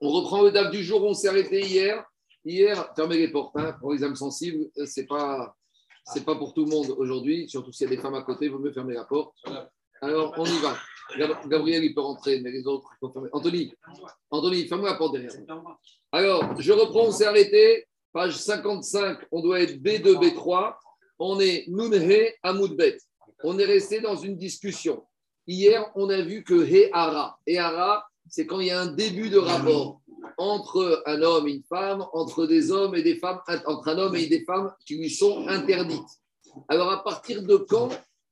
On 0.00 0.10
reprend 0.10 0.42
le 0.42 0.50
DAF 0.50 0.70
du 0.70 0.82
jour, 0.82 1.02
on 1.04 1.14
s'est 1.14 1.28
arrêté 1.28 1.60
hier. 1.60 2.04
Hier, 2.44 2.92
fermez 2.94 3.18
les 3.18 3.28
portes 3.28 3.56
hein, 3.56 3.76
pour 3.80 3.92
les 3.92 4.04
âmes 4.04 4.14
sensibles, 4.14 4.66
ce 4.76 5.00
n'est 5.00 5.06
pas, 5.06 5.56
pas 6.24 6.36
pour 6.36 6.54
tout 6.54 6.64
le 6.64 6.70
monde 6.70 6.94
aujourd'hui, 6.96 7.48
surtout 7.48 7.72
s'il 7.72 7.90
y 7.90 7.92
a 7.92 7.96
des 7.96 8.00
femmes 8.00 8.14
à 8.14 8.22
côté, 8.22 8.46
il 8.46 8.52
vaut 8.52 8.58
mieux 8.58 8.72
fermer 8.72 8.94
la 8.94 9.04
porte. 9.04 9.34
Alors, 10.00 10.34
on 10.36 10.44
y 10.44 10.58
va. 10.58 10.76
Gabriel, 11.48 11.84
il 11.84 11.94
peut 11.94 12.00
rentrer, 12.00 12.40
mais 12.40 12.50
les 12.50 12.66
autres, 12.66 12.88
il. 13.02 13.28
Anthony, 13.32 13.72
Anthony, 14.30 14.68
ferme 14.68 14.84
la 14.84 14.94
porte 14.94 15.14
derrière. 15.14 15.32
Alors, 16.12 16.60
je 16.60 16.72
reprends, 16.72 17.06
on 17.06 17.12
s'est 17.12 17.26
arrêté. 17.26 17.86
Page 18.12 18.36
55, 18.36 19.18
on 19.30 19.42
doit 19.42 19.60
être 19.60 19.74
B2, 19.82 20.14
B3. 20.14 20.74
On 21.18 21.40
est 21.40 21.64
Nunhe 21.68 22.32
Amoudbet. 22.42 22.98
On 23.44 23.58
est 23.58 23.64
resté 23.64 24.00
dans 24.00 24.16
une 24.16 24.36
discussion. 24.36 25.04
Hier, 25.46 25.90
on 25.94 26.10
a 26.10 26.22
vu 26.22 26.42
que 26.42 26.64
He 26.64 26.90
Hara. 26.92 27.38
He 27.46 27.56
Hara, 27.56 28.04
c'est 28.28 28.46
quand 28.46 28.58
il 28.58 28.66
y 28.66 28.70
a 28.70 28.80
un 28.80 28.86
début 28.86 29.30
de 29.30 29.38
rapport 29.38 30.00
entre 30.38 31.02
un 31.06 31.22
homme 31.22 31.46
et 31.46 31.52
une 31.52 31.62
femme, 31.62 32.04
entre 32.12 32.46
des 32.46 32.72
hommes 32.72 32.96
et 32.96 33.02
des 33.02 33.16
femmes, 33.16 33.40
entre 33.66 33.88
un 33.88 33.98
homme 33.98 34.16
et 34.16 34.26
des 34.26 34.44
femmes 34.44 34.72
qui 34.84 34.96
lui 34.96 35.08
sont 35.08 35.46
interdites. 35.46 36.02
Alors, 36.68 36.90
à 36.90 37.04
partir 37.04 37.42
de 37.42 37.56
quand 37.56 37.90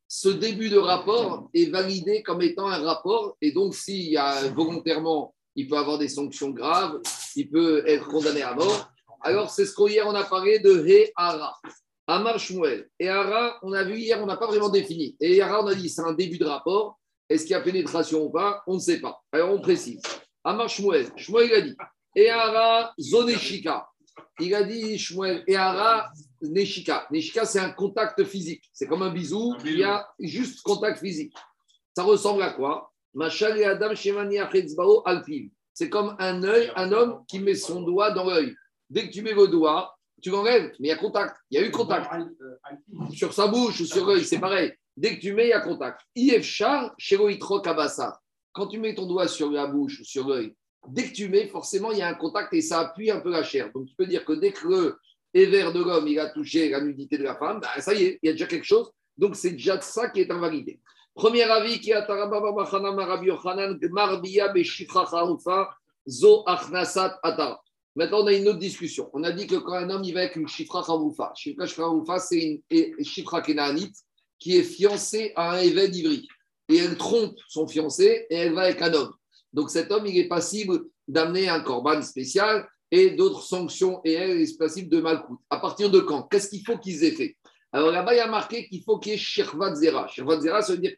ce 0.09 0.29
début 0.29 0.71
de 0.71 0.79
rapport 0.79 1.49
est 1.55 1.71
validé 1.71 2.23
comme 2.23 2.43
étant 2.43 2.69
un 2.69 2.83
rapport? 2.83 3.37
Et 3.41 3.53
donc, 3.53 3.75
s'il 3.75 4.11
y 4.11 4.17
a 4.17 4.49
volontairement, 4.49 5.35
il 5.55 5.69
peut 5.69 5.77
avoir 5.77 5.99
des 5.99 6.09
sanctions 6.09 6.51
graves, 6.51 7.01
il 7.37 7.49
peut 7.49 7.85
être 7.87 8.09
condamné 8.09 8.43
à 8.43 8.55
mort. 8.55 8.91
Alors, 9.21 9.51
c'est 9.51 9.67
ce 9.67 9.75
qu'hier 9.75 10.07
on 10.09 10.15
a 10.15 10.25
parlé 10.25 10.59
de 10.59 10.85
He 10.85 11.13
Hara. 11.15 11.55
Amar 12.07 12.39
Shmuel. 12.39 12.91
Et 12.99 13.09
Hara, 13.09 13.59
on 13.63 13.73
a 13.73 13.83
vu 13.85 13.99
hier, 13.99 14.21
on 14.23 14.27
n'a 14.27 14.37
pas 14.37 14.47
vraiment 14.47 14.69
défini. 14.69 15.17
Et 15.21 15.41
Hara, 15.41 15.65
on 15.65 15.69
a 15.69 15.75
dit 15.75 15.89
c'est 15.89 16.03
un 16.03 16.13
début 16.13 16.39
de 16.39 16.45
rapport. 16.45 16.99
Est-ce 17.29 17.43
qu'il 17.45 17.53
y 17.53 17.55
a 17.55 17.61
pénétration 17.61 18.25
ou 18.25 18.31
pas? 18.31 18.63
On 18.67 18.75
ne 18.75 18.79
sait 18.79 19.01
pas. 19.01 19.23
Alors, 19.33 19.53
on 19.53 19.61
précise. 19.61 20.03
Amar 20.43 20.69
Shmuel. 20.69 21.11
Shmuel, 21.17 21.49
il 21.49 21.55
a 21.55 21.61
dit 21.63 21.77
Ehara 22.15 22.93
Zoneshika. 22.99 23.89
Il 24.41 24.55
a 24.55 24.63
dit 24.63 24.99
Shmuel, 24.99 25.43
Ehara 25.47 26.11
Neshika. 26.43 27.07
Neshika, 27.11 27.45
c'est 27.47 27.61
un 27.61 27.71
contact 27.71 28.23
physique. 28.25 28.65
C'est 28.73 28.87
comme 28.87 29.03
un 29.03 29.11
bisou, 29.11 29.57
il 29.65 29.79
y 29.79 29.85
a 29.85 30.07
juste 30.19 30.63
contact 30.63 31.01
physique. 31.01 31.35
Ça 31.97 32.03
ressemble 32.03 32.43
à 32.43 32.51
quoi? 32.51 32.93
Adam 33.17 33.95
C'est 35.73 35.89
comme 35.89 36.17
un 36.19 36.43
œil, 36.43 36.73
un 36.77 36.93
homme 36.93 37.25
qui 37.29 37.39
met 37.39 37.55
son 37.55 37.83
doigt 37.83 38.11
dans 38.11 38.25
l'œil. 38.25 38.55
Dès 38.91 39.09
que 39.09 39.13
tu 39.13 39.23
mets 39.23 39.35
le 39.35 39.47
doigt, 39.49 39.97
tu 40.21 40.31
l'enlèves, 40.31 40.73
mais 40.81 40.89
il 40.89 40.91
y 40.91 40.93
a 40.93 40.97
contact. 40.97 41.37
Il 41.51 41.61
y 41.61 41.63
a 41.63 41.67
eu 41.67 41.71
contact. 41.71 42.11
Sur 43.13 43.33
sa 43.33 43.47
bouche 43.47 43.81
ou 43.81 43.87
sur 43.87 44.07
l'œil, 44.07 44.25
c'est 44.25 44.41
pareil. 44.41 44.73
Dès 44.97 45.17
que 45.17 45.21
tu 45.21 45.33
mets, 45.33 45.47
il 45.47 45.51
y 45.51 45.53
a 45.53 45.61
contact. 45.61 46.01
Ifchar, 46.15 46.95
Kabasa. 47.63 48.21
Quand 48.53 48.69
tu 48.69 48.79
mets 48.79 48.95
ton 48.95 49.07
doigt 49.07 49.27
sur 49.27 49.51
la 49.51 49.67
bouche 49.67 50.01
ou 50.01 50.05
sur 50.05 50.29
l'œil, 50.29 50.55
dès 50.89 51.09
que 51.09 51.13
tu 51.13 51.29
mets, 51.29 51.49
forcément, 51.49 51.91
il 51.91 51.99
y 51.99 52.03
a 52.03 52.09
un 52.09 52.15
contact 52.15 52.53
et 52.55 52.61
ça 52.61 52.81
appuie 52.81 53.11
un 53.11 53.21
peu 53.21 53.31
la 53.31 53.43
chair. 53.43 53.71
Donc, 53.75 53.87
tu 53.87 53.95
peux 53.97 54.07
dire 54.07 54.25
que 54.25 54.33
dès 54.33 54.53
que 54.53 54.69
le 54.69 54.99
éver 55.33 55.65
de 55.73 55.83
l'homme, 55.83 56.07
il 56.07 56.19
a 56.21 56.29
touché 56.31 56.69
la 56.69 56.81
nudité 56.81 57.19
de 57.19 57.25
la 57.25 57.35
femme, 57.35 57.59
bah, 57.61 57.81
ça 57.81 57.93
y 57.93 58.05
est, 58.05 58.19
il 58.23 58.27
y 58.27 58.29
a 58.29 58.33
déjà 58.33 58.47
quelque 58.47 58.65
chose. 58.65 58.91
Donc, 59.19 59.35
c'est 59.35 59.51
déjà 59.51 59.81
ça 59.81 60.09
qui 60.11 60.21
est 60.21 60.31
invalidé. 60.31 60.81
Premier 61.15 61.43
avis 61.43 61.81
qui 61.81 61.93
a 61.93 62.07
zo 66.07 66.45
Maintenant, 67.97 68.23
on 68.23 68.27
a 68.27 68.33
une 68.33 68.49
autre 68.49 68.59
discussion. 68.59 69.09
On 69.13 69.23
a 69.23 69.31
dit 69.31 69.47
que 69.47 69.55
quand 69.55 69.75
un 69.75 69.89
homme 69.89 70.03
il 70.03 70.13
va 70.13 70.21
avec 70.21 70.35
une 70.35 70.49
chifra 70.49 70.83
charoufa, 70.85 71.33
chifra 71.37 71.67
charoufa, 71.67 72.19
c'est 72.19 72.63
une 72.71 73.05
chifra 73.05 73.41
kénaanite 73.41 73.97
qui 74.39 74.57
est 74.57 74.63
fiancée 74.63 75.33
à 75.37 75.53
un 75.53 75.59
évêque 75.59 75.91
d'Ivry. 75.91 76.27
Et 76.69 76.77
elle 76.79 76.97
trompe 76.97 77.39
son 77.49 77.67
fiancé 77.67 78.27
et 78.31 78.35
elle 78.37 78.55
va 78.55 78.63
avec 78.63 78.81
un 78.83 78.93
homme. 78.95 79.13
Donc 79.53 79.71
cet 79.71 79.93
homme, 79.93 80.07
il 80.07 80.19
est 80.19 80.29
passible 80.29 80.85
d'amener 81.07 81.49
un 81.49 81.61
corban 81.61 82.01
spécial 82.03 82.67
et 82.91 83.11
d'autres 83.11 83.43
sanctions, 83.43 84.01
et 84.05 84.13
elle 84.13 84.41
est 84.41 84.59
passible 84.59 84.89
de 84.89 85.01
malcoute. 85.01 85.41
À 85.51 85.59
partir 85.59 85.91
de 85.91 86.01
quand? 86.01 86.23
Qu'est-ce 86.25 86.49
qu'il 86.49 86.65
faut 86.65 86.79
qu'ils 86.79 87.03
aient 87.05 87.13
fait? 87.13 87.37
Alors 87.73 87.91
là-bas, 87.91 88.15
il 88.15 88.19
y 88.19 88.21
a 88.21 88.29
marqué 88.29 88.69
qu'il 88.69 88.85
faut 88.85 88.99
qu'il 88.99 89.13
y 89.13 89.15
ait 89.17 89.19
Shirvat 89.19 89.75
Zera. 89.75 90.07
Shirvat 90.07 90.41
Zera, 90.41 90.63
ça 90.63 90.75
veut 90.75 90.79
dire 90.79 90.95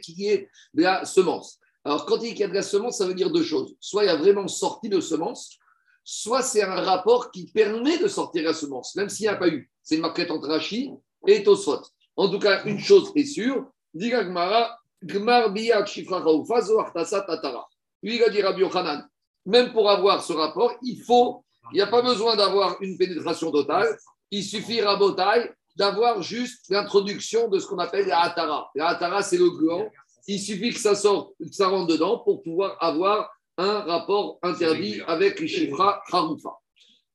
qu'il 0.00 0.18
y 0.18 0.28
ait 0.28 0.48
de 0.74 0.82
la 0.82 1.04
semence. 1.04 1.58
Alors 1.84 2.04
quand 2.04 2.20
il 2.20 2.36
y 2.36 2.42
a 2.42 2.48
de 2.48 2.54
la 2.54 2.62
semence, 2.62 2.98
ça 2.98 3.06
veut 3.06 3.14
dire 3.14 3.30
deux 3.30 3.44
choses. 3.44 3.76
Soit 3.78 4.04
il 4.04 4.06
y 4.06 4.10
a 4.10 4.16
vraiment 4.16 4.48
sorti 4.48 4.88
de 4.88 4.98
semence, 4.98 5.56
soit 6.02 6.42
c'est 6.42 6.62
un 6.62 6.80
rapport 6.80 7.30
qui 7.30 7.46
permet 7.46 7.98
de 7.98 8.08
sortir 8.08 8.42
la 8.42 8.54
semence, 8.54 8.96
même 8.96 9.08
s'il 9.08 9.24
n'y 9.24 9.28
a 9.28 9.36
pas 9.36 9.48
eu. 9.48 9.70
C'est 9.84 9.94
une 9.94 10.00
marquette 10.00 10.32
entre 10.32 10.48
Rashi 10.48 10.90
et 11.28 11.44
Tosfot. 11.44 11.82
En 12.16 12.28
tout 12.30 12.38
cas, 12.38 12.64
une 12.64 12.80
chose 12.80 13.12
est 13.14 13.24
sûre, 13.24 13.66
dit 13.94 14.10
Gmar 14.10 15.50
Biak 15.52 15.86
Shifra 15.86 16.22
Tatara. 16.22 17.68
Lui, 18.02 18.16
il 18.16 18.22
a 18.22 18.28
dit 18.30 18.42
Rabbi 18.42 18.60
Yochanan, 18.60 19.06
même 19.44 19.72
pour 19.72 19.90
avoir 19.90 20.22
ce 20.22 20.32
rapport, 20.32 20.72
il 20.82 21.02
faut, 21.02 21.44
il 21.72 21.76
n'y 21.76 21.82
a 21.82 21.86
pas 21.86 22.02
besoin 22.02 22.36
d'avoir 22.36 22.80
une 22.80 22.96
pénétration 22.96 23.50
totale, 23.50 23.96
il 24.30 24.42
suffit, 24.42 24.80
Rabotai, 24.80 25.52
d'avoir 25.76 26.22
juste 26.22 26.64
l'introduction 26.70 27.48
de 27.48 27.58
ce 27.58 27.66
qu'on 27.66 27.78
appelle 27.78 28.06
la 28.06 28.20
Hatara. 28.22 28.70
La 28.74 28.88
Hatara, 28.88 29.22
c'est 29.22 29.38
le 29.38 29.50
gland. 29.50 29.88
Il 30.26 30.40
suffit 30.40 30.72
que 30.72 30.80
ça 30.80 30.94
sorte, 30.94 31.34
que 31.38 31.52
ça 31.52 31.68
rentre 31.68 31.92
dedans 31.92 32.18
pour 32.18 32.42
pouvoir 32.42 32.76
avoir 32.82 33.30
un 33.56 33.80
rapport 33.80 34.38
interdit 34.42 35.00
avec 35.06 35.38
les 35.38 35.48
Shifra 35.48 36.02
Harufa. 36.10 36.50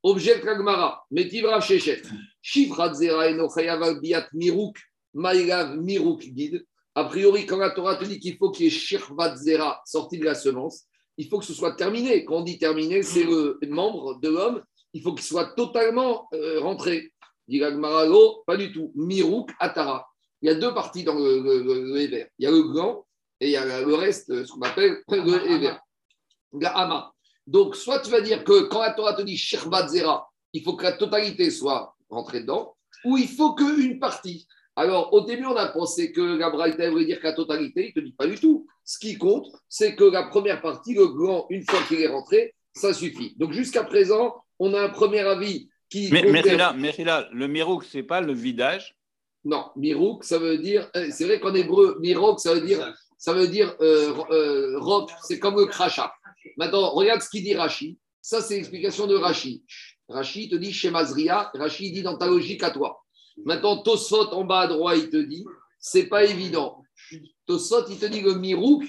Objet 0.04 0.40
Kagmara, 0.42 1.04
Metivra 1.12 1.60
Shechet, 1.60 2.02
Shifra 2.42 2.94
Zera 2.94 3.28
Enochayav 3.30 4.00
Biat 4.00 4.28
Miruk, 4.34 4.78
Maïgav 5.14 5.78
Miruk 5.78 6.22
Guide. 6.22 6.66
A 6.96 7.06
priori, 7.06 7.46
quand 7.46 7.58
la 7.58 7.72
Torah 7.72 7.96
te 7.96 8.06
dit 8.06 8.20
qu'il 8.20 8.38
faut 8.38 8.52
qu'il 8.52 8.66
y 8.66 8.68
ait 8.68 8.72
Shirvat 8.72 9.36
Zera 9.38 9.82
sorti 9.86 10.18
de 10.18 10.26
la 10.26 10.36
semence, 10.36 10.86
il 11.18 11.28
faut 11.28 11.40
que 11.40 11.46
ce 11.46 11.54
soit 11.54 11.76
terminé. 11.76 12.26
Quand 12.26 12.38
on 12.38 12.42
dit 12.42 12.58
terminé, 12.58 13.04
c'est 13.04 13.24
le 13.24 13.58
membre 13.68 14.20
de 14.20 14.30
l'homme, 14.30 14.62
il 14.94 15.02
faut 15.02 15.14
qu'il 15.14 15.26
soit 15.26 15.54
totalement 15.56 16.28
euh, 16.34 16.60
rentré. 16.60 17.12
Dit 17.48 17.60
pas 17.60 18.58
du 18.58 18.72
tout. 18.72 18.92
Mirouk, 18.96 19.52
Atara. 19.60 20.08
Il 20.42 20.48
y 20.48 20.52
a 20.52 20.56
deux 20.56 20.74
parties 20.74 21.04
dans 21.04 21.16
le, 21.16 21.40
le, 21.40 22.02
Il 22.02 22.28
y 22.40 22.46
a 22.46 22.52
le 22.52 22.64
gland 22.64 23.06
et 23.40 23.48
il 23.48 23.52
y 23.52 23.58
a 23.58 23.82
le 23.82 23.96
reste, 23.96 24.46
ce 24.46 24.52
qu'on 24.52 24.62
appelle 24.62 25.02
le 25.10 25.52
Héver. 25.52 25.76
Gahama. 26.54 27.14
Donc, 27.48 27.76
soit 27.76 28.00
tu 28.00 28.12
vas 28.12 28.22
dire 28.22 28.44
que 28.44 28.64
quand 28.64 28.82
la 28.82 28.94
Torah 28.94 29.14
te 29.14 29.22
dit 29.22 29.38
Shirvat 29.38 29.88
Zera, 29.88 30.30
il 30.54 30.64
faut 30.64 30.76
que 30.76 30.84
la 30.84 30.94
totalité 30.94 31.50
soit 31.50 31.96
rentrée 32.10 32.42
dedans, 32.42 32.76
ou 33.06 33.18
il 33.18 33.28
faut 33.28 33.56
qu'une 33.56 34.00
partie. 34.00 34.48
Alors, 34.76 35.14
au 35.14 35.22
début, 35.22 35.46
on 35.46 35.56
a 35.56 35.68
pensé 35.68 36.12
que 36.12 36.22
la 36.22 36.50
Braïta 36.50 36.90
voulait 36.90 37.06
dire 37.06 37.20
qu'à 37.20 37.34
totalité, 37.34 37.86
il 37.86 37.88
ne 37.90 37.94
te 37.94 38.00
dit 38.00 38.14
pas 38.14 38.26
du 38.26 38.40
tout. 38.40 38.68
Ce 38.86 38.98
qui 39.00 39.18
compte, 39.18 39.48
c'est 39.68 39.96
que 39.96 40.04
la 40.04 40.24
première 40.24 40.62
partie, 40.62 40.94
le 40.94 41.08
gland, 41.08 41.46
une 41.50 41.64
fois 41.64 41.82
qu'il 41.88 42.02
est 42.02 42.08
rentré, 42.08 42.56
ça 42.74 42.94
suffit. 42.94 43.36
Donc, 43.38 43.52
jusqu'à 43.52 43.84
présent, 43.84 44.36
on 44.60 44.74
a 44.74 44.82
un 44.82 44.90
premier 44.90 45.20
avis 45.20 45.70
qui. 45.90 46.10
Mais, 46.12 46.22
là, 46.22 46.74
là, 46.74 47.30
le 47.32 47.48
mirouk, 47.48 47.84
ce 47.84 47.98
n'est 47.98 48.04
pas 48.04 48.22
le 48.22 48.34
vidage? 48.34 48.96
Non, 49.44 49.66
mirouk, 49.76 50.24
ça 50.24 50.38
veut 50.38 50.58
dire. 50.58 50.90
Euh, 50.96 51.10
c'est 51.12 51.26
vrai 51.26 51.40
qu'en 51.40 51.54
hébreu, 51.54 51.98
mirouk, 52.00 52.40
ça 52.40 52.54
veut 52.54 52.62
dire. 52.62 52.94
Ça 53.18 53.34
veut 53.34 53.48
dire 53.48 53.76
euh, 53.82 54.14
euh 54.32 55.06
c'est 55.24 55.38
comme 55.38 55.56
le 55.56 55.66
crachat. 55.66 56.12
Maintenant, 56.58 56.90
regarde 56.92 57.22
ce 57.22 57.30
qu'il 57.30 57.44
dit 57.44 57.54
Rashi. 57.54 57.98
Ça, 58.22 58.42
c'est 58.42 58.56
l'explication 58.56 59.08
de 59.08 59.16
Rashi. 59.16 59.64
Rashi 60.08 60.50
te 60.50 60.56
dit 60.56 60.74
Shemazria. 60.74 61.52
Rashi 61.54 61.92
dit 61.92 62.04
dans 62.04 62.18
ta 62.18 62.28
logique 62.28 62.64
à 62.64 62.72
toi. 62.72 63.01
Maintenant, 63.46 63.82
Tosfot 63.82 64.28
en 64.34 64.44
bas 64.44 64.62
à 64.62 64.68
droite, 64.68 64.98
il 65.00 65.10
te 65.10 65.18
dit, 65.18 65.46
c'est 65.80 66.08
pas 66.08 66.24
évident. 66.26 66.84
Tosfot, 67.46 67.88
il 67.90 67.98
te 67.98 68.06
dit 68.06 68.22
le 68.22 68.36
mirouk, 68.36 68.84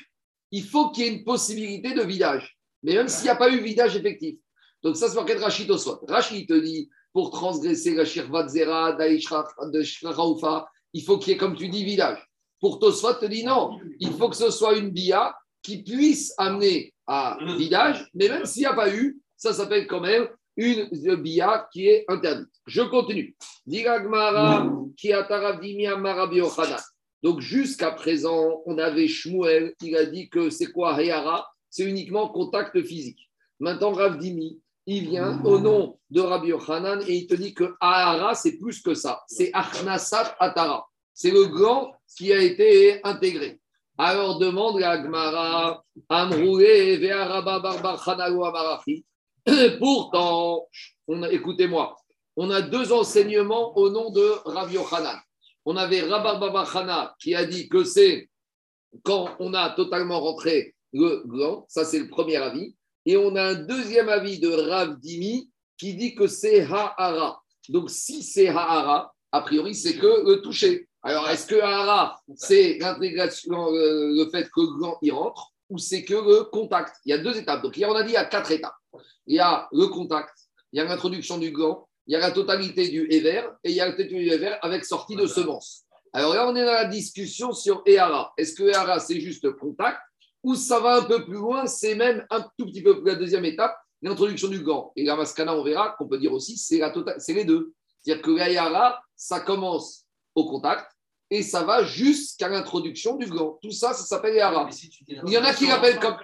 il 0.50 0.64
faut 0.64 0.90
qu'il 0.90 1.04
y 1.04 1.08
ait 1.08 1.12
une 1.12 1.24
possibilité 1.24 1.94
de 1.94 2.02
vidage. 2.02 2.58
Mais 2.82 2.94
même 2.94 3.08
s'il 3.08 3.24
n'y 3.24 3.30
a 3.30 3.36
pas 3.36 3.50
eu 3.50 3.60
vidage 3.60 3.96
effectif. 3.96 4.36
Donc 4.82 4.96
ça, 4.96 5.08
c'est 5.08 5.14
marqué 5.14 5.34
de 5.34 5.40
Rachid 5.40 5.66
Tosfot. 5.66 6.04
Rachid, 6.08 6.38
il 6.38 6.46
te 6.46 6.58
dit, 6.58 6.90
pour 7.12 7.30
transgresser 7.30 7.94
la 7.94 8.04
shirvat 8.04 8.48
zera, 8.48 8.92
de 8.92 9.82
shraoufa, 9.82 10.66
il 10.92 11.02
faut 11.02 11.18
qu'il 11.18 11.32
y 11.32 11.34
ait, 11.36 11.38
comme 11.38 11.56
tu 11.56 11.68
dis, 11.68 11.84
vidage. 11.84 12.18
Pour 12.60 12.78
Tosfot, 12.78 13.14
te 13.14 13.26
dit 13.26 13.44
non, 13.44 13.78
il 13.98 14.12
faut 14.12 14.28
que 14.28 14.36
ce 14.36 14.50
soit 14.50 14.76
une 14.76 14.90
bia 14.90 15.34
qui 15.62 15.82
puisse 15.82 16.34
amener 16.38 16.92
à 17.06 17.38
vidage, 17.56 18.08
mais 18.14 18.28
même 18.28 18.44
s'il 18.44 18.60
n'y 18.60 18.66
a 18.66 18.74
pas 18.74 18.94
eu, 18.94 19.20
ça 19.36 19.52
s'appelle 19.52 19.86
quand 19.86 20.00
même 20.00 20.28
une 20.56 21.16
bia 21.16 21.68
qui 21.72 21.88
est 21.88 22.04
interdite. 22.08 22.52
Je 22.66 22.82
continue. 22.82 23.36
Donc 27.22 27.40
jusqu'à 27.40 27.90
présent, 27.92 28.62
on 28.66 28.78
avait 28.78 29.08
Shmuel 29.08 29.74
qui 29.78 29.96
a 29.96 30.04
dit 30.06 30.28
que 30.28 30.50
c'est 30.50 30.72
quoi 30.72 31.00
Heyara? 31.00 31.48
C'est 31.70 31.84
uniquement 31.84 32.28
contact 32.28 32.82
physique. 32.82 33.30
Maintenant, 33.58 33.92
Rav 33.92 34.18
Dimi, 34.18 34.60
il 34.86 35.08
vient 35.08 35.42
au 35.44 35.58
nom 35.58 35.98
de 36.10 36.20
Rabbi 36.20 36.48
Yochanan 36.48 37.00
et 37.06 37.14
il 37.14 37.26
te 37.26 37.34
dit 37.34 37.54
que 37.54 37.74
Ahara, 37.80 38.34
c'est 38.34 38.58
plus 38.58 38.82
que 38.82 38.94
ça. 38.94 39.22
C'est 39.28 39.50
Achnasat 39.52 40.34
Atara. 40.40 40.84
C'est 41.14 41.30
le 41.30 41.46
gland 41.46 41.92
qui 42.16 42.32
a 42.32 42.42
été 42.42 43.00
intégré. 43.04 43.60
Alors 43.96 44.38
demande 44.38 44.80
la 44.80 44.98
Gmara, 44.98 45.84
Amroué, 46.08 46.96
Ve'araba 46.96 47.60
Barbar 47.60 48.08
Amarachi. 48.08 49.04
Pourtant, 49.78 50.68
écoutez-moi, 51.30 51.96
on 52.36 52.50
a 52.50 52.62
deux 52.62 52.92
enseignements 52.92 53.76
au 53.76 53.90
nom 53.90 54.10
de 54.10 54.34
Rav 54.44 54.72
Yochanan. 54.72 55.18
On 55.64 55.76
avait 55.76 56.02
Rabba 56.02 56.36
Babachana 56.36 57.14
qui 57.18 57.34
a 57.34 57.44
dit 57.44 57.68
que 57.68 57.84
c'est 57.84 58.28
quand 59.04 59.34
on 59.38 59.54
a 59.54 59.70
totalement 59.70 60.20
rentré 60.20 60.74
le 60.92 61.22
gland. 61.26 61.64
Ça, 61.68 61.84
c'est 61.84 61.98
le 61.98 62.08
premier 62.08 62.36
avis. 62.36 62.74
Et 63.04 63.16
on 63.16 63.34
a 63.34 63.42
un 63.42 63.54
deuxième 63.54 64.08
avis 64.08 64.38
de 64.38 64.48
Rav 64.48 64.98
Dimi 65.00 65.50
qui 65.76 65.94
dit 65.94 66.14
que 66.14 66.26
c'est 66.28 66.60
Ha'ara. 66.60 67.42
Donc, 67.68 67.90
si 67.90 68.22
c'est 68.22 68.48
Ha'ara, 68.48 69.12
a 69.32 69.40
priori, 69.40 69.74
c'est 69.74 69.96
que 69.96 70.28
le 70.28 70.40
toucher. 70.40 70.88
Alors, 71.02 71.28
est-ce 71.28 71.46
que 71.46 71.56
Ha'ara, 71.56 72.20
c'est 72.36 72.78
l'intégration, 72.78 73.72
euh, 73.72 74.12
le 74.14 74.30
fait 74.30 74.44
que 74.44 74.60
le 74.60 74.78
gland 74.78 74.98
y 75.02 75.10
rentre, 75.10 75.52
ou 75.68 75.78
c'est 75.78 76.04
que 76.04 76.14
le 76.14 76.44
contact? 76.44 76.94
Il 77.04 77.10
y 77.10 77.12
a 77.12 77.18
deux 77.18 77.36
étapes. 77.36 77.62
Donc, 77.62 77.76
hier, 77.76 77.88
on 77.88 77.94
a 77.94 78.02
dit 78.02 78.10
il 78.10 78.14
y 78.14 78.16
a 78.16 78.24
quatre 78.24 78.52
étapes. 78.52 78.74
Il 79.26 79.36
y 79.36 79.40
a 79.40 79.68
le 79.72 79.86
contact, 79.86 80.34
il 80.72 80.78
y 80.78 80.80
a 80.80 80.84
l'introduction 80.84 81.38
du 81.38 81.50
gland, 81.50 81.88
il 82.06 82.12
y 82.12 82.16
a 82.16 82.18
la 82.18 82.30
totalité 82.30 82.88
du 82.88 83.06
éver, 83.10 83.42
et 83.64 83.70
il 83.70 83.76
y 83.76 83.80
a 83.80 83.86
la 83.86 83.92
totalité 83.92 84.16
du 84.16 84.30
éver 84.30 84.54
avec 84.62 84.84
sortie 84.84 85.16
de 85.16 85.26
semence. 85.26 85.84
Alors 86.12 86.34
là, 86.34 86.46
on 86.48 86.54
est 86.54 86.64
dans 86.64 86.72
la 86.72 86.84
discussion 86.84 87.52
sur 87.52 87.82
Ehara. 87.86 88.32
Est-ce 88.36 88.54
que 88.54 88.64
Ehara, 88.64 89.00
c'est 89.00 89.20
juste 89.20 89.50
contact 89.52 89.98
ou 90.42 90.54
ça 90.54 90.80
va 90.80 90.96
un 90.96 91.04
peu 91.04 91.24
plus 91.24 91.36
loin 91.36 91.66
C'est 91.66 91.94
même 91.94 92.26
un 92.30 92.40
tout 92.58 92.66
petit 92.66 92.82
peu 92.82 93.00
plus 93.00 93.12
la 93.12 93.14
deuxième 93.14 93.44
étape, 93.44 93.76
l'introduction 94.02 94.48
du 94.48 94.60
gant. 94.60 94.92
Et 94.96 95.04
la 95.04 95.16
mascana, 95.16 95.54
on 95.54 95.62
verra 95.62 95.94
qu'on 95.96 96.08
peut 96.08 96.18
dire 96.18 96.32
aussi, 96.32 96.58
c'est, 96.58 96.80
tota-, 96.92 97.18
c'est 97.18 97.32
les 97.32 97.44
deux. 97.44 97.72
C'est-à-dire 98.02 98.22
que 98.22 98.36
Ehara, 98.38 99.00
ça 99.16 99.40
commence 99.40 100.04
au 100.34 100.46
contact 100.46 100.90
et 101.30 101.42
ça 101.42 101.62
va 101.62 101.84
jusqu'à 101.84 102.48
l'introduction 102.48 103.16
du 103.16 103.26
gant. 103.26 103.58
Tout 103.62 103.70
ça, 103.70 103.94
ça 103.94 104.04
s'appelle 104.04 104.36
Ehara. 104.36 104.68
Il 105.08 105.32
y 105.32 105.38
en 105.38 105.44
a 105.44 105.54
qui 105.54 105.66
l'appellent 105.66 106.00
comme. 106.00 106.16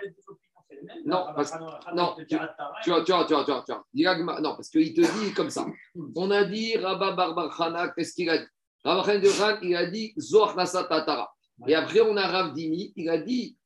Non, 1.05 1.27
parce, 1.35 1.53
non, 1.95 2.15
tu, 2.19 2.27
tu 2.27 2.91
vois, 2.91 3.05
tu 3.05 3.13
vois, 3.13 3.25
tu 3.25 3.35
vois, 3.35 3.45
tu 3.45 3.53
vois, 3.53 3.65
tu 3.65 3.73
vois. 3.73 4.41
Non, 4.41 4.55
parce 4.55 4.69
qu'il 4.71 4.95
te 4.95 5.01
dit 5.01 5.33
comme 5.33 5.51
ça. 5.51 5.67
On 6.17 6.31
a 6.31 6.45
dit 6.45 6.77
Rabba 6.77 7.13
Barbar 7.13 7.95
qu'est-ce 7.95 8.15
qu'il 8.15 8.31
a 8.31 8.39
dit? 8.39 8.47
Rav 8.85 9.59
il 9.63 9.77
a 9.77 9.87
dit 9.87 10.15
Zohar 10.19 10.55
Tatara. 10.55 11.31
Et 11.67 11.75
après, 11.75 12.01
on 12.01 12.17
a 12.17 12.27
Rav 12.27 12.53
Dimi, 12.55 12.93
il 12.95 13.09
a 13.11 13.19
dit 13.19 13.59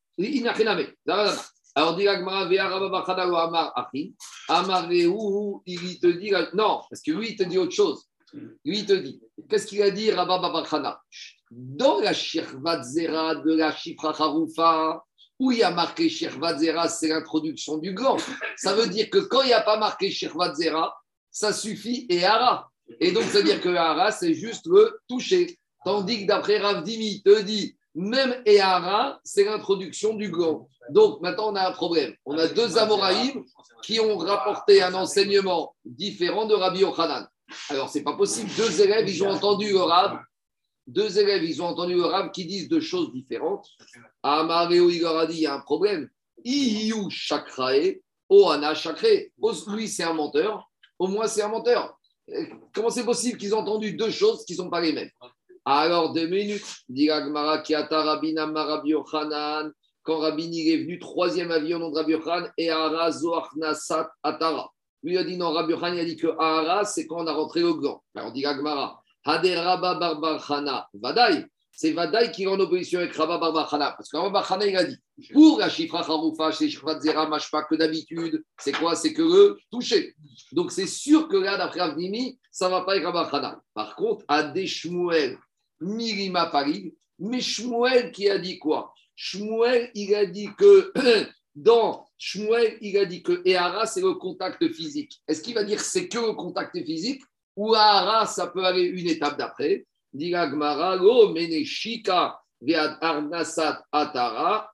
alors, 1.74 1.96
dit 1.96 2.06
Amar 2.06 3.72
Achi, 3.76 4.14
il 5.66 6.00
te 6.00 6.06
dit, 6.06 6.32
non, 6.54 6.80
parce 6.88 7.02
que 7.02 7.12
lui, 7.12 7.30
il 7.30 7.36
te 7.36 7.44
dit 7.44 7.56
autre 7.58 7.72
chose. 7.72 8.04
Lui, 8.34 8.80
il 8.80 8.86
te 8.86 8.92
dit, 8.92 9.20
qu'est-ce 9.48 9.66
qu'il 9.66 9.82
a 9.82 9.90
dit, 9.90 10.10
Rabba 10.10 10.38
Babakhana 10.38 11.00
Dans 11.50 12.00
la 12.00 12.12
Shirvat 12.12 12.82
Zera 12.82 13.36
de 13.36 13.54
la 13.54 13.74
Shifra 13.74 14.10
Haroufa, 14.10 15.02
où 15.42 15.50
il 15.50 15.58
y 15.58 15.62
a 15.64 15.72
marqué 15.72 16.08
Zera, 16.08 16.88
c'est 16.88 17.08
l'introduction 17.08 17.78
du 17.78 17.92
gland. 17.94 18.16
Ça 18.56 18.74
veut 18.74 18.86
dire 18.86 19.10
que 19.10 19.18
quand 19.18 19.42
il 19.42 19.48
n'y 19.48 19.52
a 19.52 19.60
pas 19.60 19.76
marqué 19.76 20.08
Zera, 20.08 20.96
ça 21.32 21.52
suffit 21.52 22.06
et 22.08 22.24
Ara. 22.24 22.70
Et 23.00 23.10
donc, 23.10 23.24
ça 23.24 23.38
veut 23.38 23.44
dire 23.44 23.60
que 23.60 23.68
Hara, 23.68 24.12
c'est 24.12 24.34
juste 24.34 24.66
le 24.66 25.00
toucher. 25.08 25.58
Tandis 25.84 26.22
que 26.22 26.26
d'après 26.28 26.58
Ravdimi, 26.58 27.22
te 27.24 27.42
dit, 27.42 27.76
même 27.96 28.40
Ehara, 28.46 29.18
c'est 29.24 29.44
l'introduction 29.44 30.14
du 30.14 30.30
gland. 30.30 30.68
Donc, 30.90 31.20
maintenant, 31.20 31.50
on 31.52 31.56
a 31.56 31.68
un 31.68 31.72
problème. 31.72 32.14
On 32.24 32.38
a 32.38 32.46
deux 32.46 32.78
Amoraïm 32.78 33.42
qui 33.82 33.98
ont 33.98 34.16
rapporté 34.18 34.80
un 34.80 34.94
enseignement 34.94 35.74
différent 35.84 36.46
de 36.46 36.54
Rabbi 36.54 36.80
Yochanan. 36.80 37.26
Alors, 37.68 37.88
c'est 37.88 38.04
pas 38.04 38.16
possible. 38.16 38.48
Deux 38.56 38.80
élèves, 38.80 39.08
ils 39.08 39.24
ont 39.24 39.30
entendu 39.30 39.72
le 39.72 39.80
Rav. 39.80 40.20
Deux 40.86 41.18
élèves, 41.18 41.44
ils 41.44 41.62
ont 41.62 41.66
entendu 41.66 41.94
le 41.94 42.04
Rav 42.04 42.30
qui 42.32 42.44
disent 42.44 42.68
deux 42.68 42.80
choses 42.80 43.12
différentes. 43.12 43.68
Amareo, 44.22 44.90
il 44.90 45.00
leur 45.00 45.16
a 45.16 45.26
dit, 45.26 45.36
il 45.36 45.42
y 45.42 45.46
a 45.46 45.54
un 45.54 45.60
problème. 45.60 46.08
Iyu 46.44 47.08
chakrae, 47.10 48.00
Ohana 48.28 48.74
chakre. 48.74 49.30
Lui, 49.68 49.88
c'est 49.88 50.02
un 50.02 50.14
menteur. 50.14 50.68
Au 50.98 51.06
moins, 51.06 51.26
c'est 51.28 51.42
un 51.42 51.48
menteur. 51.48 51.98
Comment 52.74 52.90
c'est 52.90 53.04
possible 53.04 53.38
qu'ils 53.38 53.54
ont 53.54 53.58
entendu 53.58 53.92
deux 53.94 54.10
choses 54.10 54.44
qui 54.44 54.52
ne 54.54 54.58
sont 54.58 54.70
pas 54.70 54.80
les 54.80 54.92
mêmes? 54.92 55.10
Alors, 55.64 56.12
deux 56.12 56.26
minutes, 56.26 56.66
dit 56.88 57.08
Kiata 57.64 58.02
Rabina 58.02 58.46
Marabi 58.46 58.94
quand 60.04 60.18
Rabin 60.18 60.50
est 60.52 60.78
venu, 60.78 60.98
troisième 60.98 61.52
avion 61.52 61.78
nom 61.78 61.90
de 61.90 61.96
Rabbi 61.96 62.14
et 62.58 62.70
Ara 62.70 63.10
Atara. 64.24 64.72
Lui 65.04 65.16
a 65.16 65.22
dit 65.22 65.36
non, 65.36 65.52
Rabbi 65.52 65.74
il 65.74 66.00
a 66.00 66.04
dit 66.04 66.16
que 66.16 66.26
Ara, 66.38 66.84
c'est 66.84 67.06
quand 67.06 67.22
on 67.22 67.26
a 67.28 67.32
rentré 67.32 67.62
au 67.62 67.76
gland. 67.76 68.02
Alors, 68.16 68.32
dit 68.32 68.42
Agmara, 69.24 69.72
Haderaba 69.72 69.94
Barbar 69.94 70.88
Vadaï. 70.94 71.46
C'est 71.74 71.92
Vadaï 71.92 72.30
qui 72.30 72.42
est 72.42 72.46
en 72.46 72.60
opposition 72.60 73.00
avec 73.00 73.14
Rabba 73.14 73.38
Barbachana. 73.38 73.92
Parce 73.92 74.10
que 74.10 74.16
Rabba 74.16 74.40
Barbachana, 74.40 74.66
il 74.66 74.76
a 74.76 74.84
dit 74.84 74.98
pour 75.32 75.58
la 75.58 75.68
Chifra 75.68 76.00
Haroufa, 76.00 76.50
chez 76.52 76.68
Chifra 76.68 77.00
Zera, 77.00 77.28
pas 77.50 77.62
que 77.64 77.74
d'habitude, 77.76 78.44
c'est 78.58 78.72
quoi? 78.72 78.94
C'est 78.94 79.12
que 79.12 79.22
le 79.22 79.56
toucher. 79.70 80.14
Donc 80.52 80.70
c'est 80.70 80.86
sûr 80.86 81.28
que 81.28 81.36
là, 81.36 81.56
d'après 81.56 81.80
Avnimi, 81.80 82.38
ça 82.50 82.66
ne 82.66 82.72
va 82.72 82.82
pas 82.82 82.92
avec 82.92 83.04
Rabba 83.04 83.22
Barbachana. 83.22 83.62
Par 83.74 83.96
contre, 83.96 84.24
des 84.52 84.66
Shmuel, 84.66 85.38
Mirima 85.80 86.46
Paris, 86.46 86.94
mais 87.18 87.40
Shmuel 87.40 88.12
qui 88.12 88.28
a 88.28 88.38
dit 88.38 88.58
quoi? 88.58 88.92
Shmuel, 89.14 89.90
il 89.94 90.14
a 90.14 90.26
dit 90.26 90.48
que 90.58 90.92
dans 91.54 92.04
Shmuel, 92.18 92.78
il 92.80 92.96
a 92.98 93.04
dit 93.04 93.22
que 93.22 93.42
Ehara, 93.46 93.86
c'est 93.86 94.00
le 94.00 94.14
contact 94.14 94.66
physique. 94.72 95.20
Est-ce 95.26 95.42
qu'il 95.42 95.54
va 95.54 95.64
dire 95.64 95.80
c'est 95.80 96.08
que 96.08 96.18
le 96.18 96.32
contact 96.34 96.76
physique? 96.84 97.22
Ou 97.56 97.74
Ehara, 97.74 98.26
ça 98.26 98.46
peut 98.46 98.64
aller 98.64 98.82
une 98.84 99.08
étape 99.08 99.38
d'après 99.38 99.86
Atara, 103.92 104.72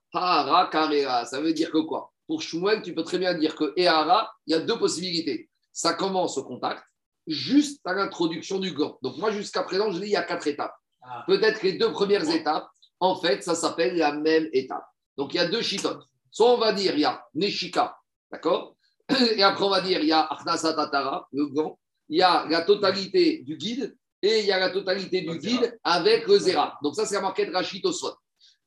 Ça 1.25 1.41
veut 1.41 1.53
dire 1.53 1.71
que 1.71 1.77
quoi? 1.79 2.11
Pour 2.27 2.41
Shmuel, 2.41 2.81
tu 2.81 2.93
peux 2.93 3.03
très 3.03 3.17
bien 3.17 3.33
dire 3.33 3.55
que 3.55 3.73
Ehara, 3.77 4.31
il 4.45 4.51
y 4.51 4.53
a 4.53 4.59
deux 4.59 4.77
possibilités. 4.77 5.49
Ça 5.71 5.93
commence 5.93 6.37
au 6.37 6.43
contact, 6.43 6.83
juste 7.25 7.79
à 7.85 7.93
l'introduction 7.93 8.59
du 8.59 8.73
gant. 8.73 8.97
Donc 9.01 9.17
moi, 9.17 9.31
jusqu'à 9.31 9.63
présent, 9.63 9.91
je 9.91 9.99
dis 9.99 10.07
il 10.07 10.11
y 10.11 10.15
a 10.15 10.23
quatre 10.23 10.47
étapes. 10.47 10.75
Ah. 11.01 11.23
Peut-être 11.25 11.63
les 11.63 11.73
deux 11.73 11.91
premières 11.91 12.29
étapes, 12.29 12.67
en 12.99 13.15
fait, 13.15 13.43
ça 13.43 13.55
s'appelle 13.55 13.97
la 13.97 14.11
même 14.11 14.49
étape. 14.51 14.85
Donc 15.17 15.33
il 15.33 15.37
y 15.37 15.39
a 15.39 15.47
deux 15.47 15.61
chitotes. 15.61 16.03
Soit 16.31 16.53
on 16.53 16.57
va 16.57 16.73
dire 16.73 16.93
il 16.93 17.01
y 17.01 17.05
a 17.05 17.25
Neshika, 17.33 17.97
d'accord? 18.31 18.75
Et 19.09 19.41
après 19.41 19.63
on 19.63 19.69
va 19.69 19.81
dire 19.81 19.99
il 19.99 20.07
y 20.07 20.11
a 20.11 20.21
Arnasat 20.21 20.79
Atara, 20.79 21.27
le 21.31 21.47
gant. 21.47 21.79
Il 22.09 22.17
y 22.17 22.21
a 22.23 22.45
la 22.49 22.61
totalité 22.61 23.43
du 23.45 23.55
guide 23.55 23.95
et 24.21 24.39
il 24.39 24.45
y 24.45 24.51
a 24.51 24.59
la 24.59 24.71
totalité 24.71 25.21
du 25.21 25.37
guide 25.37 25.77
avec 25.83 26.27
le 26.27 26.37
Zera. 26.37 26.77
Donc 26.83 26.95
ça, 26.95 27.05
c'est 27.05 27.15
la 27.15 27.21
marquette 27.21 27.53
Rachid 27.53 27.85
Oswat. 27.85 28.17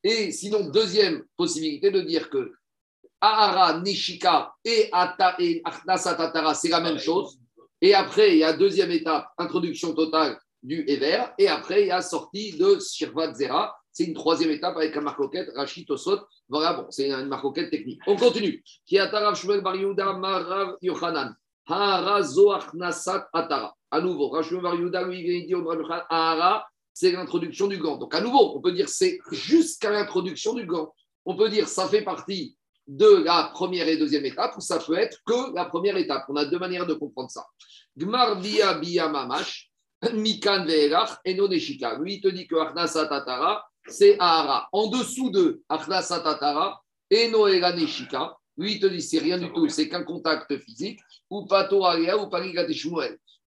Et 0.05 0.33
sinon, 0.33 0.71
deuxième 0.71 1.25
possibilité 1.37 1.91
de 1.91 2.01
dire 2.01 2.31
que 2.31 2.53
Ahara, 3.21 3.81
Nishika 3.81 4.53
et, 4.65 4.89
Ata, 4.91 5.37
et 5.39 5.63
Tatara, 5.87 6.55
c'est 6.55 6.69
la 6.69 6.81
même 6.81 6.99
chose. 6.99 7.39
Et 7.81 7.95
après, 7.95 8.33
il 8.33 8.39
y 8.39 8.45
a 8.45 8.53
deuxième 8.53 8.91
étape, 8.91 9.29
introduction 9.39 9.95
totale 9.95 10.39
du 10.63 10.85
Ever. 10.89 11.25
Et 11.39 11.49
après, 11.49 11.83
il 11.83 11.89
y 11.89 11.91
a 11.91 12.01
sortie 12.01 12.57
de 12.57 12.79
Shirvat 12.81 13.35
Zera. 13.35 13.77
C'est 13.93 14.05
une 14.05 14.15
troisième 14.15 14.51
étape 14.51 14.77
avec 14.77 14.95
la 14.95 15.03
marcoquette 15.03 15.51
Rachid 15.55 15.89
Osot. 15.91 16.21
Voilà, 16.49 16.75
bon, 16.75 16.87
c'est 16.91 17.11
une 17.11 17.27
marcoquette 17.27 17.71
technique. 17.71 18.01
On 18.07 18.17
continue. 18.17 18.63
Qui 18.87 18.99
Shmuel 19.35 19.61
Bar 19.61 20.19
Marav 20.19 20.77
Yochanan. 20.81 21.35
Atara. 21.67 22.21
À 23.91 24.01
nouveau, 24.01 24.29
Rachel 24.29 24.61
Mariuda, 24.61 25.03
lui, 25.05 25.21
il 25.21 25.47
dit 25.47 25.55
au 25.55 25.69
Ahara, 26.09 26.67
c'est 26.93 27.13
l'introduction 27.13 27.67
du 27.67 27.79
gant. 27.79 27.97
Donc, 27.97 28.15
à 28.15 28.21
nouveau, 28.21 28.57
on 28.57 28.61
peut 28.61 28.73
dire 28.73 28.89
c'est 28.89 29.19
jusqu'à 29.31 29.91
l'introduction 29.91 30.55
du 30.55 30.67
gant. 30.67 30.93
On 31.25 31.37
peut 31.37 31.49
dire 31.49 31.69
ça 31.69 31.89
fait 31.89 32.03
partie 32.03 32.57
de 32.87 33.23
la 33.25 33.51
première 33.53 33.89
et 33.89 33.97
deuxième 33.97 34.25
étape, 34.25 34.57
ou 34.57 34.61
ça 34.61 34.79
peut 34.79 34.99
être 34.99 35.19
que 35.25 35.55
la 35.55 35.67
première 35.67 35.97
étape. 35.97 36.25
On 36.29 36.37
a 36.37 36.45
deux 36.45 36.59
manières 36.59 36.87
de 36.87 36.95
comprendre 36.95 37.31
ça. 37.31 37.47
Gmar 37.97 38.41
Bia 38.41 38.75
Bia 38.75 39.09
Mamash, 39.09 39.71
Mikan 40.15 40.65
Ve'elach, 40.65 41.21
et 41.25 41.35
Noneshika. 41.35 41.99
Lui, 41.99 42.15
il 42.15 42.21
te 42.21 42.29
dit 42.29 42.47
que 42.47 42.57
Tatara, 42.75 43.65
c'est 43.87 44.17
Ahara. 44.19 44.69
En 44.73 44.89
dessous 44.89 45.31
de 45.31 45.63
Arnasa 45.69 46.21
Tatara, 46.21 46.83
Neshika. 47.11 48.37
Lui, 48.57 48.73
il 48.73 48.81
te 48.81 48.87
dit 48.87 49.01
c'est 49.01 49.19
rien 49.19 49.39
du 49.39 49.53
tout, 49.53 49.69
c'est 49.69 49.89
qu'un 49.89 50.05
contact 50.05 50.57
physique, 50.59 51.01
ou 51.33 51.47
Pato 51.47 51.83
Aria, 51.87 52.19
ou 52.19 52.29
Pariga. 52.29 52.67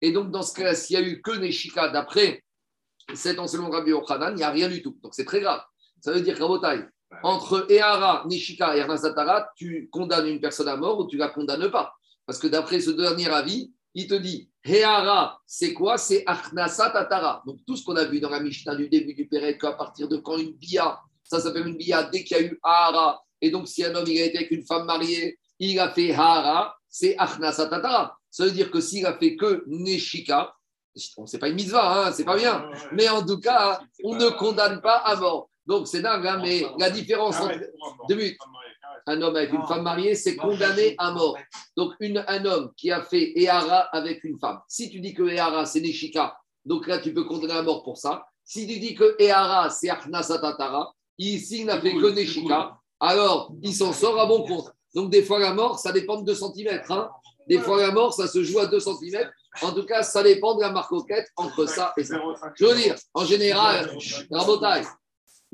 Et 0.01 0.11
donc, 0.11 0.31
dans 0.31 0.43
ce 0.43 0.55
cas-là, 0.55 0.75
s'il 0.75 0.99
n'y 0.99 1.05
a 1.05 1.07
eu 1.07 1.21
que 1.21 1.33
Neshika 1.33 1.91
d'après 1.91 2.43
cet 3.13 3.39
enseignement 3.39 3.69
de 3.69 3.75
Rabbi 3.75 3.91
Yochanan, 3.91 4.33
il 4.33 4.37
n'y 4.37 4.43
a 4.43 4.51
rien 4.51 4.69
du 4.69 4.83
tout. 4.83 4.99
Donc, 5.03 5.13
c'est 5.15 5.27
très 5.27 5.41
grave. 5.41 5.63
Ça 6.01 6.11
veut 6.11 6.23
dire 6.23 6.35
qu'à 6.35 6.47
entre 7.23 7.71
Ehara, 7.71 8.25
Neshika 8.27 8.75
et 8.75 8.81
Ernazatara, 8.81 9.51
tu 9.55 9.89
condamnes 9.93 10.29
une 10.29 10.41
personne 10.41 10.69
à 10.69 10.77
mort 10.77 10.99
ou 10.99 11.07
tu 11.07 11.19
la 11.19 11.29
condamnes 11.29 11.71
pas. 11.71 11.95
Parce 12.25 12.39
que 12.39 12.47
d'après 12.47 12.81
ce 12.81 12.91
dernier 12.91 13.29
avis, 13.29 13.71
il 13.93 14.09
te 14.09 14.15
dit 14.15 14.49
Ehara, 14.65 15.39
c'est 15.47 15.75
quoi? 15.75 15.99
C'est 15.99 16.25
Achnasa 16.27 16.91
Tatara. 16.91 17.43
Donc 17.47 17.59
tout 17.67 17.77
ce 17.77 17.85
qu'on 17.85 17.97
a 17.97 18.05
vu 18.05 18.19
dans 18.19 18.31
la 18.31 18.41
Mishnah 18.41 18.75
du 18.75 18.89
début 18.89 19.15
du 19.15 19.29
Pérec, 19.29 19.63
à 19.63 19.73
partir 19.73 20.09
de 20.09 20.17
quand 20.17 20.39
une 20.39 20.55
bia, 20.55 20.99
ça 21.23 21.39
s'appelle 21.39 21.69
une 21.69 21.77
bia 21.77 22.03
dès 22.05 22.25
qu'il 22.25 22.37
y 22.37 22.41
a 22.41 22.43
eu 22.45 22.59
Ahara. 22.63 23.23
Et 23.41 23.51
donc 23.51 23.69
si 23.69 23.85
un 23.85 23.95
homme 23.95 24.09
il 24.09 24.21
a 24.21 24.25
été 24.25 24.39
avec 24.39 24.51
une 24.51 24.65
femme 24.65 24.87
mariée, 24.87 25.39
il 25.59 25.79
a 25.79 25.91
fait 25.91 26.13
Hara, 26.13 26.77
c'est 26.95 27.19
Achnasa 27.19 27.67
Tatara. 27.67 28.17
Ça 28.31 28.45
veut 28.45 28.53
dire 28.53 28.71
que 28.71 28.81
s'il 28.81 29.05
a 29.05 29.19
fait 29.19 29.35
que 29.35 29.65
Neshika, 29.67 30.55
c'est 30.95 31.41
pas 31.41 31.49
une 31.49 31.57
mitzvah, 31.57 32.07
hein, 32.07 32.13
c'est 32.13 32.25
pas 32.25 32.37
bien. 32.37 32.71
Mais 32.93 33.09
en 33.09 33.27
tout 33.27 33.41
cas, 33.41 33.81
on 34.05 34.15
ne 34.15 34.29
condamne 34.29 34.81
pas 34.81 34.99
à 34.99 35.17
mort. 35.17 35.51
Donc 35.67 35.89
c'est 35.89 36.03
dingue, 36.03 36.25
hein, 36.25 36.39
mais 36.41 36.65
la 36.79 36.91
différence 36.91 37.41
entre 37.41 37.59
deux 38.09 38.37
un 39.07 39.21
homme 39.21 39.35
avec 39.35 39.53
une 39.53 39.67
femme 39.67 39.83
mariée, 39.83 40.15
c'est 40.15 40.37
condamné 40.37 40.95
à 40.99 41.11
mort. 41.11 41.37
Donc 41.77 41.95
une, 41.99 42.25
un 42.29 42.45
homme 42.45 42.71
qui 42.77 42.93
a 42.93 43.03
fait 43.03 43.33
Ehara 43.41 43.81
avec 43.93 44.23
une 44.23 44.39
femme. 44.39 44.61
Si 44.69 44.89
tu 44.89 45.01
dis 45.01 45.15
que 45.15 45.25
Ehara 45.25 45.67
c'est 45.67 45.81
Neshika, 45.81 46.39
donc 46.65 46.87
là 46.87 46.99
tu 46.99 47.13
peux 47.13 47.25
condamner 47.25 47.55
à 47.55 47.63
mort 47.63 47.83
pour 47.83 47.99
ça. 47.99 48.25
Si 48.45 48.69
tu 48.69 48.79
dis 48.79 48.95
que 48.95 49.17
Ehara 49.19 49.69
c'est 49.69 49.89
Tatara, 49.89 50.95
ici 51.19 51.63
il 51.63 51.67
n'a 51.67 51.81
fait 51.81 51.95
que 51.95 52.07
Neshika, 52.15 52.79
alors 53.01 53.53
il 53.63 53.75
s'en 53.75 53.93
sort 53.93 54.21
à 54.21 54.27
bon 54.27 54.45
compte. 54.45 54.74
Donc, 54.95 55.11
des 55.11 55.23
fois, 55.23 55.39
la 55.39 55.53
mort, 55.53 55.79
ça 55.79 55.93
dépend 55.93 56.21
de 56.21 56.25
2 56.25 56.35
cm. 56.35 56.83
Hein. 56.89 57.11
Des 57.49 57.59
fois, 57.59 57.81
la 57.81 57.91
mort, 57.91 58.13
ça 58.13 58.27
se 58.27 58.43
joue 58.43 58.59
à 58.59 58.67
2 58.67 58.81
cm. 58.81 59.31
En 59.63 59.73
tout 59.73 59.85
cas, 59.85 60.03
ça 60.03 60.23
dépend 60.23 60.55
de 60.55 60.63
la 60.63 60.71
marcoquette 60.71 61.29
entre 61.37 61.67
ça 61.67 61.93
et 61.97 62.05
ça. 62.05 62.21
Je 62.55 62.65
veux 62.65 62.75
dire, 62.75 62.95
en 63.13 63.25
général, 63.25 63.97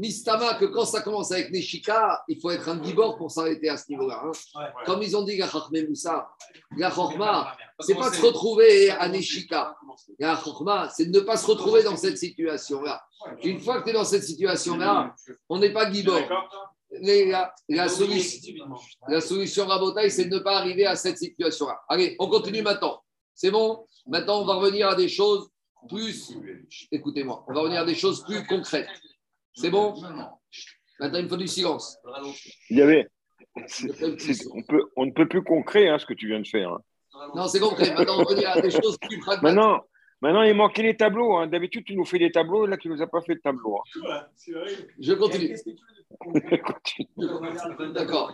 Mistama, 0.01 0.55
que 0.55 0.65
quand 0.65 0.87
ça 0.87 1.03
commence 1.03 1.31
avec 1.31 1.51
Neshika, 1.51 2.25
il 2.27 2.41
faut 2.41 2.51
être 2.51 2.67
un 2.71 2.83
gibor 2.83 3.19
pour 3.19 3.31
s'arrêter 3.31 3.69
à 3.69 3.77
ce 3.77 3.85
niveau-là. 3.91 4.23
Hein. 4.25 4.63
Comme 4.87 5.03
ils 5.03 5.15
ont 5.15 5.23
dit, 5.23 5.37
la 5.37 5.47
Moussa, 5.87 6.31
la 6.79 6.91
Chorma, 6.91 7.55
c'est 7.81 7.95
pas 7.95 8.09
de 8.09 8.15
se 8.15 8.23
retrouver 8.25 8.91
à 8.91 9.09
Neshika. 9.11 9.77
La 10.19 10.37
Chorma, 10.37 10.89
c'est 10.89 11.05
de 11.05 11.19
ne 11.19 11.23
pas 11.23 11.37
se 11.37 11.47
retrouver 11.47 11.83
dans 11.83 11.97
cette 11.97 12.17
situation-là. 12.17 13.03
Une 13.43 13.61
fois 13.61 13.81
que 13.81 13.85
tu 13.85 13.91
es 13.91 13.93
dans 13.93 14.05
cette 14.05 14.25
situation-là, 14.25 15.15
on 15.51 15.59
n'est 15.59 15.73
pas 15.73 15.91
gibor. 15.91 16.23
La, 16.93 17.55
la, 17.69 17.89
solution, 17.89 18.53
la 19.07 19.21
solution 19.21 19.67
Rabotaï, 19.67 20.11
c'est 20.11 20.25
de 20.25 20.37
ne 20.37 20.41
pas 20.41 20.59
arriver 20.59 20.87
à 20.87 20.97
cette 20.97 21.19
situation-là. 21.19 21.81
Allez, 21.89 22.17
on 22.19 22.29
continue 22.29 22.63
maintenant. 22.63 23.01
C'est 23.35 23.51
bon? 23.51 23.87
Maintenant, 24.07 24.43
on 24.43 24.45
va 24.45 24.55
revenir 24.55 24.89
à 24.89 24.97
des 24.97 25.09
choses 25.09 25.49
plus. 25.89 26.33
Écoutez-moi, 26.91 27.45
on 27.47 27.55
va 27.55 27.61
revenir 27.61 27.81
à 27.83 27.85
des 27.85 27.95
choses 27.95 28.25
plus 28.25 28.45
concrètes. 28.47 28.89
C'est 29.55 29.71
bon? 29.71 29.95
Maintenant, 30.99 31.19
il 31.19 31.25
me 31.25 31.29
faut 31.29 31.37
du 31.37 31.49
silence. 31.49 31.97
Il 32.69 32.79
y 32.79 32.83
avait. 32.83 33.07
on, 33.57 34.63
peut, 34.63 34.83
on 34.97 35.07
ne 35.07 35.13
peut 35.13 35.29
plus 35.29 35.43
concret 35.43 35.89
hein, 35.89 35.99
ce 35.99 36.07
que 36.07 36.15
tu 36.15 36.27
viens 36.27 36.41
de 36.41 36.47
faire. 36.47 36.71
Hein. 36.71 36.81
Non, 37.35 37.47
c'est 37.47 37.61
concret. 37.61 37.95
Maintenant, 37.95 38.15
on 38.15 38.19
va 38.19 38.25
revenir 38.25 38.51
à 38.51 38.61
des 38.61 38.71
choses 38.71 38.99
plus 39.01 39.19
pragmatiques. 39.21 39.43
Maintenant, 39.43 39.81
maintenant, 40.21 40.43
il 40.43 40.55
manquait 40.55 40.83
les 40.83 40.97
tableaux. 40.97 41.37
Hein. 41.37 41.47
D'habitude, 41.47 41.85
tu 41.85 41.97
nous 41.97 42.05
fais 42.05 42.19
des 42.19 42.31
tableaux. 42.31 42.67
Là, 42.67 42.77
tu 42.77 42.89
ne 42.89 42.95
nous 42.95 43.03
as 43.03 43.07
pas 43.07 43.21
fait 43.21 43.35
de 43.35 43.41
tableau. 43.41 43.79
Je 44.99 45.13
continue. 45.15 45.57
D'accord. 47.95 48.33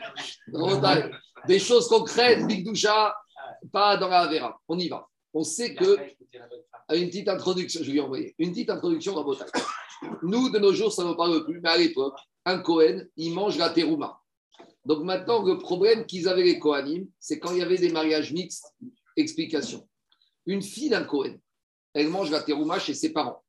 Des 1.47 1.59
choses 1.59 1.89
concrètes, 1.89 2.47
Big 2.47 2.65
Doucha, 2.65 3.15
pas 3.73 3.97
dans 3.97 4.09
la 4.09 4.27
Vera. 4.27 4.59
On 4.69 4.79
y 4.79 4.89
va. 4.89 5.07
On 5.35 5.43
sait 5.43 5.75
que. 5.75 5.99
Une 6.95 7.09
petite 7.09 7.29
introduction, 7.29 7.81
je 7.83 7.91
vais 7.91 8.01
envoyer. 8.01 8.35
Une 8.39 8.51
petite 8.51 8.71
introduction 8.71 9.15
dans 9.15 9.25
Bretagne. 9.25 9.49
Nous, 10.23 10.51
de 10.51 10.59
nos 10.59 10.73
jours, 10.73 10.93
ça 10.93 11.03
ne 11.03 11.09
nous 11.09 11.17
parle 11.17 11.45
plus, 11.45 11.61
mais 11.61 11.69
à 11.69 11.77
l'époque, 11.77 12.17
un 12.45 12.59
Cohen, 12.61 13.03
il 13.17 13.35
mange 13.35 13.59
la 13.59 13.71
terouma. 13.71 14.21
Donc 14.85 15.03
maintenant, 15.03 15.43
le 15.43 15.59
problème 15.59 16.07
qu'ils 16.07 16.29
avaient 16.29 16.45
les 16.45 16.61
Kohanim, 16.61 17.09
c'est 17.19 17.41
quand 17.41 17.51
il 17.53 17.59
y 17.59 17.63
avait 17.63 17.79
des 17.79 17.91
mariages 17.91 18.33
mixtes. 18.33 18.73
Explication. 19.17 19.89
Une 20.47 20.63
fille 20.63 20.91
d'un 20.91 21.03
Cohen, 21.03 21.35
elle 21.97 22.11
mange 22.11 22.31
la 22.31 22.43
terouma 22.43 22.79
chez 22.79 22.93
ses 22.93 23.11
parents. 23.11 23.43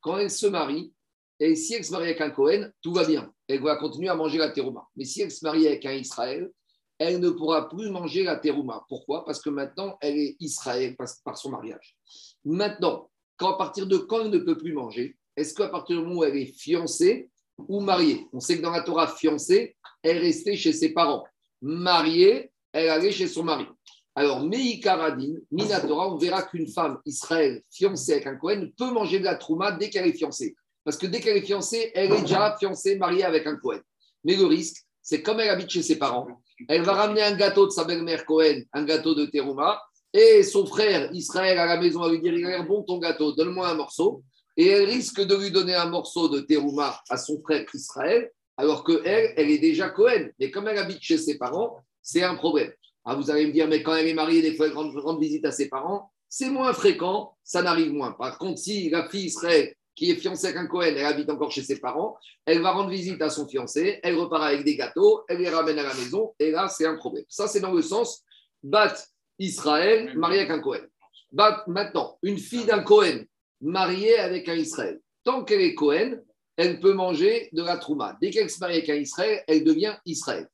Quand 0.00 0.16
elle 0.16 0.30
se 0.30 0.46
marie, 0.46 0.94
et 1.38 1.54
si 1.54 1.74
elle 1.74 1.84
se 1.84 1.92
marie 1.92 2.06
avec 2.06 2.20
un 2.22 2.30
Cohen, 2.30 2.70
tout 2.80 2.94
va 2.94 3.04
bien. 3.04 3.30
Elle 3.46 3.60
va 3.60 3.76
continuer 3.76 4.08
à 4.08 4.14
manger 4.14 4.38
la 4.38 4.48
terouma. 4.48 4.88
Mais 4.96 5.04
si 5.04 5.20
elle 5.20 5.30
se 5.30 5.44
marie 5.44 5.66
avec 5.66 5.84
un 5.84 5.92
Israël, 5.92 6.50
elle 6.98 7.20
ne 7.20 7.28
pourra 7.28 7.68
plus 7.68 7.90
manger 7.90 8.22
la 8.22 8.36
terouma. 8.36 8.86
Pourquoi? 8.88 9.26
Parce 9.26 9.42
que 9.42 9.50
maintenant, 9.50 9.98
elle 10.00 10.16
est 10.16 10.36
Israël 10.40 10.96
par 10.96 11.36
son 11.36 11.50
mariage. 11.50 11.94
Maintenant, 12.42 13.10
quand, 13.36 13.52
à 13.52 13.58
partir 13.58 13.86
de 13.86 13.98
quand 13.98 14.22
elle 14.22 14.30
ne 14.30 14.38
peut 14.38 14.56
plus 14.56 14.72
manger 14.72 15.18
Est-ce 15.36 15.54
qu'à 15.54 15.68
partir 15.68 15.98
du 15.98 16.02
moment 16.02 16.20
où 16.20 16.24
elle 16.24 16.36
est 16.36 16.58
fiancée 16.58 17.28
ou 17.58 17.80
mariée? 17.80 18.26
On 18.32 18.40
sait 18.40 18.56
que 18.56 18.62
dans 18.62 18.70
la 18.70 18.82
Torah, 18.82 19.08
fiancée, 19.08 19.76
elle 20.02 20.18
restait 20.18 20.56
chez 20.56 20.72
ses 20.72 20.94
parents. 20.94 21.26
Mariée, 21.60 22.50
elle 22.72 22.88
allait 22.88 23.12
chez 23.12 23.28
son 23.28 23.44
mari. 23.44 23.66
Alors, 24.14 24.44
Meikaradin, 24.44 25.34
Minatora, 25.50 26.12
on 26.12 26.16
verra 26.16 26.42
qu'une 26.42 26.66
femme 26.66 26.98
Israël 27.06 27.62
fiancée 27.70 28.14
avec 28.14 28.26
un 28.26 28.36
Cohen 28.36 28.68
peut 28.76 28.90
manger 28.90 29.20
de 29.20 29.24
la 29.24 29.36
trouma 29.36 29.72
dès 29.72 29.88
qu'elle 29.88 30.06
est 30.06 30.16
fiancée. 30.16 30.56
Parce 30.84 30.96
que 30.96 31.06
dès 31.06 31.20
qu'elle 31.20 31.36
est 31.36 31.46
fiancée, 31.46 31.92
elle 31.94 32.12
est 32.12 32.20
déjà 32.22 32.56
fiancée, 32.58 32.96
mariée 32.96 33.24
avec 33.24 33.46
un 33.46 33.56
Cohen. 33.56 33.80
Mais 34.24 34.36
le 34.36 34.46
risque, 34.46 34.84
c'est 35.00 35.22
comme 35.22 35.40
elle 35.40 35.50
habite 35.50 35.70
chez 35.70 35.82
ses 35.82 35.96
parents, 35.96 36.26
elle 36.68 36.82
va 36.82 36.92
ramener 36.92 37.22
un 37.22 37.36
gâteau 37.36 37.66
de 37.66 37.70
sa 37.70 37.84
belle-mère 37.84 38.24
Cohen, 38.26 38.62
un 38.72 38.84
gâteau 38.84 39.14
de 39.14 39.26
terouma, 39.26 39.80
et 40.12 40.42
son 40.42 40.66
frère 40.66 41.10
Israël 41.12 41.58
à 41.58 41.66
la 41.66 41.80
maison 41.80 42.00
va 42.00 42.10
lui 42.10 42.20
dire 42.20 42.64
bon 42.64 42.82
ton 42.82 42.98
gâteau, 42.98 43.32
donne-moi 43.32 43.68
un 43.68 43.74
morceau. 43.74 44.22
Et 44.56 44.66
elle 44.66 44.84
risque 44.84 45.20
de 45.20 45.36
lui 45.36 45.50
donner 45.50 45.74
un 45.74 45.88
morceau 45.88 46.28
de 46.28 46.40
terouma 46.40 47.00
à 47.08 47.16
son 47.16 47.40
frère 47.40 47.64
Israël, 47.72 48.30
alors 48.56 48.84
qu'elle, 48.84 49.32
elle 49.36 49.50
est 49.50 49.58
déjà 49.58 49.88
Cohen. 49.88 50.28
Mais 50.38 50.50
comme 50.50 50.68
elle 50.68 50.78
habite 50.78 51.00
chez 51.00 51.16
ses 51.16 51.38
parents, 51.38 51.78
c'est 52.02 52.22
un 52.22 52.34
problème. 52.34 52.72
Ah, 53.04 53.14
vous 53.14 53.30
allez 53.30 53.46
me 53.46 53.52
dire, 53.52 53.68
mais 53.68 53.82
quand 53.82 53.94
elle 53.94 54.08
est 54.08 54.14
mariée, 54.14 54.42
des 54.42 54.54
fois, 54.54 54.66
elle 54.66 54.72
rend, 54.74 55.16
visite 55.16 55.44
à 55.44 55.52
ses 55.52 55.68
parents. 55.68 56.10
C'est 56.28 56.50
moins 56.50 56.72
fréquent, 56.72 57.36
ça 57.42 57.62
n'arrive 57.62 57.92
moins. 57.92 58.12
Par 58.12 58.38
contre, 58.38 58.58
si 58.58 58.88
la 58.90 59.08
fille 59.08 59.26
Israël 59.26 59.74
qui 59.96 60.10
est 60.10 60.16
fiancée 60.16 60.46
avec 60.46 60.58
un 60.58 60.66
Cohen, 60.66 60.94
elle 60.96 61.04
habite 61.04 61.28
encore 61.28 61.50
chez 61.50 61.62
ses 61.62 61.78
parents, 61.78 62.16
elle 62.46 62.62
va 62.62 62.70
rendre 62.70 62.88
visite 62.88 63.20
à 63.20 63.28
son 63.28 63.46
fiancé, 63.46 64.00
elle 64.02 64.16
repart 64.16 64.44
avec 64.44 64.64
des 64.64 64.76
gâteaux, 64.76 65.24
elle 65.28 65.38
les 65.38 65.50
ramène 65.50 65.78
à 65.78 65.82
la 65.82 65.94
maison, 65.94 66.32
et 66.38 66.50
là, 66.52 66.68
c'est 66.68 66.86
un 66.86 66.96
problème. 66.96 67.24
Ça, 67.28 67.48
c'est 67.48 67.60
dans 67.60 67.72
le 67.72 67.82
sens 67.82 68.22
bat 68.62 68.94
Israël 69.38 70.16
marié 70.16 70.40
avec 70.40 70.50
un 70.50 70.60
Cohen. 70.60 70.86
Bat, 71.32 71.64
maintenant, 71.66 72.18
une 72.22 72.38
fille 72.38 72.64
d'un 72.64 72.82
Cohen 72.82 73.24
mariée 73.60 74.18
avec 74.18 74.48
un 74.48 74.54
Israël. 74.54 75.00
Tant 75.24 75.44
qu'elle 75.44 75.60
est 75.60 75.74
Cohen, 75.74 76.18
elle 76.56 76.80
peut 76.80 76.92
manger 76.92 77.48
de 77.52 77.62
la 77.62 77.78
trouma. 77.78 78.16
Dès 78.20 78.30
qu'elle 78.30 78.50
se 78.50 78.58
marie 78.60 78.76
avec 78.76 78.88
un 78.90 78.96
Israël, 78.96 79.42
elle 79.46 79.64
devient 79.64 79.96
Israël. 80.04 80.48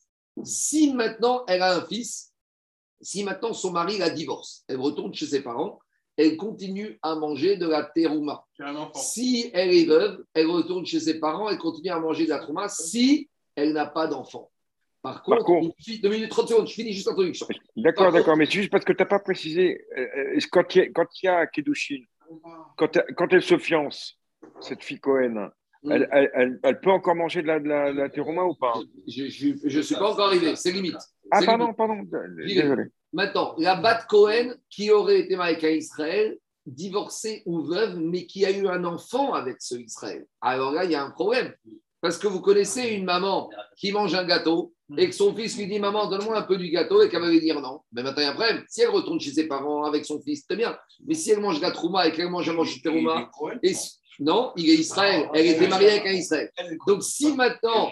Si 0.45 0.93
maintenant 0.93 1.45
elle 1.49 1.63
a 1.63 1.77
un 1.77 1.85
fils, 1.87 2.33
si 3.01 3.25
maintenant 3.25 3.53
son 3.53 3.73
mari 3.73 3.99
la 3.99 4.11
divorce, 4.11 4.65
elle 4.69 4.79
retourne 4.79 5.15
chez 5.15 5.27
ses 5.27 5.43
parents, 5.43 5.79
elle 6.17 6.37
continue 6.37 6.99
à 7.03 7.15
manger 7.15 7.57
de 7.57 7.69
la 7.69 7.83
terouma. 7.83 8.45
Si 8.95 9.51
elle 9.53 9.75
est 9.75 9.85
veuve, 9.85 10.25
elle 10.35 10.47
retourne 10.47 10.87
chez 10.87 11.01
ses 11.01 11.21
parents, 11.21 11.49
elle 11.51 11.59
continue 11.59 11.91
à 11.91 12.01
manger 12.01 12.25
de 12.25 12.31
la 12.31 12.39
terouma 12.39 12.69
si 12.69 13.29
elle 13.55 13.73
n'a 13.73 13.87
pas 13.87 14.07
d'enfant. 14.07 14.51
Par 15.03 15.23
contre, 15.23 15.45
Par 15.45 15.61
fille, 15.79 16.01
2 16.01 16.09
minutes 16.09 16.31
30 16.31 16.49
secondes, 16.49 16.67
je 16.67 16.75
finis 16.75 16.93
juste 16.93 17.07
l'introduction. 17.07 17.47
D'accord, 17.77 18.11
d'accord, 18.11 18.37
mais 18.37 18.47
c'est 18.47 18.53
juste 18.53 18.71
parce 18.71 18.85
que 18.85 18.93
tu 18.93 19.03
n'as 19.03 19.09
pas 19.09 19.21
précisé, 19.21 19.85
euh, 19.97 20.35
euh, 20.37 20.41
quand 20.51 20.75
il 20.75 20.91
y 21.23 21.29
a, 21.29 21.47
Kedushin, 21.47 22.03
quand, 22.77 22.99
quand 23.17 23.33
elle 23.33 23.43
se 23.43 23.57
fiance, 23.57 24.19
cette 24.61 24.83
fille 24.83 24.99
Cohen, 24.99 25.51
mm. 25.85 25.93
elle, 25.93 26.09
elle, 26.11 26.61
elle, 26.61 26.81
peut 26.81 26.91
encore 26.91 27.15
manger 27.15 27.43
de 27.43 27.47
la, 27.47 27.61
de 27.61 27.69
la, 27.69 27.93
de 27.93 27.99
la 27.99 28.09
terouma 28.09 28.43
ou 28.45 28.55
pas? 28.55 28.75
Je 29.07 29.77
ne 29.77 29.83
suis 29.83 29.95
pas 29.95 30.11
encore 30.11 30.27
arrivé, 30.27 30.57
c'est 30.57 30.73
limite. 30.73 30.97
Ah, 31.31 31.41
pardon, 31.45 31.73
pardon, 31.73 32.03
désolé. 32.37 32.85
Maintenant, 33.13 33.55
la 33.59 33.77
Bat 33.77 34.05
Cohen 34.09 34.55
qui 34.69 34.91
aurait 34.91 35.21
été 35.21 35.37
mariée 35.37 35.57
avec 35.57 35.83
Israël, 35.83 36.39
divorcée 36.67 37.43
ou 37.47 37.61
veuve, 37.61 37.99
mais 37.99 38.27
qui 38.27 38.45
a 38.45 38.51
eu 38.51 38.67
un 38.67 38.85
enfant 38.85 39.33
avec 39.33 39.57
ce 39.61 39.77
Israël. 39.77 40.27
Alors 40.41 40.73
là, 40.73 40.85
il 40.85 40.91
y 40.91 40.95
a 40.95 41.03
un 41.03 41.11
problème. 41.11 41.53
Parce 42.01 42.19
que 42.19 42.27
vous 42.27 42.41
connaissez 42.41 42.91
une 42.91 43.05
maman 43.05 43.49
qui 43.77 43.91
mange 43.93 44.15
un 44.15 44.25
gâteau 44.25 44.75
et 44.97 45.09
que 45.09 45.15
son 45.15 45.35
fils 45.35 45.57
lui 45.57 45.67
dit 45.67 45.81
Maman, 45.81 46.09
donne-moi 46.09 46.37
un 46.37 46.43
peu 46.43 46.57
du 46.57 46.71
gâteau 46.71 47.03
et 47.03 47.09
qu'elle 47.09 47.23
va 47.23 47.31
lui 47.31 47.41
dire 47.41 47.61
non. 47.61 47.81
Mais 47.93 48.03
maintenant, 48.03 48.23
il 48.23 48.27
y 48.27 48.29
a 48.29 48.31
un 48.31 48.35
problème. 48.35 48.65
Si 48.69 48.83
elle 48.83 48.91
retourne 48.91 49.19
chez 49.19 49.33
ses 49.33 49.49
parents 49.49 49.85
avec 49.85 50.05
son 50.05 50.21
fils, 50.23 50.45
c'est 50.49 50.57
bien. 50.57 50.77
Mais 51.07 51.15
si 51.15 51.31
elle 51.31 51.41
mange 51.41 51.61
trouma 51.73 52.07
et 52.07 52.13
qu'elle 52.13 52.29
mange 52.29 52.49
un 52.49 52.53
manche 52.53 52.81
terouma, 52.83 53.31
et 53.63 53.73
non, 54.21 54.53
il 54.57 54.71
est 54.71 54.75
Israël. 54.75 55.29
Elle 55.35 55.47
était 55.47 55.69
mariée 55.69 55.91
avec 55.91 56.07
un 56.07 56.13
Israël. 56.13 56.51
Donc 56.87 57.03
si 57.03 57.33
maintenant 57.35 57.91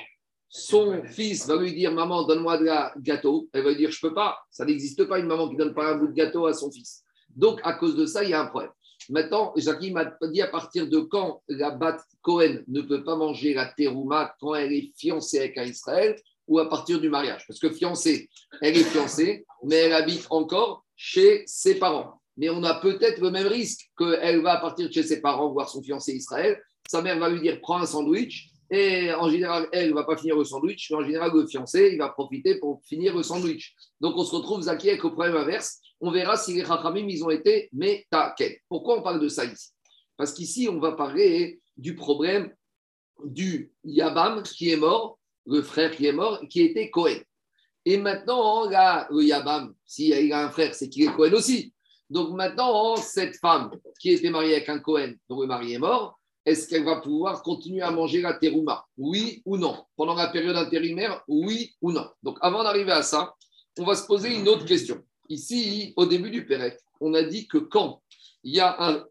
son 0.57 1.03
fils 1.03 1.49
va 1.49 1.57
lui 1.57 1.75
dire 1.75 1.91
Maman, 1.91 2.23
donne-moi 2.23 2.59
de 2.59 2.65
la 2.67 2.95
gâteau, 2.99 3.49
elle 3.53 3.65
va 3.65 3.71
lui 3.71 3.77
dire 3.77 3.91
Je 3.91 4.01
peux 4.01 4.15
pas. 4.15 4.39
Ça 4.53 4.65
n'existe 4.65 5.05
pas 5.05 5.19
une 5.19 5.27
maman 5.27 5.49
qui 5.49 5.57
donne 5.57 5.75
pas 5.75 5.91
un 5.91 5.97
bout 5.97 6.07
de 6.07 6.13
gâteau 6.13 6.47
à 6.47 6.55
son 6.55 6.71
fils. 6.71 7.03
Donc, 7.35 7.61
à 7.65 7.73
cause 7.73 7.97
de 7.97 8.07
ça, 8.07 8.23
il 8.23 8.31
y 8.31 8.35
a 8.35 8.41
un 8.41 8.47
problème. 8.47 8.71
Maintenant, 9.11 9.53
Jackie 9.57 9.91
m'a 9.91 10.13
dit 10.23 10.41
à 10.43 10.47
partir 10.47 10.89
de 10.89 11.01
quand 11.01 11.43
la 11.49 11.73
Bat 11.73 11.99
Cohen 12.23 12.63
ne 12.69 12.83
peut 12.83 13.03
pas 13.03 13.17
manger 13.17 13.53
la 13.53 13.67
terouma 13.67 14.33
quand 14.39 14.55
elle 14.55 14.73
est 14.73 14.93
fiancée 14.97 15.41
avec 15.41 15.59
un 15.59 15.65
Israël 15.65 16.15
ou 16.47 16.61
à 16.61 16.69
partir 16.69 17.01
du 17.01 17.09
mariage? 17.09 17.45
Parce 17.49 17.59
que 17.59 17.71
fiancée, 17.71 18.31
elle 18.63 18.77
est 18.77 18.85
fiancée, 18.85 19.45
mais 19.65 19.77
elle 19.77 19.93
habite 19.93 20.29
encore 20.31 20.85
chez 20.95 21.43
ses 21.47 21.81
parents. 21.81 22.21
Mais 22.37 22.49
on 22.49 22.63
a 22.63 22.75
peut-être 22.75 23.21
le 23.21 23.33
même 23.33 23.49
risque 23.49 23.91
qu'elle 23.99 24.41
va 24.41 24.59
partir 24.59 24.87
de 24.87 24.93
chez 24.93 25.03
ses 25.03 25.21
parents 25.21 25.53
voir 25.53 25.69
son 25.69 25.83
fiancé 25.83 26.13
Israël. 26.13 26.63
Sa 26.89 27.03
mère 27.03 27.19
va 27.19 27.29
lui 27.29 27.41
dire 27.41 27.61
Prends 27.61 27.79
un 27.79 27.87
sandwich 27.87 28.54
et 28.71 29.13
en 29.13 29.29
général, 29.29 29.69
elle 29.73 29.91
ne 29.91 29.95
va 29.95 30.05
pas 30.05 30.17
finir 30.17 30.37
le 30.37 30.45
sandwich, 30.45 30.91
mais 30.91 30.97
en 30.97 31.05
général, 31.05 31.31
le 31.35 31.47
fiancé, 31.47 31.91
il 31.93 31.99
va 31.99 32.09
profiter 32.09 32.59
pour 32.59 32.83
finir 32.85 33.15
le 33.15 33.23
sandwich. 33.23 33.75
Donc, 34.01 34.17
on 34.17 34.25
se 34.25 34.35
retrouve, 34.35 34.63
Zaki, 34.63 34.89
avec 34.91 35.03
le 35.03 35.11
problème 35.11 35.37
inverse. 35.37 35.81
On 36.01 36.11
verra 36.11 36.37
si 36.37 36.55
les 36.55 36.65
Chachamim, 36.65 37.07
ils 37.09 37.23
ont 37.25 37.31
été 37.31 37.69
métaqués. 37.73 38.63
Pourquoi 38.69 38.99
on 38.99 39.03
parle 39.03 39.21
de 39.21 39.29
ça 39.29 39.45
ici? 39.45 39.71
Parce 40.17 40.33
qu'ici, 40.33 40.69
on 40.71 40.79
va 40.79 40.93
parler 40.93 41.61
du 41.77 41.95
problème 41.95 42.53
du 43.25 43.73
Yabam 43.85 44.43
qui 44.43 44.71
est 44.71 44.77
mort, 44.77 45.19
le 45.47 45.63
frère 45.63 45.91
qui 45.91 46.07
est 46.07 46.13
mort, 46.13 46.41
qui 46.49 46.63
était 46.63 46.91
Cohen. 46.91 47.21
Et 47.85 47.99
maintenant, 47.99 48.69
là, 48.69 49.07
le 49.11 49.23
Yabam, 49.23 49.75
s'il 49.85 50.33
a 50.33 50.47
un 50.47 50.51
frère, 50.51 50.75
c'est 50.75 50.89
qu'il 50.89 51.07
est 51.07 51.13
Cohen 51.13 51.33
aussi. 51.35 51.73
Donc 52.11 52.31
maintenant, 52.31 52.97
cette 52.97 53.37
femme 53.37 53.71
qui 53.99 54.11
était 54.11 54.31
mariée 54.31 54.57
avec 54.57 54.69
un 54.69 54.79
Cohen, 54.79 55.15
dont 55.29 55.41
le 55.41 55.47
mari 55.47 55.75
est 55.75 55.79
mort, 55.79 56.19
est-ce 56.45 56.69
qu'elle 56.69 56.85
va 56.85 57.01
pouvoir 57.01 57.43
continuer 57.43 57.83
à 57.83 57.91
manger 57.91 58.21
la 58.21 58.35
terouma? 58.35 58.85
Oui 58.99 59.43
ou 59.45 59.57
non? 59.57 59.85
Pendant 59.97 60.15
la 60.15 60.29
période 60.29 60.57
intérimaire, 60.57 61.23
oui 61.27 61.75
ou 61.81 61.93
non? 61.93 62.09
Donc 62.23 62.39
avant 62.41 62.63
d'arriver 62.63 62.93
à 62.93 63.03
ça, 63.03 63.35
on 63.79 63.85
va 63.85 63.95
se 63.95 64.07
poser 64.07 64.35
une 64.35 64.49
autre 64.49 64.65
question. 64.65 65.03
Ici, 65.29 65.93
au 65.97 66.07
début 66.07 66.31
du 66.31 66.47
Pérec, 66.47 66.79
on 67.01 67.15
a 67.15 67.23
dit 67.23 67.49
que 67.49 67.59
quand 67.59 68.03
il 68.43 68.55
y 68.55 68.61
a 68.61 68.77
un 68.79 69.05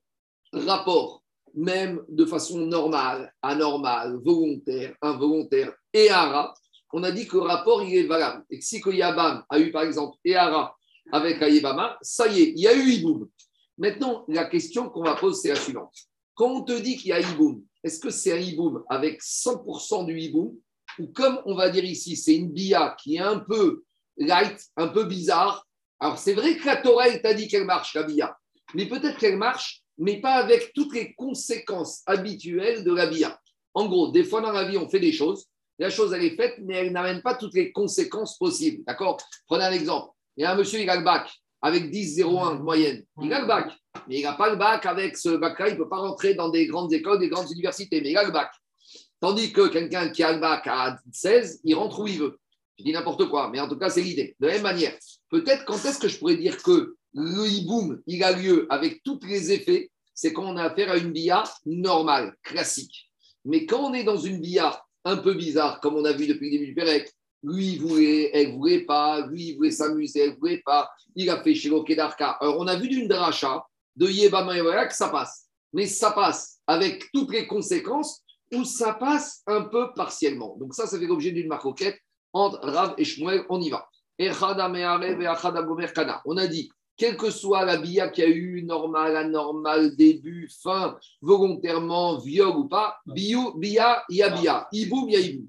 rapport, 0.54 1.24
même 1.56 2.02
de 2.08 2.26
façon 2.26 2.60
normale, 2.60 3.34
anormale, 3.42 4.20
volontaire, 4.24 4.96
involontaire 5.02 5.74
et 5.92 6.10
ara, 6.10 6.54
on 6.94 7.04
a 7.04 7.12
dit 7.12 7.28
que 7.28 7.38
le 7.38 7.44
rapport, 7.44 7.82
est 7.82 8.04
valable. 8.04 8.46
Et 8.52 8.60
que 8.60 8.66
si 8.66 8.80
que 8.80 8.92
Yabam 8.92 9.44
a 9.50 9.60
eu, 9.60 9.72
par 9.72 9.84
exemple, 9.84 10.16
Ehara 10.24 10.76
avec 11.12 11.42
Ayebama, 11.42 11.98
ça 12.02 12.28
y 12.28 12.42
est, 12.42 12.50
il 12.52 12.60
y 12.60 12.68
a 12.68 12.74
eu 12.74 12.92
Iboum. 12.92 13.28
Maintenant, 13.78 14.24
la 14.28 14.46
question 14.46 14.90
qu'on 14.90 15.04
va 15.04 15.16
poser, 15.16 15.42
c'est 15.42 15.50
la 15.50 15.56
suivante. 15.56 15.94
Quand 16.36 16.50
on 16.50 16.64
te 16.64 16.80
dit 16.80 16.98
qu'il 16.98 17.10
y 17.10 17.14
a 17.14 17.20
Iboum, 17.20 17.64
est-ce 17.84 18.00
que 18.00 18.10
c'est 18.10 18.34
un 18.34 18.42
Iboum 18.42 18.84
avec 18.90 19.22
100% 19.22 20.06
du 20.06 20.20
Iboum 20.20 20.56
Ou 21.00 21.08
comme 21.08 21.40
on 21.46 21.56
va 21.56 21.70
dire 21.70 21.84
ici, 21.84 22.16
c'est 22.16 22.36
une 22.36 22.52
Bia 22.52 22.96
qui 23.00 23.16
est 23.16 23.20
un 23.20 23.40
peu 23.40 23.84
light, 24.18 24.60
un 24.78 24.88
peu 24.88 25.06
bizarre. 25.06 25.68
Alors, 26.00 26.18
c'est 26.18 26.34
vrai 26.34 26.58
que 26.58 26.66
la 26.66 26.78
Torah, 26.78 27.10
t'a 27.20 27.34
dit 27.34 27.48
qu'elle 27.48 27.66
marche, 27.66 27.94
la 27.94 28.04
Bia. 28.04 28.38
Mais 28.74 28.88
peut-être 28.88 29.18
qu'elle 29.18 29.38
marche, 29.38 29.84
mais 29.98 30.20
pas 30.20 30.34
avec 30.34 30.74
toutes 30.74 30.94
les 30.94 31.14
conséquences 31.14 32.02
habituelles 32.06 32.84
de 32.84 32.94
la 32.94 33.08
Bia. 33.08 33.40
En 33.74 33.88
gros, 33.88 34.12
des 34.12 34.24
fois 34.24 34.42
dans 34.42 34.52
la 34.52 34.68
vie, 34.68 34.78
on 34.78 34.90
fait 34.90 35.00
des 35.00 35.12
choses, 35.12 35.48
la 35.80 35.90
chose, 35.90 36.14
elle 36.14 36.24
est 36.24 36.36
faite, 36.36 36.56
mais 36.62 36.76
elle 36.76 36.92
n'amène 36.92 37.22
pas 37.22 37.36
toutes 37.36 37.54
les 37.54 37.72
conséquences 37.72 38.38
possibles. 38.38 38.84
D'accord? 38.86 39.18
Prenez 39.48 39.66
un 39.66 39.72
exemple. 39.72 40.12
Il 40.38 40.44
y 40.44 40.46
a 40.46 40.52
un 40.52 40.56
monsieur, 40.56 40.80
il 40.80 40.90
a 40.90 40.98
le 40.98 41.04
avec 41.64 41.90
10,01 41.90 42.58
de 42.58 42.62
moyenne. 42.62 43.04
Il 43.22 43.34
a 43.34 43.42
le 43.42 43.48
bac, 43.48 43.72
mais 44.08 44.20
il 44.20 44.24
n'a 44.24 44.34
pas 44.34 44.52
le 44.52 44.58
bac 44.58 44.86
avec 44.86 45.18
ce 45.18 45.30
bac-là. 45.30 45.70
Il 45.70 45.74
ne 45.74 45.78
peut 45.78 45.90
pas 45.90 45.98
rentrer 45.98 46.36
dans 46.36 46.50
des 46.50 46.68
grandes 46.68 46.94
écoles, 46.94 47.20
des 47.20 47.30
grandes 47.30 47.50
universités, 47.50 48.02
mais 48.02 48.12
il 48.12 48.18
a 48.18 48.24
le 48.24 48.32
bac. 48.32 48.52
Tandis 49.20 49.52
que 49.52 49.70
quelqu'un 49.70 50.10
qui 50.10 50.22
a 50.22 50.34
le 50.34 50.40
bac 50.40 50.68
à 50.68 50.98
16, 51.12 51.62
il 51.64 51.74
rentre 51.76 52.00
où 52.02 52.08
il 52.08 52.20
veut. 52.20 52.38
Je 52.78 52.84
dis 52.84 52.92
n'importe 52.92 53.30
quoi, 53.30 53.50
mais 53.50 53.60
en 53.60 53.68
tout 53.68 53.78
cas, 53.78 53.90
c'est 53.90 54.02
l'idée. 54.02 54.36
De 54.40 54.48
la 54.48 54.54
même 54.54 54.64
manière, 54.64 54.94
peut-être 55.30 55.64
quand 55.66 55.84
est-ce 55.86 56.00
que 56.00 56.08
je 56.08 56.20
pourrais 56.20 56.38
dire 56.38 56.62
que 56.62 56.96
le 57.14 57.48
hiboum, 57.48 58.02
il 58.08 58.24
a 58.24 58.34
lieu 58.34 58.68
avec 58.70 59.02
tous 59.04 59.20
les 59.26 59.52
effets, 59.52 59.90
c'est 60.14 60.34
quand 60.34 60.44
on 60.44 60.58
a 60.58 60.64
affaire 60.64 60.92
à 60.92 60.98
une 60.98 61.12
BIA 61.12 61.44
normale, 61.66 62.36
classique. 62.44 63.10
Mais 63.46 63.66
quand 63.66 63.90
on 63.90 63.94
est 63.94 64.04
dans 64.04 64.18
une 64.18 64.42
BIA 64.42 64.84
un 65.06 65.18
peu 65.18 65.34
bizarre, 65.34 65.80
comme 65.80 65.96
on 65.96 66.06
a 66.06 66.14
vu 66.14 66.28
depuis 66.28 66.46
le 66.46 66.58
début 66.58 66.68
du 66.68 66.76
Pérec. 66.76 67.12
Lui, 67.44 67.74
il 67.74 67.82
voulait, 67.82 68.32
elle 68.34 68.54
voulait 68.54 68.86
pas. 68.86 69.26
Lui, 69.28 69.50
il 69.50 69.56
voulait 69.58 69.72
s'amuser, 69.72 70.22
elle 70.22 70.38
voulait 70.38 70.62
pas. 70.66 70.90
Il 71.16 71.30
a 71.30 71.42
fait 71.44 71.54
chez 71.54 71.70
Kedarka. 71.86 72.38
Alors, 72.42 72.58
on 72.60 72.68
a 72.68 72.76
vu 72.76 72.88
d'une 72.88 73.08
dracha 73.08 73.66
de 73.96 74.08
Yebama 74.08 74.88
que 74.88 74.96
ça 74.96 75.10
passe. 75.10 75.48
Mais 75.74 75.86
ça 75.86 76.12
passe 76.12 76.60
avec 76.68 77.12
toutes 77.12 77.32
les 77.32 77.48
conséquences 77.48 78.24
ou 78.54 78.64
ça 78.64 78.94
passe 78.94 79.42
un 79.48 79.64
peu 79.64 79.94
partiellement. 79.96 80.56
Donc, 80.58 80.74
ça, 80.74 80.88
ça 80.88 81.00
fait 81.00 81.08
l'objet 81.08 81.32
d'une 81.32 81.48
maroquette 81.48 82.00
entre 82.32 82.60
Rav 82.62 82.94
et 82.98 83.06
Shmuel. 83.06 83.46
On 83.50 83.60
y 83.60 83.70
va. 83.70 83.88
On 86.26 86.38
a 86.38 86.48
dit 86.48 86.70
quelle 86.96 87.18
que 87.18 87.32
soit 87.32 87.66
la 87.66 87.78
bia 87.78 88.10
qu'il 88.10 88.24
y 88.24 88.28
a 88.28 88.30
eu, 88.30 88.64
normal, 88.64 89.16
anormal, 89.16 89.96
début, 89.96 90.48
fin, 90.62 90.98
volontairement, 91.22 92.20
viol 92.20 92.56
ou 92.56 92.68
pas, 92.68 92.98
bio, 93.08 93.54
bia, 93.58 94.04
il 94.10 94.18
y 94.18 94.24
a 94.24 94.30
bia, 94.30 94.68
iboum, 94.72 95.10
il 95.10 95.14
y 95.14 95.16
a 95.16 95.20
iboum. 95.20 95.48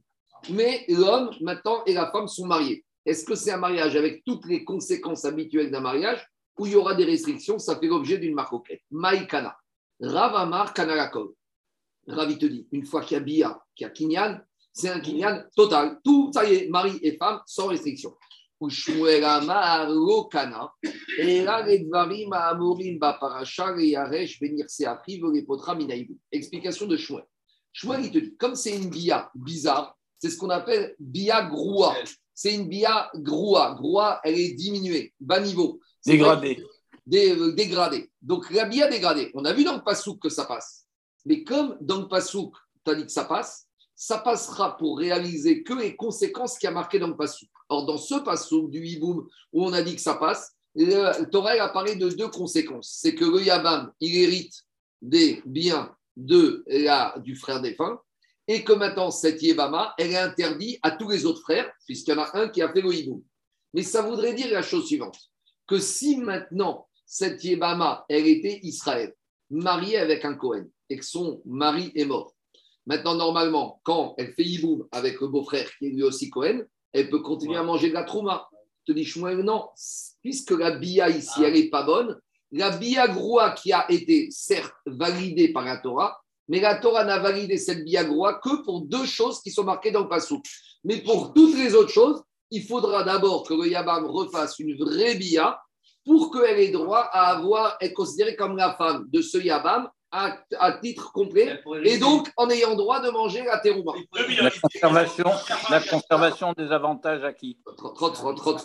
Mais 0.51 0.85
l'homme, 0.89 1.31
maintenant, 1.41 1.83
et 1.87 1.95
la 1.95 2.11
femme 2.11 2.29
sont 2.29 2.47
mariés. 2.47 2.85
Est-ce 3.07 3.25
que 3.25 3.35
c'est 3.35 3.53
un 3.53 3.59
mariage 3.59 3.97
avec 3.97 4.25
toutes 4.25 4.47
les 4.47 4.65
conséquences 4.65 5.25
habituelles 5.25 5.71
d'un 5.71 5.81
mariage 5.81 6.27
ou 6.59 6.67
il 6.67 6.73
y 6.73 6.77
aura 6.77 6.95
des 6.95 7.05
restrictions 7.05 7.59
Ça 7.59 7.79
fait 7.79 7.87
l'objet 7.87 8.19
d'une 8.19 8.35
marcoquette. 8.35 8.83
Maïkana. 8.91 9.57
Ravamar 10.01 10.73
Kanalakol. 10.73 11.33
Ravi 12.07 12.39
te 12.39 12.47
dit, 12.47 12.67
une 12.73 12.85
fois 12.85 13.03
qu'il 13.03 13.17
y 13.17 13.21
a 13.21 13.21
bia, 13.21 13.65
qu'il 13.75 13.87
y 13.87 13.89
a 13.89 13.91
kinyan, 13.91 14.41
c'est 14.73 14.89
un 14.91 15.01
kinyan 15.01 15.45
total. 15.57 16.01
Tout, 16.05 16.31
ça 16.33 16.45
y 16.45 16.55
est, 16.55 16.69
mari 16.69 16.99
et 17.03 17.17
femme, 17.17 17.41
sans 17.47 17.69
restriction. 17.69 18.15
Explication 26.33 26.87
de 26.87 26.97
Shmuel. 26.97 27.25
Shmuel, 27.73 28.05
il 28.05 28.11
te 28.11 28.19
dit, 28.19 28.37
comme 28.37 28.55
c'est 28.55 28.77
une 28.77 28.89
bia 28.91 29.31
bizarre, 29.35 29.97
c'est 30.25 30.31
ce 30.31 30.39
qu'on 30.39 30.49
appelle 30.49 30.95
bia 30.99 31.43
groua. 31.43 31.95
C'est 32.33 32.55
une 32.55 32.67
bia 32.67 33.11
groua. 33.15 33.75
Groua, 33.75 34.21
elle 34.25 34.39
est 34.39 34.55
diminuée, 34.55 35.13
bas 35.21 35.39
niveau. 35.39 35.81
Dégradée. 36.07 36.65
Euh, 37.13 37.53
dégradée. 37.53 38.11
Donc 38.23 38.51
la 38.51 38.65
bia 38.65 38.89
dégradée, 38.89 39.31
on 39.35 39.45
a 39.45 39.53
vu 39.53 39.65
dans 39.65 39.77
le 39.77 39.83
pasouk 39.83 40.19
que 40.23 40.31
ça 40.31 40.47
passe. 40.47 40.87
Mais 41.27 41.45
comme 41.45 41.77
dans 41.83 42.01
le 42.01 42.09
pasouk, 42.09 42.55
tu 42.87 42.91
as 42.91 42.95
dit 42.95 43.05
que 43.05 43.13
ça 43.13 43.25
passe, 43.25 43.67
ça 43.95 44.17
passera 44.17 44.79
pour 44.79 44.99
réaliser 44.99 45.63
que 45.63 45.75
les 45.75 45.95
conséquences 45.95 46.57
qu'il 46.57 46.69
y 46.69 46.71
a 46.71 46.75
marquées 46.75 46.99
dans 46.99 47.09
le 47.09 47.17
pasouk. 47.19 47.51
Or, 47.69 47.85
dans 47.85 47.99
ce 47.99 48.15
passage 48.15 48.71
du 48.71 48.83
Hiboum 48.83 49.29
où 49.53 49.63
on 49.63 49.75
a 49.75 49.83
dit 49.83 49.95
que 49.95 50.01
ça 50.01 50.15
passe, 50.15 50.55
le 50.75 51.25
Torah 51.27 51.51
a 51.51 51.69
parlé 51.69 51.97
de 51.97 52.09
deux 52.09 52.29
conséquences. 52.29 52.97
C'est 52.99 53.15
que 53.15 53.27
le 53.27 53.43
Yabam, 53.43 53.93
il 54.01 54.17
hérite 54.17 54.55
des 55.03 55.43
biens 55.45 55.95
de 56.17 56.65
la, 56.67 57.15
du 57.19 57.37
frère 57.37 57.61
défunt 57.61 58.01
et 58.47 58.63
que 58.65 58.73
maintenant, 58.73 59.11
cette 59.11 59.43
Yébama, 59.43 59.95
elle 59.99 60.13
est 60.13 60.19
interdite 60.19 60.79
à 60.83 60.91
tous 60.91 61.09
les 61.09 61.25
autres 61.25 61.41
frères, 61.41 61.71
puisqu'il 61.87 62.15
y 62.15 62.15
en 62.15 62.23
a 62.23 62.39
un 62.39 62.49
qui 62.49 62.63
a 62.63 62.73
fait 62.73 62.83
le 62.83 62.93
Hiboum. 62.93 63.23
Mais 63.73 63.83
ça 63.83 64.03
voudrait 64.03 64.35
dire 64.35 64.53
la 64.53 64.63
chose 64.63 64.87
suivante 64.87 65.19
que 65.67 65.79
si 65.79 66.19
maintenant, 66.19 66.87
cette 67.07 67.43
Yébama, 67.43 68.05
elle 68.09 68.27
était 68.27 68.61
Israël, 68.63 69.15
mariée 69.51 69.99
avec 69.99 70.25
un 70.25 70.35
Cohen, 70.35 70.67
et 70.91 70.99
que 70.99 71.05
son 71.05 71.41
mari 71.47 71.91
est 71.95 72.05
mort, 72.05 72.35
maintenant, 72.87 73.15
normalement, 73.15 73.81
quand 73.83 74.15
elle 74.19 74.35
fait 74.35 74.45
Hiboum 74.45 74.87
avec 74.93 75.21
le 75.21 75.29
beau-frère 75.29 75.71
qui 75.79 75.87
est 75.87 75.91
lui 75.91 76.03
aussi 76.03 76.29
Cohen, 76.29 76.63
elle 76.93 77.09
peut 77.09 77.21
continuer 77.21 77.57
à 77.57 77.63
manger 77.63 77.89
de 77.89 77.95
la 77.95 78.05
trouma. 78.05 78.49
Je 78.87 78.93
te 78.93 78.99
dis, 78.99 79.07
Shmuel, 79.07 79.39
non, 79.39 79.69
puisque 80.23 80.51
la 80.51 80.73
bia 80.73 81.09
ici, 81.09 81.31
ah. 81.39 81.45
elle 81.47 81.55
n'est 81.55 81.71
pas 81.71 81.83
bonne, 81.83 82.21
la 82.53 82.77
bia 82.77 83.09
groa 83.09 83.51
qui 83.53 83.73
a 83.73 83.91
été 83.91 84.29
certes 84.31 84.75
validée 84.87 85.53
par 85.53 85.65
la 85.65 85.79
Torah, 85.79 86.21
mais 86.49 86.61
la 86.61 86.77
Torah 86.77 87.05
n'a 87.05 87.19
validé 87.19 87.57
cette 87.57 87.85
bia 87.85 88.05
groa 88.05 88.35
que 88.35 88.63
pour 88.65 88.83
deux 88.83 89.07
choses 89.07 89.41
qui 89.41 89.51
sont 89.51 89.65
marquées 89.65 89.91
dans 89.91 90.03
le 90.03 90.09
passou. 90.09 90.43
Mais 90.85 90.99
pour 90.99 91.33
toutes 91.33 91.57
les 91.57 91.75
autres 91.75 91.93
choses, 91.93 92.23
il 92.51 92.63
faudra 92.65 93.03
d'abord 93.05 93.47
que 93.47 93.55
le 93.55 93.69
Yabam 93.69 94.07
refasse 94.07 94.59
une 94.59 94.77
vraie 94.77 95.15
bia 95.15 95.61
pour 96.05 96.31
qu'elle 96.31 96.61
ait 96.61 96.71
droit 96.71 97.09
à 97.13 97.31
avoir, 97.37 97.77
être 97.81 97.95
considérée 97.95 98.37
comme 98.37 98.57
la 98.57 98.75
femme 98.75 99.07
de 99.09 99.23
ce 99.23 99.39
Yabam 99.39 99.89
à, 100.15 100.73
titre 100.81 101.11
complet 101.13 101.61
et 101.85 101.99
donc 101.99 102.31
en 102.37 102.49
ayant 102.49 102.77
droit 102.77 103.01
de 103.01 103.11
manger 103.11 103.43
la 103.43 103.59
terouma. 103.59 103.93
La 104.13 104.51
conservation, 104.51 105.25
la 105.71 105.81
conservation 105.81 106.53
des 106.53 106.71
avantages 106.71 107.25
acquis. 107.25 107.59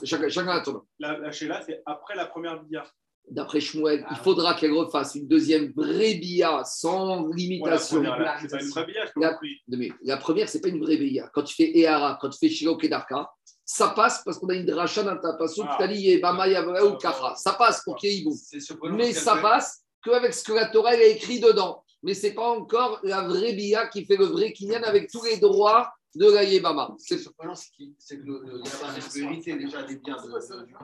chacun, 0.04 0.64
La, 1.00 1.18
la 1.18 1.32
c'est 1.32 1.82
après 1.86 2.16
la 2.16 2.28
première 2.28 2.62
bia. 2.64 2.84
D'après 3.32 3.60
Shmuel, 3.60 4.06
il 4.10 4.18
faudra 4.18 4.56
qu'elle 4.56 4.74
refasse 4.74 5.16
une 5.16 5.28
deuxième 5.28 5.72
vraie 5.76 6.16
bia 6.16 6.64
sans 6.66 7.28
limitation. 7.28 8.02
la, 8.02 8.12
première, 8.12 8.40
c'est 8.40 8.50
pas 8.50 8.60
une 8.60 8.70
vraie 8.70 8.86
bia, 8.86 9.06
la, 9.16 9.88
la 10.02 10.18
première, 10.18 10.50
c'est 10.50 10.62
pas 10.62 10.70
une 10.70 10.82
vraie 10.82 10.98
bia. 10.98 11.30
Quand 11.34 11.44
tu 11.44 11.56
fais 11.56 11.78
Ehara, 11.78 12.18
quand 12.20 12.30
tu 12.30 12.40
fais 12.40 12.50
Shiro 12.50 12.76
Kedarka, 12.76 13.30
ça 13.72 13.90
passe 13.90 14.24
parce 14.26 14.40
qu'on 14.40 14.50
a 14.50 14.56
une 14.56 14.66
dracha 14.66 15.04
dans 15.04 15.18
ta 15.18 15.34
passo, 15.34 15.64
ah. 15.64 16.86
ou 16.86 16.98
Kafra. 16.98 17.36
Ça 17.36 17.54
passe 17.54 17.84
pour 17.84 17.98
qu'il 17.98 18.12
y 18.12 18.28
ait 18.28 18.92
Mais 18.92 19.14
ça 19.14 19.36
passe 19.36 19.84
qu'avec 20.04 20.34
ce 20.34 20.44
que 20.44 20.54
la 20.54 20.66
Torah 20.70 20.90
a 20.90 21.04
écrit 21.04 21.40
dedans. 21.40 21.84
Mais 22.02 22.16
ce 22.16 22.28
n'est 22.28 22.34
pas 22.34 22.50
encore 22.50 23.00
la 23.04 23.22
vraie 23.22 23.54
Bia 23.54 23.88
qui 23.88 24.06
fait 24.06 24.16
le 24.16 24.26
vrai 24.26 24.54
Kinyan 24.54 24.82
avec 24.84 25.12
tous 25.12 25.24
les 25.24 25.38
droits 25.38 25.92
de 26.16 26.32
la 26.32 26.44
Yébama. 26.44 26.96
C'est 26.98 27.18
surprenant, 27.18 27.54
c'est 27.56 28.18
que 28.18 28.26
le, 28.26 28.42
le 28.44 29.14
peut 29.14 29.20
hériter 29.20 29.56
déjà 29.56 29.84
des 29.84 29.98
biens 29.98 30.18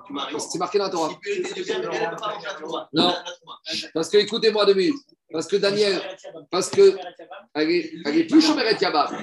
du 0.06 0.14
mari. 0.14 0.36
C'est 0.40 0.60
marqué 0.60 0.78
dans 0.78 0.86
la 0.86 0.90
Torah. 0.92 1.10
Il 1.12 1.20
peut 1.20 1.30
hériter 1.30 1.54
des 1.54 1.64
biens, 1.64 1.80
mais 1.80 1.96
elle 1.96 2.04
ne 2.04 2.10
peut 2.10 2.16
pas 2.16 2.34
manger 2.34 2.46
la 2.46 2.54
Torah. 2.54 2.90
Non, 2.94 3.16
parce 3.94 4.10
que 4.10 4.18
écoutez-moi 4.18 4.66
deux 4.66 4.76
minutes. 4.76 5.04
Parce 5.32 5.48
que 5.48 5.56
Daniel, 5.56 6.00
parce 6.52 6.70
que 6.70 6.96
elle 7.54 7.72
est, 7.72 7.94
elle 8.06 8.18
est 8.18 8.26
plus 8.26 8.42
Shomeret 8.42 8.78
Yabam. 8.80 9.18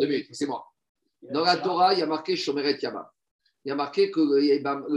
Deux 0.00 0.06
minutes, 0.06 0.28
c'est 0.32 0.46
moi. 0.46 0.66
Dans 1.30 1.44
la 1.44 1.58
Torah, 1.58 1.92
il 1.92 2.00
y 2.00 2.02
a 2.02 2.06
marqué 2.06 2.34
Shomeret 2.34 2.78
Yabam. 2.80 3.06
Il 3.64 3.68
y 3.68 3.72
a 3.72 3.74
marqué 3.74 4.10
que 4.10 4.20
le 4.20 4.42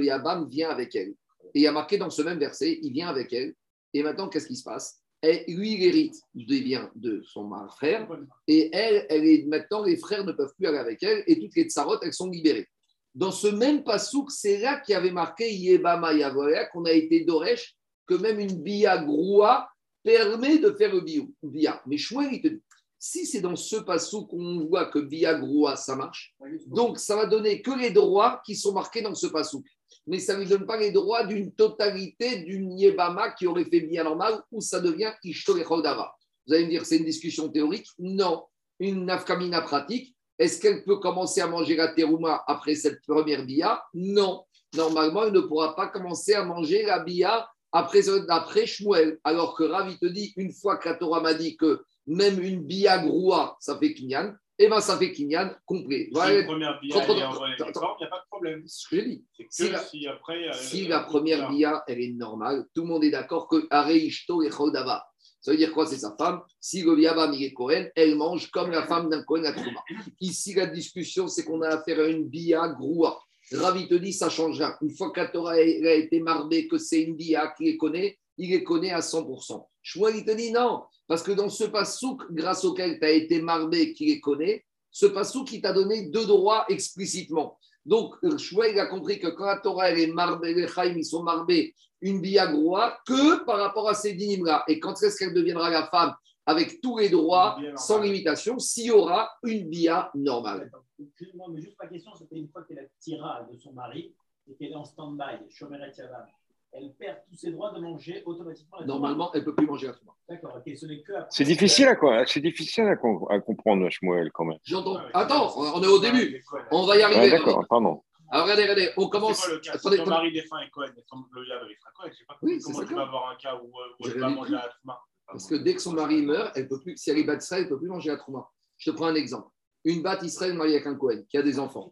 Yabam 0.04 0.50
vient 0.50 0.69
avec 0.69 0.96
elle. 0.96 1.13
Et 1.56 1.60
il 1.60 1.62
y 1.62 1.67
a 1.67 1.72
marqué 1.72 1.98
dans 1.98 2.10
ce 2.10 2.22
même 2.22 2.39
verset, 2.39 2.80
il 2.82 2.93
vient 2.93 3.10
avec 3.10 3.32
elle 3.34 3.54
et 3.93 4.02
maintenant, 4.02 4.28
qu'est-ce 4.28 4.48
qui 4.48 4.56
se 4.56 4.63
passe? 4.63 5.03
Et 5.23 5.45
Lui, 5.47 5.75
il 5.75 5.83
hérite 5.83 6.21
des 6.36 6.62
biens 6.62 6.91
de 6.95 7.21
son 7.25 7.49
frère. 7.69 8.07
Et 8.47 8.69
elle, 8.73 9.05
elle 9.09 9.25
est, 9.25 9.45
maintenant, 9.45 9.83
les 9.83 9.95
frères 9.95 10.25
ne 10.25 10.33
peuvent 10.33 10.53
plus 10.57 10.67
aller 10.67 10.77
avec 10.77 11.01
elle. 11.01 11.23
Et 11.27 11.39
toutes 11.39 11.55
les 11.55 11.63
tsarotes, 11.63 12.01
elles 12.03 12.13
sont 12.13 12.29
libérées. 12.29 12.67
Dans 13.15 13.31
ce 13.31 13.47
même 13.47 13.83
pasouk, 13.83 14.31
c'est 14.31 14.59
là 14.59 14.79
qu'il 14.81 14.93
y 14.93 14.95
avait 14.95 15.12
marqué 15.12 15.53
Yebama 15.53 16.13
Yavoya, 16.13 16.65
qu'on 16.65 16.83
a 16.83 16.91
été 16.91 17.23
d'Oresh, 17.23 17.75
que 18.05 18.15
même 18.15 18.39
une 18.39 18.62
bia 18.62 18.97
groua 18.97 19.69
permet 20.03 20.57
de 20.57 20.71
faire 20.71 20.93
le 20.93 21.01
bia. 21.01 21.81
Mais 21.88 21.97
Shmuel, 21.97 22.33
il 22.33 22.41
te 22.41 22.47
dit, 22.49 22.62
si 22.99 23.25
c'est 23.25 23.41
dans 23.41 23.55
ce 23.55 23.77
pasouk 23.77 24.29
qu'on 24.29 24.65
voit 24.65 24.86
que 24.86 24.99
bia 24.99 25.36
groua, 25.36 25.75
ça 25.75 25.95
marche, 25.95 26.36
donc 26.67 26.99
ça 26.99 27.15
va 27.15 27.25
donner 27.25 27.62
que 27.62 27.71
les 27.77 27.91
droits 27.91 28.41
qui 28.45 28.55
sont 28.55 28.73
marqués 28.73 29.01
dans 29.01 29.15
ce 29.15 29.27
pasouk 29.27 29.63
mais 30.08 30.20
ça 30.20 30.36
ne 30.36 30.42
lui 30.42 30.50
donne 30.50 30.66
pas 30.66 30.78
les 30.78 30.92
droits 30.92 31.26
d'une 31.26 31.54
totalité 31.54 32.39
d'une 32.44 32.78
Yebama 32.78 33.32
qui 33.32 33.48
aurait 33.48 33.66
fait 33.66 33.82
bien 33.82 34.04
normal 34.04 34.42
ou 34.52 34.62
ça 34.62 34.80
devient 34.80 35.12
Ishtolechodava. 35.24 36.13
Vous 36.46 36.54
allez 36.54 36.66
me 36.66 36.70
dire, 36.70 36.86
c'est 36.86 36.98
une 36.98 37.06
discussion 37.06 37.50
théorique? 37.50 37.88
Non. 38.00 38.44
Une 38.80 39.06
nafkamina 39.06 39.62
pratique, 39.62 40.16
est-ce 40.38 40.60
qu'elle 40.60 40.84
peut 40.84 40.98
commencer 40.98 41.42
à 41.42 41.48
manger 41.48 41.76
la 41.76 41.89
terouma 41.89 42.44
après 42.48 42.76
cette 42.76 43.02
première 43.06 43.46
bia? 43.46 43.82
Non. 43.94 44.44
Normalement, 44.76 45.24
elle 45.24 45.34
ne 45.34 45.42
pourra 45.42 45.76
pas 45.76 45.88
commencer 45.88 46.34
à 46.34 46.44
manger 46.44 46.84
la 46.84 47.00
bia 47.00 47.48
après, 47.72 48.02
après 48.30 48.66
Shmuel. 48.66 49.20
Alors 49.24 49.56
que 49.56 49.63
Ravi 49.63 49.98
te 50.00 50.06
dit, 50.06 50.34
une 50.36 50.52
fois 50.52 50.78
que 50.78 50.89
la 50.89 50.96
Torah 50.96 51.22
m'a 51.22 51.34
dit 51.34 51.56
que 51.56 51.84
même 52.08 52.42
une 52.42 52.62
bia 52.62 52.98
groua, 52.98 53.56
ça 53.60 53.78
fait 53.78 53.94
kinyan, 53.94 54.36
eh 54.63 54.67
bien, 54.67 54.80
ça 54.82 54.97
fait 54.97 55.12
Kinyan 55.12 55.52
complet. 55.65 56.06
Si 56.06 56.12
Voilà 56.12 56.36
la 56.38 56.43
première 56.43 56.80
bia 56.80 56.95
est 56.95 57.10
il 57.10 57.15
n'y 57.15 57.21
a 57.21 58.08
pas 58.08 58.19
de 58.19 58.28
problème. 58.30 58.63
ce 58.67 58.88
que 58.89 58.95
que 58.95 59.43
Si 59.49 59.69
la- 59.69 59.80
si 59.80 60.08
après. 60.08 60.54
Si 60.54 60.88
la 60.88 60.99
première 61.02 61.49
bia, 61.49 61.84
elle 61.88 62.02
est 62.02 62.13
normale, 62.13 62.65
tout 62.73 62.82
le 62.82 62.88
monde 62.88 63.04
est 63.04 63.12
d'accord 63.12 63.47
que 63.47 63.67
Are 63.69 63.91
Ishto 63.91 64.41
et 64.43 64.52
Chodava. 64.52 65.06
Ça 65.41 65.52
veut 65.52 65.58
dire 65.58 65.73
quoi 65.73 65.86
C'est 65.86 65.97
sa 65.97 66.15
femme? 66.17 66.41
Si 66.62 66.84
le 66.84 66.97
il 66.97 67.43
est 67.43 67.54
Cohen, 67.54 67.88
elle 67.95 68.15
mange 68.15 68.49
comme 68.49 68.71
la 68.71 68.88
femme 68.88 69.10
d'un 69.10 69.23
Cohen 69.23 69.43
à 69.43 69.52
Trouma. 69.52 69.84
Ici, 70.21 70.54
la 70.54 70.67
discussion, 70.67 71.28
c'est 71.28 71.43
qu'on 71.43 71.62
a 71.62 71.67
affaire 71.67 71.99
à 71.99 72.08
une 72.08 72.30
bia 72.30 72.69
groua. 72.69 73.21
Ravi 73.52 73.89
te 73.89 73.95
dit, 73.95 74.13
ça 74.13 74.30
change 74.30 74.58
rien. 74.58 74.73
Une 74.82 74.95
fois 74.95 75.12
que 75.12 75.19
la 75.19 75.28
Torah 75.28 75.60
elle 75.60 75.86
a 75.86 75.93
été 75.95 76.21
marbée, 76.21 76.67
que 76.69 76.78
c'est 76.78 77.02
une 77.02 77.15
bia 77.17 77.54
qui 77.58 77.65
les 77.65 77.78
connaît, 77.78 78.17
il 78.38 78.52
les 78.52 78.63
connaît 78.63 78.91
à 78.91 79.02
100%. 79.02 79.67
Shmuel, 79.82 80.15
il 80.15 80.26
te 80.26 80.32
dit 80.32 80.52
non, 80.52 80.84
parce 81.13 81.21
que 81.21 81.34
dans 81.34 81.47
ce 81.47 81.65
pasouk, 81.65 82.23
grâce 82.32 82.65
auquel 82.65 82.97
tu 82.97 83.06
as 83.06 83.12
été 83.12 83.39
marbé, 83.39 83.93
qui 83.93 84.08
les 84.08 84.19
connaît, 84.19 84.65
ce 84.89 85.06
pasouk, 85.06 85.52
il 85.52 85.62
t'a 85.62 85.71
donné 85.71 86.10
deux 86.10 86.26
droits 86.26 86.65
explicitement. 86.69 87.60
Donc, 87.86 88.15
Shmuel, 88.39 88.80
a 88.80 88.88
compris 88.88 89.19
que 89.19 89.28
quand 89.28 89.45
la 89.45 89.60
Torah, 89.60 89.91
elle 89.91 89.99
est 89.99 90.08
marbée, 90.08 90.56
les 90.56 90.67
Chaim, 90.67 90.95
ils 90.97 91.06
sont 91.06 91.21
marbés, 91.21 91.76
une 92.02 92.19
bia 92.19 92.47
groua, 92.47 92.97
que 93.06 93.45
par 93.45 93.60
rapport 93.60 93.88
à 93.88 93.93
ces 93.93 94.15
dynimes-là. 94.15 94.63
Et 94.67 94.80
quand 94.80 95.04
est-ce 95.04 95.19
qu'elle 95.19 95.36
deviendra 95.36 95.69
la 95.69 95.86
femme 95.86 96.15
avec 96.47 96.82
tous 96.82 96.97
les 96.97 97.10
droits, 97.10 97.60
sans 97.76 98.02
limitation, 98.02 98.58
s'il 98.58 98.88
y 98.88 98.91
aura 98.91 99.30
une 99.43 99.69
bia 99.69 100.10
normale 100.15 100.71
Excuse-moi, 100.97 101.45
mais 101.52 101.62
juste 101.62 101.78
ma 101.80 101.88
question, 101.89 102.12
c'était 102.15 102.38
une 102.38 102.49
fois 102.49 102.63
qu'elle 102.63 102.80
a 102.80 102.88
tira 102.99 103.47
de 103.52 103.56
son 103.60 103.73
mari 103.73 104.15
et 104.49 104.56
qu'elle 104.56 104.71
est 104.71 104.76
en 104.76 104.84
stand-by, 104.84 105.47
Shomer 105.52 105.78
et 105.78 105.95
Yavam, 105.95 106.26
elle 106.75 106.93
perd 106.95 107.17
tous 107.29 107.36
ses 107.36 107.51
droits 107.51 107.71
de 107.71 107.79
manger 107.79 108.23
automatiquement 108.25 108.79
la 108.79 108.86
Normalement, 108.86 109.31
elle 109.33 109.41
ne 109.41 109.45
peut 109.45 109.55
plus 109.55 109.65
manger 109.67 109.88
la 109.88 109.93
Trouma. 109.93 110.13
D'accord, 110.27 110.55
ok, 110.57 110.75
ce 110.75 110.86
n'est 110.86 111.01
que 111.01 111.13
après. 111.13 111.27
C'est 111.29 111.43
difficile, 111.43 111.88
à, 111.88 111.95
quoi. 111.95 112.25
C'est 112.25 112.39
difficile 112.41 112.86
à, 112.86 112.95
com- 112.95 113.25
à 113.29 113.39
comprendre, 113.39 113.88
Shmuel, 113.89 114.31
quand 114.31 114.45
même. 114.45 114.57
J'entends. 114.63 114.95
Ouais, 114.95 115.12
Attends, 115.13 115.49
c'est- 115.49 115.59
on 115.75 115.83
est 115.83 115.88
au 115.88 115.99
début. 115.99 116.43
On 116.71 116.86
va 116.86 116.97
y 116.97 117.01
Ah, 117.01 117.05
arriver. 117.07 117.29
D'accord, 117.29 117.63
pardon. 117.69 118.01
Alors, 118.29 118.45
regardez, 118.45 118.63
regardez, 118.63 118.89
on 118.97 119.03
C'est 119.03 119.09
commence. 119.09 119.45
quoi 119.45 119.53
le 119.53 119.59
cas? 119.59 119.77
Si 119.77 119.97
ton 119.97 120.05
mari 120.07 120.31
défunt 120.31 120.59
est 120.62 120.69
Cohen 120.71 120.86
et 120.97 121.03
ton 121.03 121.17
le 121.33 121.47
Yav 121.47 121.62
est 121.69 121.77
Cohen, 121.95 122.09
je 122.12 122.17
sais 122.17 122.25
pas 122.27 122.38
Oui, 122.41 122.59
comment 122.63 122.83
tu 122.86 122.93
vas 122.95 123.01
avoir 123.03 123.29
un 123.29 123.36
cas 123.36 123.55
où, 123.55 123.67
euh, 123.67 123.83
où 123.99 124.05
J'ai 124.05 124.12
elle 124.13 124.19
va 124.19 124.29
manger 124.29 124.47
dit. 124.49 124.53
la 124.55 124.67
Trouma. 124.69 124.99
Parce 125.27 125.47
que 125.47 125.55
dès 125.55 125.75
que 125.75 125.81
son 125.81 125.93
mari 125.93 126.21
meurt, 126.23 126.51
elle 126.57 126.67
peut 126.67 126.79
plus, 126.79 126.97
si 126.97 127.12
elle 127.12 127.19
est 127.19 127.23
bat 127.23 127.36
Israël, 127.36 127.62
elle 127.63 127.69
ne 127.69 127.75
peut 127.75 127.79
plus 127.79 127.89
manger 127.89 128.09
la 128.09 128.17
Trouma. 128.17 128.49
Je 128.77 128.89
te 128.89 128.95
prends 128.95 129.05
un 129.07 129.15
exemple. 129.15 129.49
Une 129.86 130.01
batte 130.01 130.23
Israël 130.23 130.53
mariée 130.55 130.75
avec 130.75 130.88
un 130.88 130.95
Cohen 130.95 131.21
qui 131.29 131.38
a 131.38 131.43
des 131.43 131.59
enfants. 131.59 131.91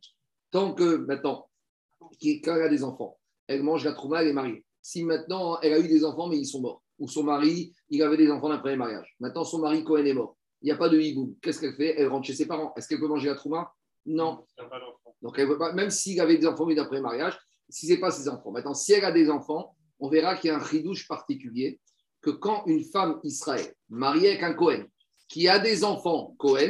Tant 0.50 0.74
que 0.74 0.96
maintenant, 0.96 1.48
qui, 2.20 2.42
quand 2.42 2.56
elle 2.56 2.64
a 2.64 2.70
des 2.70 2.84
enfants, 2.84 3.18
elle 3.48 3.62
mange 3.64 3.84
la 3.86 3.94
Trouma, 3.94 4.22
elle 4.24 4.30
est 4.30 4.34
mariée. 4.34 4.66
Si 4.82 5.04
maintenant 5.04 5.60
elle 5.62 5.74
a 5.74 5.80
eu 5.80 5.88
des 5.88 6.04
enfants, 6.04 6.28
mais 6.28 6.38
ils 6.38 6.46
sont 6.46 6.62
morts, 6.62 6.82
ou 7.00 7.08
son 7.08 7.24
mari, 7.24 7.74
il 7.90 8.02
avait 8.04 8.18
des 8.18 8.30
enfants 8.32 8.50
d'un 8.50 8.60
premier 8.60 8.76
mariage. 8.76 9.16
Maintenant, 9.20 9.44
son 9.44 9.60
mari 9.60 9.84
Cohen 9.84 10.06
est 10.06 10.14
mort. 10.14 10.38
Il 10.62 10.66
n'y 10.66 10.72
a 10.72 10.78
pas 10.78 10.90
de 10.90 11.00
hiboum. 11.00 11.36
Qu'est-ce 11.42 11.60
qu'elle 11.60 11.74
fait? 11.74 11.96
Elle 11.98 12.08
rentre 12.08 12.28
chez 12.28 12.36
ses 12.36 12.46
parents. 12.46 12.74
Est-ce 12.76 12.88
qu'elle 12.88 13.00
peut 13.00 13.08
manger 13.08 13.30
la 13.30 13.36
Trouma 13.36 13.74
Non. 14.06 14.46
Donc, 15.22 15.38
elle 15.40 15.48
veut 15.48 15.58
pas, 15.58 15.74
même 15.74 15.90
s'il 15.90 16.20
avait 16.22 16.38
des 16.38 16.46
enfants 16.46 16.66
mais 16.66 16.76
d'un 16.76 16.86
premier 16.86 17.02
mariage, 17.02 17.38
si 17.70 17.88
ce 17.88 17.94
n'est 17.94 18.00
pas 18.00 18.12
ses 18.12 18.30
enfants. 18.30 18.52
Maintenant, 18.52 18.74
si 18.74 18.94
elle 18.94 19.06
a 19.06 19.12
des 19.12 19.30
enfants, 19.30 19.76
on 20.00 20.10
verra 20.10 20.36
qu'il 20.36 20.50
y 20.50 20.52
a 20.52 20.58
un 20.58 20.64
ridouche 20.64 21.08
particulier 21.08 21.80
que 22.22 22.30
quand 22.30 22.64
une 22.68 22.84
femme 22.84 23.20
Israël 23.24 23.74
mariée 23.90 24.30
avec 24.30 24.44
un 24.44 24.54
Cohen 24.54 24.84
qui 25.28 25.48
a 25.48 25.58
des 25.58 25.84
enfants 25.84 26.36
Cohen, 26.38 26.70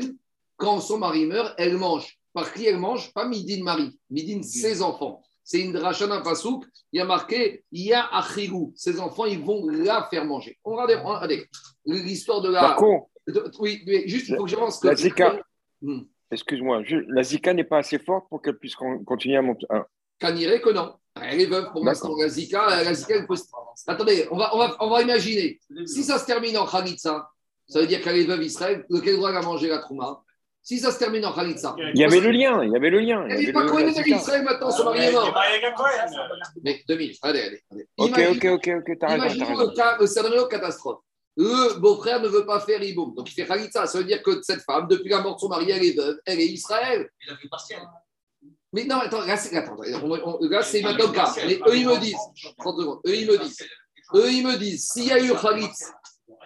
quand 0.56 0.80
son 0.80 1.00
mari 1.00 1.26
meurt, 1.26 1.54
elle 1.58 1.78
mange. 1.78 2.18
Par 2.34 2.54
qui 2.54 2.66
elle 2.66 2.78
mange? 2.78 3.12
Pas 3.14 3.28
Midin 3.28 3.64
mari, 3.64 4.00
Midin 4.10 4.42
ses 4.44 4.82
enfants. 4.82 5.22
C'est 5.44 5.60
une 5.62 5.74
dracha 5.74 6.08
d'un 6.08 6.22
pasouk. 6.22 6.66
Il 6.94 6.98
y 7.00 7.02
a 7.02 7.06
marqué 7.06 7.64
Il 7.72 7.82
y 7.86 7.94
a 7.94 8.06
achigou. 8.16 8.74
Ses 8.76 9.00
enfants, 9.00 9.26
ils 9.26 9.40
vont 9.44 9.68
la 9.68 10.08
faire 10.10 10.26
manger. 10.26 10.58
On 10.64 10.76
va 10.76 10.84
regarder, 10.84 11.04
regardez. 11.04 11.46
l'histoire 11.86 12.42
de 12.42 12.50
la. 12.52 12.60
Par 12.62 12.76
contre, 12.76 13.08
de- 13.28 13.52
oui, 13.60 13.82
mais 13.88 14.08
juste, 14.08 14.30
il 14.30 14.36
faut 14.38 14.44
que 14.46 14.50
j'avance. 14.50 14.80
que- 14.80 14.88
La 14.88 14.96
Zika. 14.96 15.42
Hmm. 15.82 16.02
excuse-moi, 16.30 16.84
la 17.08 17.24
Zika 17.24 17.54
n'est 17.54 17.64
pas 17.64 17.80
assez 17.80 17.98
forte 18.00 18.28
pour 18.30 18.42
qu'elle 18.42 18.58
puisse 18.58 18.76
con- 18.76 19.04
continuer 19.04 19.38
à 19.38 19.42
monter. 19.42 19.66
Ah, 19.70 19.86
Caniré 20.20 20.62
que 20.62 20.70
non. 20.70 20.94
Elle 21.20 21.42
est 21.42 21.46
veuve 21.48 21.72
pour 21.72 21.84
l'instant. 21.84 22.16
La 22.18 22.30
Zika, 22.30 22.84
la 22.84 22.94
Zika, 22.94 23.16
elle 23.16 23.28
peut... 23.28 23.36
Attendez, 23.88 24.28
on 24.32 24.38
va, 24.38 24.56
on, 24.56 24.60
va, 24.60 24.78
on 24.80 24.90
va 24.90 25.02
imaginer. 25.02 25.60
Si 25.86 26.04
ça 26.04 26.20
se 26.20 26.26
termine 26.26 26.56
en 26.58 26.66
Khalitsa, 26.68 27.28
ça 27.68 27.80
veut 27.82 27.88
dire 27.88 28.02
qu'elle 28.02 28.18
est 28.18 28.26
veuve 28.26 28.44
Israël, 28.44 28.86
de 28.90 29.00
quel 29.00 29.16
droit 29.18 29.32
elle 29.32 29.38
a 29.38 29.42
mangé 29.42 29.68
la 29.68 29.80
Trouma? 29.80 30.22
Si 30.64 30.78
ça 30.78 30.92
se 30.92 31.00
termine 31.00 31.26
en 31.26 31.34
Khalitsa. 31.34 31.76
Il 31.94 32.00
y 32.00 32.04
avait 32.04 32.20
le 32.20 32.30
lien, 32.30 32.64
il 32.64 32.72
y 32.72 32.76
avait 32.76 32.92
le 32.92 33.00
lien. 33.00 33.26
il 33.26 33.30
y 33.30 33.32
Elle 33.32 33.38
avait 33.38 33.46
n'est 33.48 33.54
pas 33.54 33.66
Cohen 33.66 33.88
avec. 33.88 34.08
Israël 34.08 34.44
maintenant, 34.44 34.72
son 34.72 34.86
mari 34.86 35.06
est 35.06 35.12
mort. 35.12 35.36
Mais 36.64 36.84
deux 36.88 36.98
minutes, 36.98 37.18
allez, 37.24 37.42
allez. 37.42 37.64
allez. 37.72 37.88
Ok, 37.98 38.20
ok, 38.36 38.46
ok, 38.46 38.70
ok, 38.80 38.98
t'as 39.00 39.08
raison, 39.08 39.24
Imaginons 39.26 39.58
le, 39.58 39.76
cas, 39.76 39.98
le 40.00 40.06
scénario 40.06 40.46
catastrophe. 40.46 41.02
Le 41.36 41.80
beau-frère 41.80 42.22
ne 42.22 42.28
veut 42.28 42.46
pas 42.46 42.60
faire 42.60 42.84
Iboum, 42.84 43.16
donc 43.16 43.32
il 43.32 43.34
fait 43.34 43.48
Khalitsa. 43.48 43.88
Ça 43.88 43.98
veut 43.98 44.04
dire 44.04 44.22
que 44.22 44.42
cette 44.44 44.62
femme, 44.62 44.88
depuis 44.88 45.10
la 45.10 45.22
mort 45.22 45.36
de 45.36 45.40
son 45.40 45.50
mari, 45.50 45.72
elle 45.72 45.84
est 45.84 45.98
veuve, 45.98 46.20
elle 46.26 46.40
est 46.40 46.48
Israël. 46.48 47.10
Il 47.26 47.34
a 47.34 47.38
fait 47.38 47.48
partiel. 47.48 47.80
Mais 48.74 48.84
non, 48.86 48.98
attends, 48.98 49.26
là, 49.26 49.38
c'est, 49.38 49.56
attends, 49.56 49.76
là, 49.82 50.64
c'est 50.64 50.82
maintenant 50.82 51.08
le 51.08 51.14
cas. 51.14 51.34
Mais 51.46 51.60
eux, 51.68 51.78
ils 51.78 51.88
me 51.88 51.98
disent, 52.00 52.16
30 52.58 52.78
secondes, 52.78 53.00
eux, 53.06 53.16
ils 53.16 53.28
me 53.28 53.38
disent, 53.38 53.66
eux, 54.16 54.32
ils 54.32 54.46
me 54.46 54.58
disent, 54.58 54.88
s'il 54.88 55.06
y 55.06 55.12
a 55.12 55.20
eu 55.20 55.34
Khalitsa, 55.34 55.94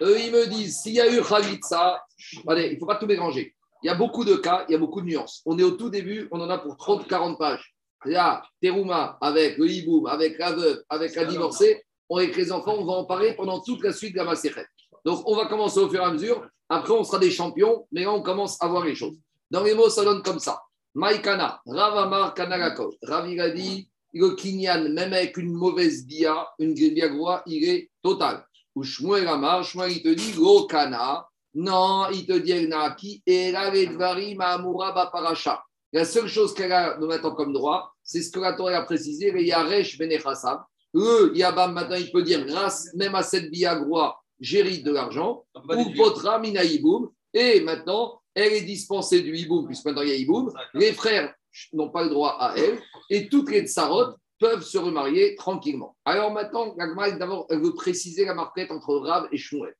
eux, 0.02 0.20
ils 0.20 0.32
me 0.32 0.46
disent, 0.46 0.80
s'il 0.80 0.94
y 0.94 1.00
a 1.00 1.08
eu 1.12 1.22
Khalitsa, 1.22 2.02
allez, 2.48 2.68
il 2.68 2.74
ne 2.74 2.78
faut 2.78 2.86
pas 2.86 2.96
tout 2.96 3.06
mélanger. 3.06 3.55
Il 3.82 3.86
y 3.86 3.90
a 3.90 3.94
beaucoup 3.94 4.24
de 4.24 4.34
cas, 4.36 4.64
il 4.68 4.72
y 4.72 4.74
a 4.74 4.78
beaucoup 4.78 5.00
de 5.00 5.06
nuances. 5.06 5.42
On 5.44 5.58
est 5.58 5.62
au 5.62 5.72
tout 5.72 5.90
début, 5.90 6.28
on 6.30 6.40
en 6.40 6.48
a 6.50 6.58
pour 6.58 6.74
30-40 6.74 7.36
pages. 7.36 7.74
Là, 8.04 8.42
Terouma, 8.62 9.18
avec 9.20 9.58
le 9.58 9.68
hiboum, 9.68 10.06
avec 10.06 10.38
la 10.38 10.52
veuve, 10.52 10.82
avec 10.88 11.14
la 11.14 11.24
divorcée, 11.24 11.82
on 12.08 12.18
avec 12.18 12.36
les 12.36 12.52
enfants, 12.52 12.76
on 12.78 12.84
va 12.84 12.92
en 12.92 13.04
parler 13.04 13.34
pendant 13.34 13.60
toute 13.60 13.82
la 13.82 13.92
suite 13.92 14.12
de 14.12 14.18
la 14.18 14.24
Maserhet. 14.24 14.66
Donc, 15.04 15.22
on 15.26 15.36
va 15.36 15.46
commencer 15.46 15.80
au 15.80 15.88
fur 15.88 16.00
et 16.00 16.04
à 16.04 16.12
mesure. 16.12 16.46
Après, 16.68 16.92
on 16.92 17.04
sera 17.04 17.18
des 17.18 17.30
champions, 17.30 17.86
mais 17.92 18.02
là, 18.02 18.12
on 18.12 18.22
commence 18.22 18.60
à 18.62 18.68
voir 18.68 18.84
les 18.84 18.94
choses. 18.94 19.16
Dans 19.50 19.62
les 19.62 19.74
mots, 19.74 19.88
ça 19.88 20.04
donne 20.04 20.22
comme 20.22 20.38
ça. 20.38 20.60
Maïkana, 20.94 21.60
Ravamar 21.66 22.34
Kanagako. 22.34 22.94
Rav, 23.02 23.28
il 23.30 23.40
a 23.40 23.50
dit, 23.50 23.88
le 24.12 24.30
Kinyan, 24.30 24.88
même 24.88 25.12
avec 25.12 25.36
une 25.36 25.52
mauvaise 25.52 26.06
bia, 26.06 26.48
une 26.58 26.74
bia 26.74 27.08
il 27.46 27.64
est 27.68 27.90
total. 28.02 28.46
Ou 28.74 28.82
Shmuel 28.82 29.28
Amar, 29.28 29.62
Shmuel, 29.62 29.92
il 29.92 30.02
te 30.02 30.08
dit, 30.08 30.32
Go 30.32 30.66
Kana. 30.66 31.26
Non, 31.56 32.08
il 32.12 32.26
te 32.26 32.34
dit, 32.34 32.52
El 32.52 32.68
Naki, 32.68 33.22
et 33.26 33.50
là, 33.50 33.70
Baparacha. 33.70 35.64
La 35.90 36.04
seule 36.04 36.28
chose 36.28 36.52
qu'elle 36.52 36.72
a 36.72 36.98
maintenant 36.98 37.34
comme 37.34 37.54
droit, 37.54 37.94
c'est 38.02 38.20
ce 38.20 38.30
que 38.30 38.40
la 38.40 38.52
Torah 38.52 38.76
a 38.76 38.82
précisé, 38.82 39.30
le 39.30 39.42
Yaresh 39.42 39.96
Benechassam. 39.96 40.62
Le 40.92 41.34
Yabam, 41.34 41.72
maintenant, 41.72 41.96
il 41.96 42.12
peut 42.12 42.22
dire, 42.22 42.44
grâce 42.44 42.92
même 42.94 43.14
à 43.14 43.22
cette 43.22 43.50
bia 43.50 43.74
groa, 43.74 44.20
j'hérite 44.38 44.84
de 44.84 44.92
l'argent 44.92 45.46
ou 45.54 45.94
potra 45.96 46.38
minaïboum. 46.38 47.10
Et 47.32 47.60
maintenant, 47.60 48.20
elle 48.34 48.52
est 48.52 48.62
dispensée 48.62 49.22
du 49.22 49.34
hiboum, 49.34 49.64
puisque 49.66 49.86
maintenant 49.86 50.02
il 50.02 50.08
y 50.10 50.12
a 50.12 50.16
hiboum. 50.16 50.52
Les 50.74 50.92
frères 50.92 51.34
n'ont 51.72 51.90
pas 51.90 52.02
le 52.02 52.10
droit 52.10 52.36
à 52.38 52.54
elle. 52.56 52.78
Et 53.08 53.28
toutes 53.28 53.50
les 53.50 53.66
tsarot 53.66 54.14
peuvent 54.38 54.62
se 54.62 54.76
remarier 54.76 55.34
tranquillement. 55.36 55.96
Alors 56.04 56.30
maintenant, 56.32 56.74
d'abord, 56.76 57.46
elle 57.48 57.62
veut 57.62 57.74
préciser 57.74 58.26
la 58.26 58.34
marquette 58.34 58.70
entre 58.70 58.94
Rav 58.96 59.28
et 59.32 59.38
Shmuel. 59.38 59.74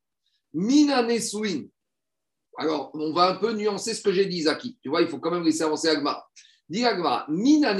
Mina. 0.56 1.06
Alors, 2.58 2.90
on 2.94 3.12
va 3.12 3.32
un 3.32 3.36
peu 3.36 3.52
nuancer 3.52 3.92
ce 3.92 4.00
que 4.00 4.10
j'ai 4.10 4.24
dit, 4.24 4.42
Zaki. 4.42 4.78
Tu 4.82 4.88
vois, 4.88 5.02
il 5.02 5.08
faut 5.08 5.18
quand 5.18 5.30
même 5.30 5.44
laisser 5.44 5.62
avancer 5.62 5.88
Agmara. 5.88 6.26
Dis 6.66 6.84
Agmara, 6.84 7.26
Mina 7.28 7.76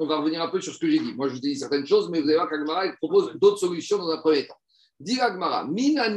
on 0.00 0.06
va 0.06 0.16
revenir 0.16 0.42
un 0.42 0.48
peu 0.48 0.60
sur 0.60 0.74
ce 0.74 0.78
que 0.80 0.90
j'ai 0.90 0.98
dit. 0.98 1.14
Moi, 1.14 1.28
je 1.28 1.34
vous 1.34 1.38
ai 1.38 1.52
dit 1.52 1.56
certaines 1.56 1.86
choses, 1.86 2.10
mais 2.10 2.20
vous 2.20 2.26
allez 2.26 2.36
voir 2.36 2.50
qu'Agmara 2.50 2.88
propose 3.00 3.32
d'autres 3.38 3.58
solutions 3.58 3.98
dans 3.98 4.10
un 4.10 4.18
premier 4.18 4.44
temps. 4.44 4.58
Dis 4.98 5.20
Agmara, 5.20 5.68
Mina 5.68 6.12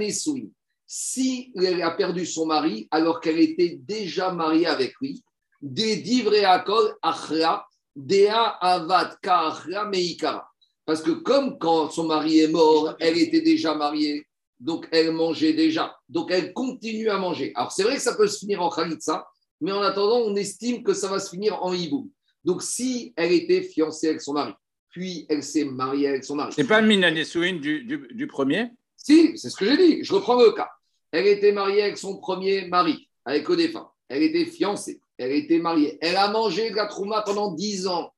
si 0.88 1.52
elle 1.56 1.82
a 1.84 1.92
perdu 1.92 2.26
son 2.26 2.48
mari 2.48 2.88
alors 2.90 3.20
qu'elle 3.20 3.40
était 3.40 3.78
déjà 3.80 4.32
mariée 4.32 4.66
avec 4.66 4.96
lui, 5.00 5.22
des 5.62 5.98
divreakol 5.98 6.96
achra, 7.04 7.68
dea 7.96 8.58
avat 8.62 9.18
ka 9.22 9.54
meikara. 9.92 10.50
Parce 10.86 11.02
que 11.02 11.12
comme 11.12 11.60
quand 11.60 11.92
son 11.92 12.06
mari 12.06 12.40
est 12.40 12.48
mort, 12.48 12.96
elle 13.00 13.18
était 13.18 13.42
déjà 13.42 13.76
mariée, 13.76 14.27
donc 14.60 14.88
elle 14.92 15.12
mangeait 15.12 15.54
déjà. 15.54 15.96
Donc 16.10 16.32
elle 16.32 16.54
continue 16.54 17.10
à 17.10 17.18
manger. 17.18 17.52
Alors 17.56 17.72
c'est 17.72 17.84
vrai 17.84 17.96
que 17.96 18.02
ça 18.02 18.16
peut 18.16 18.28
se 18.28 18.40
finir 18.40 18.62
en 18.62 18.70
khalitsa, 18.70 19.28
mais 19.62 19.72
en 19.72 19.82
attendant, 19.82 20.20
on 20.20 20.36
estime 20.36 20.84
que 20.84 20.94
ça 20.94 21.08
va 21.08 21.20
se 21.20 21.30
finir 21.30 21.64
en 21.64 21.74
hiboum. 21.74 22.10
Donc 22.44 22.62
si 22.64 23.14
elle 23.16 23.32
était 23.32 23.62
fiancée 23.62 24.10
avec 24.10 24.22
son 24.22 24.34
mari, 24.34 24.54
puis 24.90 25.26
elle 25.30 25.44
s'est 25.44 25.66
mariée 25.66 26.08
avec 26.08 26.24
son 26.24 26.36
mari. 26.36 26.54
C'est 26.56 26.68
pas 26.68 26.82
Minanesouin 26.82 27.54
du, 27.54 27.84
du, 27.84 28.08
du 28.12 28.28
premier? 28.28 28.70
Si, 28.96 29.38
c'est 29.38 29.50
ce 29.50 29.56
que 29.56 29.66
j'ai 29.66 29.78
dit. 29.78 30.04
Je 30.04 30.14
reprends 30.14 30.42
le 30.42 30.52
cas. 30.52 30.70
Elle 31.12 31.28
était 31.28 31.52
mariée 31.52 31.84
avec 31.84 31.98
son 31.98 32.18
premier 32.18 32.68
mari, 32.68 33.10
avec 33.26 33.48
le 33.48 33.56
défunt. 33.56 33.90
Elle 34.10 34.24
était 34.24 34.46
fiancée. 34.46 35.02
Elle 35.18 35.32
était 35.32 35.60
mariée. 35.60 35.98
Elle 36.02 36.16
a 36.16 36.30
mangé 36.30 36.70
de 36.70 36.76
la 36.76 36.88
trouma 36.88 37.22
pendant 37.22 37.54
10 37.54 37.88
ans. 37.88 38.12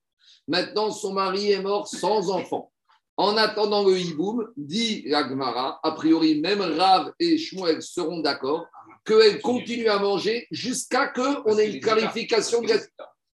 Maintenant, 0.47 0.91
son 0.91 1.13
mari 1.13 1.51
est 1.51 1.61
mort 1.61 1.87
sans 1.87 2.29
enfant. 2.29 2.71
En 3.19 3.35
attendant 3.35 3.83
le 3.83 3.99
hiboum, 3.99 4.47
dit 4.55 5.03
l'Agmara, 5.05 5.81
a 5.83 5.91
priori, 5.91 6.39
même 6.39 6.61
Rav 6.61 7.11
et 7.19 7.37
Shmuel 7.37 7.81
seront 7.81 8.21
d'accord 8.21 8.65
qu'elle 9.05 9.41
continue 9.41 9.89
à 9.89 9.99
manger 9.99 10.47
jusqu'à 10.51 11.11
ce 11.13 11.41
qu'on 11.41 11.57
ait 11.57 11.69
une 11.69 11.81
qualification 11.81 12.61
de 12.61 12.69
la... 12.69 12.75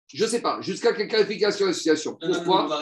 Je 0.07 0.23
ne 0.23 0.27
sais 0.27 0.41
pas, 0.41 0.59
jusqu'à 0.61 0.91
quelle 0.91 1.07
qualification 1.07 1.67
de 1.67 1.69
la 1.69 1.75
situation. 1.75 2.17
Pourquoi 2.19 2.81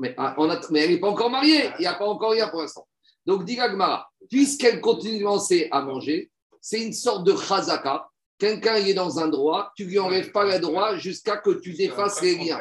mais, 0.00 0.12
ah, 0.18 0.34
mais 0.70 0.80
elle 0.80 0.90
n'est 0.90 0.98
pas 0.98 1.10
encore 1.10 1.30
mariée. 1.30 1.70
Il 1.78 1.82
n'y 1.82 1.86
a 1.86 1.94
pas 1.94 2.08
encore 2.08 2.32
rien 2.32 2.48
pour 2.48 2.60
l'instant. 2.60 2.88
Donc, 3.24 3.44
dit 3.44 3.54
Gagmara, 3.54 4.10
puisqu'elle 4.28 4.80
continue 4.80 5.24
à 5.70 5.80
manger, 5.82 6.28
c'est 6.60 6.82
une 6.82 6.92
sorte 6.92 7.22
de 7.22 7.36
chazaka 7.36 8.08
Quelqu'un 8.36 8.74
est 8.74 8.94
dans 8.94 9.20
un 9.20 9.28
droit, 9.28 9.70
tu 9.76 9.84
lui 9.84 10.00
enlèves 10.00 10.32
pas 10.32 10.44
le 10.44 10.58
droit 10.58 10.96
jusqu'à 10.96 11.36
que 11.36 11.50
tu 11.50 11.74
défasses 11.74 12.20
les 12.20 12.34
liens. 12.34 12.60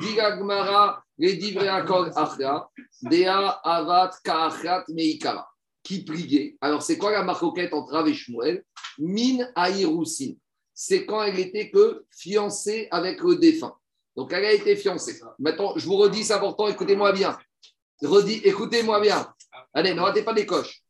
Diga 0.00 0.36
Gmara, 0.36 1.02
les 1.18 1.36
dea 1.36 1.82
avat 3.64 4.10
ka'achrat 4.22 4.84
meikara. 4.88 5.48
Qui 5.82 6.04
pliait? 6.04 6.56
Alors, 6.60 6.82
c'est 6.82 6.98
quoi 6.98 7.12
la 7.12 7.22
marcoquette 7.22 7.72
entre 7.72 7.92
Rav 7.92 8.08
et 8.08 8.14
Shmuel? 8.14 8.64
Min. 8.98 9.46
C'est 10.74 11.06
quand 11.06 11.22
elle 11.22 11.38
était 11.38 11.70
que 11.70 12.04
fiancée 12.10 12.88
avec 12.90 13.20
le 13.20 13.36
défunt. 13.36 13.74
Donc, 14.16 14.32
elle 14.32 14.44
a 14.44 14.52
été 14.52 14.76
fiancée. 14.76 15.20
Maintenant, 15.38 15.74
je 15.76 15.86
vous 15.86 15.96
redis, 15.96 16.24
c'est 16.24 16.34
important, 16.34 16.68
écoutez-moi 16.68 17.12
bien. 17.12 17.38
Redis, 18.02 18.40
écoutez-moi 18.44 19.00
bien. 19.00 19.32
Allez, 19.72 19.94
ne 19.94 20.00
ratez 20.00 20.22
pas 20.22 20.34
des 20.34 20.44
coches. 20.44 20.82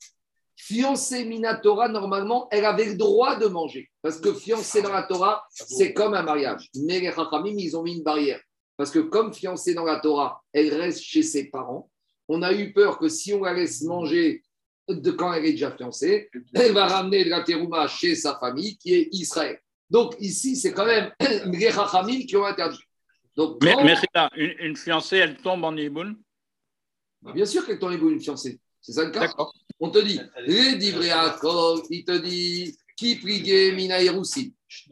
Fiancée 0.57 1.25
Minatora, 1.25 1.88
normalement, 1.88 2.49
elle 2.51 2.64
avait 2.64 2.87
le 2.87 2.96
droit 2.96 3.37
de 3.37 3.46
manger. 3.46 3.90
Parce 4.01 4.18
que 4.18 4.33
fiancée 4.33 4.81
dans 4.81 4.92
la 4.92 5.03
Torah, 5.03 5.44
c'est 5.51 5.92
comme 5.92 6.14
un 6.14 6.22
mariage. 6.22 6.70
Mais 6.75 7.01
les 7.01 7.12
Chachamim, 7.12 7.55
ils 7.57 7.77
ont 7.77 7.83
mis 7.83 7.96
une 7.96 8.03
barrière. 8.03 8.40
Parce 8.77 8.91
que 8.91 8.99
comme 8.99 9.33
fiancée 9.33 9.75
dans 9.75 9.85
la 9.85 10.01
Torah, 10.01 10.43
elle 10.53 10.75
reste 10.75 11.03
chez 11.03 11.23
ses 11.23 11.47
parents. 11.51 11.91
On 12.29 12.43
a 12.43 12.53
eu 12.53 12.73
peur 12.73 12.99
que 12.99 13.09
si 13.09 13.33
on 13.33 13.43
la 13.45 13.55
laisse 13.55 13.83
manger 13.83 14.43
de 14.89 15.11
quand 15.11 15.33
elle 15.33 15.47
est 15.47 15.53
déjà 15.53 15.73
fiancée, 15.73 16.29
elle 16.55 16.73
va 16.73 16.87
ramener 16.87 17.25
de 17.25 17.31
la 17.31 17.43
terouma 17.43 17.89
chez 17.89 18.15
sa 18.15 18.39
famille 18.39 18.77
qui 18.77 18.95
est 18.95 19.09
Israël. 19.12 19.59
Donc 19.89 20.15
ici, 20.21 20.57
c'est 20.57 20.73
quand 20.73 20.87
même 20.87 21.12
les 21.53 22.27
qui 22.27 22.37
ont 22.37 22.45
interdit. 22.45 22.79
Donc, 23.37 23.62
Mais, 23.62 23.75
quand- 23.75 23.85
mais 23.85 23.97
c'est 23.97 24.09
là, 24.15 24.31
une, 24.37 24.55
une 24.61 24.77
fiancée, 24.77 25.19
elle 25.19 25.37
tombe 25.37 25.65
en 25.65 25.77
Iboun? 25.77 26.17
Bien 27.35 27.45
sûr 27.47 27.67
qu'elle 27.67 27.79
t'en 27.79 27.91
est 27.91 27.97
une 27.97 28.21
fiancée. 28.21 28.61
C'est 28.81 28.93
ça 28.93 29.05
le 29.05 29.11
cas. 29.11 29.33
On 29.81 29.91
te 29.91 29.99
dit, 29.99 30.21
les 30.47 30.77
il 30.79 32.05
te 32.05 32.19
dit, 32.19 32.79
qui 32.97 33.17
pligue 33.17 33.75
mina. 33.75 33.99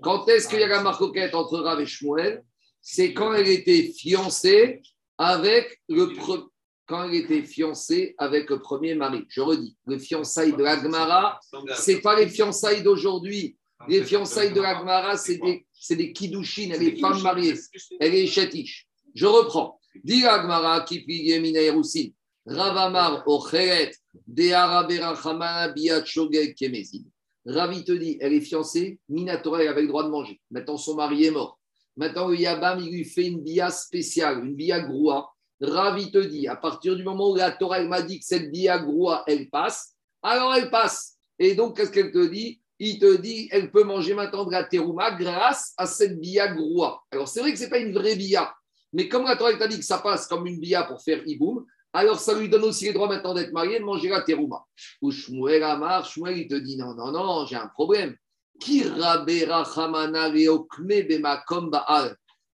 Quand 0.03 0.29
est-ce 0.29 0.49
qu'il 0.49 0.61
y 0.61 0.63
a 0.63 0.69
la 0.69 0.83
marcoquette 0.83 1.35
entre 1.35 1.59
Rav 1.61 1.81
et 1.81 1.87
Shmuel? 1.87 2.45
C'est 2.87 3.15
quand 3.15 3.33
elle 3.33 3.49
était 3.49 3.91
fiancée 3.97 4.83
avec 5.17 5.81
le 5.89 6.05
pre- 6.09 6.49
quand 6.87 7.05
elle 7.09 7.15
était 7.15 7.43
fiancée 7.43 8.15
avec 8.19 8.51
le 8.51 8.61
premier 8.61 8.95
mari. 8.95 9.25
Je 9.31 9.41
redis, 9.41 9.75
le 9.87 9.99
fiançailles 9.99 10.53
de 10.53 10.63
la 10.63 10.79
Gemara, 10.83 11.41
c'est 11.77 12.03
pas 12.03 12.15
les 12.21 12.29
fiançailles 12.29 12.83
d'aujourd'hui. 12.83 13.57
Les 13.89 14.05
fiançailles 14.05 14.53
de 14.53 14.61
la 14.61 14.79
Gemara, 14.79 15.17
c'est 15.17 15.39
des, 15.39 15.67
c'est 15.73 15.97
des 15.97 16.13
kiddushin, 16.13 16.71
elle 16.75 16.83
est 16.83 17.01
femme 17.01 17.23
mariée, 17.23 17.55
elle 17.99 18.15
est 18.15 18.27
chetiche. 18.27 18.87
Je 19.15 19.25
reprends. 19.25 19.81
Dis 20.05 20.21
la 20.21 20.43
Gemara, 20.43 20.83
qui 20.83 21.03
Yeroussim. 21.09 22.13
Ravamar 22.47 23.27
Ocheret, 23.27 23.93
Deharabera 24.27 25.69
Biat 25.69 26.05
Shogeg 26.05 26.55
Kemezid. 26.55 27.07
Ravi 27.47 27.83
te 27.83 27.93
dit, 27.93 28.19
elle 28.21 28.35
est 28.35 28.43
fiancée, 28.43 28.99
Minatora, 29.09 29.63
elle 29.63 29.69
avait 29.69 29.83
le 29.83 29.89
droit 29.89 30.05
de 30.05 30.11
manger. 30.11 30.39
Maintenant, 30.51 30.77
son 30.77 30.97
mari 30.97 31.25
est 31.25 31.31
mort. 31.31 31.59
Maintenant, 31.97 32.29
le 32.29 32.37
Yabam, 32.37 32.81
il 32.81 32.91
lui 32.91 33.05
fait 33.05 33.27
une 33.27 33.43
bia 33.43 33.71
spéciale, 33.71 34.45
une 34.45 34.55
bia 34.55 34.81
groua. 34.81 35.31
Ravi 35.61 36.11
te 36.11 36.19
dit, 36.19 36.49
à 36.49 36.57
partir 36.57 36.97
du 36.97 37.05
moment 37.05 37.31
où 37.31 37.37
la 37.37 37.53
Torah 37.53 37.79
elle 37.79 37.89
m'a 37.89 38.03
dit 38.03 38.19
que 38.19 38.27
cette 38.27 38.51
bia 38.51 38.79
groua, 38.79 39.23
elle 39.27 39.49
passe, 39.49 39.95
alors 40.23 40.55
elle 40.55 40.71
passe. 40.71 41.17
Et 41.39 41.55
donc, 41.55 41.77
qu'est-ce 41.77 41.93
qu'elle 41.93 42.13
te 42.13 42.27
dit? 42.27 42.61
Il 42.81 42.99
te 42.99 43.17
dit, 43.17 43.49
elle 43.53 43.71
peut 43.71 43.85
manger 43.85 44.15
maintenant 44.15 44.45
de 44.45 44.51
la 44.51 44.65
terouma 44.65 45.13
grâce 45.13 45.73
à 45.77 45.87
cette 45.87 46.19
bia 46.19 46.49
groua. 46.49 47.03
Alors, 47.13 47.29
c'est 47.29 47.41
vrai 47.41 47.53
que 47.53 47.59
ce 47.59 47.65
n'est 47.65 47.71
pas 47.71 47.79
une 47.79 47.93
vraie 47.93 48.17
bia, 48.17 48.53
mais 48.93 49.09
comme 49.09 49.25
la 49.25 49.37
Torah 49.37 49.55
t'a 49.55 49.69
dit 49.69 49.79
que 49.79 49.85
ça 49.85 49.99
passe 49.99 50.27
comme 50.27 50.47
une 50.47 50.59
bia 50.59 50.85
pour 50.85 51.03
faire 51.03 51.23
iboum, 51.27 51.65
alors 51.93 52.19
ça 52.19 52.37
lui 52.39 52.49
donne 52.49 52.65
aussi 52.65 52.87
les 52.87 52.93
droits 52.93 53.09
maintenant 53.09 53.35
d'être 53.35 53.53
marié, 53.53 53.79
de 53.79 53.85
manger 53.85 54.09
la 54.09 54.23
terouma. 54.23 54.65
Ou 55.01 55.13
Shmuel 55.13 55.63
Amar, 55.63 56.05
Shmuel, 56.05 56.39
il 56.39 56.49
te 56.49 56.55
dit 56.55 56.77
non, 56.77 56.95
non, 56.95 57.13
non, 57.13 57.47
j'ai 57.47 57.57
un 57.57 57.69
problème. 57.69 58.17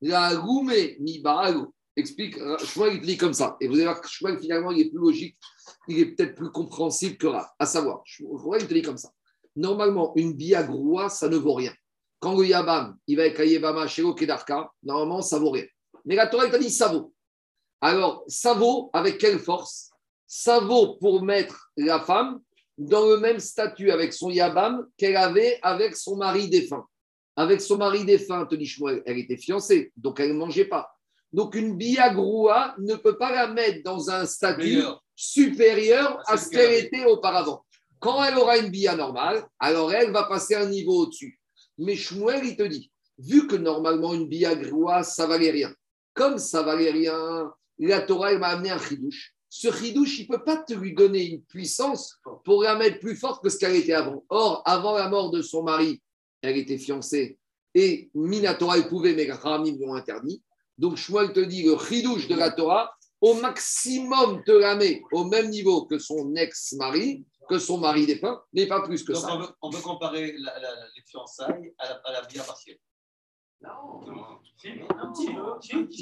La 0.02 0.40
mi. 1.00 1.28
Explique, 1.96 2.38
Shmuel, 2.64 2.98
il 2.98 3.02
dit 3.02 3.18
comme 3.18 3.34
ça. 3.34 3.58
Et 3.60 3.68
vous 3.68 3.74
allez 3.74 3.86
voir 3.86 4.00
que 4.00 4.08
Shmuel, 4.08 4.38
finalement, 4.40 4.70
il 4.70 4.82
est 4.82 4.90
plus 4.90 5.00
logique, 5.00 5.36
il 5.88 5.98
est 6.00 6.06
peut-être 6.12 6.36
plus 6.36 6.52
compréhensible 6.52 7.18
que 7.18 7.26
Rav. 7.26 7.48
À 7.58 7.66
savoir, 7.66 8.02
Shmuel, 8.06 8.62
il 8.62 8.68
dit 8.68 8.82
comme 8.84 8.98
ça. 8.98 9.10
Normalement, 9.56 10.14
une 10.16 10.34
bia 10.34 10.62
groua, 10.62 11.10
ça 11.10 11.28
ne 11.28 11.38
vaut 11.38 11.56
rien. 11.56 11.74
Quand 12.20 12.38
le 12.38 12.46
Yabam, 12.46 12.98
il 13.08 13.18
va 13.18 13.24
avec 13.24 13.40
Yabama 13.40 13.88
chez 13.88 14.04
Kedarka, 14.16 14.72
normalement, 14.84 15.24
ça 15.24 15.40
vaut 15.40 15.50
rien. 15.50 15.66
Mais 16.06 16.16
la 16.16 16.28
Torah, 16.28 16.48
t'a 16.50 16.60
dit 16.60 16.70
ça 16.70 16.90
vaut. 16.90 17.14
Alors, 17.82 18.24
ça 18.28 18.54
vaut 18.54 18.92
avec 18.94 19.18
quelle 19.18 19.40
force? 19.40 19.90
Ça 20.28 20.60
vaut 20.60 20.98
pour 20.98 21.24
mettre 21.24 21.72
la 21.78 22.00
femme 22.00 22.40
dans 22.78 23.06
le 23.08 23.18
même 23.18 23.40
statut 23.40 23.92
avec 23.92 24.13
son 24.13 24.30
Yabam 24.30 24.88
qu'elle 24.98 25.18
avait 25.18 25.60
avec 25.62 25.96
son 25.96 26.16
mari 26.16 26.50
défunt. 26.50 26.86
Avec 27.36 27.62
son 27.62 27.78
mari 27.78 28.06
défunt, 28.06 28.46
te 28.46 28.62
Shmuel, 28.62 29.04
elle 29.06 29.20
était 29.20 29.38
fiancée, 29.38 29.92
donc 29.96 30.20
elle 30.20 30.30
ne 30.30 30.38
mangeait 30.38 30.66
pas. 30.66 30.90
Donc 31.32 31.56
une 31.56 31.76
biagroua 31.76 32.76
ne 32.80 32.96
peut 32.96 33.18
pas 33.18 33.32
la 33.32 33.48
mettre 33.48 33.84
dans 33.84 34.10
un 34.10 34.26
statut 34.26 34.78
Meilleur. 34.78 35.04
supérieur 35.16 36.20
Ah, 36.26 36.34
à 36.34 36.38
ce 36.38 36.50
qu'elle 36.50 36.86
était 36.86 37.06
auparavant. 37.06 37.63
Quand 38.00 38.24
elle 38.24 38.38
aura 38.38 38.58
une 38.58 38.70
bia 38.70 38.96
normale, 38.96 39.44
alors 39.60 39.92
elle 39.92 40.12
va 40.12 40.24
passer 40.24 40.56
un 40.56 40.68
niveau 40.68 41.04
au-dessus. 41.04 41.40
Mais 41.78 41.96
Shmuel, 41.96 42.46
il 42.46 42.56
te 42.56 42.63
dit, 42.63 42.92
vu 43.18 43.48
que 43.48 43.56
normalement 43.56 44.13
une 44.13 44.28
biagroua, 44.28 45.04
ça 45.04 45.28
valait 45.28 45.52
rien. 45.52 45.74
Comme 46.13 46.38
ça 46.38 46.63
valait 46.63 46.92
rien, 46.92 47.52
la 47.80 48.02
Torah, 48.02 48.32
elle 48.32 48.40
m'a 48.40 48.48
amené 48.48 48.72
un 48.72 48.80
chidouche. 48.80 49.36
Ce 49.50 49.72
chidouche, 49.72 50.20
il 50.20 50.30
ne 50.30 50.36
peut 50.38 50.44
pas 50.44 50.58
te 50.58 50.74
lui 50.74 50.94
donner 50.94 51.24
une 51.26 51.42
puissance 51.44 52.20
pour 52.44 52.64
la 52.64 52.76
mettre 52.76 53.00
plus 53.00 53.16
forte 53.16 53.42
que 53.44 53.50
ce 53.50 53.58
qu'elle 53.58 53.76
était 53.76 53.94
avant. 53.94 54.24
Or, 54.30 54.62
avant 54.66 54.94
la 54.98 55.08
mort 55.10 55.32
de 55.32 55.42
son 55.42 55.64
mari, 55.64 56.02
elle 56.42 56.58
était 56.58 56.78
fiancée 56.78 57.38
et 57.74 58.10
Minatora, 58.14 58.78
elle 58.78 58.88
pouvait, 58.90 59.14
mais 59.14 59.26
les 59.26 59.38
Khamim 59.38 59.78
lui 59.78 59.86
ont 59.86 59.94
interdit. 59.94 60.42
Donc, 60.78 60.98
Shmuel 60.98 61.32
te 61.34 61.40
dit 61.40 61.64
le 61.64 61.78
chidouche 61.78 62.28
de 62.28 62.36
la 62.36 62.52
Torah, 62.52 62.92
au 63.22 63.34
maximum 63.36 64.44
te 64.44 64.52
la 64.52 64.76
met 64.76 65.02
au 65.12 65.24
même 65.26 65.50
niveau 65.50 65.86
que 65.86 65.98
son 65.98 66.36
ex-mari, 66.36 67.26
que 67.50 67.58
son 67.58 67.78
mari 67.80 68.06
défunt, 68.06 68.42
mais 68.54 68.68
pas 68.68 68.82
plus 68.82 69.04
que 69.04 69.14
Donc 69.14 69.22
ça. 69.22 69.34
on 69.36 69.40
veut, 69.40 69.48
on 69.62 69.70
veut 69.70 69.82
comparer 69.82 70.36
la- 70.40 70.60
la- 70.60 70.76
les 70.96 71.02
fiançailles 71.06 71.74
à 71.80 71.90
la, 71.90 71.96
à 72.04 72.12
la 72.14 72.22
bière 72.28 72.46
partielle. 72.46 72.78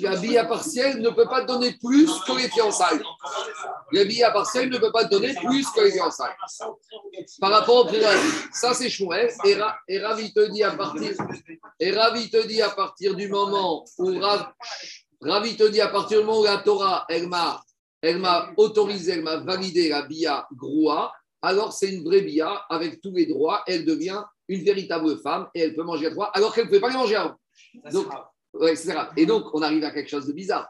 La 0.01 0.15
billa 0.17 0.45
partielle 0.45 1.01
ne 1.01 1.09
peut 1.09 1.25
pas 1.25 1.43
donner 1.43 1.73
plus 1.73 2.09
que 2.21 2.33
les 2.37 2.49
fiançailles. 2.49 3.01
La 3.91 4.05
billa 4.05 4.31
partielle 4.31 4.69
ne 4.69 4.77
peut 4.77 4.91
pas 4.91 5.03
donner 5.05 5.33
plus 5.33 5.69
que 5.71 5.81
les 5.81 5.91
fiançailles. 5.91 6.35
Par 7.39 7.51
rapport 7.51 7.85
au 7.85 7.85
préalable, 7.85 8.19
ça 8.53 8.73
c'est 8.73 8.89
Shmuel. 8.89 9.31
Et, 9.45 9.55
Ra- 9.55 9.77
Ravi 10.01 10.33
te 10.33 10.49
dit 10.51 10.63
à 10.63 10.71
partir, 10.71 11.13
et 11.79 11.91
dit 12.47 12.61
à 12.61 12.69
partir 12.69 13.15
du 13.15 13.27
moment 13.29 13.85
où 13.97 14.05
Rav- 14.19 14.51
Ravi 15.21 15.55
te 15.57 15.81
à 15.81 15.87
partir 15.87 16.19
du 16.19 16.25
moment 16.25 16.41
où 16.41 16.43
la 16.45 16.57
Torah, 16.57 17.05
elle 17.09 17.27
m'a, 17.27 17.61
elle 18.01 18.19
m'a 18.19 18.49
autorisé, 18.57 19.13
elle 19.13 19.23
m'a 19.23 19.37
validé 19.37 19.89
la 19.89 20.03
bia 20.03 20.47
groua, 20.53 21.11
alors 21.41 21.73
c'est 21.73 21.89
une 21.89 22.03
vraie 22.03 22.21
bia 22.21 22.63
avec 22.69 23.01
tous 23.01 23.11
les 23.11 23.25
droits. 23.25 23.63
Elle 23.67 23.85
devient 23.85 24.21
une 24.47 24.63
véritable 24.63 25.19
femme 25.21 25.47
et 25.53 25.61
elle 25.61 25.75
peut 25.75 25.83
manger 25.83 26.07
à 26.07 26.09
droit 26.11 26.29
alors 26.33 26.53
qu'elle 26.53 26.65
ne 26.65 26.69
pouvait 26.69 26.81
pas 26.81 26.89
les 26.89 26.97
manger 26.97 27.15
avant. 27.15 27.35
Donc, 27.91 28.07
ouais, 28.53 28.73
etc. 28.73 28.97
Et 29.17 29.25
donc, 29.25 29.53
on 29.53 29.61
arrive 29.61 29.83
à 29.83 29.91
quelque 29.91 30.09
chose 30.09 30.27
de 30.27 30.33
bizarre. 30.33 30.67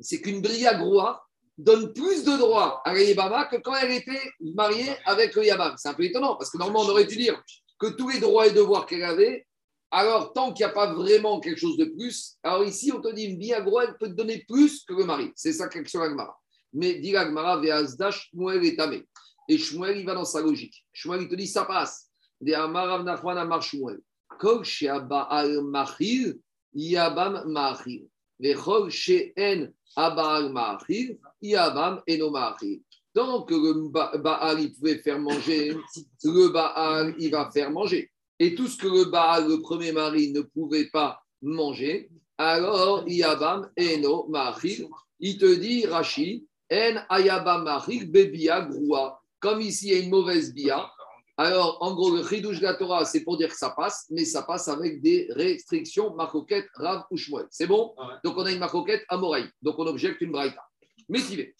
C'est 0.00 0.20
qu'une 0.20 0.40
Bria 0.40 0.74
Groa 0.74 1.24
donne 1.56 1.92
plus 1.92 2.24
de 2.24 2.36
droits 2.36 2.82
à 2.84 2.92
la 2.92 3.44
que 3.44 3.56
quand 3.56 3.74
elle 3.76 3.92
était 3.92 4.30
mariée 4.40 4.90
avec 5.06 5.34
le 5.34 5.44
Yabam. 5.44 5.74
C'est 5.76 5.88
un 5.88 5.94
peu 5.94 6.04
étonnant 6.04 6.36
parce 6.36 6.50
que 6.50 6.58
normalement, 6.58 6.82
on 6.82 6.90
aurait 6.90 7.04
dû 7.04 7.16
dire 7.16 7.40
que 7.78 7.86
tous 7.88 8.08
les 8.08 8.20
droits 8.20 8.46
et 8.46 8.50
devoirs 8.50 8.86
qu'elle 8.86 9.04
avait, 9.04 9.46
alors 9.90 10.32
tant 10.32 10.52
qu'il 10.52 10.66
n'y 10.66 10.72
a 10.72 10.74
pas 10.74 10.92
vraiment 10.92 11.38
quelque 11.38 11.58
chose 11.58 11.76
de 11.76 11.84
plus, 11.84 12.36
alors 12.42 12.64
ici, 12.64 12.92
on 12.92 13.00
te 13.00 13.12
dit 13.12 13.24
une 13.24 13.38
Bria 13.38 13.60
Groa, 13.60 13.84
elle 13.84 13.96
peut 13.96 14.08
te 14.08 14.14
donner 14.14 14.44
plus 14.48 14.84
que 14.84 14.94
le 14.94 15.04
mari. 15.04 15.30
C'est 15.36 15.52
ça 15.52 15.68
quelque 15.68 15.88
chose 15.88 16.02
Agmara. 16.02 16.36
Mais 16.72 16.94
dit 16.94 17.16
Agmara, 17.16 17.60
Veazda, 17.60 18.10
Shmuel 18.10 18.64
est 18.64 18.76
tamé. 18.76 19.06
Et 19.48 19.58
Shmuel, 19.58 19.98
il 19.98 20.06
va 20.06 20.14
dans 20.14 20.24
sa 20.24 20.40
logique. 20.40 20.84
Shmuel, 20.92 21.22
il 21.22 21.28
te 21.28 21.34
dit 21.36 21.46
ça 21.46 21.64
passe. 21.64 22.10
Des 22.40 22.54
Amarav 22.54 23.04
Nachman 23.04 23.38
Amar 23.38 23.62
Shmuel. 23.62 24.00
Kol 24.38 24.64
she'aba'al 24.64 25.62
machil, 25.62 26.38
yabam 26.74 27.44
machil. 27.46 28.06
Vechol 28.40 28.90
she'en 28.90 29.72
aba'al 29.96 30.50
machil, 30.50 31.18
yabam 31.42 32.02
eno 32.06 32.30
machil. 32.30 32.80
Tant 33.14 33.42
que 33.42 33.54
le 33.54 33.88
ba- 33.90 34.10
Baal, 34.18 34.60
il 34.60 34.72
pouvait 34.74 34.98
faire 34.98 35.20
manger, 35.20 35.76
le 36.24 36.48
Baal, 36.48 37.14
il 37.18 37.30
va 37.30 37.48
faire 37.50 37.70
manger. 37.70 38.10
Et 38.40 38.56
tout 38.56 38.66
ce 38.66 38.76
que 38.76 38.88
le 38.88 39.04
Baal, 39.04 39.48
le 39.48 39.60
premier 39.60 39.92
mari, 39.92 40.32
ne 40.32 40.40
pouvait 40.40 40.88
pas 40.90 41.20
manger, 41.40 42.10
alors 42.36 43.04
Yabam 43.08 43.70
eno 43.76 44.26
machil. 44.28 44.88
Il 45.20 45.38
te 45.38 45.54
dit, 45.54 45.86
Rashi, 45.86 46.44
en 46.72 46.96
ayabam 47.08 47.62
machil, 47.62 48.10
bebia 48.10 48.62
groua. 48.62 49.20
Comme 49.38 49.60
ici, 49.60 49.88
il 49.88 49.92
y 49.92 49.96
a 49.96 50.02
une 50.02 50.10
mauvaise 50.10 50.52
bia, 50.52 50.90
alors, 51.36 51.78
en 51.80 51.94
gros, 51.94 52.14
le 52.14 52.22
chidouche 52.24 52.60
de 52.60 52.64
la 52.64 52.74
Torah, 52.74 53.04
c'est 53.04 53.24
pour 53.24 53.36
dire 53.36 53.48
que 53.48 53.56
ça 53.56 53.70
passe, 53.70 54.06
mais 54.10 54.24
ça 54.24 54.42
passe 54.42 54.68
avec 54.68 55.02
des 55.02 55.26
restrictions, 55.30 56.14
marcoquette, 56.14 56.68
Rav 56.74 57.04
ou 57.10 57.16
Shmuel. 57.16 57.46
C'est 57.50 57.66
bon 57.66 57.92
Ah 57.98 58.06
ouais. 58.06 58.14
Donc, 58.22 58.36
on 58.36 58.44
a 58.44 58.52
une 58.52 58.60
marcoquette 58.60 59.04
à 59.08 59.16
Moraï. 59.16 59.48
Donc, 59.60 59.76
on 59.78 59.86
objecte 59.86 60.20
une 60.20 60.30
braïta. 60.30 60.64
Métivé. 61.08 61.56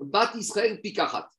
Bat 0.00 0.32
Israël 0.34 0.80
Pikachat. 0.80 1.30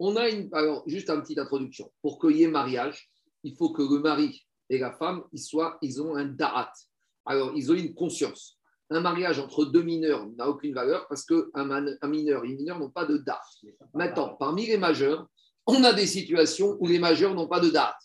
On 0.00 0.16
a 0.16 0.28
une. 0.28 0.48
Alors, 0.52 0.82
juste 0.88 1.10
une 1.10 1.22
petite 1.22 1.38
introduction. 1.38 1.92
Pour 2.02 2.18
qu'il 2.18 2.36
y 2.36 2.42
ait 2.42 2.48
mariage, 2.48 3.08
il 3.44 3.54
faut 3.54 3.70
que 3.70 3.82
le 3.82 4.00
mari 4.00 4.44
et 4.68 4.78
la 4.78 4.90
femme, 4.90 5.22
ils, 5.32 5.40
soient, 5.40 5.78
ils 5.80 6.02
ont 6.02 6.16
un 6.16 6.24
da'at. 6.24 6.72
Alors, 7.24 7.52
ils 7.54 7.70
ont 7.70 7.74
une 7.74 7.94
conscience. 7.94 8.58
Un 8.90 9.00
mariage 9.00 9.38
entre 9.38 9.64
deux 9.64 9.82
mineurs 9.82 10.26
n'a 10.36 10.48
aucune 10.48 10.74
valeur 10.74 11.06
parce 11.08 11.24
qu'un 11.24 11.46
un 11.54 12.08
mineur 12.08 12.44
et 12.44 12.48
une 12.48 12.56
mineure 12.56 12.80
n'ont 12.80 12.90
pas 12.90 13.06
de 13.06 13.18
da'at. 13.18 13.40
Maintenant, 13.94 14.34
parmi 14.34 14.66
les 14.66 14.76
majeurs, 14.76 15.28
on 15.66 15.84
a 15.84 15.92
des 15.92 16.06
situations 16.06 16.76
où 16.80 16.86
les 16.86 16.98
majeurs 16.98 17.34
n'ont 17.34 17.48
pas 17.48 17.60
de 17.60 17.70
da'at. 17.70 17.96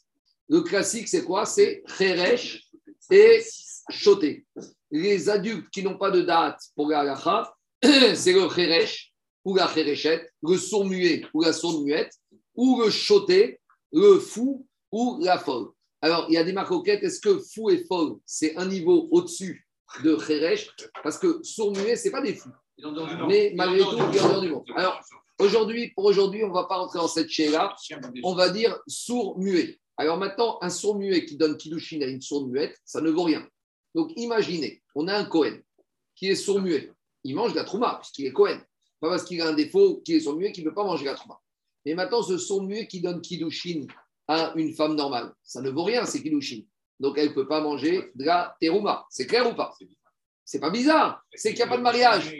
Le 0.50 0.62
classique, 0.62 1.08
c'est 1.08 1.24
quoi? 1.24 1.46
C'est 1.46 1.84
Kheresh 1.98 2.64
et 3.12 3.42
Choté. 3.90 4.46
Les 4.92 5.30
adultes 5.30 5.70
qui 5.70 5.84
n'ont 5.84 5.98
pas 5.98 6.12
de 6.12 6.22
date 6.22 6.60
pour 6.76 6.90
la 6.90 7.00
halakha, 7.00 7.54
c'est 7.82 8.34
le 8.34 8.48
Kheresh 8.48 9.12
ou 9.44 9.56
la 9.56 9.68
Khereshet, 9.68 10.30
le 10.44 10.58
sourd 10.58 10.86
muet 10.86 11.26
ou 11.34 11.42
la 11.42 11.54
sourde 11.54 11.84
muette, 11.86 12.14
ou 12.56 12.82
le 12.82 12.90
Choté, 12.90 13.60
le 13.92 14.20
fou 14.20 14.66
ou 14.92 15.20
la 15.22 15.38
folle. 15.38 15.70
Alors, 16.02 16.26
il 16.30 16.34
y 16.34 16.38
a 16.38 16.44
des 16.44 16.54
marcoquettes. 16.54 17.04
Est-ce 17.04 17.20
que 17.20 17.40
fou 17.40 17.70
et 17.70 17.84
folle, 17.86 18.18
c'est 18.26 18.56
un 18.58 18.66
niveau 18.66 19.08
au-dessus 19.12 19.68
de 20.04 20.16
Kheresh? 20.16 20.70
Parce 21.04 21.18
que 21.18 21.40
sourd 21.44 21.72
muet, 21.72 21.96
ce 21.96 22.06
n'est 22.06 22.12
pas 22.12 22.22
des 22.22 22.34
fous. 22.34 22.52
Mais 23.28 23.54
malgré 23.56 23.80
tout, 23.80 23.98
il 24.14 24.18
y 24.18 24.20
en 24.20 24.38
a 24.38 24.42
du 24.42 24.50
monde. 24.50 24.66
Alors, 24.76 25.02
aujourd'hui, 25.40 25.92
pour 25.96 26.06
aujourd'hui, 26.06 26.44
on 26.44 26.50
ne 26.50 26.54
va 26.54 26.66
pas 26.66 26.78
rentrer 26.78 27.00
dans 27.00 27.08
cette 27.08 27.30
chaîne-là. 27.30 27.76
On 28.24 28.36
va 28.36 28.50
dire 28.50 28.78
sourd 28.88 29.38
muet. 29.38 29.80
Alors 29.98 30.18
maintenant, 30.18 30.60
un 30.62 30.70
sourd 30.70 30.98
muet 30.98 31.26
qui 31.26 31.38
donne 31.38 31.58
Kiddushin 31.58 32.02
à 32.02 32.06
une 32.06 32.22
sourde 32.22 32.50
muette, 32.50 32.80
ça 32.86 33.02
ne 33.02 33.10
vaut 33.10 33.24
rien. 33.24 33.48
Donc 33.96 34.12
imaginez, 34.16 34.84
on 34.94 35.08
a 35.08 35.16
un 35.16 35.26
Cohen 35.26 35.58
qui 36.16 36.30
est 36.30 36.36
sourd 36.36 36.62
muet. 36.62 36.92
Il 37.24 37.36
mange 37.36 37.52
de 37.52 37.58
la 37.58 37.64
trouma, 37.64 37.98
puisqu'il 38.02 38.26
est 38.26 38.34
Cohen. 38.34 38.60
Pas 39.00 39.10
parce 39.10 39.24
qu'il 39.24 39.42
a 39.42 39.48
un 39.48 39.54
défaut 39.54 40.02
qui 40.06 40.16
est 40.16 40.20
sourd 40.20 40.36
muet 40.36 40.52
qu'il 40.52 40.64
ne 40.64 40.70
peut 40.70 40.76
pas 40.76 40.84
manger 40.84 41.06
la 41.06 41.16
trouma. 41.16 41.40
Et 41.86 41.96
maintenant, 41.96 42.22
ce 42.22 42.38
sourd 42.38 42.64
muet 42.64 42.88
qui 42.88 43.02
donne 43.02 43.22
Kiddushin 43.22 43.88
à 44.28 44.54
une 44.56 44.74
femme 44.74 44.96
normale, 44.96 45.34
ça 45.44 45.62
ne 45.62 45.70
vaut 45.70 45.84
rien, 45.84 46.06
c'est 46.06 46.22
Kiddushin. 46.22 46.62
Donc 47.00 47.18
elle 47.18 47.30
ne 47.30 47.34
peut 47.34 47.48
pas 47.48 47.62
manger 47.62 48.12
de 48.16 48.26
la 48.26 48.56
terouma. 48.60 49.06
C'est 49.10 49.28
clair 49.28 49.50
ou 49.50 49.56
pas? 49.56 49.74
C'est 50.50 50.62
pas 50.62 50.70
bizarre. 50.70 51.22
C'est 51.36 51.50
qu'il 51.50 51.58
n'y 51.58 51.64
a 51.64 51.68
pas 51.68 51.76
de 51.76 51.82
mariage. 51.84 52.34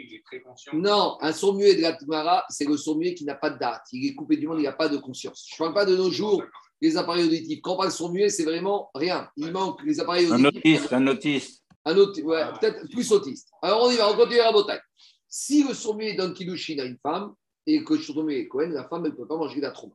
Non, 0.72 1.18
un 1.20 1.30
sourd 1.30 1.54
muet 1.54 1.74
de 1.74 1.82
la 1.82 1.92
Tumara, 1.92 2.42
c'est 2.48 2.64
le 2.64 2.78
sourd 2.78 2.96
muet 2.96 3.12
qui 3.12 3.26
n'a 3.26 3.34
pas 3.34 3.50
de 3.50 3.58
date. 3.58 3.82
Il 3.92 4.06
est 4.06 4.14
coupé 4.14 4.38
du 4.38 4.48
monde, 4.48 4.60
il 4.60 4.62
n'a 4.62 4.72
pas 4.72 4.88
de 4.88 4.96
conscience. 4.96 5.46
Je 5.46 5.54
ne 5.62 5.66
parle 5.68 5.74
pas 5.74 5.84
de 5.84 5.94
nos 5.94 6.10
jours 6.10 6.42
les 6.80 6.96
appareils 6.96 7.26
auditifs. 7.26 7.60
Quand 7.60 7.74
on 7.74 7.76
parle 7.76 7.92
son 7.92 8.10
muet, 8.10 8.30
c'est 8.30 8.44
vraiment 8.44 8.90
rien. 8.94 9.28
Il 9.36 9.52
manque 9.52 9.82
les 9.84 10.00
appareils 10.00 10.24
Un 10.32 10.42
auditifs. 10.42 10.56
autiste, 10.56 10.92
un 10.94 11.06
autiste. 11.06 11.64
Un 11.84 11.96
autre, 11.98 12.22
ouais, 12.22 12.44
peut-être 12.58 12.88
plus 12.88 13.12
autiste. 13.12 13.50
Alors 13.60 13.82
on 13.82 13.90
y 13.90 13.96
va, 13.96 14.10
on 14.10 14.16
continue 14.16 14.40
à 14.40 14.52
bataille. 14.52 14.80
Si 15.28 15.62
le 15.64 15.74
sourd-muet 15.74 16.14
donne 16.14 16.32
Kiddushin 16.32 16.78
à 16.78 16.84
une 16.84 16.96
femme 17.02 17.34
et 17.66 17.84
que 17.84 17.92
le 17.92 18.00
sourd-muet 18.00 18.38
est 18.40 18.48
Cohen, 18.48 18.70
la 18.70 18.88
femme 18.88 19.02
ne 19.02 19.10
peut 19.10 19.26
pas 19.26 19.36
manger 19.36 19.56
de 19.56 19.66
la 19.66 19.72
trauma. 19.72 19.94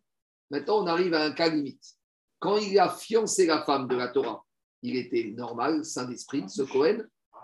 Maintenant, 0.51 0.83
on 0.83 0.85
arrive 0.85 1.15
à 1.15 1.23
un 1.23 1.31
cas 1.31 1.49
limite. 1.49 1.83
Quand 2.37 2.57
il 2.57 2.77
a 2.77 2.89
fiancé 2.89 3.47
la 3.47 3.63
femme 3.63 3.87
de 3.87 3.95
la 3.95 4.09
Torah, 4.09 4.43
il 4.83 4.97
était 4.97 5.33
normal, 5.35 5.83
saint 5.83 6.05
d'esprit, 6.05 6.43
ce 6.47 6.61
Cohen. 6.61 6.99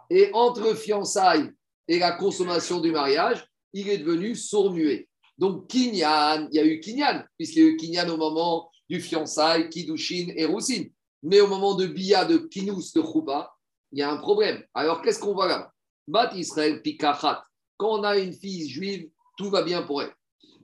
Et 0.09 0.31
entre 0.33 0.75
fiançailles 0.75 1.51
et 1.87 1.99
la 1.99 2.13
consommation 2.13 2.79
du 2.79 2.91
mariage, 2.91 3.45
il 3.73 3.89
est 3.89 3.99
devenu 3.99 4.35
sourd-muet. 4.35 5.07
Donc, 5.37 5.67
Kinyan, 5.67 6.49
il 6.51 6.55
y 6.55 6.59
a 6.59 6.65
eu 6.65 6.79
Kinyan, 6.79 7.23
puisqu'il 7.37 7.63
y 7.63 7.65
a 7.65 7.69
eu 7.69 7.77
Kinyan 7.77 8.09
au 8.09 8.17
moment 8.17 8.69
du 8.89 8.99
fiançailles, 8.99 9.69
Kiddushin 9.69 10.33
et 10.35 10.45
Roussine. 10.45 10.91
Mais 11.23 11.41
au 11.41 11.47
moment 11.47 11.75
de 11.75 11.85
Bia, 11.85 12.25
de 12.25 12.37
Kinous, 12.37 12.91
de 12.95 13.01
Chouba, 13.01 13.53
il 13.91 13.99
y 13.99 14.01
a 14.01 14.11
un 14.11 14.17
problème. 14.17 14.63
Alors, 14.73 15.01
qu'est-ce 15.01 15.19
qu'on 15.19 15.33
voit 15.33 15.47
là? 15.47 15.71
Bat 16.07 16.31
Israël 16.35 16.81
Pikachat. 16.81 17.45
Quand 17.77 17.99
on 17.99 18.03
a 18.03 18.17
une 18.17 18.33
fille 18.33 18.67
juive, 18.67 19.09
tout 19.37 19.49
va 19.49 19.61
bien 19.61 19.83
pour 19.83 20.01
elle. 20.01 20.13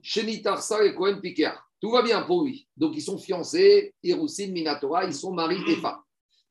Shenitarsa 0.02 0.84
et 0.84 0.94
Cohen 0.94 1.20
Pikar. 1.20 1.62
Tout 1.80 1.90
va 1.90 2.02
bien 2.02 2.22
pour 2.22 2.44
lui. 2.44 2.66
Donc, 2.76 2.96
ils 2.96 3.02
sont 3.02 3.18
fiancés, 3.18 3.94
Roussine, 4.12 4.52
Minatora, 4.52 5.04
ils 5.04 5.14
sont 5.14 5.32
mari 5.32 5.58
et 5.68 5.76
femme. 5.76 6.00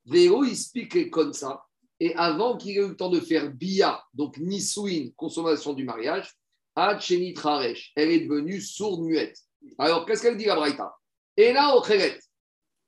Véo, 0.06 0.44
il 0.44 0.52
explique 0.52 1.10
comme 1.10 1.34
ça. 1.34 1.65
Et 2.00 2.14
avant 2.16 2.58
qu'il 2.58 2.72
ait 2.78 2.82
eu 2.82 2.90
le 2.90 2.96
temps 2.96 3.10
de 3.10 3.20
faire 3.20 3.50
Bia, 3.52 4.04
donc 4.14 4.38
Nisouin, 4.38 5.10
consommation 5.16 5.74
du 5.74 5.84
mariage, 5.86 6.30
Haresh, 6.76 7.92
elle 7.96 8.10
est 8.12 8.22
devenue 8.28 8.60
sourde 8.60 9.02
muette. 9.02 9.38
Alors, 9.78 10.06
qu'est-ce 10.06 10.22
qu'elle 10.22 10.38
dit 10.38 10.46
la 10.46 10.56
Braïta? 10.56 10.94
Et 11.38 11.54
là, 11.54 11.76
au 11.76 11.82
Khéret, 11.82 12.20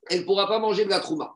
elle 0.10 0.22
ne 0.22 0.26
pourra 0.26 0.48
pas 0.48 0.60
manger 0.60 0.86
de 0.86 0.89
la 0.89 1.00
trouma. 1.00 1.36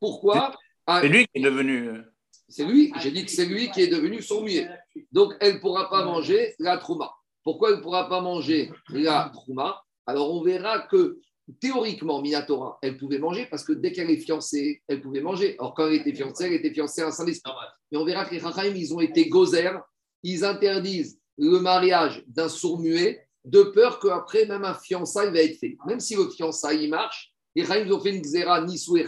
Pourquoi? 0.00 0.56
Ah, 0.86 1.00
C'est 1.02 1.08
lui 1.08 1.26
qui 1.26 1.30
est 1.34 1.40
devenu. 1.42 1.88
euh, 1.88 2.02
C'est 2.48 2.64
lui, 2.64 2.92
j'ai 3.00 3.10
dit 3.10 3.24
que 3.24 3.30
c'est 3.30 3.46
lui 3.46 3.70
qui 3.70 3.82
est 3.82 3.88
devenu 3.88 4.20
sourd 4.22 4.42
muet. 4.42 4.68
Donc, 5.12 5.34
elle 5.40 5.54
ne 5.54 5.58
pourra 5.60 5.88
pas 5.90 6.04
manger 6.04 6.54
la 6.58 6.78
trouma. 6.78 7.12
Pourquoi 7.44 7.70
elle 7.70 7.76
ne 7.76 7.80
pourra 7.82 8.08
pas 8.08 8.20
manger 8.20 8.70
la 8.88 9.30
trouma? 9.32 9.82
Alors, 10.06 10.34
on 10.34 10.42
verra 10.42 10.80
que 10.80 11.18
théoriquement, 11.60 12.20
Minatora, 12.20 12.78
elle 12.82 12.96
pouvait 12.96 13.18
manger 13.18 13.46
parce 13.46 13.64
que 13.64 13.72
dès 13.72 13.92
qu'elle 13.92 14.10
est 14.10 14.18
fiancée, 14.18 14.82
elle 14.88 15.00
pouvait 15.00 15.20
manger. 15.20 15.56
Alors, 15.58 15.74
quand 15.74 15.86
elle 15.86 15.94
était 15.94 16.14
fiancée, 16.14 16.46
elle 16.46 16.52
était 16.54 16.72
fiancée 16.72 17.02
à 17.02 17.08
un 17.08 17.10
Saint-Esprit. 17.10 17.52
Mais 17.90 17.98
on 17.98 18.04
verra 18.04 18.24
que 18.24 18.34
les 18.34 18.40
Rachaim, 18.40 18.74
ils 18.74 18.94
ont 18.94 19.00
été 19.00 19.28
gozer, 19.28 19.80
ils 20.22 20.44
interdisent 20.44 21.18
le 21.38 21.58
mariage 21.58 22.22
d'un 22.26 22.48
sourd 22.48 22.78
muet 22.78 23.26
de 23.44 23.62
peur 23.62 23.98
qu'après, 23.98 24.46
même 24.46 24.64
un 24.64 24.74
fiançailles 24.74 25.32
va 25.32 25.40
être 25.40 25.58
fait. 25.58 25.76
Même 25.86 26.00
si 26.00 26.14
le 26.14 26.28
fiançailles 26.30 26.84
il 26.84 26.90
marche, 26.90 27.32
les 27.54 27.64
Rachaim 27.64 27.90
ont 27.90 28.00
fait 28.00 28.14
une 28.14 28.22
xéra 28.22 28.60
Nisou 28.60 28.96
et 28.96 29.06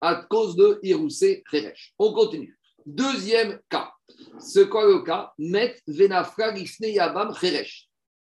à 0.00 0.14
cause 0.14 0.56
de 0.56 0.78
Hiroussé 0.82 1.42
Cheresh. 1.50 1.92
On 1.98 2.12
continue. 2.12 2.58
Deuxième 2.86 3.60
cas. 3.68 3.92
C'est 4.38 4.68
quoi 4.68 4.86
le 4.86 5.02
cas? 5.02 5.32
Met 5.38 5.76
Venafra 5.86 6.54
Yabam. 6.80 7.34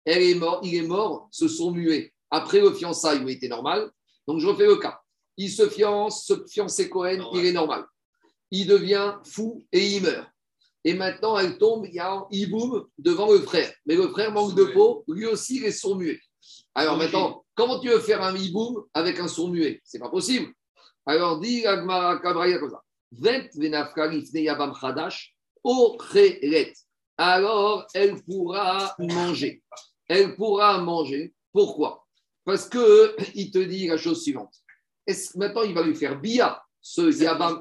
Elle 0.05 0.23
est 0.23 0.35
mort, 0.35 0.61
il 0.65 0.75
est 0.75 0.87
mort, 0.87 1.29
ce 1.31 1.47
sourd 1.47 1.73
muet. 1.73 2.13
Après 2.31 2.61
le 2.61 2.73
fiançailles 2.73 3.25
où 3.25 3.29
il 3.29 3.37
était 3.37 3.49
normal. 3.49 3.91
Donc 4.27 4.41
je 4.41 4.47
refais 4.47 4.67
le 4.67 4.77
cas. 4.77 5.01
Il 5.37 5.51
se 5.51 5.69
fiance, 5.69 6.27
ce 6.27 6.35
fiancé 6.49 6.89
Cohen, 6.89 7.31
il 7.35 7.47
est 7.47 7.53
normal. 7.53 7.85
Il 8.51 8.67
devient 8.67 9.15
fou 9.25 9.65
et 9.73 9.97
il 9.97 10.03
meurt. 10.03 10.29
Et 10.85 10.95
maintenant, 10.95 11.39
elle 11.39 11.59
tombe, 11.59 11.87
il 11.87 11.95
y 11.95 11.99
a 11.99 12.11
un 12.11 12.27
hiboum 12.31 12.87
devant 12.99 13.31
le 13.31 13.41
frère. 13.41 13.71
Mais 13.87 13.97
le 13.97 14.09
frère 14.09 14.33
manque 14.33 14.55
de 14.55 14.65
peau, 14.65 15.05
lui 15.09 15.27
aussi, 15.27 15.57
il 15.57 15.65
est 15.65 15.73
sourd 15.73 15.97
muet. 15.97 16.19
Alors 16.75 16.97
maintenant, 16.97 17.45
comment 17.55 17.79
tu 17.81 17.89
veux 17.89 18.01
faire 18.01 18.23
un 18.23 18.35
hiboum 18.35 18.85
avec 18.95 19.19
un 19.19 19.29
sourd 19.29 19.51
muet 19.51 19.81
C'est 19.85 19.99
pas 19.99 20.09
possible. 20.09 20.53
Alors 21.05 21.41
dit 21.41 21.67
Agmara 21.67 22.19
Kabraya 22.19 22.59
comme 22.59 22.71
ça. 22.71 22.83
Alors, 27.19 27.87
elle 27.93 28.23
pourra 28.23 28.95
manger. 28.99 29.63
Elle 30.09 30.37
pourra 30.37 30.79
manger. 30.79 31.35
Pourquoi? 31.53 32.00
Parce 32.51 32.69
que 32.69 33.15
il 33.37 33.53
te 33.53 33.59
dit 33.59 33.87
la 33.87 33.97
chose 33.97 34.25
suivante. 34.25 34.53
Est-ce, 35.07 35.39
maintenant, 35.39 35.63
il 35.63 35.73
va 35.73 35.85
lui 35.85 35.95
faire 35.95 36.21
bia, 36.21 36.61
ce 36.81 37.03
yabam. 37.17 37.61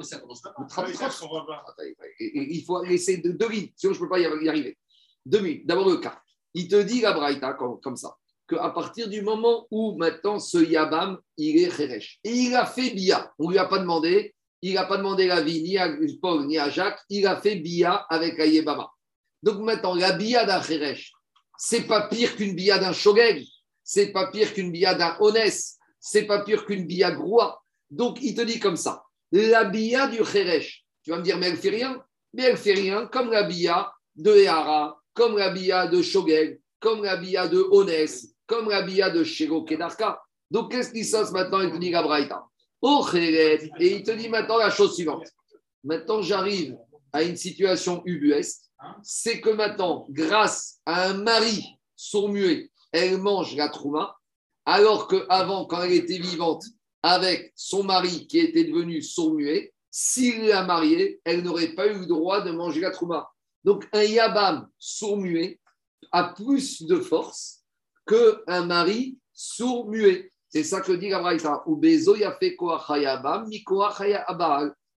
Il 2.20 2.64
faut 2.66 2.84
laisser 2.84 3.18
deux, 3.18 3.34
deux 3.34 3.50
lignes, 3.50 3.70
sinon 3.76 3.94
je 3.94 4.00
ne 4.00 4.04
peux 4.04 4.10
pas 4.10 4.18
y 4.18 4.26
arriver. 4.26 4.80
Deux. 5.24 5.62
D'abord 5.66 5.90
le 5.90 5.98
cas. 5.98 6.20
Il 6.56 6.68
te 6.68 6.82
dit 6.82 7.02
la 7.02 7.14
Braïta 7.14 7.54
comme, 7.54 7.80
comme 7.80 7.98
ça, 7.98 8.18
qu'à 8.48 8.68
partir 8.72 9.08
du 9.08 9.22
moment 9.22 9.68
où 9.70 9.96
maintenant 9.96 10.40
ce 10.40 10.58
Yabam, 10.58 11.20
il 11.38 11.60
est 11.60 11.70
Cheresh. 11.70 12.20
Et 12.24 12.32
il 12.32 12.56
a 12.56 12.66
fait 12.66 12.90
Bia. 12.90 13.32
On 13.38 13.46
ne 13.46 13.52
lui 13.52 13.60
a 13.60 13.66
pas 13.66 13.78
demandé, 13.78 14.34
il 14.64 14.74
n'a 14.74 14.86
pas 14.86 14.98
demandé 14.98 15.28
la 15.28 15.42
vie 15.42 15.62
ni 15.62 15.78
à 15.78 15.96
Paul 16.20 16.48
ni 16.48 16.58
à 16.58 16.72
Jacques, 16.72 17.02
il 17.10 17.28
a 17.28 17.40
fait 17.40 17.58
Bia 17.58 18.08
avec 18.10 18.40
Ayebama. 18.40 18.90
Donc 19.44 19.60
maintenant, 19.60 19.94
la 19.94 20.14
Bia 20.14 20.46
d'un 20.46 20.64
Cheresh, 20.64 21.12
c'est 21.60 21.86
pas 21.86 22.08
pire 22.08 22.36
qu'une 22.36 22.56
Bia 22.56 22.80
d'un 22.80 22.92
Shogeg, 22.92 23.46
c'est 23.92 24.12
pas 24.12 24.28
pire 24.28 24.54
qu'une 24.54 24.72
Bia 24.72 24.94
d'un 24.94 25.18
Honès, 25.20 25.80
c'est 26.00 26.28
pas 26.28 26.44
pire 26.44 26.64
qu'une 26.64 26.86
Bia 26.86 27.10
Groua. 27.10 27.60
Donc 27.90 28.20
il 28.22 28.36
te 28.36 28.42
dit 28.42 28.60
comme 28.60 28.76
ça, 28.76 29.02
la 29.32 29.64
Bia 29.64 30.06
du 30.06 30.24
Cheresh, 30.24 30.86
tu 31.04 31.10
vas 31.10 31.18
me 31.18 31.24
dire, 31.24 31.40
mais 31.40 31.48
elle 31.48 31.58
fait 31.58 31.72
rien. 31.72 32.00
Mais 32.32 32.44
elle 32.44 32.58
fait 32.58 32.76
rien 32.76 33.08
comme 33.08 33.32
la 33.32 33.42
Bia 33.42 33.92
de 34.16 34.32
Ehara, 34.32 35.02
comme 35.16 35.40
la 35.40 35.50
Bia 35.50 35.88
de 35.88 36.04
Shogeg, 36.04 36.62
comme 36.80 37.04
la 37.04 37.18
Bia 37.18 37.48
de 37.48 37.66
Honès, 37.72 38.28
comme 38.46 38.70
la 38.70 38.84
Bia 38.84 39.10
de 39.10 39.24
Shego 39.24 39.64
Kedarka. 39.64 40.22
Donc 40.52 40.72
qu'est-ce 40.72 40.92
qui 40.92 41.04
se 41.04 41.18
passe 41.18 41.32
maintenant 41.32 41.62
Il 41.62 41.72
te. 41.72 41.80
Et 43.82 43.96
il 43.96 44.04
te 44.04 44.12
dit 44.12 44.30
maintenant 44.30 44.60
la 44.60 44.70
chose 44.70 44.94
suivante. 44.94 45.28
Maintenant, 45.84 46.22
j'arrive 46.22 46.78
à 47.12 47.24
une 47.24 47.38
situation 47.38 48.04
ubuesque. 48.06 48.62
C'est 49.02 49.42
que 49.42 49.50
maintenant, 49.50 50.06
grâce 50.12 50.80
à 50.86 51.10
un 51.10 51.16
mari 51.16 51.66
sourd-muet, 51.96 52.69
elle 52.92 53.18
mange 53.18 53.56
la 53.56 53.70
trouma, 53.70 54.18
alors 54.66 55.08
qu'avant, 55.08 55.66
quand 55.66 55.82
elle 55.84 55.94
était 55.94 56.20
vivante, 56.20 56.64
avec 57.02 57.54
son 57.56 57.84
mari 57.84 58.28
qui 58.28 58.40
était 58.40 58.66
devenu 58.66 59.02
sourd-muet, 59.02 59.74
s'il 59.90 60.46
l'a 60.46 60.64
mariée, 60.64 61.20
elle 61.24 61.44
n'aurait 61.44 61.74
pas 61.74 61.88
eu 61.88 62.00
le 62.00 62.06
droit 62.06 62.42
de 62.42 62.52
manger 62.52 62.82
la 62.82 62.92
trouma. 62.92 63.32
Donc, 63.64 63.88
un 63.94 64.04
yabam 64.04 64.68
sourd-muet 64.78 65.60
a 66.12 66.26
plus 66.26 66.84
de 66.84 67.00
force 67.00 67.64
qu'un 68.06 68.66
mari 68.66 69.18
sourd-muet. 69.34 70.32
C'est 70.50 70.64
ça 70.64 70.82
que 70.82 70.92
dit 70.92 71.10
la 71.10 71.20
Braïta. 71.20 71.64
Ou 71.66 71.76
bezo. 71.76 72.16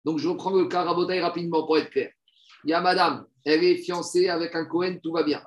Donc, 0.06 0.18
je 0.18 0.30
reprends 0.30 0.52
le 0.52 0.68
cas 0.68 0.84
rabotaille 0.84 1.20
rapidement 1.20 1.66
pour 1.66 1.78
être 1.78 1.90
clair. 1.90 2.12
Il 2.64 2.72
y 2.72 2.74
a 2.74 2.82
madame, 2.82 3.26
elle 3.46 3.64
est 3.64 3.78
fiancée 3.78 4.30
avec 4.30 4.56
un 4.56 4.66
Cohen, 4.66 4.98
tout 5.02 5.12
va 5.12 5.24
bien. 5.24 5.42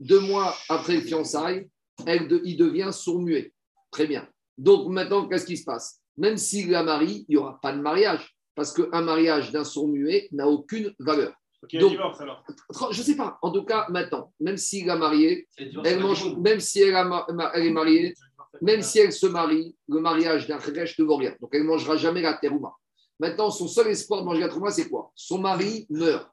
Deux 0.00 0.20
mois 0.20 0.54
après 0.68 0.96
le 0.96 1.00
fiançailles, 1.00 1.68
elle 2.06 2.28
de- 2.28 2.40
il 2.44 2.56
devient 2.56 2.90
sourd-muet. 2.92 3.52
Très 3.90 4.06
bien. 4.06 4.28
Donc, 4.56 4.88
maintenant, 4.88 5.26
qu'est-ce 5.28 5.46
qui 5.46 5.56
se 5.56 5.64
passe? 5.64 6.00
Même 6.16 6.36
s'il 6.36 6.70
la 6.70 6.82
marie, 6.82 7.24
il 7.28 7.32
n'y 7.32 7.36
aura 7.36 7.58
pas 7.60 7.72
de 7.72 7.80
mariage. 7.80 8.34
Parce 8.54 8.72
qu'un 8.72 9.02
mariage 9.02 9.52
d'un 9.52 9.62
sourd 9.64 9.88
muet 9.88 10.28
n'a 10.32 10.48
aucune 10.48 10.92
valeur. 10.98 11.32
Ok, 11.62 11.72
il 11.72 11.80
Donc- 11.80 11.90
divorce 11.92 12.20
alors. 12.20 12.44
Je 12.90 12.98
ne 13.00 13.04
sais 13.04 13.16
pas. 13.16 13.38
En 13.42 13.50
tout 13.52 13.64
cas, 13.64 13.86
maintenant, 13.88 14.32
même 14.40 14.56
s'il 14.56 14.86
l'a 14.86 14.96
marié, 14.96 15.46
elle 15.84 16.00
mange, 16.00 16.36
même 16.38 16.58
si 16.60 16.80
elle, 16.80 16.94
a 16.96 17.26
est 17.54 17.70
mariée, 17.70 18.14
même 18.60 18.82
si 18.82 18.98
elle 18.98 19.12
se 19.12 19.26
marie, 19.26 19.76
le 19.88 20.00
mariage 20.00 20.46
d'un 20.48 20.58
Kheresh 20.58 20.98
ne 20.98 21.04
vaut 21.04 21.16
rien. 21.16 21.34
Donc 21.40 21.50
elle 21.52 21.62
ne 21.62 21.66
mangera 21.68 21.96
jamais 21.96 22.22
la 22.22 22.34
terouma. 22.34 22.72
Maintenant, 23.20 23.50
son 23.50 23.66
seul 23.68 23.88
espoir 23.88 24.20
de 24.20 24.26
manger 24.26 24.40
la 24.40 24.48
terouma, 24.48 24.70
c'est 24.70 24.88
quoi? 24.88 25.10
Son 25.14 25.38
mari 25.38 25.86
meurt. 25.90 26.28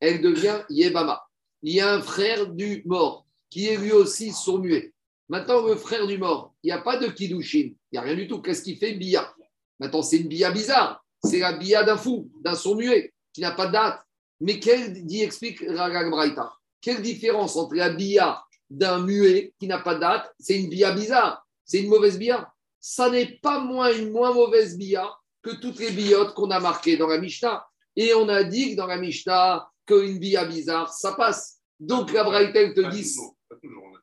Elle 0.00 0.20
devient 0.22 0.60
Yebama. 0.70 1.22
Il 1.62 1.74
y 1.74 1.80
a 1.80 1.94
un 1.94 2.00
frère 2.00 2.46
du 2.46 2.82
mort 2.86 3.26
qui 3.50 3.66
est 3.68 3.76
lui 3.78 3.92
aussi 3.92 4.32
sourd-muet. 4.32 4.92
Maintenant, 5.28 5.66
le 5.66 5.76
frère 5.76 6.06
du 6.06 6.16
mort, 6.16 6.54
il 6.62 6.68
n'y 6.68 6.72
a 6.72 6.80
pas 6.80 6.96
de 6.96 7.06
Kiddushin. 7.08 7.70
Il 7.70 7.76
n'y 7.92 7.98
a 7.98 8.02
rien 8.02 8.14
du 8.14 8.26
tout. 8.26 8.40
Qu'est-ce 8.40 8.62
qu'il 8.62 8.78
fait 8.78 8.94
Bia? 8.94 9.32
Maintenant, 9.78 10.02
c'est 10.02 10.18
une 10.18 10.28
Bia 10.28 10.50
bizarre. 10.50 11.04
C'est 11.22 11.40
la 11.40 11.52
Bia 11.52 11.82
d'un 11.84 11.96
fou, 11.96 12.30
d'un 12.42 12.54
sourd-muet, 12.54 13.12
qui 13.32 13.40
n'a 13.42 13.52
pas 13.52 13.66
de 13.66 13.72
date. 13.72 14.00
Mais 14.40 14.58
quelle, 14.58 15.04
dit, 15.04 15.22
explique 15.22 15.64
Braïta, 15.64 16.52
quelle 16.80 17.02
différence 17.02 17.56
entre 17.56 17.74
la 17.74 17.90
Bia 17.90 18.42
d'un 18.70 19.00
muet 19.00 19.52
qui 19.58 19.66
n'a 19.66 19.78
pas 19.80 19.96
de 19.96 20.00
date 20.00 20.32
C'est 20.38 20.58
une 20.58 20.70
Bia 20.70 20.92
bizarre. 20.92 21.46
C'est 21.64 21.80
une 21.80 21.88
mauvaise 21.88 22.18
Bia? 22.18 22.50
Ça 22.80 23.10
n'est 23.10 23.38
pas 23.42 23.60
moins 23.60 23.92
une 23.92 24.12
moins 24.12 24.32
mauvaise 24.32 24.78
Bia 24.78 25.10
que 25.42 25.50
toutes 25.56 25.78
les 25.78 25.90
biotes 25.90 26.34
qu'on 26.34 26.50
a 26.50 26.60
marquées 26.60 26.96
dans 26.96 27.06
la 27.06 27.18
Mishnah. 27.18 27.66
Et 27.96 28.14
on 28.14 28.28
a 28.28 28.44
dit 28.44 28.70
que 28.70 28.76
dans 28.76 28.86
la 28.86 28.96
Mishnah, 28.96 29.68
qu'une 29.86 30.18
Bia 30.18 30.44
bizarre, 30.44 30.92
ça 30.92 31.12
passe. 31.12 31.58
Donc 31.80 32.12
la 32.12 32.24
Braïta, 32.24 32.60
elle 32.60 32.74
te 32.74 32.88
dit. 32.90 33.14
pas. 33.50 33.97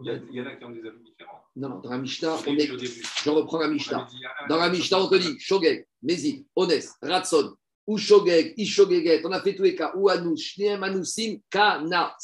Il 0.00 0.06
y, 0.06 0.10
a- 0.10 0.20
il 0.30 0.36
y 0.36 0.40
en 0.40 0.46
a 0.46 0.54
qui 0.56 0.64
ont 0.64 0.70
des 0.70 0.80
avis 0.86 1.02
différents. 1.04 1.42
Non, 1.56 1.68
non, 1.70 1.78
dans 1.80 1.90
la 1.90 1.98
Mishnah, 1.98 2.36
on 2.46 2.56
est. 2.56 2.66
Je 2.66 3.30
reprends 3.30 3.58
la 3.58 3.68
Mishnah. 3.68 3.98
avait 3.98 4.10
dit, 4.10 4.16
il 4.16 4.22
y 4.22 4.26
a 4.26 4.30
un- 4.44 4.48
Dans 4.48 4.56
la 4.56 4.68
Mishnah, 4.70 5.00
on 5.02 5.08
te 5.08 5.16
dit 5.16 5.38
Shogeg, 5.38 5.86
Mézid, 6.02 6.46
Ones, 6.54 6.70
Ratson, 7.02 7.54
ou 7.86 7.98
Shogeg, 7.98 8.54
Ishogeget, 8.56 9.22
on 9.24 9.32
a 9.32 9.40
fait 9.42 9.54
tous 9.56 9.62
les 9.64 9.74
cas, 9.74 9.92
ou 9.96 10.08
Anous, 10.08 10.36
Shneem, 10.36 10.82
Anousim, 10.84 11.38
Kana, 11.50 12.14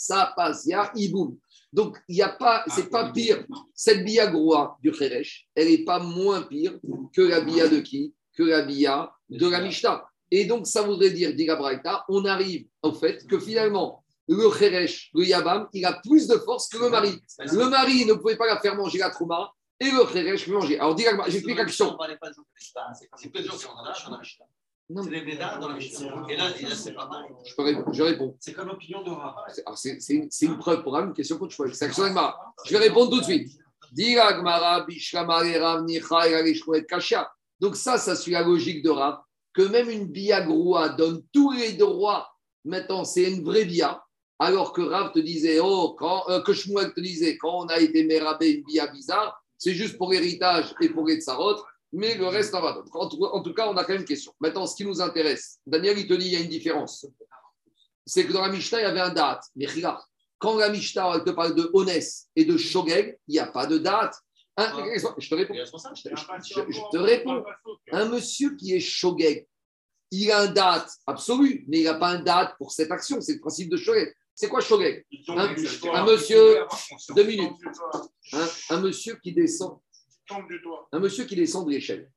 ya, 0.66 0.92
Iboum. 0.94 1.36
Donc, 1.72 1.98
il 2.08 2.14
n'y 2.14 2.22
a 2.22 2.28
pas, 2.28 2.64
c'est 2.68 2.88
pas 2.88 3.10
pire. 3.10 3.44
Cette 3.74 4.04
bia 4.04 4.28
groa 4.28 4.78
du 4.80 4.92
Kheresh, 4.92 5.48
elle 5.56 5.68
n'est 5.68 5.84
pas 5.84 5.98
moins 5.98 6.42
pire 6.42 6.78
que 7.12 7.22
la 7.22 7.40
bia 7.40 7.66
de 7.66 7.80
qui? 7.80 8.14
Que 8.36 8.44
la 8.44 8.62
bia 8.62 9.12
de 9.28 9.48
la 9.48 9.60
Mishnah. 9.60 10.06
Et 10.30 10.44
donc, 10.44 10.66
ça 10.68 10.82
voudrait 10.82 11.10
dire, 11.10 11.34
dit 11.34 11.46
la 11.46 11.56
Braïta, 11.56 12.04
on 12.08 12.24
arrive 12.24 12.66
au 12.82 12.92
fait 12.92 13.26
que 13.26 13.40
finalement, 13.40 14.03
le 14.28 14.50
Kheresh, 14.50 15.10
le 15.14 15.24
Yabam, 15.24 15.68
il 15.72 15.84
a 15.84 16.00
plus 16.02 16.26
de 16.26 16.36
force 16.38 16.68
que 16.68 16.78
le 16.78 16.88
mari. 16.88 17.20
Le 17.40 17.68
mari 17.68 18.06
ne 18.06 18.14
pouvait 18.14 18.36
pas 18.36 18.46
la 18.46 18.58
faire 18.60 18.74
manger 18.76 18.98
la 18.98 19.10
Trouma, 19.10 19.52
et 19.80 19.90
le 19.90 20.04
Kheresh 20.04 20.46
peut 20.46 20.52
manger. 20.52 20.78
Alors, 20.78 20.96
j'explique 20.96 21.56
la 21.58 21.64
question. 21.64 21.96
Non, 24.90 25.02
C'est 25.02 25.10
les 25.10 25.22
Bédas 25.22 25.56
dans 25.58 25.68
la 25.68 25.76
Mishnah. 25.76 26.26
Et 26.28 26.36
là, 26.36 26.50
c'est 26.74 26.92
pas 26.92 27.06
mal. 27.08 27.24
Je, 27.46 27.54
peux 27.54 27.62
répondre- 27.62 27.92
je 27.92 28.02
réponds. 28.02 28.36
C'est 28.38 28.52
comme 28.52 28.68
l'opinion 28.68 29.02
de 29.02 29.10
Rav. 29.10 29.34
C'est- 29.48 29.62
alors, 29.66 29.78
C'est 29.78 29.98
c'est 30.00 30.44
une, 30.46 30.58
preuve 30.58 30.82
pour 30.82 30.94
une 30.98 31.14
question 31.14 31.38
que 31.38 31.46
tu 31.46 31.56
poses. 31.56 31.72
C'est. 31.72 31.90
Je 32.66 32.70
vais 32.72 32.78
répondre 32.78 33.10
tout 33.10 33.20
de 33.20 33.24
suite. 33.24 33.50
Donc, 37.60 37.76
ça, 37.76 37.96
ça 37.96 38.14
suit 38.16 38.32
la 38.32 38.42
logique 38.42 38.82
de 38.82 38.90
Rav, 38.90 39.20
que 39.54 39.62
même 39.62 39.88
une 39.88 40.06
bia 40.06 40.42
groa 40.42 40.90
donne 40.90 41.22
tous 41.32 41.52
les 41.52 41.72
droits. 41.72 42.28
Maintenant, 42.64 43.04
c'est 43.04 43.30
une 43.32 43.42
vraie 43.44 43.64
bia. 43.64 44.02
Alors 44.38 44.72
que 44.72 44.82
Rav 44.82 45.12
te 45.12 45.18
disait, 45.20 45.58
oh, 45.62 45.94
quand, 45.98 46.28
euh, 46.28 46.40
que 46.42 46.52
Shmuel 46.52 46.92
te 46.92 47.00
disait, 47.00 47.36
quand 47.38 47.64
on 47.64 47.66
a 47.66 47.78
été 47.78 48.04
mérabé 48.04 48.50
une 48.50 48.64
bia 48.64 48.86
bizarre, 48.88 49.40
c'est 49.56 49.74
juste 49.74 49.96
pour 49.96 50.10
l'héritage 50.10 50.74
et 50.80 50.88
pour 50.88 51.06
les 51.06 51.20
tsarot, 51.20 51.56
mais 51.92 52.16
le 52.16 52.26
reste, 52.26 52.52
va. 52.52 52.82
En 52.92 53.08
tout, 53.08 53.22
en 53.24 53.40
tout 53.42 53.54
cas, 53.54 53.68
on 53.68 53.76
a 53.76 53.84
quand 53.84 53.92
même 53.92 54.00
une 54.02 54.06
question. 54.08 54.34
Maintenant, 54.40 54.66
ce 54.66 54.74
qui 54.74 54.84
nous 54.84 55.00
intéresse, 55.00 55.60
Daniel, 55.66 55.96
il 55.98 56.08
te 56.08 56.14
dit, 56.14 56.26
il 56.26 56.32
y 56.32 56.36
a 56.36 56.40
une 56.40 56.48
différence. 56.48 57.06
C'est 58.04 58.26
que 58.26 58.32
dans 58.32 58.42
la 58.42 58.48
Mishnah, 58.50 58.80
il 58.80 58.82
y 58.82 58.86
avait 58.86 59.00
un 59.00 59.10
date. 59.14 59.44
Mais 59.54 59.66
regarde, 59.66 60.02
quand 60.38 60.56
la 60.58 60.68
Mishnah 60.68 61.12
elle 61.14 61.24
te 61.24 61.30
parle 61.30 61.54
de 61.54 61.70
Honès 61.72 62.26
et 62.36 62.44
de 62.44 62.56
Shogeg, 62.56 63.18
il 63.28 63.32
n'y 63.32 63.38
a 63.38 63.46
pas 63.46 63.66
de 63.66 63.78
date. 63.78 64.14
Un- 64.56 64.64
Ah. 64.66 64.76
je 65.18 65.28
te 65.30 65.34
réponds. 65.36 65.54
Je- 66.44 66.72
je 66.72 66.80
te 66.90 66.96
réponds. 66.98 67.42
Un 67.92 68.04
monsieur 68.06 68.54
qui 68.56 68.74
est 68.74 68.80
Shogeg, 68.80 69.46
il 70.10 70.30
a 70.32 70.40
un 70.42 70.46
date 70.48 70.90
absolu, 71.06 71.64
mais 71.68 71.78
il 71.80 71.84
n'a 71.84 71.94
pas 71.94 72.08
un 72.08 72.18
date 72.20 72.56
pour 72.58 72.72
cette 72.72 72.90
action. 72.90 73.20
C'est 73.20 73.34
le 73.34 73.40
principe 73.40 73.70
de 73.70 73.76
Shogeg. 73.76 74.12
C'est 74.34 74.48
quoi 74.48 74.60
Shogeg 74.60 75.04
Un- 75.28 75.54
un 75.94 76.04
monsieur- 76.06 76.64
deux 77.14 77.24
minutes. 77.24 77.52
un, 78.32 78.48
un 78.70 78.80
monsieur 78.80 79.16
qui 79.22 79.32
descend, 79.32 79.78
un 80.92 80.98
monsieur 80.98 81.24
qui 81.24 81.36
descend 81.36 81.66
de 81.66 81.70
l'échelle. 81.72 82.10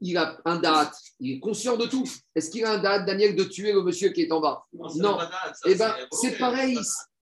Il 0.00 0.16
a 0.18 0.38
un 0.44 0.58
date, 0.58 0.94
il 1.20 1.36
est 1.36 1.40
conscient 1.40 1.76
de 1.76 1.86
tout. 1.86 2.04
Est-ce 2.34 2.50
qu'il 2.50 2.64
a 2.64 2.72
un 2.72 2.78
date, 2.78 3.06
Daniel, 3.06 3.34
de 3.36 3.44
tuer 3.44 3.72
le 3.72 3.82
monsieur 3.82 4.10
qui 4.10 4.22
est 4.22 4.32
en 4.32 4.40
bas 4.40 4.64
Non. 4.96 5.18
Eh 5.66 5.74
bien, 5.74 5.94
c'est 6.12 6.36
pareil. 6.38 6.78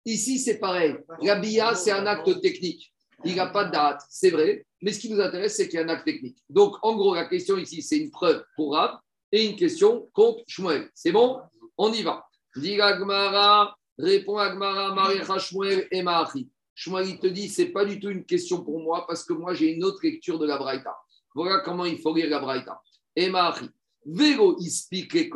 Ici, 0.06 0.40
c'est 0.40 0.58
pareil. 0.60 0.96
La 1.22 1.36
BIA, 1.36 1.76
c'est 1.76 1.92
un 1.92 2.06
acte 2.06 2.42
technique. 2.42 2.92
Il 3.26 3.36
n'a 3.36 3.48
pas 3.48 3.64
de 3.66 3.72
date, 3.72 4.02
c'est 4.10 4.32
vrai. 4.32 4.66
Mais 4.82 4.92
ce 4.92 5.00
qui 5.00 5.10
nous 5.10 5.22
intéresse, 5.22 5.56
c'est 5.56 5.70
qu'il 5.70 5.80
y 5.80 5.82
a 5.82 5.86
un 5.86 5.90
acte 5.90 6.06
technique. 6.06 6.38
Donc, 6.50 6.76
en 6.82 6.96
gros, 6.96 7.16
la 7.16 7.26
question 7.26 7.58
ici, 7.58 7.82
c'est 7.82 7.98
une 7.98 8.12
preuve 8.12 8.44
pour 8.56 8.74
Rab 8.74 8.98
et 9.32 9.46
une 9.46 9.56
question 9.56 10.10
contre 10.14 10.44
Shmuel. 10.48 10.90
C'est 10.94 11.12
bon? 11.12 11.40
On 11.78 11.92
y 11.94 12.02
va. 12.04 12.26
Dit 12.56 12.82
Agmara, 12.82 13.76
répond 13.98 14.38
Agmara, 14.38 14.94
Marecha 14.94 15.38
Shmuel 15.38 15.88
et 15.92 16.02
Maachi. 16.02 16.50
Shmuel, 16.76 17.10
il 17.10 17.20
te 17.20 17.28
dit, 17.28 17.50
c'est 17.50 17.70
pas 17.70 17.86
du 17.86 18.00
tout 18.00 18.10
une 18.10 18.26
question 18.26 18.64
pour 18.64 18.80
moi 18.80 19.06
parce 19.08 19.24
que 19.24 19.34
moi, 19.34 19.54
j'ai 19.54 19.74
une 19.74 19.84
autre 19.84 20.00
lecture 20.04 20.40
de 20.40 20.46
la 20.46 20.58
Braïta. 20.58 20.96
Voilà 21.36 21.60
comment 21.60 21.86
il 21.86 22.00
faut 22.00 22.14
lire 22.14 22.30
la 22.30 22.40
Braïta. 22.40 22.82
Et 23.16 23.30
Maachi. 23.30 23.70
Vero 24.06 24.58
ispike 24.60 25.32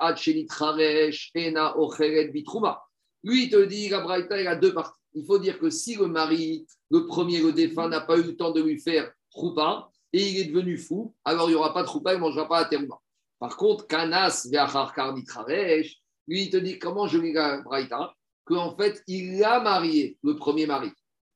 achenit 0.00 0.46
charesh 0.46 1.30
ena 1.34 1.78
ocheret 1.78 2.28
bitruma. 2.28 2.82
Lui, 3.24 3.48
te 3.48 3.64
dit, 3.64 3.88
la 3.88 4.00
Braïta, 4.00 4.40
il 4.40 4.46
a 4.46 4.56
deux 4.56 4.74
parties. 4.74 4.98
Il 5.14 5.24
faut 5.24 5.38
dire 5.38 5.58
que 5.58 5.70
si 5.70 5.94
le 5.96 6.06
mari, 6.06 6.66
le 6.90 7.06
premier, 7.06 7.40
le 7.40 7.52
défunt, 7.52 7.88
n'a 7.88 8.00
pas 8.00 8.16
eu 8.16 8.22
le 8.22 8.36
temps 8.36 8.50
de 8.50 8.62
lui 8.62 8.78
faire 8.78 9.12
troupa 9.30 9.90
et 10.12 10.28
il 10.28 10.38
est 10.38 10.44
devenu 10.44 10.76
fou, 10.76 11.14
alors 11.24 11.48
il 11.48 11.52
n'y 11.52 11.58
aura 11.58 11.72
pas 11.72 11.82
de 11.82 11.86
troupa, 11.86 12.12
il 12.12 12.16
ne 12.16 12.20
mangera 12.20 12.48
pas 12.48 12.58
à 12.58 12.64
terouma. 12.66 12.98
Par 13.38 13.56
contre, 13.56 13.86
kanas 13.86 14.46
ve'achar 14.50 14.94
karnit 14.94 15.24
charesh, 15.26 16.01
lui, 16.28 16.42
il 16.42 16.50
te 16.50 16.56
dit 16.56 16.78
comment 16.78 17.06
je 17.06 17.18
lis 17.18 17.32
la 17.32 17.60
Braïta 17.62 18.14
Qu'en 18.44 18.76
fait, 18.76 19.02
il 19.06 19.42
a 19.44 19.60
marié, 19.60 20.18
le 20.22 20.36
premier 20.36 20.66
mari. 20.66 20.90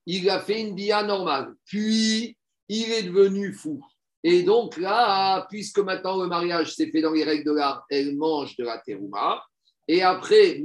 Il 0.07 0.29
a 0.29 0.41
fait 0.41 0.61
une 0.61 0.75
bia 0.75 1.03
normale. 1.03 1.55
Puis, 1.65 2.37
il 2.69 2.93
est 2.93 3.05
devenu 3.05 3.53
fou. 3.53 3.81
Et 4.25 4.43
donc 4.43 4.77
là, 4.77 5.47
puisque 5.49 5.79
maintenant 5.79 6.21
le 6.21 6.27
mariage 6.27 6.75
s'est 6.75 6.91
fait 6.91 7.01
dans 7.01 7.13
les 7.13 7.23
règles 7.23 7.45
de 7.45 7.53
l'art, 7.53 7.85
elle 7.91 8.17
mange 8.17 8.57
de 8.57 8.65
la 8.65 8.79
terouma. 8.79 9.41
Et 9.87 10.03
après, 10.03 10.61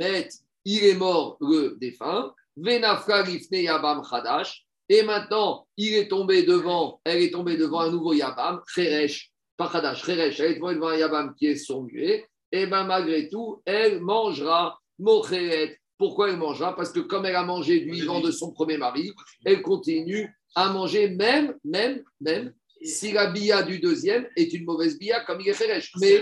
il 0.66 0.84
est 0.84 0.96
mort, 0.96 1.38
le 1.42 1.78
défunt. 1.80 2.34
Venafka 2.58 3.22
lifne 3.22 3.58
yabam 3.58 4.02
chadash. 4.04 4.66
Et 4.90 5.04
maintenant, 5.04 5.68
il 5.78 5.94
est 5.94 6.08
tombé 6.08 6.44
devant, 6.44 7.00
elle 7.06 7.22
est 7.22 7.32
tombée 7.32 7.56
devant 7.56 7.82
un 7.82 7.92
nouveau 7.92 8.14
yabam, 8.14 8.62
cheresh, 8.68 9.32
pas 9.56 9.70
chadash, 9.72 10.04
cheresh, 10.04 10.40
elle 10.40 10.54
est 10.54 10.60
tombée 10.60 10.76
devant 10.76 10.90
un 10.90 10.98
yabam 10.98 11.36
qui 11.36 11.46
est 11.46 11.56
sourd-muet. 11.56 12.28
Et 12.52 12.66
bien 12.66 12.84
malgré 12.84 13.30
tout, 13.30 13.62
elle 13.66 14.02
mangera 14.02 14.80
mocheret. 15.00 15.80
Pourquoi 15.98 16.30
elle 16.30 16.38
mangera? 16.38 16.76
Parce 16.76 16.92
que 16.92 17.00
comme 17.00 17.26
elle 17.26 17.36
a 17.36 17.44
mangé 17.44 17.80
du 17.80 17.92
vivant 17.92 18.22
de 18.22 18.32
son 18.32 18.52
premier 18.52 18.78
mari, 18.78 19.12
elle 19.46 19.62
continue 19.62 20.36
à 20.56 20.72
manger 20.72 21.10
même, 21.10 21.56
même, 21.64 22.04
même, 22.20 22.54
si 22.84 23.12
la 23.12 23.28
bia 23.28 23.64
du 23.64 23.80
deuxième 23.80 24.28
est 24.36 24.54
une 24.54 24.66
mauvaise 24.66 24.98
bia 24.98 25.24
comme 25.26 25.40
il 25.42 25.50
est 25.50 25.54
cheresh. 25.54 25.92
Mais, 26.00 26.22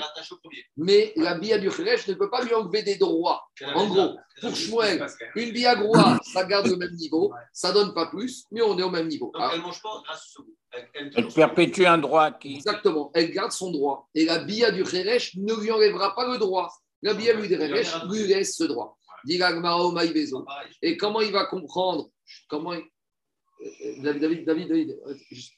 mais 0.78 1.14
la 1.16 1.36
bia 1.38 1.58
du 1.58 1.72
cheresh 1.72 2.08
ne 2.08 2.14
peut 2.16 2.30
pas 2.30 2.44
lui 2.44 2.54
enlever 2.54 2.84
des 2.84 2.96
droits. 2.98 3.44
En 3.76 3.88
gros, 3.88 4.18
pour 4.42 4.56
Shmuel, 4.56 5.06
une 5.36 5.52
bia 5.52 5.76
groa, 5.76 6.20
ça 6.34 6.44
garde 6.46 6.68
le 6.68 6.76
même 6.76 6.94
niveau, 6.96 7.34
ça 7.54 7.72
donne 7.72 7.94
pas 7.94 8.08
plus, 8.08 8.44
mais 8.52 8.62
on 8.62 8.78
est 8.78 8.84
au 8.84 8.90
même 8.90 9.08
niveau. 9.08 9.32
Donc, 9.34 9.42
Alors, 9.42 9.54
elle 9.54 9.60
ne 9.60 9.66
mange 9.66 9.82
pas 9.82 10.02
grâce 10.06 10.34
au. 10.38 10.46
Elle, 10.72 10.88
elle, 10.94 11.12
Elle 11.16 11.28
perpétue 11.30 11.86
un 11.86 11.98
droit 11.98 12.32
qui. 12.32 12.56
exactement, 12.56 13.10
elle 13.16 13.32
garde 13.32 13.52
son 13.52 13.72
droit. 13.72 14.08
Et 14.14 14.26
la 14.26 14.40
bia 14.40 14.72
du 14.72 14.86
cheresh 14.86 15.36
ne 15.36 15.54
lui 15.56 15.72
enlèvera 15.72 16.14
pas 16.16 16.32
le 16.32 16.38
droit. 16.38 16.72
La 17.02 17.14
bia 17.14 17.34
du 17.34 17.48
cheresh 17.48 17.94
lui 18.12 18.28
laisse 18.28 18.56
ce 18.56 18.66
droit. 18.66 18.98
Dit 19.26 19.38
l'agmara 19.38 19.92
maïbezo. 19.92 20.44
Pareil. 20.44 20.70
Et 20.82 20.96
comment 20.96 21.22
il 21.22 21.32
va 21.32 21.46
comprendre? 21.46 22.10
Comment 22.48 22.74
il- 22.74 22.84
Euh, 23.62 24.02
David, 24.02 24.22
David, 24.22 24.46
David, 24.46 24.68
David, 24.70 25.00
euh, 25.06 25.14
juste 25.32 25.54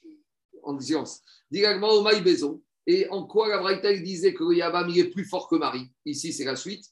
en. 0.62 1.22
Dit 1.50 1.60
l'agmara 1.60 1.94
au. 1.94 2.62
Et 2.86 3.08
en 3.10 3.24
quoi 3.24 3.48
la 3.48 3.58
Braïta 3.58 3.96
disait 3.98 4.34
que 4.34 4.42
le 4.42 4.56
Yabam 4.56 4.88
il 4.88 4.98
est 4.98 5.10
plus 5.10 5.24
fort 5.24 5.48
que 5.48 5.54
Marie 5.54 5.86
Ici, 6.04 6.32
c'est 6.32 6.44
la 6.44 6.56
suite. 6.56 6.84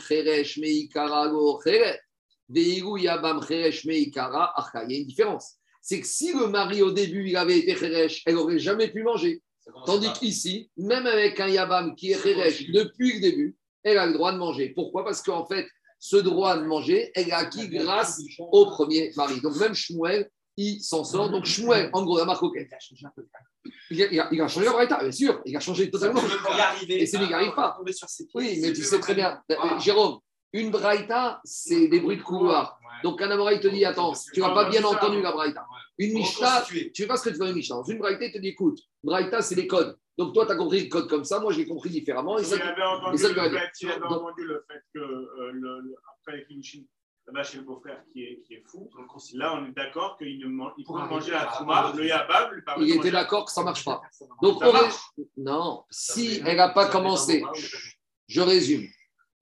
Cheresh 0.00 0.58
meikara 0.58 1.30
Yabam 2.98 3.42
cheresh 3.42 3.84
meikara. 3.84 4.54
Il 4.88 4.92
y 4.92 4.96
a 4.96 4.98
une 4.98 5.06
différence. 5.06 5.54
C'est 5.80 6.00
que 6.00 6.06
si 6.06 6.32
le 6.32 6.48
mari 6.48 6.82
au 6.82 6.90
début 6.90 7.28
il 7.28 7.36
avait 7.36 7.58
été 7.58 7.76
cheresh, 7.76 8.22
elle 8.26 8.34
n'aurait 8.34 8.58
jamais 8.58 8.88
pu 8.88 9.04
manger. 9.04 9.40
Tandis 9.84 10.12
qu'ici, 10.12 10.70
même 10.76 11.06
avec 11.06 11.38
un 11.40 11.48
Yabam 11.48 11.94
qui 11.94 12.12
est 12.12 12.22
Kheresh 12.22 12.70
depuis 12.70 13.14
le 13.14 13.20
début, 13.20 13.56
elle 13.82 13.98
a 13.98 14.06
le 14.06 14.12
droit 14.12 14.32
de 14.32 14.38
manger. 14.38 14.70
Pourquoi? 14.70 15.04
Parce 15.04 15.22
qu'en 15.22 15.44
fait, 15.46 15.66
ce 15.98 16.16
droit 16.16 16.56
de 16.56 16.64
manger, 16.64 17.10
elle 17.14 17.32
a 17.32 17.38
acquis 17.38 17.68
grâce 17.68 18.20
au 18.38 18.66
premier 18.66 19.12
mari. 19.16 19.40
Donc 19.40 19.56
même 19.56 19.74
Shmuel, 19.74 20.30
il 20.56 20.80
s'en 20.82 21.04
sort. 21.04 21.30
Donc 21.30 21.44
Shmuel, 21.44 21.90
en 21.92 22.02
gros, 22.04 22.18
la 22.18 22.24
marque 22.24 22.42
Il 22.54 22.60
a 22.74 22.78
changé 22.78 23.06
un 23.06 23.10
peu 23.14 23.22
de 23.22 23.28
cas. 23.28 23.38
il 23.90 24.02
a, 24.02 24.06
il 24.12 24.20
a- 24.20 24.28
il 24.32 24.40
a 24.40 24.48
changé 24.48 24.66
la 24.66 24.72
Braïta, 24.72 24.98
bien 25.02 25.12
sûr, 25.12 25.40
il 25.44 25.56
a 25.56 25.60
changé 25.60 25.90
totalement. 25.90 26.20
Arriver, 26.48 27.02
Et 27.02 27.06
c'est 27.06 27.18
n'y 27.18 27.32
arrive 27.32 27.54
pas. 27.54 27.72
à 27.72 27.76
tomber 27.76 27.92
sur 27.92 28.08
ses 28.08 28.24
pieds, 28.26 28.32
Oui, 28.40 28.58
mais 28.62 28.72
tu 28.72 28.82
sais 28.82 28.98
très 29.00 29.14
bien, 29.14 29.42
euh, 29.50 29.54
Voilà. 29.60 29.78
Jérôme, 29.78 30.18
une 30.52 30.70
Braïta, 30.70 31.40
c'est 31.44 31.88
des 31.88 32.00
bruits 32.00 32.16
de 32.16 32.22
couloir. 32.22 32.78
Donc 33.02 33.20
un 33.20 33.30
Amora, 33.30 33.52
il 33.52 33.60
te 33.60 33.68
dit, 33.68 33.84
attends, 33.84 34.14
tu 34.32 34.40
n'as 34.40 34.54
pas 34.54 34.70
bien 34.70 34.82
entendu 34.84 35.20
la 35.20 35.32
Braïta. 35.32 35.66
Une 35.98 36.16
Reconstitué. 36.22 36.92
tu 36.92 37.02
sais 37.02 37.08
pas 37.08 37.16
ce 37.16 37.28
que 37.28 37.34
tu 37.34 37.40
veux 37.40 37.48
une 37.48 37.54
Mishnah. 37.54 37.76
Dans 37.76 37.84
une 37.84 37.98
Braïta, 37.98 38.24
il 38.24 38.32
te 38.32 38.38
dit, 38.38 38.48
écoute, 38.48 38.78
Braïta, 39.02 39.42
c'est 39.42 39.54
des 39.54 39.66
codes. 39.66 39.98
Donc 40.18 40.32
toi, 40.32 40.46
tu 40.46 40.52
as 40.52 40.56
compris 40.56 40.82
le 40.84 40.88
code 40.88 41.08
comme 41.08 41.24
ça, 41.24 41.40
moi, 41.40 41.52
j'ai 41.52 41.66
compris 41.66 41.90
différemment. 41.90 42.38
Et 42.38 42.42
Il 42.42 42.46
ça, 42.46 42.56
avait 42.56 42.82
entendu 42.82 43.22
le 43.22 43.28
fait, 43.28 43.70
il 43.82 43.90
avait 43.90 44.04
entendu 44.06 44.44
le 44.44 44.64
fait 44.66 44.80
que 44.94 44.98
euh, 44.98 45.50
le, 45.52 45.80
le- 45.80 45.94
après 46.18 46.38
les 46.38 46.44
là-bas 47.26 47.42
chez 47.42 47.58
le 47.58 47.64
beau-frère 47.64 48.02
qui 48.12 48.22
est, 48.22 48.40
qui 48.46 48.54
est 48.54 48.62
fou, 48.66 48.88
là 49.34 49.54
on 49.60 49.66
est 49.66 49.72
d'accord 49.72 50.16
qu'il 50.16 50.38
ne 50.38 50.46
man- 50.46 50.70
il 50.78 50.84
peut 50.84 50.92
arriver 50.94 51.14
manger 51.14 51.30
la 51.32 51.42
à- 51.42 51.52
trouma, 51.52 51.92
le 51.96 52.06
yabab 52.06 52.52
lui 52.52 52.62
permet 52.62 52.86
il 52.86 52.92
de 52.94 52.98
était 52.98 53.10
d'accord 53.10 53.44
que 53.46 53.52
ça 53.52 53.62
marche 53.64 53.84
pas. 53.84 54.00
Donc, 54.42 54.60
Ça 54.62 54.68
on 54.68 54.72
marche. 54.72 54.94
ré- 55.18 55.24
non, 55.36 55.84
si 55.90 56.40
elle 56.44 56.56
n'a 56.56 56.68
pas 56.68 56.88
commencé, 56.88 57.44
je 58.28 58.40
résume. 58.40 58.86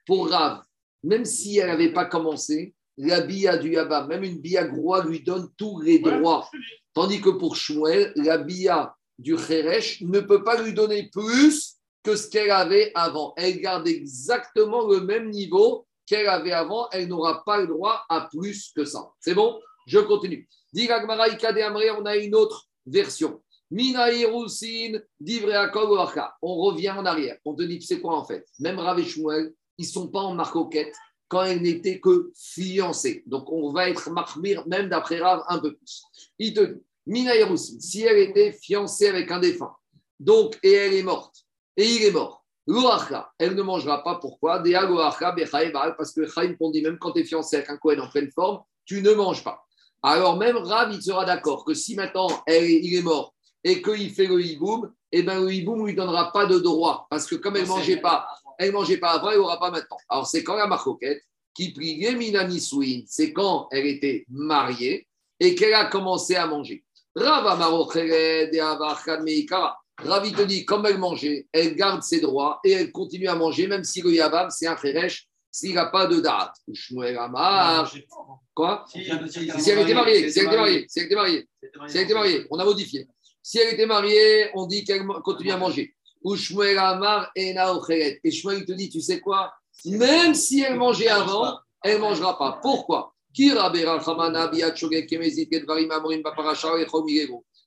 Pour 0.06 0.30
Rav, 0.30 0.62
même 1.02 1.24
si 1.24 1.58
elle 1.58 1.68
n'avait 1.68 1.92
pas 1.92 2.06
commencé, 2.06 2.74
la 2.96 3.20
bia 3.22 3.56
du 3.58 3.72
Yabam, 3.72 4.06
même 4.08 4.22
une 4.24 4.38
bia 4.40 4.64
groie 4.64 5.04
lui 5.04 5.20
donne 5.20 5.48
tous 5.58 5.80
les 5.80 6.00
Ouais, 6.00 6.18
droits. 6.18 6.48
Tandis 6.94 7.20
que 7.20 7.30
pour 7.30 7.56
Shmuel, 7.56 8.12
la 8.16 8.38
bia 8.38 8.94
du 9.18 9.34
Kheresh 9.36 10.00
ne 10.02 10.20
peut 10.20 10.44
pas 10.44 10.62
lui 10.62 10.72
donner 10.72 11.10
plus 11.12 11.76
que 12.04 12.14
ce 12.16 12.28
qu'elle 12.28 12.50
avait 12.50 12.92
avant. 12.94 13.32
Elle 13.36 13.60
garde 13.60 13.88
exactement 13.88 14.86
le 14.86 15.00
même 15.00 15.30
niveau 15.30 15.86
qu'elle 16.06 16.28
avait 16.28 16.52
avant. 16.52 16.88
Elle 16.90 17.08
n'aura 17.08 17.44
pas 17.44 17.60
le 17.60 17.66
droit 17.66 18.04
à 18.08 18.28
plus 18.30 18.72
que 18.74 18.84
ça. 18.84 19.10
C'est 19.20 19.34
bon? 19.34 19.60
Je 19.86 19.98
continue. 19.98 20.48
Amre, 20.90 21.98
on 21.98 22.06
a 22.06 22.16
une 22.16 22.34
autre 22.34 22.66
version. 22.86 23.42
Mina. 23.70 24.06
On 26.42 26.56
revient 26.56 26.90
en 26.90 27.04
arrière. 27.04 27.38
On 27.44 27.54
te 27.54 27.62
dit, 27.62 27.78
tu 27.78 27.86
sais 27.86 28.00
quoi 28.00 28.16
en 28.16 28.24
fait? 28.24 28.46
Même 28.60 28.78
Rav 28.78 28.98
et 28.98 29.04
Shmuel, 29.04 29.52
ils 29.78 29.86
ne 29.86 29.90
sont 29.90 30.08
pas 30.08 30.20
en 30.20 30.34
marcoquette 30.34 30.94
quand 31.28 31.42
elle 31.42 31.62
n'était 31.62 32.00
que 32.00 32.30
fiancée. 32.36 33.22
Donc 33.26 33.50
on 33.50 33.72
va 33.72 33.88
être 33.88 34.10
marmire, 34.10 34.66
même 34.68 34.88
d'après 34.88 35.18
Rav, 35.18 35.42
un 35.48 35.58
peu 35.58 35.74
plus. 35.74 36.02
Il 36.38 36.54
te 36.54 36.60
dit, 36.60 36.80
Mina 37.06 37.32
si 37.56 38.02
elle 38.02 38.18
était 38.18 38.52
fiancée 38.52 39.08
avec 39.08 39.30
un 39.30 39.40
défunt, 39.40 39.74
donc, 40.20 40.58
et 40.62 40.72
elle 40.72 40.94
est 40.94 41.02
morte, 41.02 41.44
et 41.76 41.84
il 41.84 42.04
est 42.04 42.12
mort, 42.12 42.43
Loacha, 42.66 43.30
elle 43.38 43.54
ne 43.54 43.62
mangera 43.62 44.02
pas. 44.02 44.16
Pourquoi? 44.16 44.62
Parce 44.62 46.12
que 46.12 46.26
Chaim 46.26 46.54
on 46.60 46.70
dit 46.70 46.82
même 46.82 46.98
quand 46.98 47.12
tu 47.12 47.20
es 47.20 47.24
fiancé 47.24 47.56
avec 47.56 47.68
un 47.70 47.76
Cohen 47.76 47.98
en 48.00 48.08
pleine 48.08 48.30
forme, 48.30 48.60
tu 48.84 49.02
ne 49.02 49.12
manges 49.12 49.44
pas. 49.44 49.64
Alors 50.02 50.36
même 50.36 50.56
Rav, 50.56 50.92
il 50.92 51.02
sera 51.02 51.24
d'accord 51.24 51.64
que 51.64 51.74
si 51.74 51.94
maintenant 51.94 52.28
elle, 52.46 52.70
il 52.70 52.94
est 52.94 53.02
mort 53.02 53.34
et 53.62 53.80
qu'il 53.80 54.10
fait 54.10 54.26
le 54.26 54.40
hiboum, 54.42 54.92
eh 55.12 55.22
ben 55.22 55.42
le 55.42 55.52
hiboum 55.52 55.80
ne 55.80 55.86
lui 55.86 55.94
donnera 55.94 56.32
pas 56.32 56.44
de 56.46 56.58
droit, 56.58 57.06
parce 57.08 57.26
que 57.26 57.36
comme 57.36 57.56
elle 57.56 57.62
ne 57.62 57.68
mangeait 57.68 57.96
pas, 57.96 58.26
elle 58.58 58.68
ne 58.68 58.74
mangeait 58.74 58.98
pas 58.98 59.12
avant, 59.12 59.30
elle 59.30 59.38
n'aura 59.38 59.58
pas 59.58 59.70
maintenant. 59.70 59.96
Alors 60.08 60.26
c'est 60.26 60.44
quand 60.44 60.56
la 60.56 60.66
marcoquette 60.66 61.22
qui 61.54 61.72
priait 61.72 62.14
Minami 62.14 62.60
Swin, 62.60 63.04
c'est 63.06 63.32
quand 63.32 63.68
elle 63.70 63.86
était 63.86 64.26
mariée 64.28 65.06
et 65.40 65.54
qu'elle 65.54 65.74
a 65.74 65.86
commencé 65.86 66.36
à 66.36 66.46
manger. 66.46 66.84
Rav 67.14 67.46
Ravi 69.98 70.32
te 70.32 70.42
dit, 70.42 70.64
comme 70.64 70.86
elle 70.86 70.98
mangeait, 70.98 71.46
elle 71.52 71.76
garde 71.76 72.02
ses 72.02 72.20
droits 72.20 72.60
et 72.64 72.72
elle 72.72 72.90
continue 72.90 73.28
à 73.28 73.34
manger, 73.34 73.66
même 73.66 73.84
si 73.84 74.02
le 74.02 74.12
Yabam, 74.12 74.50
c'est 74.50 74.66
un 74.66 74.74
Kheresh, 74.74 75.28
s'il 75.50 75.74
n'a 75.74 75.86
pas 75.86 76.06
de 76.06 76.20
date. 76.20 76.54
Shmuel 76.72 77.16
Amar. 77.16 77.92
Quoi 78.52 78.84
Si, 78.88 79.00
elle 79.70 79.80
était 79.80 79.94
mariée, 79.94 80.30
si 80.30 80.40
elle 80.40 80.46
était 80.46 80.56
mariée, 80.56 80.86
si 80.88 80.98
elle 80.98 81.06
était 81.06 81.14
mariée, 81.14 81.48
si 81.86 81.96
elle 81.96 82.04
était 82.04 82.14
mariée, 82.14 82.46
on 82.50 82.58
a 82.58 82.64
modifié. 82.64 83.06
Si 83.40 83.58
elle 83.58 83.74
était 83.74 83.86
mariée, 83.86 84.50
on 84.54 84.66
dit 84.66 84.84
qu'elle 84.84 85.06
continue 85.22 85.52
à 85.52 85.56
manger. 85.56 85.94
Ou 86.24 86.34
Shmuel 86.34 86.78
Amar 86.78 87.30
et. 87.36 87.54
Et 88.24 88.30
Shmuel 88.30 88.64
te 88.64 88.72
dit, 88.72 88.88
tu 88.88 89.00
sais 89.00 89.20
quoi? 89.20 89.52
Même 89.84 90.34
si 90.34 90.62
elle 90.62 90.76
mangeait 90.76 91.08
avant, 91.08 91.58
elle 91.82 91.96
ne 91.96 92.00
mangera 92.00 92.36
pas. 92.38 92.58
Pourquoi? 92.62 93.14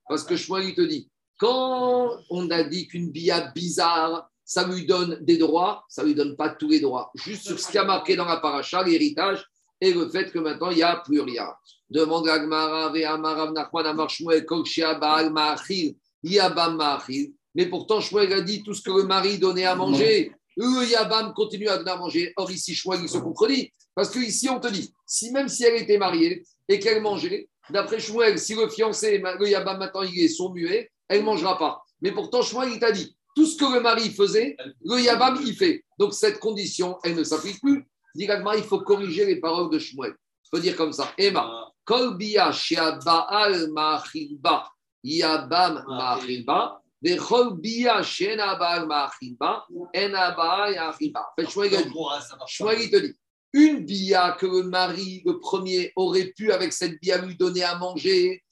Parce 0.09 0.23
que 0.23 0.36
Shmuel 0.36 0.65
il 0.65 0.75
te 0.75 0.82
dit, 0.82 1.09
quand 1.38 2.17
on 2.29 2.49
a 2.49 2.63
dit 2.63 2.88
qu'une 2.88 3.11
bia 3.11 3.51
bizarre, 3.53 4.29
ça 4.43 4.65
lui 4.67 4.85
donne 4.85 5.19
des 5.21 5.38
droits, 5.38 5.83
ça 5.89 6.03
lui 6.03 6.15
donne 6.15 6.35
pas 6.35 6.49
tous 6.49 6.69
les 6.69 6.79
droits. 6.79 7.11
Juste 7.15 7.43
sur 7.43 7.59
ce 7.59 7.69
qui 7.69 7.77
a 7.77 7.83
marqué 7.83 8.15
dans 8.15 8.25
la 8.25 8.38
paracha, 8.38 8.81
l'héritage, 8.81 9.45
et 9.79 9.93
le 9.93 10.09
fait 10.09 10.31
que 10.31 10.39
maintenant, 10.39 10.71
il 10.71 10.77
n'y 10.77 10.83
a 10.83 10.95
plus 10.97 11.21
rien. 11.21 11.47
Demande 11.89 12.27
à 12.27 12.39
Gmara, 12.39 12.91
Ve'amarav 12.91 13.53
Nachman, 13.53 13.85
Amar 13.85 14.09
Shmuel, 14.09 14.45
Kol 14.45 14.65
Shea 14.65 14.95
Baal 14.95 15.31
Ma'achil, 15.31 15.95
Yabam 16.23 16.75
Ma'achil. 16.75 17.33
Mais 17.53 17.67
pourtant, 17.67 18.01
Shmuel 18.01 18.33
a 18.33 18.41
dit 18.41 18.63
tout 18.63 18.73
ce 18.73 18.81
que 18.81 18.91
le 18.91 19.03
mari 19.03 19.38
donnait 19.38 19.65
à 19.65 19.75
manger. 19.75 20.31
Le 20.55 20.89
Yabam 20.89 21.33
continue 21.33 21.67
à 21.69 21.77
donner 21.77 21.91
à 21.91 21.97
manger. 21.97 22.33
Or, 22.38 22.49
ici, 22.49 22.73
Shmuel, 22.73 23.01
il 23.03 23.09
se 23.09 23.17
contredit. 23.19 23.71
Parce 23.93 24.09
que 24.09 24.19
ici, 24.19 24.49
on 24.49 24.59
te 24.59 24.67
dit, 24.67 24.91
si 25.05 25.31
même 25.31 25.47
si 25.47 25.63
elle 25.63 25.81
était 25.81 25.97
mariée 25.97 26.43
et 26.67 26.79
qu'elle 26.79 27.01
mangeait, 27.01 27.47
d'après 27.69 27.99
Shmuel, 27.99 28.39
si 28.39 28.55
le 28.55 28.67
fiancé, 28.69 29.19
le 29.19 29.47
Yabam 29.47 29.77
maintenant, 29.77 30.03
il 30.03 30.19
est 30.19 30.29
son 30.29 30.51
muet, 30.51 30.89
elle 31.09 31.21
ne 31.21 31.25
mangera 31.25 31.57
pas. 31.57 31.83
Mais 32.01 32.11
pourtant, 32.11 32.41
Shmuel, 32.41 32.73
il 32.73 32.79
t'a 32.79 32.91
dit, 32.91 33.15
tout 33.35 33.45
ce 33.45 33.57
que 33.57 33.73
le 33.73 33.79
mari 33.81 34.09
faisait, 34.11 34.57
le 34.83 34.99
Yabam, 34.99 35.39
il 35.45 35.55
fait. 35.55 35.83
Donc, 35.99 36.13
cette 36.13 36.39
condition, 36.39 36.97
elle 37.03 37.15
ne 37.15 37.23
s'applique 37.23 37.61
plus. 37.61 37.87
Dit 38.15 38.27
il 38.55 38.63
faut 38.63 38.81
corriger 38.81 39.25
les 39.25 39.39
paroles 39.39 39.69
de 39.69 39.77
Shmuel. 39.77 40.15
Il 40.45 40.49
faut 40.49 40.59
dire 40.59 40.75
comme 40.75 40.91
ça. 40.91 41.13
Emma, 41.17 41.71
Kol 41.85 42.17
bia 42.17 42.51
shea 42.51 42.99
baal 43.03 43.69
ma'achilba, 43.71 44.67
yabam 45.03 45.85
fait, 47.03 47.17
Shmuel, 51.47 52.89
te 52.89 52.97
dit, 52.97 53.15
une 53.53 53.85
bia 53.85 54.35
que 54.39 54.45
le 54.45 54.63
mari, 54.63 55.21
le 55.25 55.39
premier, 55.39 55.93
aurait 55.95 56.33
pu, 56.35 56.51
avec 56.51 56.73
cette 56.73 56.99
bia, 56.99 57.19
lui 57.19 57.37
donner 57.37 57.63
à 57.63 57.77
manger, 57.77 58.43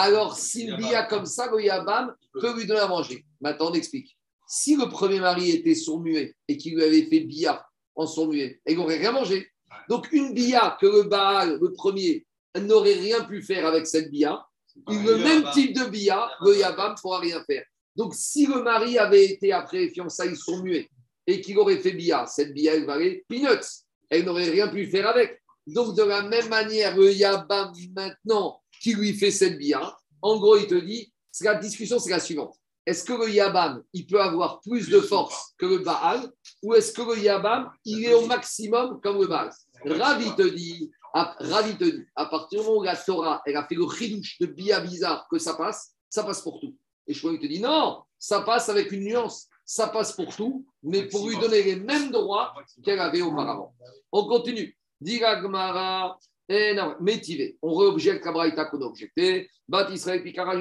alors 0.00 0.38
bia 0.78 1.04
comme 1.04 1.26
ça, 1.26 1.50
le 1.50 1.62
yabam 1.62 2.14
peut 2.32 2.56
lui 2.56 2.66
donner 2.66 2.80
à 2.80 2.88
manger. 2.88 3.24
Maintenant, 3.40 3.70
on 3.70 3.74
explique. 3.74 4.16
Si 4.46 4.76
le 4.76 4.88
premier 4.88 5.20
mari 5.20 5.50
était 5.50 5.74
sourd-muet 5.74 6.34
et 6.48 6.56
qu'il 6.56 6.74
lui 6.74 6.82
avait 6.82 7.06
fait 7.06 7.20
bia 7.20 7.64
en 7.94 8.06
sourd-muet, 8.06 8.60
il 8.66 8.76
n'aurait 8.76 8.98
rien 8.98 9.12
mangé. 9.12 9.48
Donc, 9.88 10.12
une 10.12 10.32
bia 10.32 10.76
que 10.80 10.86
le 10.86 11.02
Baal, 11.04 11.58
le 11.60 11.72
premier, 11.72 12.26
n'aurait 12.58 12.94
rien 12.94 13.24
pu 13.24 13.42
faire 13.42 13.66
avec 13.66 13.86
cette 13.86 14.10
bia, 14.10 14.46
le 14.88 15.16
même 15.16 15.50
type 15.52 15.74
de 15.74 15.84
bia, 15.88 16.30
le 16.40 16.56
Yabam 16.56 16.92
ne 16.92 17.00
pourra 17.00 17.20
rien 17.20 17.42
faire. 17.44 17.64
Donc, 17.96 18.14
si 18.14 18.46
le 18.46 18.62
mari 18.62 18.98
avait 18.98 19.24
été 19.24 19.52
après 19.52 19.88
fiançailles 19.88 20.36
sourd-muet 20.36 20.88
et 21.26 21.40
qu'il 21.40 21.58
aurait 21.58 21.78
fait 21.78 21.92
bia, 21.92 22.26
cette 22.26 22.52
bia, 22.52 22.74
elle 22.74 22.86
valait 22.86 23.24
peanuts. 23.28 23.84
Elle 24.10 24.24
n'aurait 24.24 24.50
rien 24.50 24.68
pu 24.68 24.86
faire 24.86 25.08
avec. 25.08 25.40
Donc, 25.66 25.96
de 25.96 26.02
la 26.02 26.22
même 26.22 26.48
manière, 26.48 26.96
le 26.96 27.12
Yabam, 27.12 27.72
maintenant, 27.94 28.60
qui 28.84 28.92
lui 28.92 29.14
fait 29.14 29.30
cette 29.30 29.56
bia, 29.56 29.96
en 30.20 30.36
gros, 30.36 30.58
il 30.58 30.66
te 30.66 30.74
dit, 30.74 31.10
la 31.40 31.54
discussion, 31.54 31.98
c'est 31.98 32.10
la 32.10 32.20
suivante. 32.20 32.54
Est-ce 32.84 33.02
que 33.02 33.14
le 33.14 33.30
Yabam, 33.30 33.82
il 33.94 34.06
peut 34.06 34.20
avoir 34.20 34.60
plus 34.60 34.90
de 34.90 35.00
force 35.00 35.54
que 35.56 35.64
le 35.64 35.78
Baal 35.78 36.30
ou 36.62 36.74
est-ce 36.74 36.92
que 36.92 37.00
le 37.00 37.18
Yabam, 37.18 37.70
il 37.86 38.04
est 38.04 38.12
au 38.12 38.26
maximum 38.26 39.00
comme 39.00 39.18
le 39.22 39.26
Baal? 39.26 39.50
Ravi 39.86 40.36
te 40.36 40.42
dit, 40.42 40.90
à, 41.14 41.34
Ravi 41.40 41.78
te 41.78 41.84
dit, 41.84 42.04
à 42.14 42.26
partir 42.26 42.60
du 42.60 42.66
moment 42.66 42.80
où 42.80 42.82
la 42.82 42.94
Torah, 42.94 43.40
elle 43.46 43.56
a 43.56 43.66
fait 43.66 43.74
le 43.74 43.88
chidouche 43.88 44.38
de 44.38 44.44
Bia 44.44 44.80
bizarre 44.80 45.26
que 45.30 45.38
ça 45.38 45.54
passe, 45.54 45.94
ça 46.10 46.22
passe 46.22 46.42
pour 46.42 46.60
tout. 46.60 46.76
Et 47.06 47.14
Shmuel 47.14 47.38
te 47.38 47.46
dit, 47.46 47.60
non, 47.60 48.02
ça 48.18 48.42
passe 48.42 48.68
avec 48.68 48.92
une 48.92 49.04
nuance, 49.04 49.48
ça 49.64 49.88
passe 49.88 50.12
pour 50.12 50.36
tout, 50.36 50.66
mais 50.82 51.08
pour 51.08 51.26
lui 51.26 51.38
donner 51.38 51.62
les 51.62 51.76
mêmes 51.76 52.10
droits 52.10 52.52
qu'elle 52.84 53.00
avait 53.00 53.22
auparavant. 53.22 53.74
On 54.12 54.26
continue. 54.26 54.76
Dira 55.00 55.40
Gmara, 55.40 56.18
non, 56.48 56.96
métivé. 57.00 57.56
On 57.62 57.74
réobjecte 57.74 58.24
la 58.24 58.32
braïta 58.32 58.64
qu'on 58.66 58.82
a 58.82 58.84
objecté. 58.84 59.48
Bat 59.68 59.88
Israël, 59.92 60.22
Pikara, 60.22 60.54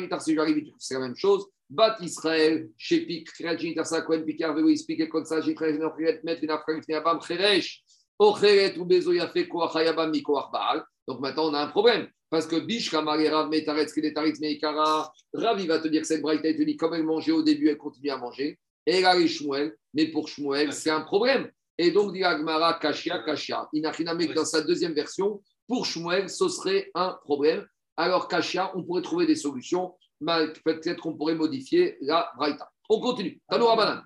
c'est 0.80 0.94
la 0.94 1.00
même 1.00 1.16
chose. 1.16 1.46
Bat 1.70 1.98
Israël, 2.02 2.70
chez 2.78 3.06
Pik, 3.06 3.32
Krejin, 3.34 3.74
Tarsa, 3.74 4.02
Kohen, 4.02 4.24
Pikar, 4.24 4.54
Velo, 4.54 4.70
Ispik, 4.70 5.10
Konsa, 5.10 5.42
Jitrej, 5.42 5.78
Nofret, 5.80 6.22
Met, 6.24 6.36
Vinafra, 6.36 6.74
Ifneabam, 6.78 7.20
Cheresh, 7.22 7.84
Ocheret, 8.20 8.78
ou 8.78 8.86
Bezo, 8.86 9.12
Yafe, 9.12 9.48
Koach, 9.48 9.76
Hayabam, 9.76 10.12
Mikoach, 10.12 10.52
Baal. 10.52 10.84
Donc 11.08 11.20
maintenant, 11.20 11.50
on 11.50 11.54
a 11.54 11.64
un 11.64 11.68
problème. 11.68 12.08
Parce 12.30 12.48
que 12.48 12.56
Bish, 12.58 12.90
Kamar, 12.90 13.18
Rav, 13.18 13.50
Metaretz, 13.50 13.92
Kedetaritz, 13.94 14.40
Meikara, 14.40 15.12
Rav, 15.34 15.60
il 15.60 15.68
va 15.68 15.80
te 15.80 15.88
dire 15.88 16.02
que 16.02 16.08
cette 16.08 16.22
braïta, 16.22 16.48
il 16.48 16.58
te 16.58 16.64
dit, 16.64 16.78
comme 16.78 16.94
elle 16.94 17.04
mangeait 17.04 17.32
au 17.32 17.44
début, 17.44 17.70
elle 17.70 17.78
continue 17.78 18.10
à 18.10 18.18
manger. 18.18 18.60
Et 18.86 19.02
là, 19.02 19.18
les 19.18 19.28
Shmuel, 19.28 19.76
mais 19.94 20.08
pour 20.08 20.28
Shmuel, 20.28 20.72
c'est 20.74 20.90
un 20.90 21.02
problème. 21.02 21.50
Et 21.78 21.92
donc, 21.92 22.14
dit 22.14 22.24
Agmara, 22.24 22.80
Kashia, 22.80 23.20
Kashia. 23.20 23.68
Inachinamek, 23.74 24.34
dans 24.34 24.46
sa 24.46 24.62
deuxième 24.62 24.94
version, 24.94 25.42
pour 25.68 25.86
Shmuel, 25.86 26.30
ce 26.30 26.50
serait 26.50 26.92
un 26.94 27.18
problème. 27.24 27.66
Alors, 27.98 28.28
Kashia, 28.28 28.72
on 28.76 28.84
pourrait 28.84 29.02
trouver 29.02 29.26
des 29.26 29.36
solutions. 29.36 29.96
Peut-être 30.20 31.02
qu'on 31.02 31.16
pourrait 31.16 31.36
modifier 31.36 31.98
la 32.02 32.32
Braïta. 32.36 32.72
On 32.90 33.00
continue. 33.00 33.42
Tanoura 33.50 33.76
Banan. 33.76 34.02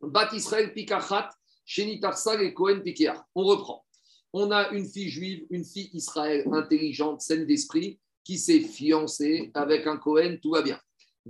Bat 0.00 0.30
Israël 0.34 0.72
Pikachat, 0.72 1.30
Shenitarsa 1.64 2.42
et 2.42 2.52
Cohen 2.54 2.80
Pikéar. 2.80 3.24
On 3.34 3.44
reprend. 3.44 3.84
On 4.32 4.50
a 4.50 4.70
une 4.70 4.86
fille 4.86 5.08
juive, 5.08 5.46
une 5.50 5.64
fille 5.64 5.90
Israël 5.94 6.46
intelligente, 6.52 7.20
saine 7.22 7.46
d'esprit, 7.46 7.98
qui 8.24 8.38
s'est 8.38 8.60
fiancé 8.60 9.50
avec 9.54 9.86
un 9.86 9.96
Cohen, 9.96 10.36
tout 10.42 10.50
va 10.50 10.62
bien. 10.62 10.78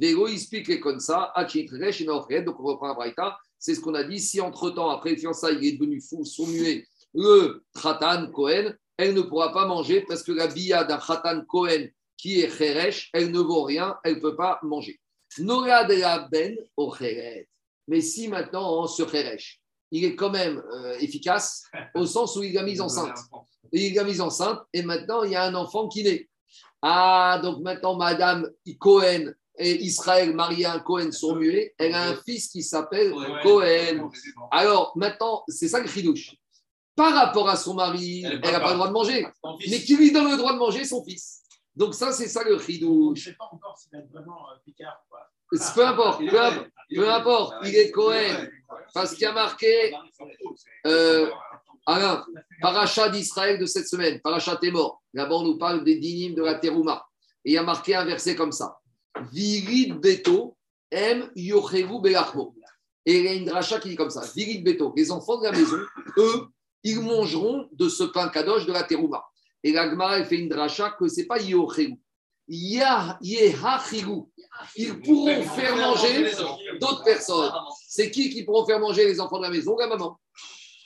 Explique 0.01 0.81
comme 0.81 0.99
ça, 0.99 1.33
donc 1.37 2.61
on 2.61 2.65
reprend 2.65 2.89
la 2.89 2.95
Braïta, 2.95 3.39
c'est 3.59 3.75
ce 3.75 3.81
qu'on 3.81 3.95
a 3.95 4.05
dit, 4.05 4.19
si 4.19 4.41
entre-temps, 4.41 4.91
après 4.91 5.11
le 5.11 5.17
fiançailles, 5.17 5.59
il 5.61 5.67
est 5.67 5.73
devenu 5.73 6.01
fou, 6.01 6.25
sourd-muet, 6.25 6.87
le 7.15 7.65
Khatan 7.81 8.31
Cohen, 8.31 8.73
elle 8.97 9.15
ne 9.15 9.23
pourra 9.23 9.53
pas 9.53 9.67
manger 9.67 10.03
parce 10.03 10.23
que 10.23 10.33
la 10.33 10.47
bia 10.47 10.85
d'un 10.85 10.99
Khatan 10.99 11.43
Cohen 11.47 11.89
qui 12.17 12.41
est 12.41 12.51
Cheresh, 12.51 13.11
elle 13.13 13.31
ne 13.31 13.41
vaut 13.41 13.63
rien, 13.63 13.97
elle 14.05 14.17
ne 14.17 14.21
peut 14.21 14.37
pas 14.37 14.59
manger. 14.63 14.99
Nora 15.39 15.85
de 15.85 15.95
la 15.95 16.29
ben 16.31 16.57
au. 16.77 16.95
Mais 17.89 18.01
si 18.01 18.29
maintenant, 18.29 18.87
ce 18.87 19.07
Cheresh, 19.07 19.61
il 19.91 20.05
est 20.05 20.17
quand 20.17 20.31
même 20.31 20.63
euh, 20.73 20.99
efficace 20.99 21.65
au 21.95 22.07
sens 22.07 22.37
où 22.37 22.43
il 22.43 22.55
l'a 22.55 22.63
mise 22.63 22.81
enceinte. 22.81 23.19
Il 23.73 23.95
l'a 23.95 24.05
mise 24.05 24.21
enceinte 24.21 24.61
et 24.73 24.83
maintenant, 24.83 25.25
il 25.25 25.33
y 25.33 25.37
a 25.37 25.45
un 25.45 25.55
enfant 25.55 25.89
qui 25.89 26.03
naît. 26.03 26.29
Ah, 26.83 27.41
donc 27.43 27.61
maintenant, 27.61 27.97
Madame 27.97 28.51
Cohen 28.79 29.33
et 29.59 29.83
Israël, 29.83 30.35
marié 30.35 30.67
à 30.67 30.75
un 30.75 30.81
Cohen, 30.81 31.13
sont 31.13 31.37
muets. 31.37 31.75
Elle 31.79 31.95
a 31.95 32.09
un 32.09 32.17
fils 32.17 32.49
qui 32.49 32.63
s'appelle 32.63 33.13
Cohen. 33.43 34.11
Alors, 34.51 34.93
maintenant, 34.97 35.45
c'est 35.49 35.69
ça 35.69 35.81
le 35.81 35.89
chidouche. 35.89 36.37
Par 36.97 37.13
rapport 37.13 37.49
à 37.49 37.57
son 37.57 37.75
mari, 37.75 38.25
elle 38.25 38.41
n'a 38.41 38.59
pas 38.61 38.71
le 38.71 38.75
droit 38.77 38.89
de 38.89 38.93
manger. 38.93 39.27
Mais 39.69 39.81
qui 39.81 39.97
lui 39.97 40.11
donne 40.13 40.31
le 40.31 40.37
droit 40.37 40.55
de 40.55 40.59
manger 40.59 40.85
Son 40.85 41.05
fils. 41.05 41.43
Donc, 41.77 41.95
ça, 41.95 42.11
c'est 42.11 42.29
ça 42.29 42.43
le 42.43 42.59
Je 42.59 42.65
chidouche. 42.65 43.19
ne 43.19 43.33
sais 43.33 43.37
pas 43.37 43.49
encore 43.53 43.77
s'il 43.77 43.93
va 43.93 43.99
être 43.99 44.11
vraiment 44.11 44.49
euh, 44.51 44.57
picard. 44.65 45.05
Quoi. 45.11 45.21
Peu 45.75 45.87
importe, 45.87 46.21
peu, 46.27 46.41
importe, 46.41 46.69
peu 46.95 47.13
importe, 47.13 47.55
il 47.65 47.77
est 47.77 47.91
Cohen. 47.91 48.49
Parce 48.95 49.13
qu'il 49.13 49.23
y 49.23 49.27
a 49.27 49.33
marqué, 49.33 49.95
euh, 50.87 51.31
Alain, 51.85 52.25
Paracha 52.61 53.11
d'Israël 53.11 53.59
de 53.59 53.67
cette 53.67 53.87
semaine, 53.87 54.21
Paracha 54.23 54.57
t'es 54.57 54.71
mort. 54.71 55.03
Là-bas, 55.13 55.37
on 55.37 55.45
nous 55.45 55.59
parle 55.59 55.85
des 55.85 55.99
dynimes 55.99 56.35
de 56.35 56.43
la 56.43 56.55
Terouma. 56.55 57.07
Et 57.45 57.51
il 57.51 57.53
y 57.53 57.59
a 57.59 57.63
marqué 57.63 57.95
un 57.95 58.05
verset 58.05 58.35
comme 58.35 58.53
ça. 58.53 58.79
Virid 59.33 60.01
Beto, 60.01 60.57
M 60.91 61.31
Yochevu 61.37 62.01
Belachmo. 62.01 62.55
Et 63.05 63.19
il 63.19 63.25
y 63.25 63.29
a 63.29 63.33
une 63.35 63.45
dracha 63.45 63.79
qui 63.79 63.91
dit 63.91 63.97
comme 63.97 64.11
ça. 64.11 64.23
Virid 64.35 64.65
Beto, 64.65 64.93
les 64.97 65.13
enfants 65.13 65.39
de 65.39 65.45
la 65.45 65.53
maison, 65.53 65.77
eux, 66.17 66.49
ils 66.87 67.01
mangeront 67.01 67.69
de 67.73 67.89
ce 67.89 68.05
pain 68.05 68.29
kadosh 68.29 68.65
de 68.65 68.73
la 68.73 68.85
Terouma. 68.85 69.25
Et 69.65 69.73
la 69.73 69.91
Gemara, 69.91 70.19
elle 70.19 70.27
fait 70.27 70.39
une 70.39 70.49
dracha 70.49 70.95
que 70.99 71.09
ce 71.09 71.21
n'est 71.21 71.27
pas 71.27 71.41
Yehachigu. 71.41 71.99
Ils 74.77 75.01
pourront 75.01 75.43
faire 75.43 75.77
manger 75.77 76.31
d'autres 76.81 77.03
personnes. 77.03 77.51
C'est 77.89 78.13
qui 78.13 78.31
qui 78.31 78.45
pourront 78.45 78.65
faire 78.65 78.79
manger 78.79 79.05
les 79.05 79.21
enfants 79.21 79.39
de 79.39 79.43
la 79.43 79.51
maison? 79.51 79.77
La 79.77 79.89
maman. 79.89 80.21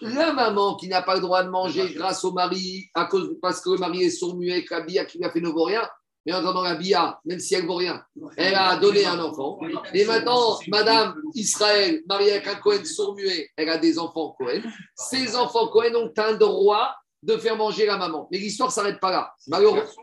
La 0.00 0.32
maman 0.32 0.76
qui 0.76 0.88
n'a 0.88 1.02
pas 1.02 1.16
le 1.16 1.20
droit 1.20 1.44
de 1.44 1.50
manger 1.50 1.92
grâce 1.92 2.24
au 2.24 2.32
mari, 2.32 2.88
à 2.94 3.04
cause, 3.04 3.36
parce 3.42 3.60
que 3.60 3.68
le 3.68 3.76
mari 3.76 4.04
est 4.04 4.70
la 4.70 4.80
bia 4.80 5.04
qui 5.04 5.22
a 5.22 5.30
fait 5.30 5.42
ne 5.42 5.50
vaut 5.50 5.64
rien. 5.64 5.86
Mais 6.26 6.32
en 6.34 6.38
attendant, 6.40 6.62
la 6.62 6.74
bia, 6.74 7.18
même 7.24 7.40
si 7.40 7.54
elle 7.54 7.62
ne 7.62 7.66
vaut 7.66 7.76
rien, 7.76 8.04
elle 8.36 8.54
a 8.54 8.76
donné 8.76 9.06
un 9.06 9.18
enfant. 9.20 9.58
Et 9.94 10.04
maintenant, 10.04 10.58
Madame 10.68 11.20
Israël, 11.34 12.02
mariée 12.06 12.32
avec 12.32 12.46
un 12.46 12.56
Cohen 12.56 12.84
sourd-muet, 12.84 13.50
elle 13.56 13.70
a 13.70 13.78
des 13.78 13.98
enfants 13.98 14.34
Cohen. 14.38 14.60
Ces 14.94 15.34
enfants 15.34 15.68
Cohen 15.68 15.94
ont 15.94 16.12
un 16.16 16.34
droit 16.34 16.94
de 17.22 17.36
faire 17.38 17.56
manger 17.56 17.86
la 17.86 17.96
maman. 17.96 18.28
Mais 18.30 18.38
l'histoire 18.38 18.68
ne 18.68 18.72
s'arrête 18.72 19.00
pas 19.00 19.10
là. 19.10 19.32
Malheureusement, 19.48 20.02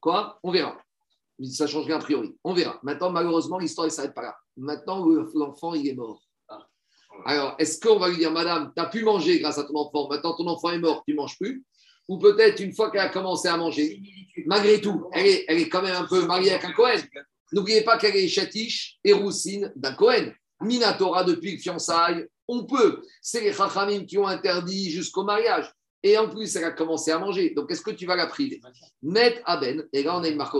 Quoi? 0.00 0.38
On 0.42 0.50
verra. 0.50 0.76
Ça 1.44 1.66
change 1.68 1.86
rien 1.86 1.96
a 1.96 2.00
priori. 2.00 2.36
On 2.42 2.52
verra. 2.52 2.78
Maintenant, 2.82 3.10
malheureusement, 3.10 3.58
l'histoire 3.58 3.86
ne 3.86 3.90
s'arrête 3.92 4.14
pas 4.14 4.22
là. 4.22 4.36
Maintenant, 4.56 5.04
le- 5.06 5.30
l'enfant, 5.34 5.74
il 5.74 5.86
est 5.88 5.94
mort. 5.94 6.20
Alors, 7.26 7.54
est-ce 7.58 7.78
qu'on 7.80 7.98
va 7.98 8.08
lui 8.08 8.16
dire, 8.16 8.32
Madame, 8.32 8.72
tu 8.74 8.82
as 8.82 8.86
pu 8.86 9.04
manger 9.04 9.38
grâce 9.38 9.58
à 9.58 9.64
ton 9.64 9.76
enfant, 9.76 10.08
maintenant 10.08 10.34
ton 10.34 10.46
enfant 10.48 10.70
est 10.70 10.78
mort, 10.78 11.02
tu 11.06 11.12
ne 11.12 11.18
manges 11.18 11.36
plus 11.38 11.62
Ou 12.08 12.18
peut-être, 12.18 12.60
une 12.60 12.72
fois 12.74 12.90
qu'elle 12.90 13.00
a 13.00 13.08
commencé 13.08 13.48
à 13.48 13.56
manger, 13.56 14.00
malgré 14.46 14.80
tout, 14.80 15.08
elle 15.12 15.26
est, 15.26 15.44
elle 15.48 15.58
est 15.58 15.68
quand 15.68 15.82
même 15.82 15.96
un 15.96 16.06
peu 16.06 16.26
mariée 16.26 16.50
avec 16.50 16.64
un 16.64 16.72
Cohen. 16.72 17.00
N'oubliez 17.52 17.82
pas 17.82 17.98
qu'elle 17.98 18.16
est 18.16 18.28
chatiche 18.28 18.98
et 19.04 19.12
roussine 19.12 19.72
d'un 19.76 19.94
Cohen. 19.94 20.32
Minatora 20.60 21.24
depuis 21.24 21.52
le 21.52 21.58
fiançailles, 21.58 22.26
on 22.48 22.64
peut. 22.64 23.02
C'est 23.20 23.40
les 23.40 23.52
Chachamim 23.52 24.04
qui 24.04 24.18
ont 24.18 24.26
interdit 24.26 24.90
jusqu'au 24.90 25.24
mariage. 25.24 25.72
Et 26.04 26.18
en 26.18 26.28
plus, 26.28 26.56
elle 26.56 26.64
a 26.64 26.72
commencé 26.72 27.12
à 27.12 27.18
manger. 27.18 27.50
Donc, 27.50 27.70
est-ce 27.70 27.82
que 27.82 27.92
tu 27.92 28.06
vas 28.06 28.16
la 28.16 28.26
priver? 28.26 28.60
Met 29.02 29.40
Aben, 29.44 29.86
et 29.92 30.02
là 30.02 30.18
on 30.18 30.24
a 30.24 30.28
une 30.28 30.36
marque. 30.36 30.56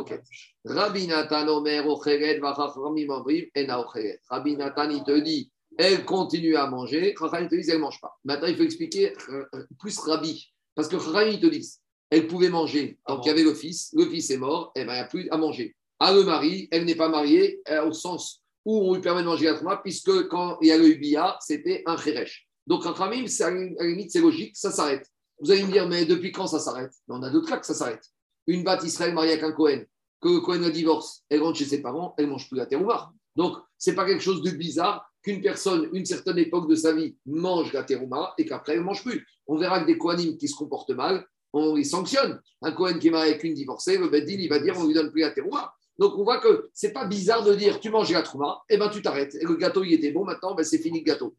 Rabbi 0.65 1.09
Nathan 1.09 1.49
Omer 1.49 1.87
Ocheret, 1.87 2.39
Vachachamim 2.39 3.11
Omrim, 3.11 3.47
Ena 3.55 3.81
Ocheret. 3.81 4.21
Rabbi 4.29 4.57
Nathan, 4.57 4.91
il 4.91 5.03
te 5.03 5.19
dit, 5.19 5.51
elle 5.77 6.05
continue 6.05 6.55
à 6.55 6.69
manger. 6.69 7.15
Chachamim 7.19 7.49
te 7.49 7.57
dit, 7.57 7.69
elle 7.69 7.79
ne 7.79 7.83
mange 7.83 8.01
pas. 8.01 8.17
Maintenant, 8.25 8.47
il 8.47 8.57
faut 8.57 8.63
expliquer 8.63 9.15
euh, 9.31 9.45
euh, 9.55 9.67
plus 9.81 9.99
Rabbi. 9.99 10.52
Parce 10.75 10.89
que 10.89 10.99
Chachamim, 10.99 11.33
ils 11.33 11.41
te 11.41 11.47
disent, 11.47 11.81
elle 12.11 12.27
pouvait 12.27 12.51
manger. 12.51 12.99
Donc, 13.09 13.25
il 13.25 13.29
y 13.29 13.31
avait 13.31 13.43
le 13.43 13.55
fils, 13.55 13.91
le 13.95 14.09
fils 14.09 14.31
est 14.31 14.37
mort, 14.37 14.73
ben, 14.75 14.83
il 14.83 14.87
n'y 14.87 14.99
a 14.99 15.05
plus 15.05 15.29
à 15.31 15.37
manger. 15.37 15.75
À 15.99 16.13
le 16.13 16.25
mari, 16.25 16.69
elle 16.71 16.85
n'est 16.85 16.95
pas 16.95 17.09
mariée, 17.09 17.61
euh, 17.69 17.87
au 17.87 17.93
sens 17.93 18.43
où 18.65 18.91
on 18.91 18.95
lui 18.95 19.01
permet 19.01 19.23
de 19.23 19.27
manger 19.27 19.47
la 19.47 19.55
trauma, 19.55 19.79
puisque 19.79 20.29
quand 20.29 20.59
il 20.61 20.69
y 20.69 20.73
a 20.73 20.79
le 20.79 20.95
Bia, 20.95 21.37
c'était 21.41 21.83
un 21.87 21.97
Kheresh. 21.97 22.49
Donc, 22.67 22.85
Chachamim, 22.85 23.27
c'est 23.27 23.45
à 23.45 23.51
la 23.51 23.61
la 23.79 23.87
limite, 23.87 24.11
c'est 24.13 24.21
logique, 24.21 24.57
ça 24.57 24.71
s'arrête. 24.71 25.07
Vous 25.41 25.51
allez 25.51 25.65
me 25.65 25.73
dire, 25.73 25.89
mais 25.89 26.05
depuis 26.05 26.33
quand 26.33 26.47
ça 26.47 26.61
s'arrête? 26.61 26.93
Mais 27.09 27.15
On 27.17 27.23
a 27.23 27.31
d'autres 27.31 27.49
cas 27.49 27.59
que 27.59 27.67
ça 27.67 27.75
s'arrête. 27.75 28.05
Une 28.47 28.63
batte 28.63 28.85
Israël 28.85 29.15
mariée 29.15 29.33
avec 29.33 29.45
un 29.45 29.53
Cohen, 29.53 29.83
que 30.21 30.29
le 30.29 30.41
Cohen 30.41 30.63
a 30.63 30.71
divorce, 30.71 31.25
elle 31.29 31.43
rentre 31.43 31.59
chez 31.59 31.65
ses 31.65 31.83
parents, 31.83 32.15
elle 32.17 32.27
ne 32.27 32.31
mange 32.31 32.49
plus 32.49 32.57
la 32.57 32.67
terouma. 32.67 33.13
Donc, 33.35 33.57
ce 33.79 33.91
n'est 33.91 33.97
pas 33.97 34.07
quelque 34.07 34.23
chose 34.23 34.43
de 34.43 34.51
bizarre 34.51 35.12
qu'une 35.23 35.41
personne, 35.41 35.89
une 35.93 36.05
certaine 36.05 36.39
époque 36.39 36.69
de 36.69 36.75
sa 36.75 36.93
vie, 36.93 37.17
mange 37.27 37.73
la 37.73 37.85
terouma 37.85 38.35
et 38.39 38.45
qu'après, 38.45 38.73
elle 38.73 38.81
ne 38.81 38.85
mange 38.85 39.03
plus. 39.03 39.27
On 39.47 39.57
verra 39.57 39.81
que 39.81 39.87
des 39.87 39.99
Kohanim 39.99 40.37
qui 40.37 40.49
se 40.49 40.57
comportent 40.57 40.91
mal, 40.91 41.25
on 41.53 41.75
les 41.75 41.85
sanctionne. 41.85 42.41
Un 42.63 42.73
Cohen 42.73 42.99
qui 42.99 43.09
est 43.09 43.11
marié 43.11 43.33
avec 43.33 43.45
une 43.45 43.55
divorcée, 43.55 43.99
le 43.99 44.09
Beddin, 44.09 44.37
il 44.39 44.49
va 44.49 44.59
dire, 44.59 44.75
on 44.77 44.83
ne 44.83 44.89
lui 44.89 44.95
donne 44.95 45.11
plus 45.11 45.21
la 45.21 45.31
terouma. 45.31 45.75
Donc, 45.99 46.17
on 46.17 46.25
voit 46.25 46.39
que 46.39 46.71
ce 46.75 46.87
n'est 46.87 46.93
pas 46.93 47.05
bizarre 47.05 47.45
de 47.45 47.55
dire, 47.55 47.79
tu 47.79 47.91
manges 47.91 48.11
la 48.13 48.23
trouma, 48.23 48.63
et 48.69 48.79
ben 48.79 48.89
tu 48.89 49.03
t'arrêtes. 49.03 49.35
Et 49.35 49.45
le 49.45 49.57
gâteau, 49.57 49.85
il 49.85 49.93
était 49.93 50.11
bon, 50.11 50.25
maintenant, 50.25 50.55
ben, 50.55 50.65
c'est 50.65 50.79
fini 50.79 51.01
le 51.01 51.05
gâteau. 51.05 51.37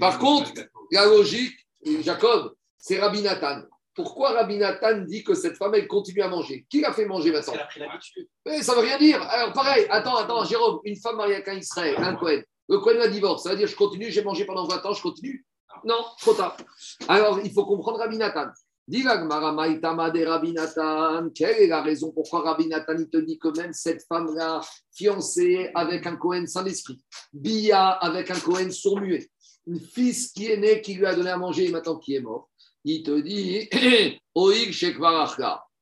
Par 0.00 0.18
contre, 0.18 0.52
La 0.90 1.06
logique, 1.06 1.54
Jacob, 2.02 2.54
c'est 2.78 2.98
Rabbi 2.98 3.22
Nathan. 3.22 3.62
Pourquoi 3.94 4.30
Rabbi 4.30 4.56
Nathan 4.56 5.02
dit 5.02 5.22
que 5.22 5.34
cette 5.34 5.56
femme, 5.56 5.74
elle 5.74 5.86
continue 5.86 6.22
à 6.22 6.28
manger? 6.28 6.66
Qui 6.70 6.80
l'a 6.80 6.92
fait 6.92 7.04
manger 7.04 7.30
maintenant 7.30 7.52
Elle 7.54 7.60
a 7.60 7.66
pris 7.66 7.80
l'habitude. 7.80 8.26
Mais 8.46 8.62
ça 8.62 8.72
ne 8.72 8.80
veut 8.80 8.86
rien 8.86 8.98
dire. 8.98 9.22
Alors, 9.22 9.52
pareil, 9.52 9.86
attends, 9.90 10.16
attends, 10.16 10.44
Jérôme, 10.44 10.80
une 10.84 10.96
femme 10.96 11.16
mariée 11.16 11.34
avec 11.34 11.48
un 11.48 11.58
Israël, 11.58 11.96
un 11.98 12.16
Cohen. 12.16 12.40
Le 12.72 12.78
Cohen 12.78 12.94
la 12.94 13.08
divorce, 13.08 13.42
ça 13.42 13.50
veut 13.50 13.58
dire 13.58 13.68
je 13.68 13.76
continue, 13.76 14.10
j'ai 14.10 14.24
mangé 14.24 14.46
pendant 14.46 14.66
20 14.66 14.86
ans, 14.86 14.94
je 14.94 15.02
continue 15.02 15.44
Non, 15.84 16.06
trop 16.18 16.32
tard. 16.32 16.56
Alors, 17.06 17.38
il 17.44 17.52
faut 17.52 17.66
comprendre 17.66 17.98
Rabbi 17.98 18.16
Nathan. 18.16 18.46
Dis. 18.88 19.04
Quelle 21.34 21.58
est 21.58 21.66
la 21.66 21.82
raison 21.82 22.12
pourquoi 22.12 22.40
Rabbi 22.40 22.68
Nathan 22.68 22.94
il 22.98 23.10
te 23.10 23.18
dit 23.18 23.38
que 23.38 23.48
même 23.58 23.74
cette 23.74 24.02
femme-là, 24.08 24.62
fiancée 24.90 25.70
avec 25.74 26.06
un 26.06 26.16
Cohen 26.16 26.46
sans 26.46 26.64
esprit, 26.64 26.98
Bia 27.34 27.90
avec 27.90 28.30
un 28.30 28.40
Cohen 28.40 28.70
sourd-muet, 28.70 29.28
un 29.70 29.78
fils 29.78 30.32
qui 30.32 30.50
est 30.50 30.56
né, 30.56 30.80
qui 30.80 30.94
lui 30.94 31.04
a 31.04 31.14
donné 31.14 31.28
à 31.28 31.36
manger 31.36 31.66
et 31.66 31.70
maintenant 31.70 31.98
qui 31.98 32.14
est 32.14 32.20
mort, 32.20 32.48
il 32.84 33.02
te 33.02 33.20
dit 33.20 33.68
Oig 34.34 34.96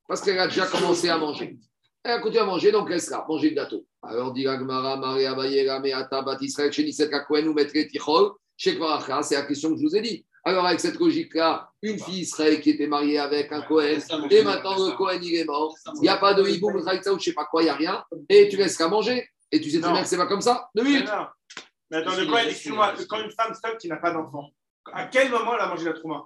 parce 0.09 0.21
qu'elle 0.23 0.41
a 0.41 0.49
déjà 0.49 0.67
commencé 0.67 1.09
à 1.09 1.19
manger. 1.19 1.57
Elle 2.03 2.15
a 2.15 2.19
continué 2.19 2.43
à 2.43 2.47
manger, 2.47 2.73
donc 2.73 2.91
elle 2.91 3.01
sera 3.01 3.25
manger 3.29 3.51
le 3.51 3.55
gâteau. 3.55 3.87
Alors, 4.03 4.33
dit 4.33 4.47
Agmara, 4.47 4.97
Maria 4.97 5.35
Bayera, 5.35 5.79
Meata, 5.81 6.23
Bat 6.23 6.39
Israël, 6.41 6.73
Chenisek, 6.73 7.11
Kohen, 7.27 7.49
ou 7.49 7.55
Metre, 7.55 7.73
Tichol, 7.73 8.33
Shekvarachka, 8.57 9.23
c'est 9.23 9.35
la 9.35 9.43
question 9.43 9.71
que 9.71 9.77
je 9.77 9.83
vous 9.83 9.97
ai 9.97 10.01
dit. 10.01 10.25
Alors, 10.43 10.67
avec 10.67 10.81
cette 10.81 10.99
logique-là, 10.99 11.71
une 11.83 11.99
fille 11.99 12.21
Israël 12.21 12.61
qui 12.61 12.71
était 12.71 12.87
mariée 12.87 13.19
avec 13.19 13.53
un 13.53 13.61
Cohen, 13.61 13.99
et 14.31 14.43
maintenant 14.43 14.87
le 14.87 14.97
Cohen, 14.97 15.21
il 15.23 15.35
est 15.35 15.45
mort, 15.45 15.75
il 15.97 16.01
n'y 16.01 16.09
a 16.09 16.17
pas 16.17 16.33
de 16.33 16.49
hiboum, 16.49 16.77
ou 16.77 16.81
je 16.83 17.11
ne 17.11 17.19
sais 17.19 17.33
pas 17.35 17.45
quoi, 17.45 17.63
il 17.63 17.67
n'y 17.67 17.71
a 17.71 17.75
rien, 17.75 18.05
et 18.29 18.49
tu 18.49 18.57
laisses 18.57 18.79
qu'à 18.79 18.89
manger. 18.89 19.29
Et 19.53 19.61
tu 19.61 19.69
sais 19.69 19.81
très 19.81 19.91
bien 19.93 20.03
que 20.03 20.09
c'est 20.09 20.17
pas 20.17 20.29
comme 20.29 20.41
ça. 20.41 20.71
Deux 20.75 20.85
minutes. 20.85 21.11
Mais 21.91 21.99
attends, 21.99 22.17
de 22.17 22.25
quoi, 22.25 22.45
excuse-moi, 22.45 22.95
quand 23.09 23.21
une 23.21 23.33
femme 23.33 23.53
seule 23.53 23.77
qui 23.79 23.89
n'a 23.89 23.97
pas 23.97 24.13
d'enfant, 24.13 24.49
à 24.93 25.07
quel 25.07 25.29
moment 25.29 25.55
elle 25.55 25.61
a 25.61 25.67
mangé 25.67 25.85
la 25.87 25.93
trouma? 25.93 26.23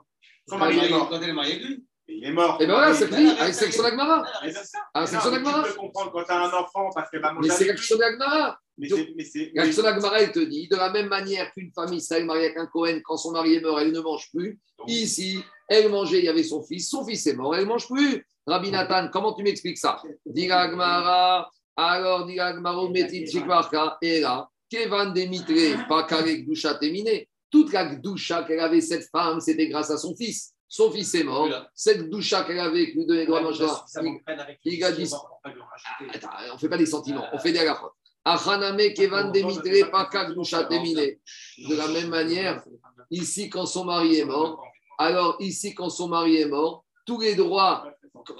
Son 0.46 0.58
mari 0.58 0.78
est 0.78 0.90
mort. 0.90 1.08
Quand 1.08 1.20
elle 1.20 1.30
est 1.30 1.32
mariée 1.32 1.54
avec 1.54 1.64
lui. 1.64 1.84
Il 2.06 2.24
est 2.24 2.32
mort. 2.32 2.58
Et 2.60 2.66
ben 2.66 2.74
voilà, 2.74 2.94
c'est 2.94 3.08
d'Agmara. 3.08 4.24
Mais 4.42 4.52
c'est 4.52 4.64
ça. 4.64 4.78
Ah, 4.92 5.00
Mais 5.00 5.06
section 5.06 5.30
non, 5.30 5.36
mais 5.38 5.42
d'Agmara. 5.42 5.62
Tu 5.64 5.72
peux 5.72 5.78
comprendre 5.78 6.12
quand 6.12 6.24
tu 6.24 6.30
as 6.32 6.42
un 6.44 6.52
enfant 6.52 6.90
parce 6.94 7.10
qu'elle 7.10 7.22
va 7.22 7.32
manger 7.32 7.48
Mais 7.48 7.54
c'est 7.54 7.64
l'action 7.66 7.96
d'Agmara. 7.96 8.58
C'est. 8.78 8.88
c'est- 9.24 9.50
L'action 9.54 9.82
d'Agmara, 9.82 10.20
elle 10.20 10.32
te 10.32 10.40
dit, 10.40 10.68
de 10.68 10.76
la 10.76 10.90
même 10.90 11.08
manière 11.08 11.50
qu'une 11.52 11.70
femme 11.72 11.92
Israël 11.94 12.24
mariée 12.26 12.46
avec 12.46 12.58
un 12.58 12.66
Cohen, 12.66 13.00
quand 13.04 13.16
son 13.16 13.32
mari 13.32 13.54
est 13.54 13.60
mort, 13.60 13.80
elle 13.80 13.92
ne 13.92 14.00
mange 14.00 14.28
plus. 14.34 14.58
Ici, 14.86 15.38
elle 15.68 15.88
mangeait, 15.90 16.18
il 16.18 16.24
y 16.24 16.28
avait 16.28 16.42
son 16.42 16.62
fils, 16.62 16.90
son 16.90 17.06
fils 17.06 17.26
est 17.26 17.34
mort, 17.34 17.54
elle 17.54 17.62
ne 17.64 17.68
mange 17.68 17.86
plus. 17.88 18.26
Rabbi 18.46 18.70
Nathan, 18.70 19.08
comment 19.10 19.32
tu 19.32 19.42
m'expliques 19.42 19.78
ça? 19.78 20.02
Dit 20.26 20.50
Agmara, 20.50 21.48
alors 21.76 22.26
dit 22.26 22.38
Agmara, 22.38 22.88
metit 22.90 23.26
shikvarka, 23.26 23.96
et 24.02 24.20
là, 24.20 24.48
Kevan 24.68 25.12
demitre, 25.14 25.86
pas 25.88 26.02
karek 26.04 26.44
doucha 26.46 26.74
terminé. 26.74 27.28
Toute 27.50 27.72
la 27.72 27.94
doucha 27.94 28.42
qu'elle 28.42 28.58
avait, 28.60 28.80
cette 28.80 29.08
femme, 29.10 29.38
c'était 29.40 29.68
grâce 29.68 29.90
à 29.90 29.96
son 29.96 30.14
fils. 30.16 30.53
Son 30.74 30.90
fils 30.90 31.14
est 31.14 31.22
mort. 31.22 31.48
Cette 31.72 32.10
doucha 32.10 32.42
qu'elle 32.42 32.58
avait, 32.58 32.90
qui 32.90 32.96
lui 32.96 33.06
donnait 33.06 33.26
droit 33.26 33.40
il 34.64 34.82
a 34.82 34.90
dit- 34.90 35.08
on 36.50 36.54
ne 36.54 36.58
fait 36.58 36.68
pas 36.68 36.76
des 36.76 36.86
sentiments, 36.86 37.24
on 37.32 37.38
fait 37.38 37.52
des 37.52 37.60
doucha 40.34 40.64
terminé. 40.64 41.20
De 41.68 41.76
la 41.76 41.86
même 41.86 42.08
manière, 42.08 42.64
ici, 43.08 43.48
quand 43.48 43.66
son 43.66 43.84
mari 43.84 44.16
est 44.16 44.24
mort, 44.24 44.64
alors 44.98 45.36
ici, 45.38 45.76
quand 45.76 45.90
son 45.90 46.08
mari 46.08 46.38
est 46.38 46.48
mort, 46.48 46.84
tous 47.06 47.20
les 47.20 47.36
droits 47.36 47.88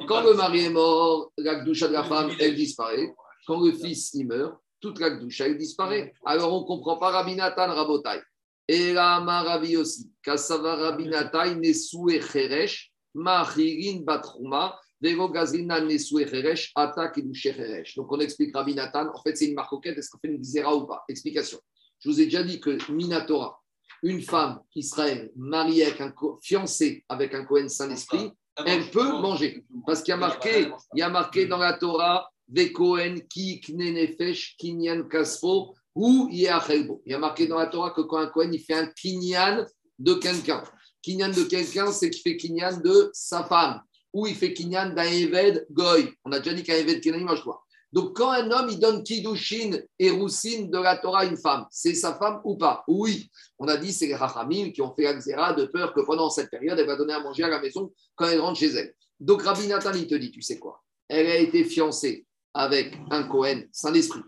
Quand 0.09 0.22
le 0.22 0.35
mari 0.35 0.64
est 0.64 0.70
mort, 0.70 1.30
la 1.37 1.61
Gdusha 1.61 1.87
de 1.87 1.93
la 1.93 2.03
femme, 2.03 2.32
elle 2.41 2.57
disparaît. 2.57 3.14
Quand 3.47 3.61
le 3.61 3.70
fils, 3.72 4.12
il 4.14 4.26
meurt, 4.26 4.57
toute 4.80 4.99
la 4.99 5.11
Gdusha, 5.11 5.47
elle 5.47 5.59
disparaît. 5.59 6.12
Alors 6.24 6.53
on 6.53 6.62
ne 6.62 6.66
comprend 6.66 6.97
pas 6.97 7.11
Rabbi 7.11 7.37
Nathan 7.37 7.68
Rabotai. 7.72 8.20
Et 8.67 8.93
la 8.93 9.21
Maravi 9.21 9.77
aussi. 9.77 10.11
Kassava 10.23 10.77
Rabbi 10.77 11.07
Nathan 11.07 11.57
Nesue 11.57 12.21
Cheresh, 12.21 12.91
Machirin 13.15 14.03
Batrouma, 14.03 14.79
Vego 15.01 15.29
Gazrina 15.29 15.81
Nesue 15.81 16.27
Cheresh, 16.27 16.73
Ata 16.75 17.09
Kedushe 17.09 17.53
Cheresh. 17.55 17.95
Donc 17.97 18.11
on 18.11 18.21
explique 18.21 18.57
Rabbi 18.57 18.75
Nathan. 18.75 19.09
En 19.15 19.23
fait, 19.23 19.37
c'est 19.37 19.47
une 19.47 19.55
marcoquette. 19.55 19.99
Est-ce 19.99 20.11
qu'on 20.11 20.19
fait 20.19 20.33
une 20.33 20.43
zéra 20.43 20.75
ou 20.75 20.87
pas? 20.87 21.05
Explication. 21.09 21.59
Je 22.01 22.09
vous 22.09 22.21
ai 22.21 22.25
déjà 22.25 22.43
dit 22.43 22.61
que 22.61 22.79
Minatora, 22.91 23.61
une 24.03 24.23
femme 24.23 24.61
Israël 24.75 25.31
mariée 25.37 25.85
avec 25.85 26.01
un 26.01 26.12
fiancée 26.43 27.05
avec 27.09 27.35
un 27.35 27.45
Cohen 27.45 27.69
Saint-Esprit, 27.69 28.31
elle 28.65 28.91
peut 28.91 29.11
manger. 29.21 29.65
Parce 29.87 30.03
qu'il 30.03 30.12
y 30.12 30.15
a 30.15 30.19
marqué, 30.19 30.69
il 30.95 30.99
y 31.01 31.03
a 31.03 31.09
marqué 31.09 31.47
dans 31.47 31.59
la 31.59 31.75
Torah, 31.75 32.31
des 32.47 32.73
Cohen 32.73 33.17
qui 33.29 33.61
knenefesh 33.61 34.57
kinyan 34.59 35.09
kaspo 35.09 35.75
ou. 35.95 36.28
Il 36.30 36.40
y 36.40 36.49
a 36.49 37.18
marqué 37.18 37.47
dans 37.47 37.59
la 37.59 37.66
Torah 37.66 37.90
que 37.90 38.03
quand 38.03 38.18
un 38.18 38.26
Cohen 38.26 38.51
il 38.53 38.61
fait 38.61 38.74
un 38.74 38.86
kinyan 38.86 39.64
de 39.99 40.14
quelqu'un. 40.14 40.62
Kinyan 41.03 41.30
de 41.30 41.45
quelqu'un, 41.45 41.92
c'est 41.92 42.11
qu'il 42.11 42.22
fait 42.22 42.36
kinyan 42.36 42.80
de 42.80 43.11
sa 43.12 43.45
femme. 43.45 43.80
Ou 44.12 44.26
il 44.26 44.34
fait 44.34 44.53
kinyan 44.53 44.95
d'un 44.95 45.05
Eved 45.05 45.66
Goy. 45.70 46.12
On 46.24 46.32
a 46.32 46.38
déjà 46.40 46.55
dit 46.55 46.62
qu'un 46.62 46.74
Eved 46.74 47.01
Kenani 47.03 47.24
mange 47.24 47.42
quoi. 47.42 47.64
Donc, 47.92 48.16
quand 48.16 48.32
un 48.32 48.51
homme, 48.51 48.68
il 48.70 48.80
donne 48.80 49.05
Kiddushin 49.05 49.78
et 50.01 50.11
Roussine 50.11 50.68
de 50.68 50.78
la 50.78 50.97
Torah 50.97 51.20
à 51.20 51.24
une 51.26 51.36
femme, 51.36 51.64
c'est 51.70 51.95
sa 51.95 52.16
femme 52.16 52.40
ou 52.42 52.57
pas? 52.57 52.82
Oui. 52.88 53.30
On 53.57 53.68
a 53.68 53.76
dit, 53.76 53.92
c'est 53.92 54.09
les 54.09 54.16
Rachamim 54.16 54.72
qui 54.72 54.82
ont 54.82 54.92
fait 54.97 55.05
la 55.05 55.53
de 55.53 55.66
peur 55.66 55.95
que 55.95 56.01
pendant 56.01 56.28
cette 56.28 56.51
période, 56.51 56.76
elle 56.76 56.88
va 56.88 56.97
donner 56.97 57.12
à 57.12 57.20
manger 57.20 57.45
à 57.45 57.49
la 57.49 57.61
maison 57.61 57.92
quand 58.16 58.26
elle 58.26 58.40
rentre 58.40 58.59
chez 58.59 58.72
elle. 58.72 58.92
Donc, 59.20 59.42
Rabbi 59.42 59.68
Nathan, 59.68 59.92
il 59.95 60.09
te 60.09 60.16
dit, 60.16 60.32
tu 60.32 60.42
sais 60.42 60.59
quoi? 60.59 60.82
Elle 61.07 61.28
a 61.28 61.36
été 61.36 61.62
fiancée 61.62 62.26
avec 62.53 62.99
un 63.12 63.22
Cohen, 63.28 63.62
Saint-Esprit. 63.70 64.22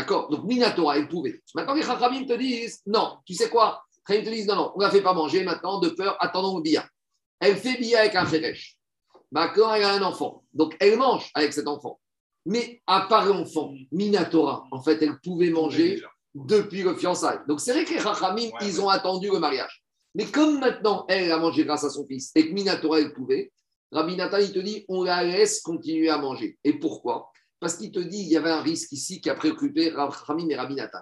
D'accord? 0.00 0.30
Donc, 0.30 0.44
Minatora, 0.44 0.96
elle 0.96 1.08
pouvait. 1.08 1.42
Maintenant, 1.54 1.74
les 1.74 1.82
Rachamim 1.82 2.24
te 2.24 2.32
disent, 2.32 2.80
non, 2.86 3.18
tu 3.26 3.34
sais 3.34 3.50
quoi? 3.50 3.82
Ils 4.08 4.24
te 4.24 4.30
disent, 4.30 4.46
non, 4.46 4.56
non, 4.56 4.72
on 4.74 4.78
ne 4.78 4.84
la 4.84 4.90
fait 4.90 5.02
pas 5.02 5.12
manger 5.12 5.44
maintenant, 5.44 5.78
de 5.78 5.90
peur, 5.90 6.16
attendons 6.20 6.56
le 6.56 6.62
bia. 6.62 6.88
Elle 7.38 7.56
fait 7.56 7.78
bia 7.78 8.00
avec 8.00 8.14
un. 8.14 8.24
Bah, 9.30 9.52
quand 9.54 9.74
elle 9.74 9.84
a 9.84 9.92
un 9.92 10.02
enfant, 10.02 10.42
donc 10.54 10.74
elle 10.80 10.96
mange 10.96 11.30
avec 11.34 11.52
cet 11.52 11.68
enfant. 11.68 12.00
Mais 12.46 12.80
à 12.86 13.02
part 13.02 13.26
l'enfant, 13.26 13.74
Minatora, 13.92 14.64
en 14.72 14.82
fait, 14.82 15.02
elle 15.02 15.20
pouvait 15.20 15.50
manger 15.50 16.02
depuis 16.34 16.82
le 16.82 16.94
fiançailles. 16.94 17.40
Donc 17.46 17.60
c'est 17.60 17.72
vrai 17.72 17.84
que 17.84 17.92
les 17.92 18.02
Ouais, 18.02 18.50
ils 18.62 18.78
ouais. 18.78 18.80
ont 18.80 18.88
attendu 18.88 19.28
le 19.30 19.38
mariage. 19.38 19.82
Mais 20.14 20.24
comme 20.24 20.58
maintenant, 20.60 21.04
elle 21.08 21.30
a 21.30 21.36
mangé 21.36 21.64
grâce 21.66 21.84
à 21.84 21.90
son 21.90 22.06
fils 22.06 22.32
et 22.34 22.48
que 22.48 22.54
Minatora, 22.54 23.00
elle 23.00 23.12
pouvait, 23.12 23.52
Rabbi 23.92 24.16
Nathan, 24.16 24.38
il 24.38 24.52
te 24.52 24.58
dit, 24.60 24.84
on 24.88 25.04
la 25.04 25.22
laisse 25.22 25.60
continuer 25.60 26.08
à 26.08 26.16
manger. 26.16 26.56
Et 26.64 26.72
pourquoi? 26.72 27.29
Parce 27.60 27.76
qu'il 27.76 27.92
te 27.92 28.00
dit, 28.00 28.22
il 28.22 28.28
y 28.28 28.36
avait 28.36 28.50
un 28.50 28.62
risque 28.62 28.92
ici 28.92 29.20
qui 29.20 29.28
a 29.30 29.34
préoccupé 29.34 29.90
Rachamim 29.90 30.48
et 30.48 30.56
Rabbi 30.56 30.74
Nathan. 30.74 31.00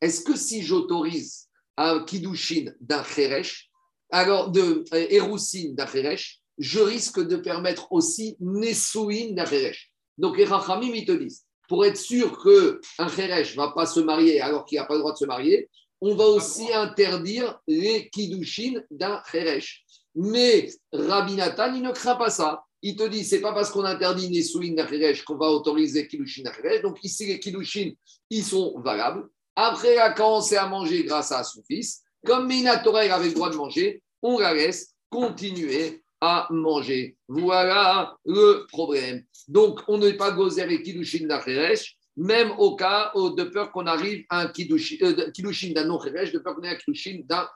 Est-ce 0.00 0.22
que 0.22 0.36
si 0.36 0.62
j'autorise 0.62 1.48
un 1.76 2.04
Kiddushin 2.04 2.72
d'un 2.80 3.02
Kheresh, 3.02 3.70
alors 4.10 4.50
de 4.50 4.84
euh, 4.92 5.72
d'un 5.72 5.86
Kheresh, 5.86 6.40
je 6.58 6.78
risque 6.78 7.20
de 7.26 7.36
permettre 7.36 7.90
aussi 7.90 8.36
Nesouin 8.38 9.32
d'un 9.32 9.44
Kheresh. 9.44 9.90
Donc 10.18 10.36
les 10.36 10.44
Rachamim, 10.44 10.92
ils 10.94 11.06
te 11.06 11.12
disent, 11.12 11.44
pour 11.68 11.84
être 11.84 11.96
sûr 11.96 12.38
qu'un 12.42 13.08
Kheresh 13.08 13.56
ne 13.56 13.62
va 13.62 13.72
pas 13.72 13.86
se 13.86 14.00
marier 14.00 14.40
alors 14.40 14.66
qu'il 14.66 14.78
n'a 14.78 14.84
pas 14.84 14.94
le 14.94 15.00
droit 15.00 15.12
de 15.12 15.18
se 15.18 15.24
marier, 15.24 15.68
on 16.00 16.14
va 16.14 16.26
aussi 16.26 16.70
interdire 16.72 17.58
les 17.66 18.10
Kiddushin 18.10 18.82
d'un 18.90 19.22
Kheresh. 19.32 19.84
Mais 20.14 20.68
Rabbi 20.92 21.34
Nathan, 21.34 21.74
il 21.74 21.82
ne 21.82 21.92
craint 21.92 22.16
pas 22.16 22.30
ça. 22.30 22.62
Il 22.86 22.96
te 22.96 23.08
dit, 23.08 23.24
c'est 23.24 23.40
pas 23.40 23.54
parce 23.54 23.70
qu'on 23.70 23.84
interdit 23.84 24.28
Nesouin 24.28 24.74
d'un 24.74 24.84
Kheresh 24.84 25.24
qu'on 25.24 25.38
va 25.38 25.46
autoriser 25.46 26.06
Kiddushin 26.06 26.42
d'un 26.42 26.50
Kheresh. 26.50 26.82
Donc 26.82 27.02
ici, 27.02 27.24
les 27.24 27.40
Kiddushin, 27.40 27.92
ils 28.28 28.44
sont 28.44 28.78
valables. 28.78 29.26
Après, 29.56 29.96
a 29.96 30.10
commencé 30.12 30.56
à 30.56 30.68
manger 30.68 31.02
grâce 31.02 31.32
à 31.32 31.42
son 31.44 31.62
fils. 31.62 32.02
Comme 32.26 32.46
Minatora, 32.46 33.00
avait 33.00 33.28
le 33.28 33.32
droit 33.32 33.48
de 33.48 33.56
manger, 33.56 34.02
on 34.20 34.38
la 34.38 34.52
laisse 34.52 34.92
continuer 35.08 36.02
à 36.20 36.46
manger. 36.50 37.16
Voilà 37.26 38.18
le 38.26 38.66
problème. 38.70 39.24
Donc, 39.48 39.80
on 39.88 39.96
n'est 39.96 40.18
pas 40.18 40.32
gozé 40.32 40.60
avec 40.60 40.82
Kiddushin 40.82 41.26
d'Acheresh, 41.26 41.96
même 42.18 42.52
au 42.58 42.76
cas 42.76 43.12
de 43.14 43.44
peur 43.44 43.72
qu'on 43.72 43.86
arrive 43.86 44.26
à 44.28 44.40
un 44.42 44.48
Kiddushin, 44.48 44.96
euh, 45.00 45.72
d'un 45.72 45.84
non-Cheresh, 45.86 46.32
de 46.32 46.38
peur 46.38 46.54
qu'on 46.54 46.62
ait 46.64 46.68
un 46.68 46.76
Kiddushin 46.76 47.22
d'un. 47.24 47.48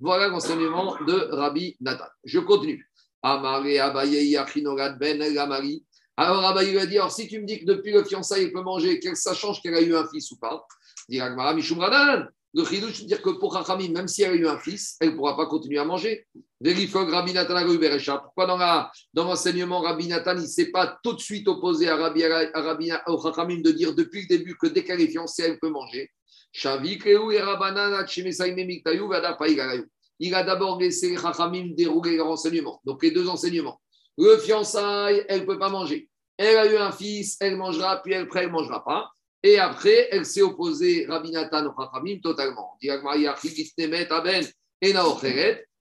Voilà 0.00 0.28
l'enseignement 0.28 0.96
de 1.06 1.28
Rabbi 1.32 1.76
Nathan. 1.82 2.06
Je 2.24 2.38
continue. 2.38 2.88
Amaré 3.24 3.78
Abaye 3.78 4.36
Ben. 5.00 5.22
Alors 6.16 6.44
Abaye 6.44 6.70
lui 6.70 6.78
a 6.78 6.86
dit, 6.86 6.98
alors 6.98 7.10
si 7.10 7.26
tu 7.26 7.40
me 7.40 7.46
dis 7.46 7.58
que 7.60 7.64
depuis 7.64 7.90
le 7.92 8.04
fiançailles, 8.04 8.44
il 8.44 8.52
peut 8.52 8.62
manger, 8.62 9.00
que 9.00 9.14
ça 9.14 9.34
change 9.34 9.60
qu'elle 9.62 9.74
a 9.74 9.80
eu 9.80 9.96
un 9.96 10.06
fils 10.06 10.30
ou 10.30 10.36
pas 10.38 10.64
Dit 11.08 11.20
Agmara 11.20 11.54
Mishum 11.54 11.80
Radan. 11.80 12.26
Le 12.56 12.64
chidouche 12.64 13.00
veut 13.00 13.06
dire 13.06 13.20
que 13.20 13.30
pour 13.30 13.52
Rachamim, 13.54 13.90
même 13.92 14.06
si 14.06 14.22
elle 14.22 14.30
a 14.30 14.34
eu 14.36 14.46
un 14.46 14.58
fils, 14.58 14.96
elle 15.00 15.10
ne 15.10 15.16
pourra 15.16 15.36
pas 15.36 15.46
continuer 15.46 15.78
à 15.78 15.84
manger. 15.84 16.24
Rabbi. 16.64 17.34
Pourquoi 18.22 18.46
dans, 18.46 18.56
la- 18.56 18.92
dans 19.12 19.24
l'enseignement, 19.24 19.80
Rabbi 19.80 20.06
Nathan, 20.06 20.36
il 20.36 20.42
ne 20.42 20.46
s'est 20.46 20.70
pas 20.70 20.96
tout 21.02 21.14
de 21.14 21.20
suite 21.20 21.48
opposé 21.48 21.88
à 21.88 21.96
Rabbi, 21.96 22.22
à 22.22 22.48
Rabbi 22.54 22.92
au 23.08 23.16
Rachamim 23.16 23.60
de 23.60 23.72
dire 23.72 23.92
depuis 23.94 24.22
le 24.22 24.28
début 24.28 24.56
que 24.56 24.68
dès 24.68 24.84
qu'elle 24.84 25.00
est 25.00 25.08
fiancée, 25.08 25.42
elle 25.46 25.58
peut 25.58 25.68
manger? 25.70 26.12
Il 30.18 30.34
a 30.34 30.42
d'abord 30.42 30.78
laissé 30.78 31.10
les 31.10 31.16
Rachamim 31.16 31.74
dérouler 31.74 32.16
leur 32.16 32.28
enseignement. 32.28 32.80
Donc 32.84 33.02
les 33.02 33.10
deux 33.10 33.28
enseignements. 33.28 33.80
Le 34.16 34.36
fiançailles, 34.38 35.24
elle 35.28 35.40
ne 35.40 35.46
peut 35.46 35.58
pas 35.58 35.70
manger. 35.70 36.08
Elle 36.36 36.56
a 36.56 36.66
eu 36.72 36.76
un 36.76 36.92
fils, 36.92 37.36
elle 37.40 37.56
mangera, 37.56 38.02
puis 38.02 38.14
après, 38.14 38.40
elle 38.40 38.48
ne 38.48 38.52
mangera 38.52 38.84
pas. 38.84 39.10
Et 39.42 39.58
après, 39.58 40.08
elle 40.10 40.24
s'est 40.24 40.42
opposée, 40.42 41.06
Rabbi 41.06 41.30
Nathan 41.30 41.66
au 41.66 41.72
Chachamim, 41.78 42.20
totalement. 42.20 42.78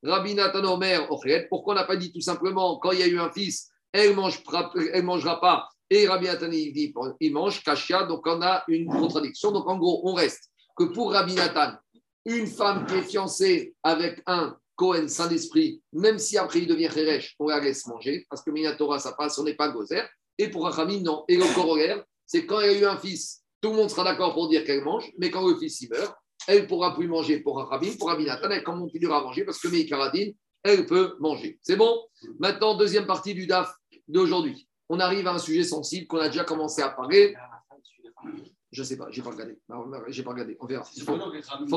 Rabbi 0.03 0.35
Nathan 0.35 0.63
Omer. 0.65 1.07
Pourquoi 1.49 1.73
on 1.73 1.77
n'a 1.77 1.85
pas 1.85 1.95
dit 1.95 2.11
tout 2.11 2.21
simplement, 2.21 2.77
quand 2.77 2.91
il 2.91 2.99
y 2.99 3.03
a 3.03 3.07
eu 3.07 3.19
un 3.19 3.31
fils, 3.31 3.69
elle 3.91 4.09
ne 4.09 5.01
mangera 5.01 5.39
pas, 5.39 5.69
et 5.89 6.07
Rabbi 6.07 6.25
Nathan, 6.25 6.51
il 6.51 6.73
dit, 6.73 6.93
il 7.19 7.33
mange, 7.33 7.63
Kashia, 7.63 8.03
donc 8.03 8.25
on 8.25 8.41
a 8.41 8.63
une 8.67 8.87
contradiction. 8.87 9.51
Donc 9.51 9.69
en 9.69 9.77
gros, 9.77 10.01
on 10.03 10.13
reste 10.13 10.49
que 10.75 10.85
pour 10.85 11.11
Rabbi 11.11 11.35
Nathan, 11.35 11.73
une 12.25 12.47
femme 12.47 12.85
qui 12.85 12.95
est 12.95 13.03
fiancée 13.03 13.75
avec 13.83 14.21
un 14.25 14.55
Cohen 14.75 15.07
Saint-Esprit, 15.07 15.81
même 15.91 16.17
si 16.17 16.37
après 16.37 16.59
il 16.59 16.67
devient 16.67 16.89
Kheresh, 16.89 17.35
on 17.39 17.47
la 17.47 17.59
laisse 17.59 17.85
manger, 17.87 18.25
parce 18.29 18.41
que 18.41 18.51
Minatora, 18.51 18.99
ça 18.99 19.13
passe, 19.13 19.37
on 19.37 19.43
n'est 19.43 19.55
pas 19.55 19.69
Gozer. 19.69 20.07
Et 20.37 20.49
pour 20.49 20.63
Rachamim, 20.65 21.01
non. 21.01 21.25
Et 21.27 21.37
le 21.37 21.53
corollaire, 21.53 22.03
c'est 22.25 22.45
quand 22.45 22.59
elle 22.59 22.71
a 22.71 22.79
eu 22.79 22.85
un 22.85 22.97
fils, 22.97 23.43
tout 23.61 23.69
le 23.69 23.75
monde 23.75 23.89
sera 23.89 24.03
d'accord 24.03 24.33
pour 24.33 24.49
dire 24.49 24.63
qu'elle 24.65 24.83
mange, 24.83 25.11
mais 25.19 25.29
quand 25.29 25.47
le 25.47 25.55
fils 25.57 25.81
il 25.81 25.89
meurt, 25.89 26.15
elle 26.47 26.63
ne 26.63 26.67
pourra 26.67 26.95
plus 26.95 27.07
manger 27.07 27.39
pour 27.39 27.57
Rachamim, 27.57 27.95
pour 27.97 28.09
Rabbi 28.09 28.25
Nathan, 28.25 28.49
elle 28.49 28.63
continuera 28.63 29.19
à 29.19 29.23
manger 29.23 29.45
parce 29.45 29.59
que 29.59 29.67
Meikaradine, 29.67 30.33
elle 30.63 30.85
peut 30.85 31.15
manger. 31.19 31.59
C'est 31.61 31.75
bon? 31.75 32.01
Maintenant, 32.39 32.75
deuxième 32.75 33.05
partie 33.05 33.33
du 33.33 33.45
DAF 33.45 33.73
d'aujourd'hui. 34.07 34.67
On 34.89 34.99
arrive 34.99 35.27
à 35.27 35.33
un 35.33 35.39
sujet 35.39 35.63
sensible 35.63 36.07
qu'on 36.07 36.19
a 36.19 36.29
déjà 36.29 36.43
commencé 36.43 36.81
à 36.81 36.89
parler. 36.89 37.35
Je 38.73 38.81
ne 38.81 38.85
sais 38.87 38.97
pas, 38.97 39.05
je 39.11 39.19
n'ai 39.19 39.23
pas 39.23 39.29
regardé. 39.29 39.59
Non, 39.69 39.85
J'ai 40.07 40.23
pas 40.23 40.31
regardé, 40.31 40.57
on 40.59 40.65
verra. 40.65 40.83
Il 40.95 41.03
faut, 41.03 41.13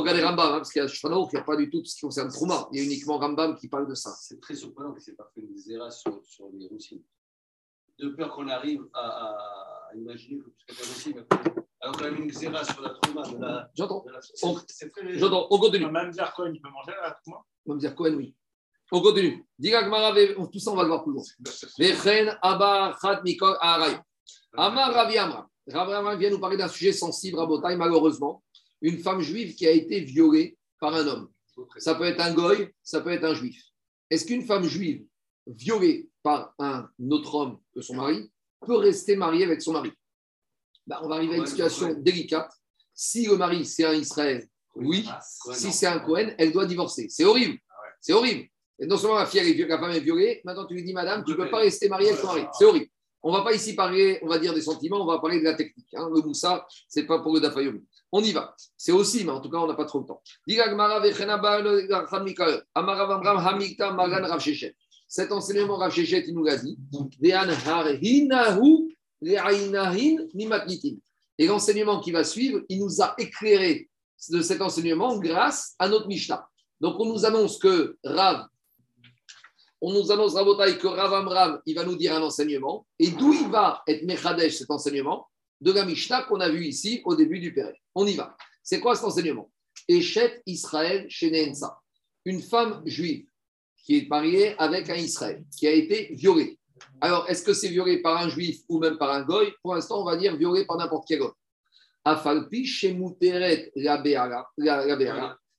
regarder 0.01 0.25
Rambam, 0.25 0.55
hein, 0.55 0.57
parce 0.57 0.73
qu'il 0.73 0.81
y 0.81 0.85
a 0.85 0.89
Shfanoch, 0.89 1.29
il 1.31 1.37
n'y 1.37 1.43
a 1.43 1.45
pas 1.45 1.55
du 1.57 1.69
tout 1.69 1.81
tout 1.81 1.85
ce 1.85 1.97
qui 1.97 2.01
concerne 2.01 2.31
Trouma. 2.33 2.69
Il 2.73 2.79
y 2.79 2.83
a 2.83 2.85
uniquement 2.87 3.19
Rambam 3.19 3.55
qui 3.55 3.69
parle 3.69 3.87
de 3.87 3.95
ça. 3.95 4.15
C'est 4.19 4.41
très 4.41 4.55
surprenant 4.55 4.95
que 4.95 5.01
c'est 5.01 5.15
pas 5.15 5.31
fait 5.35 5.43
une 5.43 5.55
zéra 5.59 5.91
sur, 5.91 6.25
sur 6.25 6.49
les 6.55 6.67
roussines. 6.69 7.03
De 7.99 8.09
peur 8.09 8.35
qu'on 8.35 8.49
arrive 8.49 8.83
à, 8.95 9.91
imaginer 9.95 10.39
que 10.39 10.51
c'est 10.67 10.75
pas 10.75 10.89
possible. 10.89 11.27
Alors 11.83 11.99
qu'on 11.99 12.05
a 12.07 12.11
mis 12.13 12.21
une 12.21 12.33
zéra 12.33 12.65
sur 12.65 12.81
la 12.81 12.89
trauma 12.89 13.29
de 13.29 13.37
la. 13.37 13.71
J'entends. 13.75 14.07
la- 14.11 14.89
très 14.89 15.03
léger. 15.05 15.19
J'entends. 15.19 15.49
On 15.51 15.59
continue. 15.59 15.91
Même 15.91 16.11
dire 16.11 16.33
quoi, 16.35 16.49
il 16.49 16.61
peut 16.63 16.71
manger 16.71 16.93
là, 16.93 17.21
moi 17.27 17.45
On 17.67 17.73
va 17.73 17.75
me 17.75 17.81
dire 17.81 17.95
Cohen, 17.95 18.15
oui. 18.15 18.35
On 18.91 19.03
continue. 19.03 19.47
Tout 19.61 20.59
ça, 20.61 20.71
on 20.71 20.77
va 20.77 20.83
le 20.83 20.89
voir 20.89 21.03
plus 21.03 21.13
loin. 21.13 21.23
Vechen, 21.79 22.39
Abba, 22.41 22.97
Khat, 23.03 23.21
Mikol, 23.23 23.55
Aharay. 23.61 23.99
Amar 24.57 24.95
Ravi 24.95 25.19
Amra. 25.19 25.47
Amra 25.73 26.17
vient 26.17 26.31
nous 26.31 26.39
parler 26.39 26.57
d'un 26.57 26.69
sujet 26.69 26.93
sensible, 26.93 27.39
Rabotai, 27.39 27.77
malheureusement. 27.77 28.43
Une 28.83 28.99
femme 28.99 29.21
juive 29.21 29.55
qui 29.55 29.67
a 29.67 29.71
été 29.71 30.01
violée 30.01 30.57
par 30.79 30.95
un 30.95 31.07
homme. 31.07 31.29
Ça 31.79 31.95
peut 31.95 32.05
être 32.05 32.21
un 32.21 32.35
goy, 32.35 32.69
ça 32.83 33.01
peut 33.01 33.11
être 33.11 33.25
un 33.25 33.35
juif. 33.35 33.63
Est-ce 34.11 34.27
qu'une 34.27 34.43
femme 34.43 34.65
juive 34.65 35.05
violée 35.47 36.09
par 36.23 36.55
un 36.59 36.89
autre 37.11 37.35
homme 37.35 37.59
que 37.75 37.81
son 37.81 37.95
mari 37.95 38.31
peut 38.65 38.77
rester 38.77 39.17
mariée 39.17 39.45
avec 39.45 39.63
son 39.63 39.73
mari? 39.73 39.91
Ben, 40.87 40.99
On 41.03 41.09
va 41.09 41.17
arriver 41.17 41.35
à 41.35 41.39
une 41.39 41.47
situation 41.47 41.95
délicate. 41.95 42.53
Si 42.95 43.27
le 43.27 43.37
mari, 43.37 43.65
c'est 43.65 43.85
un 43.85 43.95
Israël, 43.95 44.47
oui. 44.77 45.09
Si 45.53 45.73
c'est 45.73 45.87
un 45.87 45.99
Cohen, 45.99 46.35
elle 46.39 46.53
doit 46.53 46.67
divorcer. 46.67 47.09
C'est 47.09 47.25
horrible. 47.25 47.59
C'est 48.01 48.13
horrible. 48.13 48.49
Et 48.79 48.87
non 48.87 48.97
seulement 48.99 49.17
la, 49.17 49.27
fille, 49.27 49.41
elle 49.41 49.49
est 49.49 49.53
violée, 49.55 49.71
la 49.71 49.79
femme 49.79 49.91
est 49.91 50.01
violée, 50.01 50.43
maintenant 50.45 50.67
tu 50.67 50.75
lui 50.75 50.85
dis, 50.85 50.93
madame, 50.93 51.25
tu 51.25 51.33
ne 51.33 51.37
peux 51.37 51.51
pas 51.51 51.59
rester 51.59 51.89
mariée 51.89 52.11
avec 52.11 52.21
ton 52.21 52.29
mari. 52.29 52.47
C'est 52.53 52.65
horrible. 52.67 52.89
On 53.29 53.33
va 53.33 53.43
pas 53.43 53.53
ici 53.53 53.75
parler, 53.75 54.21
on 54.23 54.29
va 54.29 54.39
dire, 54.39 54.55
des 54.55 54.61
sentiments, 54.61 55.03
on 55.03 55.05
va 55.05 55.19
parler 55.19 55.41
de 55.41 55.45
la 55.45 55.55
technique. 55.55 55.93
hein. 55.95 56.09
Le 56.15 56.23
moussa, 56.23 56.65
ce 56.89 57.01
n'est 57.01 57.07
pas 57.07 57.19
pour 57.19 57.35
le 57.35 57.41
dafayomi. 57.41 57.83
On 58.13 58.23
y 58.23 58.31
va. 58.31 58.55
C'est 58.77 58.93
aussi, 58.93 59.25
mais 59.25 59.33
en 59.33 59.41
tout 59.41 59.51
cas, 59.51 59.59
on 59.59 59.67
n'a 59.67 59.75
pas 59.75 59.85
trop 59.85 59.99
le 59.99 60.07
temps. 60.07 60.23
Cet 65.09 65.33
enseignement, 65.33 65.77
Rav 65.77 65.93
Shechet, 65.93 66.25
il 66.29 66.35
nous 66.35 66.45
l'a 66.45 66.57
dit. 66.57 66.79
Et 71.39 71.47
l'enseignement 71.49 71.99
qui 71.99 72.13
va 72.13 72.23
suivre, 72.23 72.61
il 72.69 72.79
nous 72.79 73.03
a 73.03 73.13
éclairé 73.19 73.91
de 74.31 74.41
cet 74.41 74.63
enseignement 74.63 75.19
grâce 75.19 75.75
à 75.81 75.89
notre 75.89 76.07
Mishnah. 76.07 76.49
Donc, 76.81 76.95
on 77.01 77.07
nous 77.07 77.27
annonce 77.27 77.59
que 77.59 77.97
Rav, 78.05 78.47
on 79.87 79.93
nous 79.93 80.11
annonce 80.11 80.35
Rabotai 80.35 80.79
que 80.79 80.89
Rav 80.89 81.15
Amram, 81.15 81.61
il 81.65 81.77
va 81.77 81.85
nous 81.85 81.95
dire 81.95 82.13
un 82.13 82.21
enseignement. 82.21 82.85
Et 82.99 83.13
d'où 83.13 83.33
il 83.33 83.49
va 83.49 83.85
être 83.87 84.03
Mechadesh, 84.03 84.57
cet 84.57 84.69
enseignement 84.73 85.29
De 85.61 85.71
la 85.71 85.85
Mishnah 85.85 86.23
qu'on 86.23 86.41
a 86.41 86.49
vu 86.49 86.67
ici 86.67 87.03
au 87.05 87.15
début 87.15 87.39
du 87.39 87.55
Pérez. 87.55 87.81
On 87.95 88.05
y 88.05 88.17
va. 88.17 88.37
C'est 88.65 88.81
quoi 88.81 88.97
cet 88.97 89.05
enseignement? 89.05 89.49
Echet 89.89 90.43
Israël 90.45 91.07
Sheneensa. 91.09 91.81
Une 92.25 92.43
femme 92.43 92.83
juive 92.85 93.27
qui 93.77 93.99
est 93.99 94.09
mariée 94.09 94.57
avec 94.59 94.91
un 94.91 94.97
Israël, 94.97 95.45
qui 95.57 95.69
a 95.69 95.71
été 95.71 96.13
violée. 96.15 96.59
Alors, 97.01 97.31
est-ce 97.31 97.45
que 97.45 97.53
c'est 97.53 97.69
violé 97.69 98.03
par 98.03 98.17
un 98.17 98.29
juif 98.29 98.63
ou 98.69 98.81
même 98.81 98.99
par 98.99 99.13
un 99.13 99.23
goy? 99.23 99.53
Pour 99.63 99.77
l'instant, 99.77 100.01
on 100.01 100.05
va 100.05 100.17
dire 100.17 100.37
violé 100.37 100.65
par 100.65 100.79
n'importe 100.79 101.05
quel 101.07 101.21
goy. 101.21 101.31
Afalpi 102.05 102.67
Shemuteret 102.67 103.71
la 103.77 104.03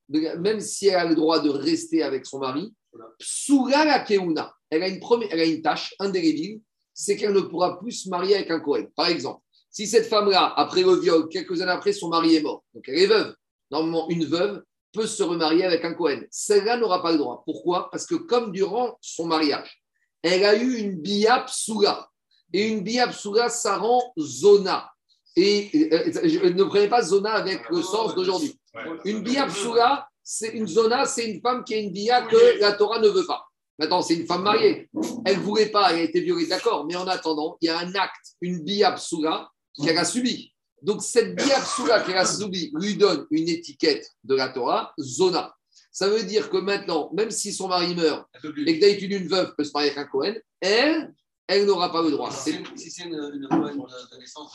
même 0.10 0.60
si 0.60 0.88
elle 0.88 0.96
a 0.96 1.06
le 1.06 1.16
droit 1.16 1.40
de 1.40 1.50
rester 1.50 2.04
avec 2.04 2.26
son 2.26 2.40
mari, 2.40 2.74
Psula 3.20 3.86
la 3.86 4.00
Keuna, 4.00 4.54
elle 4.70 4.84
a 4.84 4.88
une, 4.88 5.00
première, 5.00 5.30
elle 5.32 5.40
a 5.40 5.46
une 5.46 5.62
tâche 5.62 5.94
indélébile, 6.00 6.62
c'est 6.94 7.16
qu'elle 7.18 7.34
ne 7.34 7.42
pourra 7.42 7.80
plus 7.80 7.92
se 7.92 8.10
marier 8.10 8.36
avec 8.36 8.50
un 8.52 8.60
Kohen. 8.60 8.88
Par 8.96 9.08
exemple, 9.08 9.42
si 9.70 9.86
cette 9.88 10.08
femme-là, 10.08 10.54
après 10.58 10.82
le 10.82 10.96
viol, 11.00 11.28
quelques 11.30 11.62
années 11.62 11.72
après, 11.72 11.94
son 11.94 12.10
mari 12.10 12.36
est 12.36 12.42
mort, 12.42 12.64
donc 12.74 12.84
elle 12.88 13.00
est 13.00 13.08
veuve. 13.08 13.36
Normalement, 13.70 14.10
une 14.10 14.26
veuve 14.26 14.64
peut 14.94 15.06
se 15.06 15.22
remarier 15.22 15.64
avec 15.66 15.84
un 15.86 15.94
Kohen. 15.94 16.26
Celle-là 16.32 16.78
n'aura 16.78 17.02
pas 17.04 17.12
le 17.12 17.18
droit. 17.20 17.44
Pourquoi? 17.46 17.90
Parce 17.92 18.06
que 18.06 18.16
comme 18.16 18.52
durant 18.52 18.98
son 19.02 19.28
mariage, 19.28 19.82
elle 20.24 20.44
a 20.46 20.56
eu 20.56 20.78
une 20.78 20.96
bia 21.00 21.42
psula. 21.42 22.10
Et 22.54 22.68
une 22.70 22.82
bia 22.82 23.08
psula, 23.08 23.50
ça 23.50 23.78
rend 23.78 24.02
zona. 24.18 24.90
Et 25.36 25.70
euh, 25.94 26.12
je- 26.24 26.48
ne 26.48 26.64
prenez 26.64 26.88
pas 26.88 27.02
zona 27.04 27.34
avec 27.34 27.70
le 27.70 27.82
sens 27.84 28.16
d'aujourd'hui. 28.16 28.60
Une 29.06 29.22
bia 29.22 29.46
psula, 29.48 30.08
c'est 30.30 30.50
une 30.50 30.68
zona, 30.68 31.06
c'est 31.06 31.26
une 31.26 31.40
femme 31.40 31.64
qui 31.64 31.74
a 31.74 31.78
une 31.78 31.90
bia 31.90 32.22
que 32.24 32.60
la 32.60 32.74
Torah 32.74 33.00
ne 33.00 33.08
veut 33.08 33.26
pas. 33.26 33.48
Maintenant, 33.80 34.02
c'est 34.02 34.16
une 34.16 34.28
femme 34.28 34.44
mariée. 34.44 34.90
Elle 35.24 35.38
ne 35.38 35.42
voulait 35.42 35.68
pas, 35.70 35.94
elle 35.94 36.00
a 36.00 36.04
été 36.04 36.20
violée, 36.20 36.48
d'accord. 36.48 36.86
Mais 36.86 36.98
en 36.98 37.08
attendant, 37.08 37.58
il 37.62 37.68
y 37.68 37.70
a 37.70 37.80
un 37.80 37.96
acte, 37.96 38.36
une 38.42 38.62
bia 38.62 38.92
psula, 38.92 39.50
qu'elle 39.82 39.98
a 39.98 40.04
subi. 40.04 40.54
Donc, 40.82 41.02
cette 41.02 41.34
bia 41.34 41.62
psula 41.62 42.02
qu'elle 42.02 42.18
a 42.18 42.26
subi 42.26 42.72
lui 42.74 42.98
donne 42.98 43.26
une 43.32 43.48
étiquette 43.48 44.06
de 44.26 44.36
la 44.36 44.50
Torah, 44.50 44.94
zona. 45.00 45.56
Ça 45.94 46.10
veut 46.10 46.24
dire 46.24 46.50
que 46.50 46.58
maintenant, 46.58 47.10
même 47.14 47.32
si 47.32 47.54
son 47.54 47.70
mari 47.70 47.96
meurt 47.96 48.28
et 48.36 48.76
que 48.76 48.82
d'habitude 48.82 49.14
une 49.14 49.30
veuve 49.30 49.56
peut 49.58 49.64
se 49.64 49.72
marier 49.74 49.92
avec 49.92 49.98
un 49.98 50.10
Cohen, 50.10 50.36
elle, 50.60 51.14
elle 51.48 51.66
n'aura 51.66 51.92
pas 51.92 52.02
le 52.02 52.12
droit. 52.12 52.30
Si 52.32 52.52
C'est- 52.52 53.04
une, 53.06 53.14
une 53.14 53.48
de, 53.48 54.20
naissance, 54.20 54.54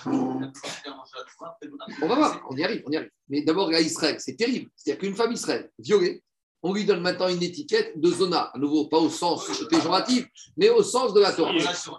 On 2.02 2.06
va 2.06 2.14
voir, 2.14 2.40
on 2.50 2.56
y 2.56 2.62
arrive, 2.64 2.82
on 2.86 2.90
y 2.90 2.96
arrive. 2.96 3.10
Mais 3.28 3.42
d'abord, 3.42 3.68
à 3.70 3.80
Israël, 3.80 4.16
c'est 4.18 4.36
terrible. 4.36 4.70
C'est-à-dire 4.76 5.00
qu'une 5.00 5.14
femme 5.16 5.32
Israël 5.32 5.70
violée, 5.78 6.22
on 6.62 6.72
lui 6.72 6.84
donne 6.84 7.00
maintenant 7.00 7.28
une 7.28 7.42
étiquette 7.42 7.98
de 7.98 8.08
zona. 8.10 8.50
À 8.54 8.58
nouveau, 8.58 8.86
pas 8.86 8.98
au 8.98 9.08
sens 9.08 9.50
péjoratif, 9.68 10.28
mais 10.56 10.68
au 10.68 10.82
sens 10.82 11.12
de 11.12 11.20
la 11.20 11.32
Torah. 11.32 11.52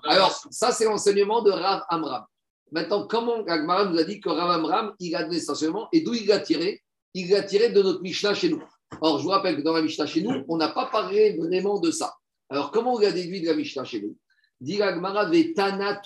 Alors, 0.05 0.31
ça, 0.51 0.71
c'est 0.71 0.85
l'enseignement 0.85 1.41
de 1.41 1.51
Rav 1.51 1.83
Amram. 1.89 2.23
Maintenant, 2.71 3.05
comment 3.07 3.43
Agmara 3.45 3.85
nous 3.85 3.99
a 3.99 4.03
dit 4.03 4.19
que 4.21 4.29
Rav 4.29 4.49
Amram, 4.51 4.93
il 4.99 5.15
a 5.15 5.23
donné 5.23 5.39
enseignement 5.47 5.89
et 5.91 6.01
d'où 6.01 6.13
il 6.13 6.27
l'a 6.27 6.39
tiré? 6.39 6.81
Il 7.13 7.29
l'a 7.29 7.43
tiré 7.43 7.69
de 7.69 7.81
notre 7.81 8.01
Mishnah 8.01 8.33
chez 8.33 8.49
nous. 8.49 8.63
Or, 9.01 9.17
je 9.19 9.23
vous 9.23 9.29
rappelle 9.29 9.57
que 9.57 9.61
dans 9.61 9.73
la 9.73 9.81
Mishnah 9.81 10.05
chez 10.05 10.21
nous, 10.21 10.43
on 10.47 10.57
n'a 10.57 10.69
pas 10.69 10.85
parlé 10.85 11.35
vraiment 11.37 11.79
de 11.79 11.91
ça. 11.91 12.13
Alors, 12.49 12.71
comment 12.71 12.93
on 12.95 12.99
l'a 12.99 13.11
déduit 13.11 13.41
de 13.41 13.47
la 13.47 13.55
Mishnah 13.55 13.83
chez 13.83 14.01
nous? 14.01 14.15
Dit 14.63 14.81
Agmara 14.81 15.29
Tana 15.53 16.01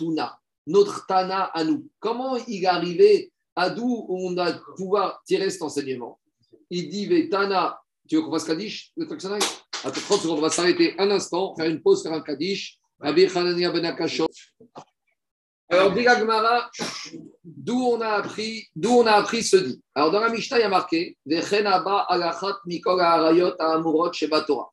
notre 0.66 1.06
Tana 1.06 1.44
à 1.44 1.64
nous. 1.64 1.88
Comment 2.00 2.38
il 2.48 2.64
est 2.64 2.66
arrivé 2.66 3.32
à 3.56 3.70
d'où 3.70 4.08
on 4.10 4.36
a 4.40 4.52
pouvoir 4.76 5.22
tirer 5.28 5.52
cet 5.52 5.62
enseignement? 5.62 6.20
Il 6.72 6.90
dit 6.90 7.30
Tana, 7.30 7.80
tu 8.10 8.16
veux 8.16 8.24
qu'on 8.24 8.32
fasse 8.32 8.46
Kaddish 8.46 8.94
le 8.98 9.06
Attends 9.06 9.92
30 9.92 10.22
secondes, 10.22 10.40
on 10.40 10.42
va 10.42 10.50
s'arrêter 10.50 10.96
un 10.98 11.12
instant, 11.12 11.56
faire 11.56 11.70
une 11.70 11.84
pause, 11.84 12.02
faire 12.02 12.14
un 12.14 12.22
Kaddish. 12.22 12.80
Ben. 13.00 13.16
Alors, 15.70 15.92
dit 15.94 16.04
la 16.04 16.20
Gemara, 16.20 16.72
d'où 17.44 17.80
on 17.80 18.02
a 18.02 18.08
appris, 18.08 18.66
d'où 18.76 18.90
on 18.90 19.06
a 19.06 19.12
appris 19.12 19.44
ce 19.44 19.58
dit. 19.58 19.80
Alors, 19.94 20.10
dans 20.10 20.22
la 20.22 20.30
Mishnah, 20.30 20.58
il 20.58 20.62
y 20.62 20.64
a 20.64 20.70
marqué 20.70 21.16
Vechen 21.28 21.68
haba 21.68 22.08
alachat 22.10 22.58
mikol 22.66 23.00
ha'arayot 23.00 23.54
ha'amurot 23.60 24.14
sheba 24.14 24.42
Torah. 24.42 24.72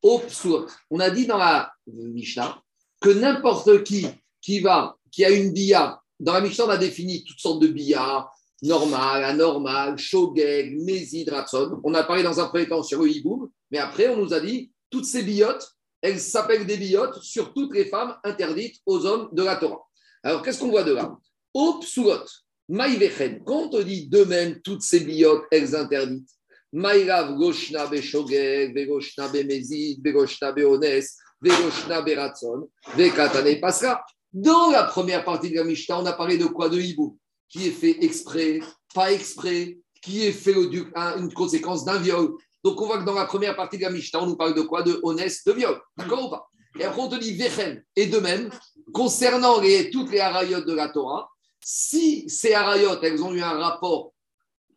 Au 0.00 0.20
psuot. 0.20 0.68
On 0.90 1.00
a 1.00 1.10
dit 1.10 1.26
dans 1.26 1.36
la 1.36 1.70
Mishnah 1.86 2.62
que 3.06 3.12
n'importe 3.12 3.84
qui 3.84 4.04
qui 4.42 4.58
va, 4.58 4.96
qui 5.12 5.24
a 5.24 5.30
une 5.30 5.52
bia, 5.52 6.00
dans 6.18 6.32
la 6.32 6.40
Mishnah, 6.40 6.66
on 6.66 6.70
a 6.70 6.76
défini 6.76 7.22
toutes 7.22 7.38
sortes 7.38 7.62
de 7.62 7.68
bia, 7.68 8.28
normal, 8.62 9.22
anormal, 9.22 9.96
shogeg, 9.96 10.76
mésid, 10.82 11.28
ratson. 11.30 11.80
On 11.84 11.94
a 11.94 12.02
parlé 12.02 12.24
dans 12.24 12.40
un 12.40 12.46
premier 12.46 12.68
temps 12.68 12.82
sur 12.82 13.00
le 13.00 13.08
hiboum, 13.08 13.48
mais 13.70 13.78
après, 13.78 14.08
on 14.08 14.16
nous 14.16 14.34
a 14.34 14.40
dit 14.40 14.72
toutes 14.90 15.04
ces 15.04 15.22
biotes, 15.22 15.68
elles 16.02 16.18
s'appellent 16.18 16.66
des 16.66 16.78
biotes 16.78 17.22
sur 17.22 17.54
toutes 17.54 17.74
les 17.74 17.84
femmes 17.84 18.16
interdites 18.24 18.80
aux 18.86 19.06
hommes 19.06 19.28
de 19.30 19.44
la 19.44 19.54
Torah. 19.54 19.86
Alors, 20.24 20.42
qu'est-ce 20.42 20.58
qu'on 20.58 20.70
voit 20.70 20.82
de 20.82 20.94
là? 20.94 21.16
Au 21.54 21.78
psulot, 21.78 22.26
maïvechen, 22.68 23.44
quand 23.44 23.72
on 23.72 23.82
dit 23.82 24.08
de 24.08 24.24
même 24.24 24.60
toutes 24.62 24.82
ces 24.82 25.00
biotes, 25.00 25.44
elles 25.52 25.76
interdites, 25.76 26.28
maïrav 26.72 27.36
goshna 27.36 27.86
beshogeg, 27.86 28.74
vegoshna 28.74 29.28
bemezid, 29.28 30.02
vegoshna 30.04 30.50
beones, 30.50 31.06
vegoshna 31.40 32.02
beratson, 32.02 32.68
vekatane 32.96 33.60
pasra. 33.60 34.04
Dans 34.32 34.70
la 34.70 34.84
première 34.84 35.24
partie 35.24 35.50
de 35.50 35.56
la 35.56 35.64
Mishnah, 35.64 36.00
on 36.00 36.06
a 36.06 36.12
parlé 36.12 36.36
de 36.38 36.44
quoi 36.46 36.68
De 36.68 36.78
hibou, 36.80 37.18
qui 37.48 37.68
est 37.68 37.70
fait 37.70 37.96
exprès, 38.04 38.60
pas 38.94 39.12
exprès, 39.12 39.78
qui 40.02 40.24
est 40.24 40.32
fait 40.32 40.54
au 40.54 40.66
du- 40.66 40.92
un- 40.94 41.18
une 41.18 41.32
conséquence 41.32 41.84
d'un 41.84 41.98
viol. 41.98 42.34
Donc, 42.62 42.80
on 42.80 42.86
voit 42.86 42.98
que 42.98 43.04
dans 43.04 43.14
la 43.14 43.24
première 43.26 43.54
partie 43.56 43.78
de 43.78 43.82
la 43.84 43.90
Mishnah, 43.90 44.22
on 44.22 44.26
nous 44.26 44.36
parle 44.36 44.54
de 44.54 44.62
quoi 44.62 44.82
De 44.82 44.98
honnête, 45.02 45.32
de 45.46 45.52
viol. 45.52 45.80
D'accord 45.96 46.26
ou 46.26 46.30
pas? 46.30 46.46
Et 46.78 46.84
après, 46.84 47.00
on 47.00 47.08
te 47.08 47.14
dit 47.16 47.32
vechen. 47.34 47.82
Et 47.94 48.06
de 48.06 48.18
même, 48.18 48.50
concernant 48.92 49.60
toutes 49.92 50.10
les 50.10 50.20
harayot 50.20 50.60
de 50.60 50.74
la 50.74 50.88
Torah, 50.90 51.30
si 51.60 52.28
ces 52.28 52.52
harayot, 52.52 53.00
elles 53.02 53.22
ont 53.22 53.32
eu 53.32 53.40
un 53.40 53.58
rapport, 53.58 54.12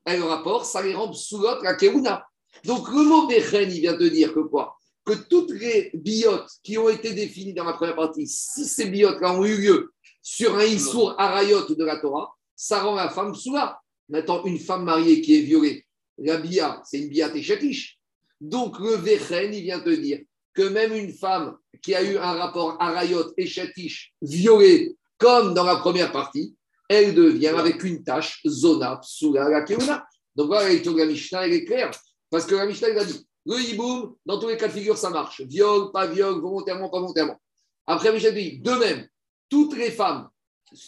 un 0.06 0.24
rapport, 0.26 0.64
ça 0.66 0.82
les 0.82 0.96
rend 0.96 1.12
soulot 1.12 1.62
la 1.62 1.74
keuna. 1.76 2.26
Donc 2.64 2.88
le 2.90 3.04
mot 3.04 3.28
vechen, 3.28 3.70
il 3.72 3.82
vient 3.82 3.98
de 3.98 4.08
dire 4.08 4.34
que 4.34 4.40
quoi? 4.40 4.78
Que 5.10 5.16
toutes 5.16 5.50
les 5.50 5.90
biotes 5.96 6.52
qui 6.62 6.78
ont 6.78 6.88
été 6.88 7.14
définies 7.14 7.56
dans 7.56 7.64
la 7.64 7.74
première 7.74 7.96
partie, 7.96 8.28
si 8.28 8.64
ces 8.64 8.92
biotes-là 8.92 9.34
ont 9.34 9.44
eu 9.44 9.58
lieu 9.58 9.92
sur 10.22 10.56
un 10.56 10.64
issour 10.64 11.16
harayot 11.18 11.66
de 11.68 11.84
la 11.84 11.98
Torah, 11.98 12.32
ça 12.56 12.84
rend 12.84 12.94
la 12.94 13.10
femme 13.10 13.34
soula. 13.34 13.80
Maintenant, 14.08 14.46
une 14.46 14.60
femme 14.60 14.84
mariée 14.84 15.22
qui 15.22 15.36
est 15.36 15.42
violée, 15.42 15.84
la 16.20 16.38
bia, 16.38 16.80
c'est 16.86 17.00
une 17.00 17.10
bia 17.10 17.28
téchatiche. 17.28 17.98
Donc 18.40 18.78
le 18.78 18.98
vechen, 18.98 19.52
il 19.52 19.64
vient 19.64 19.80
te 19.80 19.90
dire 19.90 20.20
que 20.54 20.62
même 20.62 20.94
une 20.94 21.12
femme 21.12 21.58
qui 21.82 21.96
a 21.96 22.04
eu 22.04 22.16
un 22.18 22.34
rapport 22.34 22.78
arayot 22.80 23.34
et 23.36 23.48
chatish 23.48 24.14
violé, 24.22 24.96
comme 25.18 25.56
dans 25.56 25.64
la 25.64 25.78
première 25.78 26.12
partie, 26.12 26.56
elle 26.88 27.16
devient 27.16 27.48
avec 27.48 27.84
une 27.84 28.04
tâche 28.04 28.42
zona, 28.46 28.98
psula, 28.98 29.50
la 29.50 29.64
keuna. 29.64 30.06
Donc 30.36 30.48
voilà, 30.50 30.72
la 30.72 30.80
de 30.80 30.98
la 30.98 31.06
Mishnah, 31.08 31.48
elle 31.48 31.54
est 31.54 31.66
claire. 31.66 31.90
Parce 32.30 32.46
que 32.46 32.54
la 32.54 32.68
Mishnah, 32.68 32.90
elle 32.90 33.00
a 33.00 33.06
dit, 33.06 33.26
le 33.46 33.60
hiboum, 33.60 34.16
dans 34.26 34.40
tous 34.40 34.48
les 34.48 34.58
cas 34.58 34.68
de 34.68 34.74
figure, 34.74 34.98
ça 34.98 35.10
marche. 35.10 35.42
Viol, 35.42 35.92
pas 35.92 36.08
viol, 36.08 36.40
volontairement, 36.40 36.90
pas 36.90 37.00
volontairement. 37.00 37.40
Après, 37.88 38.12
Mishnah 38.14 38.32
dit, 38.32 38.60
de 38.60 38.72
même, 38.72 39.08
toutes 39.50 39.76
les 39.76 39.92
femmes 39.92 40.30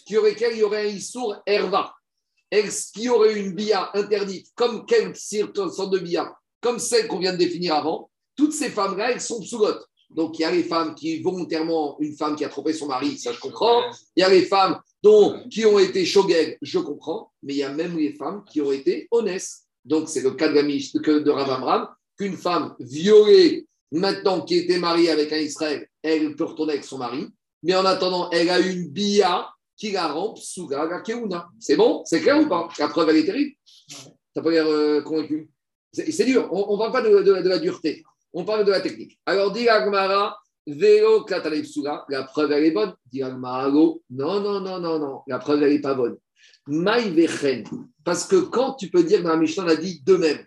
qui 0.06 0.18
auraient 0.18 0.36
il 0.39 0.58
y 0.58 0.64
aurait 0.64 0.88
un 0.88 0.93
issour 0.93 1.36
herva, 1.45 1.93
qui 2.93 3.10
auraient 3.10 3.39
une 3.39 3.54
bia 3.54 3.89
interdite, 3.93 4.47
comme 4.56 4.86
quelle 4.86 5.16
sorte 5.16 5.91
de 5.91 5.99
bia, 5.99 6.32
comme 6.60 6.78
celle 6.78 7.08
qu'on 7.08 7.20
vient 7.20 7.34
de 7.34 7.38
définir 7.38 7.76
avant, 7.76 8.12
toutes 8.36 8.54
ces 8.54 8.70
femmes-là, 8.70 9.12
elles 9.12 9.22
sont 9.22 9.41
psulotes. 9.41 9.86
Donc, 10.10 10.38
il 10.38 10.41
y 10.41 10.45
a 10.45 10.52
les 10.52 10.64
femmes 10.64 10.93
qui, 10.93 11.22
volontairement, 11.22 11.97
une 11.99 12.16
femme 12.16 12.36
qui 12.36 12.43
a 12.43 12.49
trompé 12.49 12.74
son 12.74 12.88
mari, 12.88 13.18
ça 13.18 13.32
je 13.32 13.39
comprends. 13.39 13.82
Il 14.16 14.22
y 14.22 14.24
a 14.24 14.30
les 14.30 14.43
femmes 14.43 14.80
dont, 15.02 15.41
qui 15.49 15.66
ont 15.66 15.80
été 15.80 16.06
shogeg, 16.06 16.58
je 16.62 16.80
comprends. 16.80 17.32
Mais 17.43 17.54
il 17.54 17.58
y 17.58 17.64
a 17.64 17.70
même 17.70 17.97
les 17.97 18.14
femmes 18.14 18.43
qui 18.43 18.62
ont 18.62 18.72
été 18.72 19.08
honnêtes. 19.10 19.49
Donc, 19.86 20.10
c'est 20.10 20.22
le 20.22 20.32
cas 20.32 20.49
de, 20.49 20.54
la 20.54 20.64
que- 21.02 21.20
de 21.20 21.32
Rav 21.32 21.88
qu'une 22.18 22.38
femme 22.38 22.76
violée, 22.80 23.68
maintenant 23.91 24.41
qui 24.41 24.55
était 24.57 24.78
mariée 24.80 25.09
avec 25.09 25.32
un 25.34 25.38
Israël, 25.38 25.88
elle 26.03 26.36
peut 26.36 26.45
retourner 26.45 26.74
avec 26.74 26.86
son 26.86 26.97
mari. 26.97 27.28
Mais 27.64 27.76
en 27.76 27.86
attendant, 27.86 28.30
elle 28.32 28.49
a 28.49 28.59
une 28.59 28.88
bia 28.89 29.49
qui 29.78 29.91
la 29.91 30.07
rend 30.07 30.34
psuga 30.34 30.86
la 30.86 31.01
keuna. 31.01 31.47
C'est 31.59 31.76
bon? 31.76 32.03
C'est 32.05 32.22
clair 32.22 32.39
ou 32.39 32.47
pas? 32.47 32.70
La 32.80 32.88
preuve, 32.88 33.09
elle 33.09 33.18
est 33.18 33.26
terrible. 33.26 33.53
T'as 34.34 34.41
pas 34.41 34.49
l'air 34.51 34.68
euh, 34.68 35.01
convaincu? 35.01 35.49
C'est 35.91 36.26
dur. 36.26 36.47
On 36.51 36.74
ne 36.74 36.78
parle 36.78 36.91
pas 36.91 37.01
de, 37.01 37.09
de- 37.22 37.41
de 37.41 37.49
la 37.49 37.59
dureté. 37.59 38.03
On 38.34 38.45
parle 38.45 38.64
de 38.64 38.72
la 38.72 38.80
technique. 38.80 39.20
Alors, 39.26 39.51
dit 39.51 39.68
Agmara, 39.68 40.38
Vélo 40.66 41.26
la 41.28 42.24
preuve 42.24 42.51
elle 42.51 42.66
est 42.66 42.72
bonne. 42.72 42.93
Dit 43.12 43.24
Agmara, 43.24 43.70
non, 43.70 43.99
non, 44.09 44.39
non, 44.39 44.80
non, 44.80 44.99
non, 44.99 45.22
la 45.28 45.39
preuve 45.39 45.64
elle 45.64 45.74
n'est 45.74 45.82
pas 45.82 45.95
bonne. 45.95 46.18
Maï 46.68 47.09
Vechen. 47.09 47.64
Parce 48.03 48.26
que 48.26 48.38
quand 48.38 48.76
tu 48.76 48.89
peux 48.89 49.03
dire 49.03 49.22
dans 49.24 49.30
la 49.30 49.38
Mishnah, 49.38 49.66
on 49.66 49.68
a 49.68 49.76
dit 49.76 50.01
de 50.05 50.16
même. 50.16 50.45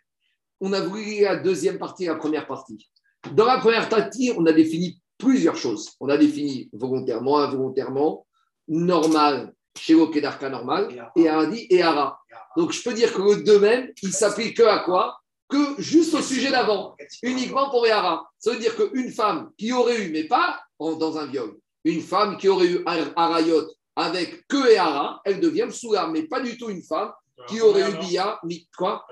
On 0.60 0.72
a 0.72 0.80
voulu 0.80 1.20
la 1.22 1.36
deuxième 1.36 1.78
partie 1.78 2.04
et 2.04 2.08
la 2.08 2.16
première 2.16 2.46
partie. 2.46 2.88
Dans 3.32 3.46
la 3.46 3.58
première 3.58 3.88
partie, 3.88 4.32
on 4.36 4.46
a 4.46 4.52
défini 4.52 5.00
plusieurs 5.18 5.56
choses. 5.56 5.90
On 6.00 6.08
a 6.08 6.16
défini 6.16 6.68
volontairement, 6.72 7.38
involontairement, 7.38 8.26
normal, 8.68 9.52
chez 9.78 9.94
Kedarka 10.10 10.48
normal, 10.48 11.10
et 11.16 11.28
Adi 11.28 11.66
et 11.70 11.82
Ara. 11.82 12.18
Donc 12.56 12.72
je 12.72 12.82
peux 12.82 12.94
dire 12.94 13.12
que 13.12 13.20
le 13.20 13.42
deux 13.42 13.58
même, 13.58 13.90
il 14.02 14.12
s'applique 14.12 14.56
que 14.56 14.62
à 14.62 14.80
quoi? 14.80 15.18
Que 15.48 15.80
juste 15.80 16.14
au 16.14 16.22
sujet 16.22 16.50
d'avant, 16.50 16.96
uniquement 17.22 17.70
pour 17.70 17.86
Yara. 17.86 18.26
Ça 18.38 18.52
veut 18.52 18.58
dire 18.58 18.74
qu'une 18.76 19.10
femme 19.10 19.50
qui 19.58 19.72
aurait 19.72 20.02
eu, 20.02 20.10
mais 20.10 20.24
pas 20.24 20.60
dans 20.78 21.18
un 21.18 21.26
viol, 21.26 21.56
une 21.84 22.00
femme 22.00 22.36
qui 22.36 22.48
aurait 22.48 22.66
eu 22.66 22.84
Arayot 23.16 23.66
avec 23.96 24.46
que 24.48 24.72
Yara, 24.72 25.20
elle 25.24 25.40
devient 25.40 25.68
Soula, 25.70 26.08
mais 26.08 26.22
pas 26.22 26.40
du 26.40 26.56
tout 26.56 26.70
une 26.70 26.82
femme 26.82 27.12
qui 27.48 27.60
aurait 27.60 27.90
eu 27.90 27.98
Bia, 27.98 28.40
quoi? 28.76 29.04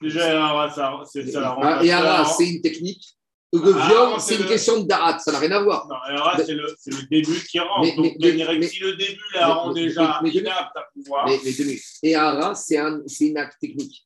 Déjà, 0.00 0.20
c'est 1.06 1.30
ça 1.32 1.56
Ah, 1.62 1.78
claire. 1.80 2.26
c'est 2.36 2.48
une 2.48 2.60
technique. 2.60 3.04
Le 3.52 3.72
Ah, 3.78 3.86
viol, 3.86 4.08
c'est 4.20 4.34
une 4.34 4.42
le- 4.42 4.48
question 4.48 4.80
de 4.82 4.86
Darat, 4.88 5.18
ça 5.20 5.30
n'a 5.30 5.38
rien 5.38 5.52
à 5.52 5.62
voir. 5.62 5.86
Non, 5.88 5.94
Yara, 6.12 6.36
c'est 6.44 6.54
le, 6.54 6.66
début 7.08 7.40
qui 7.48 7.60
rentre. 7.60 7.82
Mais- 7.82 7.94
Donc, 7.94 8.16
mais- 8.20 8.58
mais- 8.58 8.66
si 8.66 8.80
le 8.80 8.96
début 8.96 9.20
la 9.32 9.46
rend 9.54 9.72
déjà 9.72 10.20
inapte 10.24 10.76
à 10.76 10.82
pouvoir. 10.92 11.28
Et 12.02 12.14
Hara, 12.16 12.54
c'est 12.56 12.78
un, 12.78 13.00
c'est 13.06 13.26
une 13.26 13.38
acte 13.38 13.60
technique. 13.60 14.04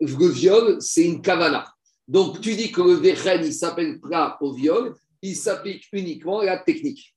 Le 0.00 0.28
viol, 0.28 0.76
c'est 0.80 1.02
une 1.04 1.20
kavana. 1.20 1.64
Donc, 2.06 2.40
tu 2.40 2.54
dis 2.54 2.70
que 2.70 2.82
le 2.82 2.94
vechen, 2.94 3.44
il 3.44 3.52
s'appelle 3.52 3.98
plat 4.00 4.36
au 4.40 4.52
viol, 4.52 4.94
il 5.22 5.34
s'applique 5.34 5.88
uniquement 5.92 6.40
à 6.40 6.44
la 6.44 6.58
technique. 6.58 7.14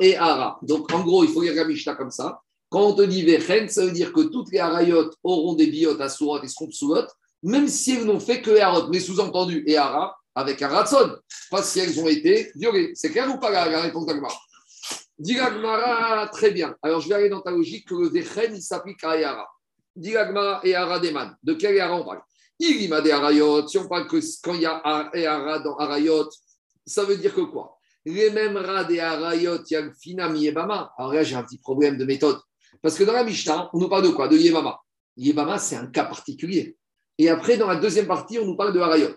Et 0.00 0.16
hara. 0.16 0.58
Donc, 0.62 0.92
en 0.92 1.00
gros, 1.04 1.22
il 1.22 1.30
faut 1.30 1.42
lire 1.42 1.54
la 1.54 1.64
Mishnah 1.64 1.94
comme 1.94 2.10
ça. 2.10 2.40
Quand 2.70 2.82
on 2.82 2.94
te 2.94 3.02
dit 3.02 3.24
vechen, 3.24 3.68
ça 3.68 3.84
veut 3.84 3.90
dire 3.90 4.12
que 4.12 4.20
toutes 4.20 4.50
les 4.52 4.60
harayot 4.60 5.10
auront 5.24 5.54
des 5.54 5.66
biotes 5.66 6.00
à 6.00 6.08
sourot 6.08 6.40
et 6.42 6.48
seront 6.48 6.68
psoulot, 6.68 7.06
même 7.42 7.68
si 7.68 7.96
elles 7.96 8.04
n'ont 8.04 8.20
fait 8.20 8.40
que 8.40 8.56
harot. 8.58 8.88
Mais 8.88 9.00
sous-entendu, 9.00 9.64
et 9.66 9.76
hara, 9.76 10.16
avec 10.34 10.62
un. 10.62 10.84
Pas 11.50 11.62
si 11.62 11.80
elles 11.80 11.98
ont 12.00 12.08
été 12.08 12.52
violées. 12.54 12.92
C'est 12.94 13.10
clair 13.10 13.28
ou 13.34 13.38
pas 13.38 13.50
la, 13.50 13.80
réponse 13.80 14.06
d'Agmara 14.06 14.34
Dit 15.18 15.36
très 16.32 16.50
bien. 16.52 16.74
Alors, 16.82 17.00
je 17.00 17.08
vais 17.08 17.14
aller 17.16 17.28
dans 17.28 17.40
ta 17.40 17.50
logique 17.50 17.88
que 17.88 17.94
le 17.94 18.08
vechen, 18.08 18.54
il 18.54 18.62
s'applique 18.62 19.02
à 19.04 19.18
Yara. 19.18 19.48
Dit 19.96 20.14
et 20.64 20.74
Hara 20.74 21.00
Deman. 21.00 21.36
De 21.42 21.54
quel 21.54 21.74
Yara 21.74 21.96
on 21.96 22.04
parle? 22.04 22.22
Il 22.58 22.82
y 22.82 22.88
m'a 22.88 23.00
des 23.00 23.10
Harayot. 23.10 23.66
Si 23.66 23.78
on 23.78 23.88
parle 23.88 24.06
que 24.06 24.18
quand 24.42 24.54
il 24.54 24.60
y 24.60 24.66
a 24.66 25.10
Yara 25.14 25.58
dans 25.58 25.76
Harayot, 25.76 26.28
ça 26.86 27.04
veut 27.04 27.16
dire 27.16 27.34
que 27.34 27.40
quoi? 27.40 27.76
Les 28.04 28.30
mêmes 28.30 28.56
rats 28.56 28.84
des 28.84 29.00
Harayot, 29.00 29.62
il 29.64 29.72
y 29.72 29.76
a. 29.76 30.88
Alors 30.98 31.12
là, 31.12 31.22
j'ai 31.22 31.34
un 31.34 31.42
petit 31.42 31.58
problème 31.58 31.96
de 31.96 32.04
méthode. 32.04 32.38
Parce 32.82 32.96
que 32.96 33.04
dans 33.04 33.12
la 33.12 33.24
Mishnah, 33.24 33.70
on 33.72 33.78
nous 33.78 33.88
parle 33.88 34.04
de 34.04 34.08
quoi? 34.08 34.28
De 34.28 34.36
Yebama. 34.36 34.80
Yebama, 35.16 35.58
c'est 35.58 35.76
un 35.76 35.86
cas 35.86 36.04
particulier. 36.04 36.76
Et 37.18 37.28
après, 37.28 37.56
dans 37.56 37.66
la 37.66 37.76
deuxième 37.76 38.06
partie, 38.06 38.38
on 38.38 38.46
nous 38.46 38.56
parle 38.56 38.72
de 38.72 38.80
Harayot. 38.80 39.14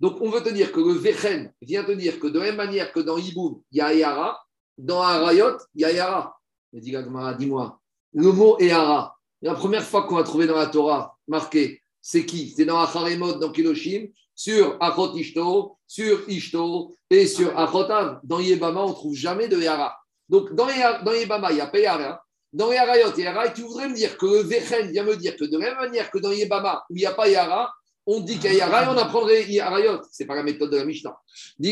Donc, 0.00 0.20
on 0.20 0.30
veut 0.30 0.42
te 0.42 0.48
dire 0.48 0.72
que 0.72 0.80
le 0.80 0.94
Vechen 0.94 1.52
vient 1.60 1.84
te 1.84 1.92
dire 1.92 2.18
que 2.18 2.26
de 2.26 2.38
la 2.38 2.46
même 2.46 2.56
manière 2.56 2.92
que 2.92 3.00
dans 3.00 3.18
Iboum, 3.18 3.60
il 3.70 3.78
y 3.78 3.80
a 3.80 3.94
Yara, 3.94 4.42
dans 4.78 5.02
Harayot, 5.02 5.58
il 5.74 5.82
y 5.82 5.84
a 5.84 5.92
Yara. 5.92 6.36
Dis-moi, 6.72 7.78
le 8.14 8.32
mot 8.32 8.58
Yara, 8.58 9.16
la 9.42 9.54
première 9.54 9.84
fois 9.84 10.04
qu'on 10.04 10.16
a 10.16 10.22
trouvé 10.22 10.46
dans 10.46 10.56
la 10.56 10.66
Torah 10.66 11.16
marqué, 11.28 11.82
c'est 12.00 12.26
qui? 12.26 12.50
C'est 12.56 12.64
dans 12.64 12.80
Acharemot, 12.80 13.34
dans 13.34 13.52
Kiloshim, 13.52 14.08
sur 14.34 14.76
Achot 14.80 15.14
Ishto, 15.14 15.76
sur 15.86 16.28
Ishto 16.28 16.96
et 17.10 17.26
sur 17.26 17.56
Achotav. 17.56 18.20
Dans 18.24 18.40
Yebama, 18.40 18.82
on 18.82 18.88
ne 18.88 18.94
trouve 18.94 19.14
jamais 19.14 19.48
de 19.48 19.58
Yara. 19.60 19.96
Donc, 20.28 20.54
dans, 20.54 20.68
Yebama, 20.68 21.52
il 21.52 21.56
n'y 21.56 21.60
a 21.60 21.66
pas 21.66 21.78
Yara. 21.78 22.24
Dans 22.52 22.70
Yarayot, 22.70 23.12
a 23.16 23.20
Yara. 23.20 23.46
Et 23.46 23.52
tu 23.52 23.62
voudrais 23.62 23.88
me 23.88 23.94
dire 23.94 24.16
que 24.18 24.42
Vechen 24.42 24.90
vient 24.90 25.04
me 25.04 25.16
dire 25.16 25.36
que 25.36 25.44
de 25.44 25.58
la 25.58 25.70
même 25.70 25.78
manière 25.78 26.10
que 26.10 26.18
dans 26.18 26.32
Yebama, 26.32 26.84
où 26.90 26.96
il 26.96 27.00
n'y 27.00 27.06
a 27.06 27.12
pas 27.12 27.28
Yara, 27.28 27.72
on 28.06 28.20
dit 28.20 28.38
qu'il 28.38 28.52
y 28.52 28.60
a 28.60 28.66
Yara 28.66 28.84
et 28.84 28.88
on 28.88 28.98
apprendrait 28.98 29.44
Yarayot. 29.44 30.00
Ce 30.10 30.22
n'est 30.22 30.26
pas 30.26 30.34
la 30.34 30.42
méthode 30.42 30.70
de 30.70 30.76
la 30.76 30.84
Mishnah. 30.84 31.16
Tu 31.58 31.68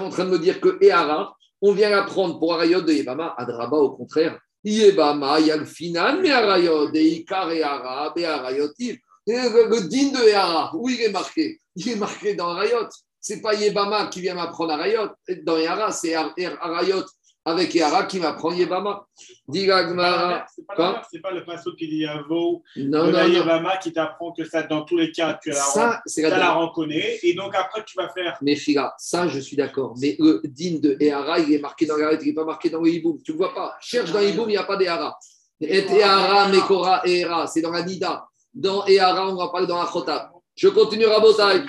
en 0.00 0.10
train 0.10 0.24
de 0.24 0.30
me 0.30 0.38
dire 0.38 0.60
que 0.60 0.84
Ehara, 0.84 1.36
on 1.62 1.72
vient 1.72 1.90
l'apprendre 1.90 2.38
pour 2.38 2.54
Arayot 2.54 2.80
de 2.80 2.92
Yebama. 2.92 3.34
Adraba, 3.38 3.76
au 3.76 3.92
contraire. 3.92 4.38
Yebama, 4.64 5.40
Yalfinan, 5.40 6.20
mais 6.20 6.30
de 6.30 6.98
Ikar 6.98 7.52
et 7.52 7.62
Ara, 7.62 8.12
Be 8.14 8.24
Arayotiv. 8.24 8.98
Et 9.26 9.32
Le, 9.32 9.88
din 9.88 10.10
de 10.10 10.28
Ehara, 10.28 10.72
où 10.74 10.88
il 10.88 11.00
est 11.00 11.12
marqué? 11.12 11.60
Il 11.76 11.88
est 11.88 11.96
marqué 11.96 12.34
dans 12.34 12.48
Arayot. 12.48 12.88
C'est 13.26 13.40
pas 13.40 13.54
Yebama 13.54 14.08
qui 14.08 14.20
vient 14.20 14.34
m'apprendre 14.34 14.74
Arayot. 14.74 15.08
Dans 15.44 15.56
Ehara, 15.56 15.90
c'est 15.92 16.14
Ar- 16.14 16.34
Arayot 16.60 17.02
avec 17.42 17.74
Ehara 17.74 18.04
qui 18.04 18.20
m'apprend 18.20 18.52
Yebama. 18.52 19.06
Diga 19.48 19.84
Gmara. 19.84 20.44
C'est 20.54 20.66
pas, 20.66 21.02
pas 21.22 21.30
le 21.30 21.42
pinceau 21.42 21.72
qui 21.74 21.88
dit 21.88 22.00
Yavo, 22.00 22.62
Non, 22.76 23.10
la 23.10 23.26
non. 23.26 23.32
Yevama 23.32 23.78
qui 23.78 23.94
t'apprend 23.94 24.32
que 24.32 24.44
ça, 24.44 24.62
dans 24.64 24.82
tous 24.82 24.98
les 24.98 25.10
cas, 25.10 25.38
tu 25.42 25.48
la, 25.48 25.54
Ça, 25.54 26.02
tu 26.06 26.20
la 26.20 26.36
la 26.36 26.52
reconnais. 26.52 27.18
Et 27.22 27.32
donc 27.32 27.54
après, 27.54 27.82
tu 27.86 27.96
vas 27.96 28.10
faire. 28.10 28.36
Mais 28.42 28.56
Fila, 28.56 28.94
ça, 28.98 29.26
je 29.26 29.40
suis 29.40 29.56
d'accord. 29.56 29.94
Mais 29.98 30.16
le 30.18 30.42
din 30.44 30.78
de 30.78 30.94
Ehara, 31.00 31.38
il 31.38 31.50
est 31.54 31.60
marqué 31.60 31.86
dans 31.86 31.96
la 31.96 32.12
il 32.12 32.26
n'est 32.26 32.34
pas 32.34 32.44
marqué 32.44 32.68
dans 32.68 32.82
le 32.82 32.90
hiboum. 32.90 33.22
Tu 33.22 33.32
ne 33.32 33.38
le 33.38 33.42
vois 33.42 33.54
pas. 33.54 33.74
Cherche 33.80 34.12
dans 34.12 34.20
le 34.20 34.28
hiboum, 34.28 34.50
il 34.50 34.52
n'y 34.52 34.58
a 34.58 34.64
pas 34.64 34.76
d'Ehara. 34.76 35.18
Et 35.62 35.78
Ehara, 35.78 36.48
Mekora, 36.48 37.06
Ehara, 37.06 37.46
c'est 37.46 37.62
dans 37.62 37.70
la 37.70 37.84
Nida. 37.84 38.26
Dans 38.52 38.84
Ehara, 38.86 39.30
on 39.30 39.36
va 39.36 39.48
parler 39.48 39.66
dans 39.66 39.82
la 39.82 39.90
Chotab. 39.90 40.28
Je 40.56 40.68
continue, 40.68 41.06
Rabotai. 41.06 41.64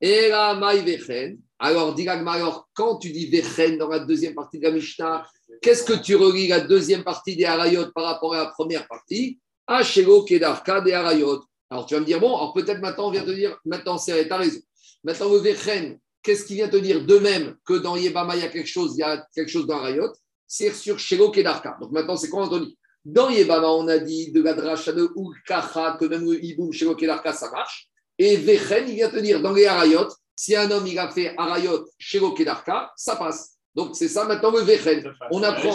Vechen. 0.00 1.38
Alors, 1.58 1.94
Gagma, 1.94 2.32
alors, 2.32 2.68
quand 2.72 2.96
tu 2.96 3.10
dis 3.10 3.26
Vechen 3.26 3.78
dans 3.78 3.88
la 3.88 4.00
deuxième 4.00 4.34
partie 4.34 4.58
de 4.58 4.64
la 4.64 4.70
Mishnah, 4.70 5.26
qu'est-ce 5.60 5.84
que 5.84 5.92
tu 5.92 6.16
relis 6.16 6.48
la 6.48 6.60
deuxième 6.60 7.04
partie 7.04 7.36
des 7.36 7.44
Harayot 7.44 7.90
par 7.94 8.04
rapport 8.04 8.34
à 8.34 8.44
la 8.44 8.46
première 8.46 8.88
partie? 8.88 9.38
Ashelo, 9.66 10.24
Kedarka, 10.24 10.80
des 10.80 10.92
Harayot. 10.92 11.44
Alors, 11.68 11.86
tu 11.86 11.94
vas 11.94 12.00
me 12.00 12.06
dire, 12.06 12.18
bon, 12.18 12.34
alors 12.34 12.52
peut-être 12.54 12.80
maintenant, 12.80 13.08
on 13.08 13.10
vient 13.10 13.24
te 13.24 13.30
dire, 13.30 13.56
maintenant, 13.64 13.98
c'est, 13.98 14.26
tu 14.26 14.32
as 14.32 14.36
raison. 14.36 14.60
Maintenant, 15.04 15.28
le 15.32 15.38
Vechen, 15.38 15.98
qu'est-ce 16.22 16.44
qui 16.44 16.54
vient 16.54 16.68
te 16.68 16.76
dire 16.76 17.04
de 17.04 17.18
même 17.18 17.56
que 17.64 17.74
dans 17.74 17.96
Yebama, 17.96 18.36
il 18.36 18.42
y 18.42 18.44
a 18.44 18.48
quelque 18.48 18.68
chose, 18.68 18.94
il 18.96 19.00
y 19.00 19.02
a 19.02 19.24
quelque 19.34 19.50
chose 19.50 19.66
dans 19.66 19.76
Harayot 19.76 20.12
C'est 20.46 20.72
sur 20.72 20.98
Shelo, 20.98 21.30
Kedarka. 21.30 21.76
Donc 21.80 21.92
maintenant, 21.92 22.16
c'est 22.16 22.28
quoi, 22.28 22.44
Anthony? 22.44 22.76
Dans 23.04 23.30
Yebama, 23.30 23.68
on 23.68 23.86
a 23.88 23.98
dit 23.98 24.32
de 24.32 24.42
la 24.42 24.54
dracha 24.54 24.92
de 24.92 25.08
Ulkacha, 25.14 25.96
que 26.00 26.06
même 26.06 26.24
le 26.24 26.42
Iboum, 26.42 26.72
Shelo, 26.72 26.96
Kedarka, 26.96 27.32
ça 27.32 27.50
marche. 27.50 27.89
Et 28.22 28.36
Vechen, 28.36 28.86
il 28.86 28.96
vient 28.96 29.08
te 29.08 29.16
dire, 29.16 29.40
dans 29.40 29.54
les 29.54 29.64
Harayot, 29.64 30.08
si 30.36 30.54
un 30.54 30.70
homme, 30.70 30.86
il 30.86 30.98
a 30.98 31.10
fait 31.10 31.34
Harayot, 31.38 31.86
Shelo, 31.96 32.32
Kedarka, 32.32 32.92
ça 32.94 33.16
passe. 33.16 33.56
Donc, 33.74 33.96
c'est 33.96 34.08
ça 34.08 34.26
maintenant 34.26 34.50
le 34.50 34.60
Vechen. 34.60 35.10
On 35.30 35.42
apprend. 35.42 35.74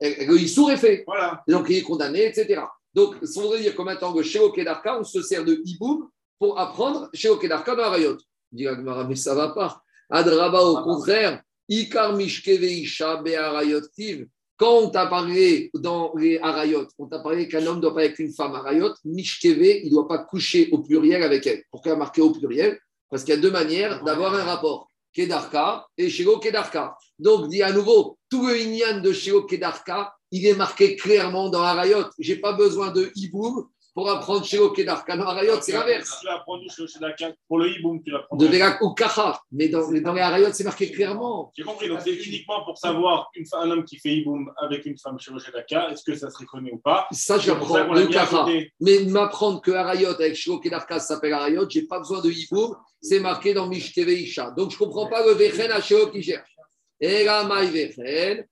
Le 0.00 0.36
Issour 0.36 0.72
est 0.72 0.78
fait. 0.78 1.04
Voilà. 1.06 1.44
Donc, 1.46 1.66
il 1.68 1.76
est 1.76 1.82
condamné, 1.82 2.26
etc. 2.26 2.60
Donc, 2.92 3.14
ça 3.22 3.40
voudrait 3.40 3.60
dire 3.60 3.76
que 3.76 3.82
maintenant, 3.82 4.12
que 4.12 4.24
chez 4.24 4.40
Okedarka, 4.40 4.98
on 4.98 5.04
se 5.04 5.22
sert 5.22 5.44
de 5.44 5.62
Iboum 5.64 6.08
pour 6.40 6.58
apprendre 6.58 7.08
chez 7.14 7.28
Okedarka 7.28 7.76
dans 7.76 7.84
Arayot. 7.84 8.16
Dit 8.50 8.66
Agmara, 8.66 9.04
mais 9.04 9.14
ça 9.14 9.30
ne 9.30 9.36
va 9.36 9.50
pas. 9.50 9.80
Adraba, 10.10 10.60
au 10.62 10.82
contraire, 10.82 11.40
Ikar 11.68 12.16
Mishkeve 12.16 12.64
Isha 12.64 13.22
Be'arayot 13.22 13.82
Tiv. 13.94 14.26
Quand 14.58 14.78
on 14.78 14.88
t'a 14.88 15.06
parlé 15.06 15.70
dans 15.74 16.14
les 16.16 16.38
Arayot, 16.38 16.88
on 16.98 17.06
t'a 17.06 17.18
parlé 17.18 17.46
qu'un 17.46 17.66
homme 17.66 17.80
doit 17.80 17.94
pas 17.94 18.00
avec 18.00 18.18
une 18.18 18.32
femme 18.32 18.54
Arayot, 18.54 18.94
Mishkeve, 19.04 19.62
il 19.62 19.86
ne 19.86 19.90
doit 19.90 20.08
pas 20.08 20.18
coucher 20.18 20.70
au 20.72 20.78
pluriel 20.78 21.22
avec 21.22 21.46
elle. 21.46 21.62
Pourquoi 21.70 21.94
marqué 21.94 22.22
au 22.22 22.30
pluriel? 22.30 22.78
Parce 23.10 23.22
qu'il 23.22 23.34
y 23.34 23.38
a 23.38 23.40
deux 23.40 23.50
manières 23.50 24.02
d'avoir 24.02 24.34
un 24.34 24.44
rapport. 24.44 24.90
Kedarka 25.12 25.86
et 25.96 26.08
Shelo 26.10 26.38
Kedarka. 26.38 26.96
Donc, 27.18 27.48
dit 27.48 27.62
à 27.62 27.72
nouveau, 27.72 28.18
tout 28.30 28.46
le 28.46 28.58
Inyan 28.58 29.00
de 29.00 29.12
Shelo 29.12 29.44
Kedarka, 29.44 30.14
il 30.30 30.46
est 30.46 30.54
marqué 30.54 30.96
clairement 30.96 31.48
dans 31.48 31.62
Harayot. 31.62 32.04
Je 32.18 32.32
n'ai 32.32 32.38
pas 32.38 32.52
besoin 32.52 32.90
de 32.90 33.10
Iboum 33.14 33.66
pour 33.96 34.10
apprendre 34.10 34.44
Shelo 34.44 34.72
Kedarka. 34.72 35.16
Dans 35.16 35.24
Harayot, 35.24 35.58
c'est 35.62 35.72
l'inverse. 35.72 36.18
Tu 36.20 36.26
l'as 36.26 36.34
apprenu 36.34 36.68
chez. 36.68 36.84
Pour 37.48 37.58
le 37.58 37.70
hiboum, 37.70 38.02
tu 38.02 38.10
l'apprends. 38.10 38.36
De 38.36 38.46
Verak 38.46 38.82
ou 38.82 38.92
Kacha. 38.92 39.40
Mais 39.50 39.68
dans, 39.68 39.90
dans 39.90 40.12
les 40.12 40.20
Harayot, 40.20 40.52
c'est 40.52 40.64
marqué 40.64 40.92
clairement. 40.92 41.50
J'ai 41.56 41.62
compris. 41.62 41.88
Donc, 41.88 42.02
c'est 42.04 42.12
uniquement 42.12 42.62
pour 42.66 42.76
savoir 42.76 43.30
une, 43.34 43.46
un 43.54 43.70
homme 43.70 43.84
qui 43.84 43.96
fait 43.98 44.10
hiboum 44.10 44.52
avec 44.58 44.84
une 44.84 44.98
femme 44.98 45.18
chez 45.18 45.32
Oshedaka, 45.32 45.92
est-ce 45.92 46.04
que 46.04 46.14
ça 46.14 46.28
se 46.28 46.36
reconnaît 46.36 46.72
ou 46.72 46.76
pas? 46.76 47.06
Ça, 47.10 47.38
l'a 47.38 47.54
le 47.94 48.06
Kacha. 48.08 48.44
Mais 48.80 48.98
m'apprendre 49.06 49.62
que 49.62 49.70
Harayot 49.70 50.10
avec 50.10 50.36
Shelo 50.36 50.60
Kedarka 50.60 51.00
ça 51.00 51.14
s'appelle 51.14 51.32
Harayot, 51.32 51.66
je 51.70 51.78
n'ai 51.78 51.86
pas 51.86 51.98
besoin 51.98 52.20
de 52.20 52.30
Iboum. 52.30 52.76
C'est 53.00 53.20
marqué 53.20 53.54
dans 53.54 53.66
Mishteve 53.66 54.10
Isha. 54.10 54.50
Donc, 54.50 54.72
je 54.72 54.76
comprends 54.76 55.06
pas 55.06 55.24
le 55.24 55.32
Vechen 55.32 55.72
à 55.72 55.80
Shelo 55.80 56.08
qui 56.08 56.22
cherche. 56.22 56.54
Et 57.00 57.24
là, 57.24 57.44
Maï 57.44 57.68
Vechen. 57.70 58.44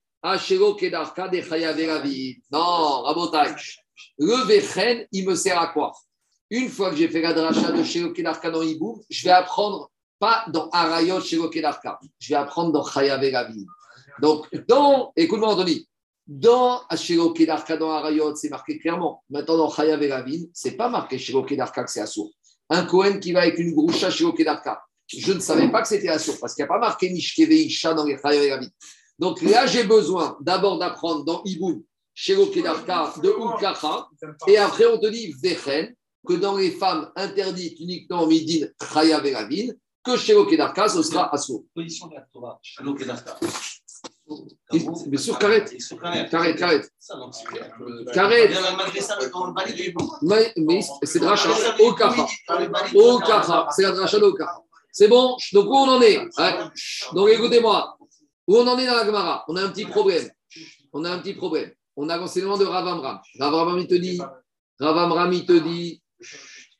Non, 2.51 3.03
Rabotai. 3.03 3.55
Le 4.18 4.34
Vechen, 4.47 5.07
il 5.12 5.26
me 5.26 5.34
sert 5.34 5.61
à 5.61 5.68
quoi? 5.68 5.92
Une 6.51 6.68
fois 6.68 6.90
que 6.90 6.97
j'ai 6.97 7.09
fait 7.09 7.20
la 7.20 7.32
dracha 7.32 7.72
de 7.72 8.12
Kedarka 8.12 8.51
dans 8.51 8.62
Iboum, 8.62 9.01
je 9.11 9.24
vais 9.24 9.30
apprendre 9.30 9.90
pas 10.18 10.45
dans 10.49 10.70
Shelo 11.20 11.49
Kedarka. 11.49 11.99
Je 12.18 12.28
vais 12.28 12.34
apprendre 12.36 12.72
dans 12.72 12.84
vie. 12.84 13.66
Donc, 14.20 14.47
dans, 14.68 15.12
écoute-moi, 15.16 15.55
Anthony, 15.55 15.88
dans 16.26 16.82
Shelo 16.95 17.32
Kedarka, 17.32 17.76
dans 17.76 17.90
Harayot, 17.90 18.34
c'est 18.36 18.49
marqué 18.49 18.78
clairement. 18.78 19.22
Maintenant, 19.28 19.57
dans 19.57 19.70
Chayavé 19.70 20.09
la 20.09 20.22
vie, 20.22 20.49
c'est 20.53 20.76
pas 20.76 20.88
marqué 20.88 21.18
Shelo 21.18 21.42
Kedarka 21.42 21.84
que 21.84 21.90
c'est 21.90 22.01
assourd. 22.01 22.30
Un 22.70 22.86
Cohen 22.86 23.18
qui 23.18 23.32
va 23.32 23.42
avec 23.42 23.59
une 23.59 23.74
groucha 23.74 24.11
Shelo 24.11 24.32
Kedarka. 24.32 24.82
Je 25.07 25.32
ne 25.32 25.40
savais 25.40 25.70
pas 25.70 25.82
que 25.82 25.88
c'était 25.88 26.09
assourd 26.09 26.36
parce 26.40 26.55
qu'il 26.55 26.62
n'y 26.62 26.70
a 26.70 26.72
pas 26.72 26.78
marqué 26.78 27.11
Nishkeve 27.11 27.53
Isha 27.53 27.92
dans 27.92 28.05
les 28.05 28.16
Chayavé 28.16 28.49
la 28.49 28.59
vie. 28.59 28.70
Donc 29.18 29.42
là, 29.42 29.66
j'ai 29.66 29.84
besoin 29.84 30.36
d'abord 30.40 30.78
d'apprendre 30.78 31.24
dans 31.24 31.42
Iboum, 31.45 31.82
Shelo 32.14 32.46
Kedarka, 32.46 33.14
de 33.22 33.28
Ulkacha, 33.28 34.08
et 34.46 34.56
après 34.56 34.86
on 34.86 34.98
te 34.98 35.06
dit 35.08 35.34
Vechen, 35.42 35.94
que 36.26 36.34
dans 36.34 36.56
les 36.56 36.70
femmes 36.70 37.10
interdites 37.16 37.78
uniquement 37.80 38.26
midin, 38.26 38.66
chaya 38.92 39.20
que 40.04 40.16
chez 40.16 40.34
l'okedarka, 40.34 40.88
ce 40.88 41.02
sera 41.02 41.32
assourd. 41.34 41.64
Position 41.74 42.08
de 42.08 42.14
la 42.14 42.20
Torah. 42.32 42.58
Shalom 42.62 42.96
Kedarka. 42.96 43.38
Mais 45.06 45.16
sur 45.18 45.38
Karet. 45.38 45.64
Karet. 46.00 46.28
Karet, 46.30 46.54
clair 46.54 47.76
que- 47.78 48.12
Karet. 48.12 48.50
Mais, 50.22 50.52
mais 50.56 50.80
c'est 51.02 51.18
dracha 51.18 51.50
au 51.80 51.92
kacha. 51.94 52.26
Au 52.94 53.18
kacha. 53.18 53.68
C'est 53.74 53.82
la 53.82 53.92
dracha 53.92 54.18
au 54.18 54.32
kacha. 54.34 54.62
C'est 54.92 55.08
bon 55.08 55.36
Donc 55.52 55.66
où 55.66 55.74
on 55.74 55.88
en 55.88 56.02
est 56.02 56.18
hein 56.38 56.70
Donc 57.12 57.28
écoutez-moi. 57.30 57.96
Où 58.46 58.56
on 58.58 58.66
en 58.66 58.78
est 58.78 58.86
dans 58.86 58.96
la 58.96 59.06
Gemara? 59.06 59.44
On 59.48 59.56
a 59.56 59.62
un 59.62 59.70
petit 59.70 59.86
problème. 59.86 60.30
On 60.92 61.04
a 61.04 61.10
un 61.10 61.18
petit 61.18 61.34
problème. 61.34 61.72
On 61.97 62.09
a 62.09 62.16
l'enseignement 62.16 62.59
de 62.59 62.64
Rav 62.64 62.86
Amram. 62.86 63.20
Rav 63.38 63.55
Amram, 63.55 63.78
il 63.78 63.86
te 63.86 63.95
dit, 63.95 64.20
Rav 64.80 64.99
Amram, 64.99 65.32
il 65.32 65.47
te 65.47 65.53
dit, 65.53 66.03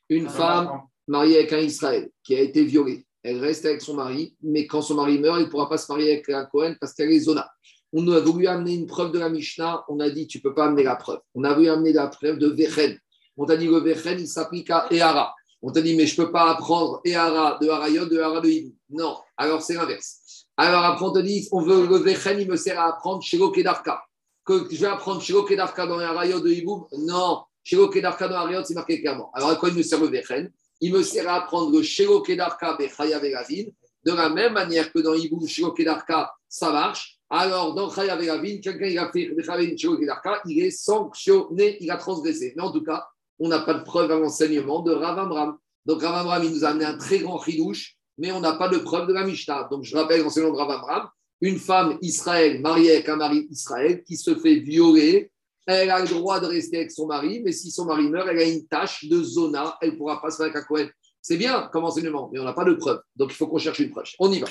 une 0.09 0.29
femme 0.29 0.81
mariée 1.07 1.37
avec 1.37 1.53
un 1.53 1.59
Israël 1.59 2.09
qui 2.23 2.35
a 2.35 2.41
été 2.41 2.63
violée, 2.63 3.05
elle 3.25 3.39
reste 3.39 3.65
avec 3.65 3.81
son 3.81 3.95
mari, 3.95 4.35
mais 4.43 4.67
quand 4.67 4.83
son 4.83 4.93
mari 4.93 5.17
meurt, 5.17 5.39
il 5.39 5.45
ne 5.45 5.49
pourra 5.49 5.67
pas 5.67 5.79
se 5.79 5.91
marier 5.91 6.11
avec 6.11 6.29
un 6.29 6.45
Cohen 6.45 6.75
parce 6.79 6.93
qu'elle 6.93 7.11
est 7.11 7.21
Zona. 7.21 7.49
On 7.91 8.07
a 8.09 8.19
voulu 8.19 8.45
amener 8.45 8.75
une 8.75 8.85
preuve 8.85 9.11
de 9.11 9.17
la 9.17 9.29
Mishnah, 9.29 9.83
on 9.87 9.99
a 9.99 10.11
dit 10.11 10.27
tu 10.27 10.37
ne 10.37 10.43
peux 10.43 10.53
pas 10.53 10.65
amener 10.65 10.83
la 10.83 10.95
preuve. 10.95 11.19
On 11.33 11.43
a 11.43 11.51
voulu 11.53 11.69
amener 11.69 11.91
la 11.91 12.05
preuve 12.07 12.37
de 12.37 12.49
Vechen. 12.49 12.99
On 13.35 13.45
t'a 13.45 13.57
dit 13.57 13.65
le 13.65 13.79
Vechen, 13.79 14.19
il 14.19 14.27
s'applique 14.27 14.69
à 14.69 14.85
Ehara. 14.91 15.33
On 15.63 15.71
t'a 15.71 15.81
dit 15.81 15.95
mais 15.95 16.05
je 16.05 16.21
ne 16.21 16.25
peux 16.25 16.31
pas 16.31 16.51
apprendre 16.51 17.01
Ehara 17.03 17.57
de 17.59 17.67
Harayot, 17.67 18.05
de 18.05 18.19
Hara 18.19 18.41
de 18.41 18.49
Hibou. 18.49 18.75
Non, 18.91 19.17
alors 19.37 19.63
c'est 19.63 19.73
l'inverse. 19.73 20.45
Alors 20.55 20.83
après 20.83 21.05
on 21.05 21.11
te 21.11 21.19
dit, 21.19 21.47
on 21.51 21.61
veut 21.61 21.87
le 21.87 21.97
Vechen, 21.97 22.39
il 22.39 22.47
me 22.47 22.57
sert 22.57 22.79
à 22.79 22.89
apprendre 22.89 23.23
Shelo 23.23 23.49
Kedarka. 23.49 24.04
Que 24.45 24.67
je 24.69 24.77
vais 24.77 24.87
apprendre 24.87 25.21
Shelo 25.21 25.43
Kedarka 25.43 25.87
dans 25.87 25.99
Harayot 25.99 26.39
de 26.39 26.49
Hibou 26.49 26.87
Non, 26.97 27.43
Shelo 27.63 27.89
Kedarka 27.89 28.27
dans 28.27 28.35
Harayot, 28.35 28.63
c'est 28.63 28.75
marqué 28.75 29.01
clairement. 29.01 29.31
Alors 29.33 29.49
à 29.49 29.55
quoi 29.55 29.69
il 29.69 29.75
me 29.75 29.81
sert 29.81 29.99
le 29.99 30.07
Vechen? 30.07 30.51
Il 30.81 30.93
me 30.93 31.01
sert 31.01 31.27
à 31.27 31.37
apprendre 31.37 31.71
le 31.75 31.81
Shelo 31.81 32.21
Kedarka 32.21 32.77
Bechaya 32.77 33.19
Veravin. 33.19 33.65
De 34.03 34.11
la 34.11 34.29
même 34.29 34.53
manière 34.53 34.93
que 34.93 34.99
dans 34.99 35.15
Hibou, 35.15 35.45
Shelo 35.47 35.71
Kedarka, 35.71 36.31
ça 36.47 36.71
marche. 36.71 37.19
Alors, 37.29 37.73
dans 37.73 37.89
Chaya 37.89 38.15
Veravin, 38.15 38.59
quelqu'un 38.61 38.85
il 38.85 38.99
a 38.99 39.11
fait 39.11 39.29
Bechavin 39.29 39.75
Shelo 39.75 39.97
Kedarka, 39.97 40.41
il 40.45 40.63
est 40.63 40.71
sanctionné, 40.71 41.77
il 41.81 41.89
a 41.89 41.97
transgressé. 41.97 42.53
Mais 42.55 42.61
en 42.61 42.71
tout 42.71 42.83
cas, 42.83 43.07
on 43.39 43.47
n'a 43.47 43.59
pas 43.59 43.73
de 43.73 43.83
preuve 43.83 44.11
à 44.11 44.19
l'enseignement 44.19 44.81
de 44.81 44.91
Rav 44.91 45.17
Amram. 45.17 45.57
Donc 45.85 46.03
Rav 46.03 46.15
Amram, 46.15 46.43
il 46.43 46.51
nous 46.51 46.65
a 46.65 46.69
amené 46.69 46.85
un 46.85 46.97
très 46.97 47.19
grand 47.19 47.41
chidouche, 47.41 47.95
mais 48.17 48.31
on 48.31 48.39
n'a 48.39 48.53
pas 48.53 48.69
de 48.69 48.77
preuve 48.77 49.07
de 49.07 49.13
la 49.13 49.25
Mishnah. 49.25 49.67
Donc 49.71 49.83
je 49.83 49.95
rappelle 49.97 50.21
l'enseignement 50.21 50.53
de 50.53 50.57
Rav 50.57 50.69
Amram, 50.69 51.09
une 51.41 51.59
femme 51.59 51.97
Israël 52.01 52.61
mariée 52.61 52.91
avec 52.93 53.09
un 53.09 53.17
mari 53.17 53.47
Israël 53.49 54.03
qui 54.03 54.17
se 54.17 54.35
fait 54.35 54.55
violer, 54.55 55.31
elle 55.67 55.89
a 55.89 55.99
le 55.99 56.07
droit 56.07 56.39
de 56.39 56.45
rester 56.45 56.77
avec 56.77 56.91
son 56.91 57.07
mari, 57.07 57.41
mais 57.43 57.51
si 57.51 57.71
son 57.71 57.85
mari 57.85 58.09
meurt, 58.09 58.27
elle 58.29 58.39
a 58.39 58.43
une 58.43 58.65
tâche 58.67 59.05
de 59.05 59.21
zona, 59.23 59.77
elle 59.81 59.91
ne 59.91 59.95
pourra 59.97 60.21
pas 60.21 60.29
se 60.29 60.37
faire 60.37 60.45
avec 60.45 60.55
un 60.57 60.63
Cohen. 60.63 60.87
C'est 61.21 61.37
bien 61.37 61.69
comme 61.73 61.85
enseignement, 61.85 62.29
mais 62.31 62.39
on 62.39 62.43
n'a 62.43 62.53
pas 62.53 62.65
de 62.65 62.73
preuve. 62.73 63.01
Donc 63.15 63.31
il 63.31 63.35
faut 63.35 63.47
qu'on 63.47 63.57
cherche 63.57 63.79
une 63.79 63.89
preuve. 63.89 64.05
On 64.19 64.31
y 64.31 64.39
va. 64.39 64.47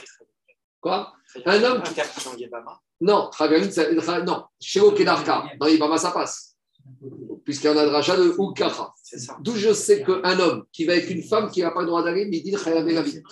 Quoi? 0.80 1.12
Un 1.46 1.62
homme 1.62 1.82
qui... 1.82 1.94
Non, 3.00 3.30
ça- 3.32 4.22
non, 4.22 4.44
Shelo 4.60 4.92
Kedarka, 4.92 5.44
dans 5.58 5.66
Ibama, 5.66 5.98
ça 5.98 6.10
passe. 6.10 6.56
Puisqu'il 7.44 7.66
y 7.66 7.70
en 7.70 7.76
a 7.76 7.84
de 7.86 7.90
rachat 7.90 8.16
de 8.16 8.34
Ukara. 8.38 8.92
D'où 9.40 9.54
je 9.56 9.72
sais 9.72 10.02
qu'un 10.02 10.38
homme 10.38 10.64
qui 10.72 10.84
va 10.84 10.94
avec 10.94 11.08
une 11.10 11.22
femme 11.22 11.50
qui 11.50 11.62
n'a 11.62 11.70
pas 11.70 11.80
le 11.80 11.86
droit 11.86 12.02
d'aller, 12.02 12.26
mais 12.26 12.38
il 12.38 12.42
dit 12.42 12.56
Chayav 12.56 12.88
Elavi. 12.88 13.22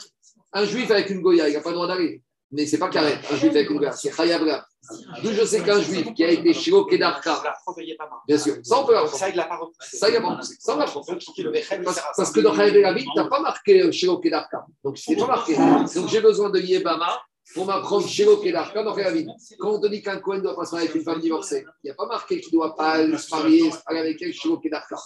Un 0.52 0.64
juif 0.64 0.90
avec 0.90 1.10
une 1.10 1.20
Goya, 1.20 1.48
il 1.48 1.54
n'a 1.54 1.60
pas 1.60 1.70
le 1.70 1.74
droit 1.74 1.88
d'aller. 1.88 2.22
Mais 2.52 2.66
c'est 2.66 2.78
pas 2.78 2.88
carré, 2.88 3.14
un 3.30 3.36
juif 3.36 3.50
avec 3.50 3.70
une 3.70 3.78
Goya, 3.78 3.92
c'est 3.92 4.14
Chayav 4.14 4.42
Elavi. 4.42 4.66
D'où 5.22 5.32
je 5.32 5.44
sais 5.44 5.62
qu'un 5.62 5.80
juif 5.80 6.12
qui 6.12 6.24
a 6.24 6.30
été 6.30 6.52
Shelo 6.52 6.84
Kedarka, 6.84 7.42
bien 8.26 8.36
sûr, 8.38 8.56
ça 8.62 8.80
on 8.80 8.84
peut 8.84 8.92
l'apprendre. 8.92 9.16
Ça, 9.16 9.28
il 9.28 9.36
l'a 9.36 9.44
pas 9.44 9.56
repoussé. 9.56 9.96
Ça, 9.96 10.08
il 10.08 10.14
n'a 10.14 10.20
pas 10.20 10.30
repoussé. 10.30 10.56
Ça, 10.58 10.74
on 10.74 10.78
Bechem, 11.50 11.84
Parce, 11.84 12.32
que 12.32 12.40
dans 12.40 12.54
Chayav 12.54 12.76
Elavi, 12.76 13.04
tu 13.04 13.10
n'as 13.16 13.28
pas 13.28 13.40
marqué 13.40 13.90
Shelo 13.90 14.18
Kedarka. 14.18 14.66
Donc, 14.84 14.98
c'est 14.98 15.16
pas 15.16 15.26
marqué. 15.26 15.56
Donc, 15.56 16.08
j'ai 16.08 16.20
besoin 16.20 16.50
de 16.50 16.58
Yebama 16.58 17.22
pour 17.54 17.66
m'apprendre 17.66 18.06
Shelo 18.06 18.38
Kedarka 18.38 18.82
dans 18.82 18.94
Chayav 18.94 19.16
Quand 19.58 19.72
on 19.72 19.80
te 19.80 19.86
dit 19.86 20.02
qu'un 20.02 20.18
Cohen 20.18 20.38
doit 20.38 20.56
pas 20.56 20.64
se 20.64 20.72
marier 20.72 20.88
avec 20.88 21.00
une 21.00 21.04
femme 21.04 21.20
divorcée, 21.20 21.64
il 21.82 21.86
n'y 21.86 21.90
a 21.90 21.94
pas 21.94 22.06
marqué 22.06 22.40
qu'il 22.40 22.54
ne 22.54 22.58
doit 22.58 22.74
pas 22.74 22.98
se 23.18 23.30
marier 23.34 23.70
avec 23.86 24.20
elle 24.22 24.32
Shelo 24.32 24.58
Kedarka. 24.58 24.96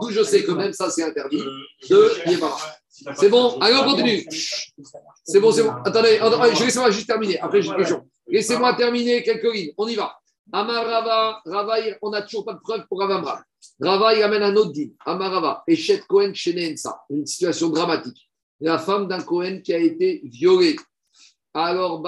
D'où 0.00 0.10
je 0.10 0.22
sais 0.22 0.44
que 0.44 0.52
même 0.52 0.72
ça, 0.72 0.90
c'est 0.90 1.02
interdit. 1.02 1.42
de 1.88 2.30
Yebama. 2.30 2.56
C'est 3.14 3.28
bon 3.28 3.58
Allez, 3.60 3.76
on 3.76 3.84
continue. 3.84 4.26
C'est 5.24 5.40
bon, 5.40 5.52
c'est 5.52 5.62
bon. 5.62 5.72
Attendez, 5.84 6.18
je 6.54 6.64
laisse-moi 6.64 6.90
juste 6.90 7.06
terminer. 7.06 7.38
Après, 7.40 7.60
j'ai 7.60 7.70
une 7.70 7.76
question. 7.76 8.06
Laissez-moi 8.28 8.74
terminer 8.74 9.22
quelques 9.22 9.52
lignes. 9.52 9.72
On 9.76 9.86
y 9.86 9.94
va. 9.94 10.16
Amar 10.52 10.86
Rava, 10.86 11.42
on 12.02 12.10
n'a 12.10 12.22
toujours 12.22 12.44
pas 12.44 12.54
de 12.54 12.60
preuve 12.60 12.86
pour 12.88 13.00
Ravamra. 13.00 13.42
Rava, 13.80 14.14
il 14.14 14.22
amène 14.22 14.42
un 14.42 14.56
autre 14.56 14.72
dit. 14.72 14.94
Amar 15.04 15.32
Rava, 15.32 15.64
Echet 15.66 16.02
Cohen 16.08 16.32
Shenensa. 16.34 17.02
Une 17.10 17.26
situation 17.26 17.68
dramatique. 17.68 18.30
La 18.60 18.78
femme 18.78 19.08
d'un 19.08 19.20
Cohen 19.20 19.60
qui 19.62 19.74
a 19.74 19.78
été 19.78 20.22
violée. 20.24 20.76
Alors. 21.56 22.02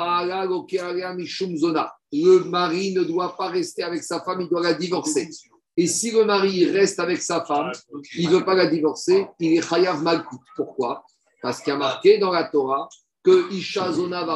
Le 2.10 2.44
mari 2.44 2.92
ne 2.92 3.02
doit 3.02 3.36
pas 3.36 3.48
rester 3.48 3.82
avec 3.82 4.02
sa 4.02 4.20
femme, 4.20 4.42
il 4.42 4.48
doit 4.48 4.62
la 4.62 4.74
divorcer. 4.74 5.28
Et 5.76 5.86
si 5.86 6.10
le 6.10 6.24
mari 6.24 6.66
reste 6.66 6.98
avec 6.98 7.22
sa 7.22 7.44
femme, 7.44 7.72
il 8.16 8.28
ne 8.28 8.36
veut 8.36 8.44
pas 8.44 8.54
la 8.54 8.66
divorcer, 8.66 9.26
il 9.38 9.58
est 9.58 9.62
Chayav 9.62 10.02
Malkout. 10.02 10.40
Pourquoi? 10.56 11.04
Parce 11.40 11.60
qu'il 11.60 11.72
y 11.72 11.76
a 11.76 11.78
marqué 11.78 12.18
dans 12.18 12.32
la 12.32 12.44
Torah 12.44 12.88
que 13.22 13.52
Isha 13.52 13.92
Zona. 13.92 14.26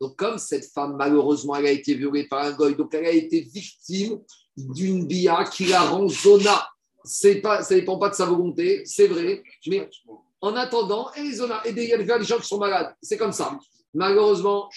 Donc, 0.00 0.16
comme 0.16 0.38
cette 0.38 0.66
femme, 0.66 0.96
malheureusement, 0.96 1.56
elle 1.56 1.66
a 1.66 1.70
été 1.70 1.94
violée 1.94 2.28
par 2.28 2.44
un 2.44 2.52
goy, 2.52 2.74
donc 2.74 2.94
elle 2.94 3.06
a 3.06 3.10
été 3.10 3.40
victime 3.40 4.18
d'une 4.56 5.06
bia 5.06 5.44
qui 5.44 5.66
la 5.66 5.82
rend 5.82 6.08
Zona. 6.08 6.68
Pas, 7.42 7.62
ça 7.62 7.74
ne 7.74 7.80
dépend 7.80 7.98
pas 7.98 8.08
de 8.08 8.14
sa 8.14 8.26
volonté, 8.26 8.82
c'est 8.86 9.08
vrai, 9.08 9.42
mais 9.66 9.88
en 10.44 10.56
attendant, 10.56 11.10
elle 11.16 11.26
est 11.26 11.32
Zona. 11.32 11.62
Et 11.64 11.70
il 11.70 11.88
y 11.88 11.92
a 11.94 12.18
des 12.18 12.24
gens 12.24 12.36
qui 12.36 12.46
sont 12.46 12.58
malades, 12.58 12.94
c'est 13.00 13.16
comme 13.16 13.32
ça. 13.32 13.58
Malheureusement, 13.94 14.68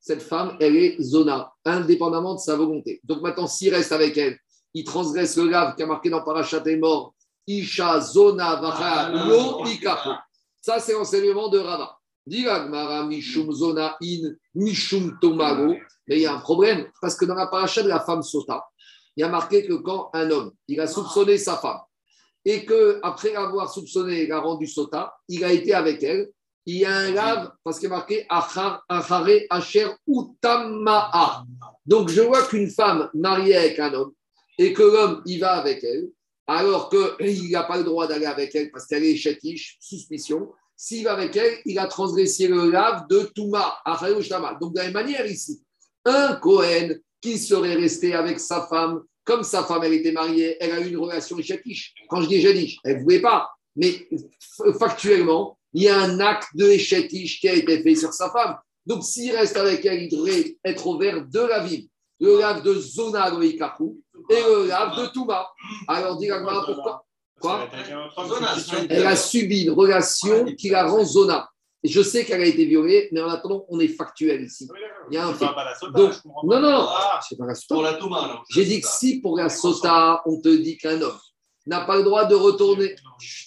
cette 0.00 0.22
femme, 0.22 0.56
elle 0.58 0.74
est 0.76 1.02
Zona, 1.02 1.52
indépendamment 1.66 2.34
de 2.34 2.40
sa 2.40 2.56
volonté. 2.56 3.00
Donc 3.04 3.20
maintenant, 3.20 3.46
s'il 3.46 3.74
reste 3.74 3.92
avec 3.92 4.16
elle, 4.16 4.38
il 4.72 4.84
transgresse 4.84 5.36
le 5.36 5.50
lave 5.50 5.76
qui 5.76 5.82
a 5.82 5.86
marqué 5.86 6.08
dans 6.08 6.22
Parachat 6.22 6.62
est 6.64 6.76
mort. 6.76 7.14
Isha 7.46 8.00
Zona 8.00 8.56
Vacha 8.56 9.10
Lo 9.10 9.66
Ikachu. 9.66 10.08
Ça, 10.62 10.80
c'est 10.80 10.94
l'enseignement 10.94 11.48
de 11.48 11.58
Rava. 11.58 11.98
Gemara, 12.26 13.04
Mishum 13.04 13.52
Zona 13.52 13.96
In 14.02 14.32
Mishum 14.54 15.18
Tomago. 15.20 15.74
Mais 16.08 16.16
il 16.16 16.22
y 16.22 16.26
a 16.26 16.34
un 16.34 16.40
problème, 16.40 16.88
parce 17.02 17.16
que 17.16 17.26
dans 17.26 17.34
la 17.34 17.48
paracha 17.48 17.82
de 17.82 17.88
la 17.88 18.00
femme 18.00 18.22
Sota, 18.22 18.64
il 19.14 19.20
y 19.20 19.24
a 19.24 19.28
marqué 19.28 19.66
que 19.66 19.74
quand 19.74 20.08
un 20.14 20.30
homme, 20.30 20.52
il 20.68 20.80
a 20.80 20.86
soupçonné 20.86 21.36
sa 21.36 21.58
femme, 21.58 21.80
et 22.44 22.64
que 22.64 22.98
après 23.02 23.34
avoir 23.34 23.72
soupçonné, 23.72 24.24
il 24.24 24.32
a 24.32 24.40
rendu 24.40 24.66
Sota, 24.66 25.14
il 25.28 25.44
a 25.44 25.52
été 25.52 25.74
avec 25.74 26.02
elle, 26.02 26.30
il 26.66 26.78
y 26.78 26.84
a 26.84 26.94
un 26.94 27.10
lave, 27.10 27.52
parce 27.64 27.78
qu'il 27.78 27.86
est 27.86 27.90
marqué 27.90 28.26
Achar, 28.28 28.84
Asher 28.88 29.88
Utama'a. 30.06 31.44
Donc 31.84 32.08
je 32.08 32.20
vois 32.20 32.46
qu'une 32.46 32.70
femme 32.70 33.10
mariée 33.14 33.56
avec 33.56 33.78
un 33.78 33.92
homme, 33.94 34.12
et 34.58 34.72
que 34.72 34.82
l'homme, 34.82 35.22
il 35.26 35.40
va 35.40 35.52
avec 35.52 35.82
elle, 35.82 36.08
alors 36.46 36.90
qu'il 36.90 37.50
n'a 37.50 37.62
pas 37.62 37.78
le 37.78 37.84
droit 37.84 38.06
d'aller 38.06 38.26
avec 38.26 38.54
elle 38.54 38.70
parce 38.70 38.86
qu'elle 38.86 39.04
est 39.04 39.16
chétiche, 39.16 39.76
suspicion. 39.80 40.52
S'il 40.76 41.04
va 41.04 41.12
avec 41.12 41.36
elle, 41.36 41.58
il 41.64 41.78
a 41.78 41.86
transgressé 41.86 42.48
le 42.48 42.70
lave 42.70 43.06
de 43.08 43.30
Touma, 43.34 43.78
Shtama. 44.20 44.58
Donc, 44.60 44.74
de 44.74 44.78
la 44.78 44.84
même 44.84 44.92
manière 44.92 45.26
ici, 45.26 45.62
un 46.04 46.34
Cohen 46.36 46.96
qui 47.20 47.38
serait 47.38 47.74
resté 47.74 48.14
avec 48.14 48.40
sa 48.40 48.66
femme, 48.66 49.02
comme 49.24 49.42
sa 49.42 49.62
femme, 49.64 49.84
elle 49.84 49.94
était 49.94 50.12
mariée, 50.12 50.56
elle 50.60 50.72
a 50.72 50.80
eu 50.80 50.88
une 50.88 50.98
relation 50.98 51.40
chétiche. 51.40 51.94
Quand 52.08 52.22
je 52.22 52.28
dis 52.28 52.42
chétiche, 52.42 52.78
elle 52.84 52.98
ne 52.98 53.02
voulait 53.02 53.20
pas. 53.20 53.50
Mais 53.76 54.08
factuellement, 54.78 55.58
il 55.72 55.84
y 55.84 55.88
a 55.88 55.98
un 56.00 56.20
acte 56.20 56.48
de 56.54 56.76
chétiche 56.76 57.40
qui 57.40 57.48
a 57.48 57.54
été 57.54 57.82
fait 57.82 57.94
sur 57.94 58.12
sa 58.12 58.30
femme. 58.30 58.56
Donc, 58.84 59.04
s'il 59.04 59.34
reste 59.34 59.56
avec 59.56 59.86
elle, 59.86 60.02
il 60.02 60.08
devrait 60.08 60.56
être 60.64 60.86
au 60.86 60.98
vert 60.98 61.24
de 61.24 61.40
la 61.40 61.60
ville. 61.60 61.86
Le 62.20 62.38
lave 62.38 62.62
de 62.62 62.74
Zona 62.74 63.30
Goïkaku 63.30 64.00
et 64.30 64.42
le 64.42 64.66
lave 64.66 64.96
de 65.00 65.06
Touma. 65.06 65.48
Alors, 65.88 66.18
dis 66.18 66.28
pourquoi? 66.28 67.04
Quoi? 67.40 67.68
Elle 68.88 69.06
a 69.06 69.16
subi 69.16 69.62
une 69.64 69.70
relation 69.70 70.44
qui 70.56 70.68
la 70.68 70.86
rend 70.86 71.04
zona. 71.04 71.48
Je 71.84 72.02
sais 72.02 72.24
qu'elle 72.24 72.40
a 72.40 72.46
été 72.46 72.64
violée, 72.64 73.08
mais 73.10 73.20
en 73.20 73.28
attendant, 73.28 73.64
on 73.68 73.80
est 73.80 73.88
factuel 73.88 74.42
ici. 74.42 74.68
Il 75.10 75.14
y 75.14 75.16
a 75.16 75.26
un 75.26 75.34
fait. 75.34 75.46
Donc, 75.94 76.12
non, 76.44 76.60
non, 76.60 76.88
c'est 77.28 77.36
pas 77.36 77.46
la 77.46 77.54
sota. 77.54 77.74
Pour 77.74 77.82
la 77.82 77.94
Touma, 77.94 78.22
alors. 78.22 78.44
J'ai 78.50 78.64
dit 78.64 78.80
que 78.80 78.86
si 78.86 79.20
pour 79.20 79.36
la 79.36 79.48
sota, 79.48 80.22
on 80.26 80.40
te 80.40 80.48
dit 80.48 80.76
qu'un 80.76 81.00
homme 81.02 81.18
n'a 81.66 81.80
pas 81.80 81.96
le 81.96 82.04
droit 82.04 82.24
de 82.24 82.34
retourner. 82.34 82.94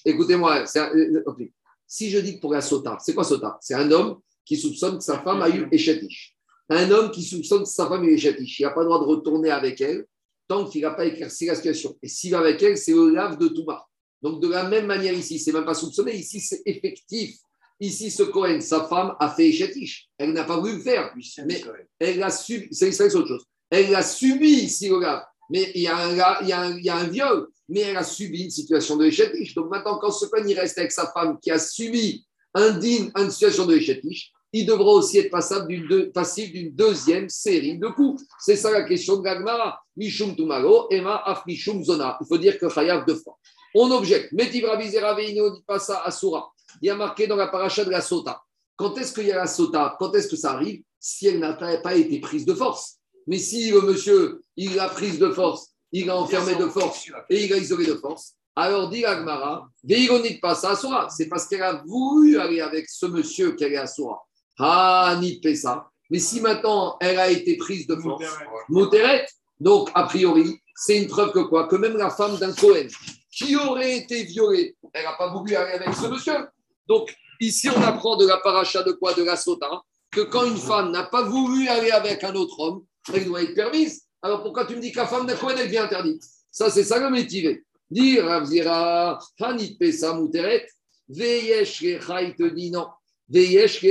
Écoutez-moi, 0.03 0.65
euh, 0.75 1.23
ok. 1.25 1.43
si 1.87 2.09
je 2.09 2.19
dis 2.19 2.35
que 2.35 2.41
pour 2.41 2.53
la 2.53 2.61
sota, 2.61 2.97
c'est 2.99 3.13
quoi 3.13 3.23
sota? 3.23 3.57
C'est 3.61 3.73
un 3.73 3.89
homme 3.91 4.19
qui 4.43 4.57
soupçonne 4.57 4.97
que 4.97 5.03
sa 5.03 5.19
femme 5.19 5.41
a 5.41 5.49
eu 5.49 5.67
échatiche. 5.71 6.35
Un 6.69 6.91
homme 6.91 7.11
qui 7.11 7.23
soupçonne 7.23 7.63
que 7.63 7.69
sa 7.69 7.87
femme 7.87 8.03
a 8.03 8.05
eu 8.05 8.13
échatiche. 8.13 8.59
Il 8.59 8.63
n'a 8.63 8.71
pas 8.71 8.81
le 8.81 8.87
droit 8.87 8.99
de 8.99 9.05
retourner 9.05 9.49
avec 9.49 9.79
elle 9.79 10.05
tant 10.47 10.65
qu'il 10.65 10.81
n'a 10.81 10.91
pas 10.91 11.05
éclairci 11.05 11.45
la 11.45 11.55
situation. 11.55 11.97
Et 12.01 12.07
s'il 12.07 12.31
va 12.31 12.39
avec 12.39 12.61
elle, 12.61 12.77
c'est 12.77 12.93
le 12.93 13.09
lave 13.09 13.37
de 13.37 13.47
Touma. 13.47 13.85
Donc, 14.21 14.41
de 14.41 14.47
la 14.47 14.63
même 14.63 14.85
manière 14.85 15.13
ici, 15.13 15.39
c'est 15.39 15.51
même 15.51 15.65
pas 15.65 15.73
soupçonné, 15.73 16.15
ici, 16.15 16.39
c'est 16.39 16.61
effectif. 16.65 17.37
Ici, 17.79 18.09
ce 18.09 18.23
Cohen, 18.23 18.61
sa 18.61 18.85
femme, 18.85 19.15
a 19.19 19.29
fait 19.29 19.49
échatiche. 19.49 20.07
Elle 20.17 20.31
n'a 20.33 20.45
pas 20.45 20.57
voulu 20.57 20.73
le 20.77 20.79
faire. 20.79 21.13
Mais 21.45 21.61
elle 21.99 22.23
a 22.23 22.29
subi, 22.29 22.67
c'est 22.71 22.91
c'est 22.91 23.13
autre 23.15 23.27
chose. 23.27 23.45
Elle 23.69 23.93
a 23.95 24.01
subi 24.01 24.47
ici 24.49 24.87
le 24.89 24.99
lave. 24.99 25.23
mais 25.49 25.71
il 25.75 25.81
y 25.81 25.87
a 25.87 25.97
un, 25.97 26.11
il 26.41 26.47
y 26.47 26.51
a 26.53 26.61
un, 26.61 26.77
il 26.77 26.85
y 26.85 26.89
a 26.89 26.95
un 26.95 27.07
viol, 27.07 27.47
mais 27.67 27.81
elle 27.81 27.97
a 27.97 28.03
subi 28.03 28.43
une 28.45 28.49
situation 28.49 28.95
de 28.95 29.05
échetiche. 29.05 29.53
Donc 29.55 29.69
maintenant, 29.69 29.97
quand 29.99 30.11
ce 30.11 30.25
Cohen 30.27 30.45
il 30.47 30.57
reste 30.57 30.77
avec 30.77 30.91
sa 30.91 31.11
femme 31.11 31.37
qui 31.41 31.51
a 31.51 31.59
subi 31.59 32.25
un 32.53 32.71
din, 32.71 33.09
une 33.17 33.29
situation 33.29 33.65
de 33.65 33.75
échetiche, 33.75 34.31
il 34.53 34.65
devra 34.65 34.91
aussi 34.93 35.17
être 35.17 35.29
passable 35.31 35.67
d'une 35.67 35.85
deux- 35.87 36.11
passif 36.11 36.49
d'une 36.53 36.71
deuxième 36.73 37.27
série 37.27 37.77
de 37.77 37.87
coups. 37.89 38.23
C'est 38.39 38.55
ça 38.55 38.71
la 38.71 38.83
question 38.83 39.17
de 39.17 39.21
Gagmara. 39.23 39.81
Mishum 39.97 40.33
Tumaro, 40.33 40.87
Emma 40.91 41.21
Afmishum 41.25 41.83
Zona. 41.83 42.17
Il 42.21 42.27
faut 42.27 42.37
dire 42.37 42.57
que 42.57 42.69
Chayav 42.69 43.05
deux 43.05 43.15
fois. 43.15 43.37
On 43.73 43.91
objecte. 43.91 44.31
Metiv 44.31 44.63
Ravizera 44.63 45.13
Veino 45.13 45.49
dit 45.49 45.63
pas 45.67 45.79
ça 45.79 46.01
à 46.05 46.11
Soura. 46.11 46.53
Il 46.81 46.87
y 46.87 46.89
a 46.89 46.95
marqué 46.95 47.27
dans 47.27 47.35
la 47.35 47.47
paracha 47.47 47.83
de 47.83 47.91
la 47.91 48.01
Sota. 48.01 48.41
Quand 48.75 48.97
est-ce 48.97 49.13
qu'il 49.13 49.27
y 49.27 49.31
a 49.31 49.37
la 49.37 49.47
Sota? 49.47 49.95
Quand 49.99 50.13
est-ce 50.15 50.27
que 50.27 50.35
ça 50.35 50.51
arrive? 50.51 50.81
Si 50.99 51.27
elle 51.27 51.39
n'a 51.39 51.53
pas 51.53 51.95
été 51.95 52.19
prise 52.19 52.45
de 52.45 52.53
force. 52.53 52.97
Mais 53.27 53.39
si 53.39 53.71
le 53.71 53.81
monsieur, 53.81 54.41
il 54.55 54.75
l'a 54.75 54.89
prise 54.89 55.19
de 55.19 55.31
force, 55.31 55.71
il 55.91 56.07
l'a 56.07 56.17
enfermé 56.17 56.55
de 56.55 56.67
force 56.67 57.07
et 57.29 57.45
il 57.45 57.49
l'a 57.49 57.57
isolé 57.57 57.87
de 57.87 57.95
force, 57.95 58.33
alors 58.55 58.89
dit 58.89 59.03
Agmara, 59.03 59.67
Veironique 59.83 60.41
pas 60.41 60.55
ça 60.55 60.71
à 60.71 60.75
Soura. 60.75 61.09
C'est 61.09 61.27
parce 61.27 61.47
qu'elle 61.47 61.63
a 61.63 61.83
voulu 61.85 62.39
aller 62.39 62.61
avec 62.61 62.87
ce 62.89 63.05
monsieur 63.05 63.53
qu'elle 63.53 63.73
est 63.73 63.77
à 63.77 63.87
Soura. 63.87 64.23
Ah, 64.57 65.17
ni 65.19 65.41
ça. 65.55 65.89
Mais 66.09 66.19
si 66.19 66.39
maintenant 66.39 66.97
elle 67.01 67.19
a 67.19 67.29
été 67.29 67.57
prise 67.57 67.87
de 67.87 67.95
force, 67.95 68.23
Mouteret, 68.69 69.25
donc 69.59 69.89
a 69.93 70.03
priori, 70.03 70.59
c'est 70.75 70.97
une 71.01 71.07
preuve 71.07 71.31
que 71.31 71.39
quoi? 71.39 71.67
Que 71.67 71.75
même 71.75 71.97
la 71.97 72.09
femme 72.09 72.37
d'un 72.37 72.53
Cohen 72.53 72.87
qui 73.31 73.55
aurait 73.55 73.97
été 73.97 74.23
violée, 74.23 74.75
elle 74.93 75.03
n'a 75.03 75.13
pas 75.13 75.33
voulu 75.33 75.55
aller 75.55 75.73
avec 75.73 75.93
ce 75.93 76.07
monsieur. 76.07 76.47
Donc 76.87 77.15
ici, 77.39 77.69
on 77.69 77.81
apprend 77.81 78.17
de 78.17 78.27
la 78.27 78.37
paracha 78.37 78.83
de 78.83 78.91
quoi? 78.91 79.13
De 79.13 79.23
la 79.23 79.37
sota, 79.37 79.81
que 80.11 80.21
quand 80.21 80.45
une 80.45 80.57
femme 80.57 80.91
n'a 80.91 81.03
pas 81.03 81.23
voulu 81.23 81.67
aller 81.67 81.91
avec 81.91 82.23
un 82.23 82.33
autre 82.35 82.59
homme, 82.59 82.85
elle 83.13 83.25
doit 83.25 83.43
être 83.43 83.53
permise. 83.53 84.03
Alors 84.21 84.41
pourquoi 84.41 84.65
tu 84.65 84.75
me 84.75 84.81
dis 84.81 84.91
que 84.91 84.97
la 84.97 85.07
femme 85.07 85.25
d'un 85.27 85.35
elle 85.49 85.65
devient 85.65 85.79
interdite? 85.79 86.23
Ça, 86.51 86.69
c'est 86.69 86.83
ça 86.83 86.99
le 86.99 87.09
métier. 87.09 87.63
Dire 87.89 88.25
Ravzira, 88.25 89.19
Hanit 89.39 89.77
Pesa 89.77 90.13
Mouteret, 90.13 90.67
Veyesh 91.07 91.81
il 91.81 91.99
te 92.35 92.49
dit 92.49 92.71
non. 92.71 92.87
Veyesh 93.29 93.81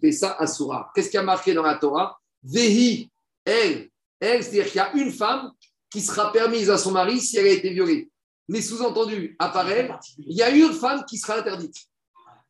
Pesa 0.00 0.36
Asura. 0.38 0.90
Qu'est-ce 0.94 1.10
qui 1.10 1.16
a 1.16 1.22
marqué 1.22 1.54
dans 1.54 1.62
la 1.62 1.76
Torah? 1.76 2.18
Vehi, 2.42 3.08
elle. 3.44 3.88
Elle, 4.20 4.42
c'est-à-dire 4.42 4.66
qu'il 4.66 4.76
y 4.76 4.80
a 4.80 4.92
une 4.94 5.12
femme 5.12 5.50
qui 5.90 6.00
sera 6.00 6.32
permise 6.32 6.70
à 6.70 6.78
son 6.78 6.90
mari 6.90 7.20
si 7.20 7.38
elle 7.38 7.46
a 7.46 7.50
été 7.50 7.70
violée. 7.70 8.10
Mais 8.48 8.60
sous-entendu, 8.60 9.36
elle, 9.38 9.98
il 10.18 10.36
y 10.36 10.42
a 10.42 10.50
une 10.50 10.72
femme 10.72 11.04
qui 11.08 11.16
sera 11.16 11.38
interdite. 11.38 11.76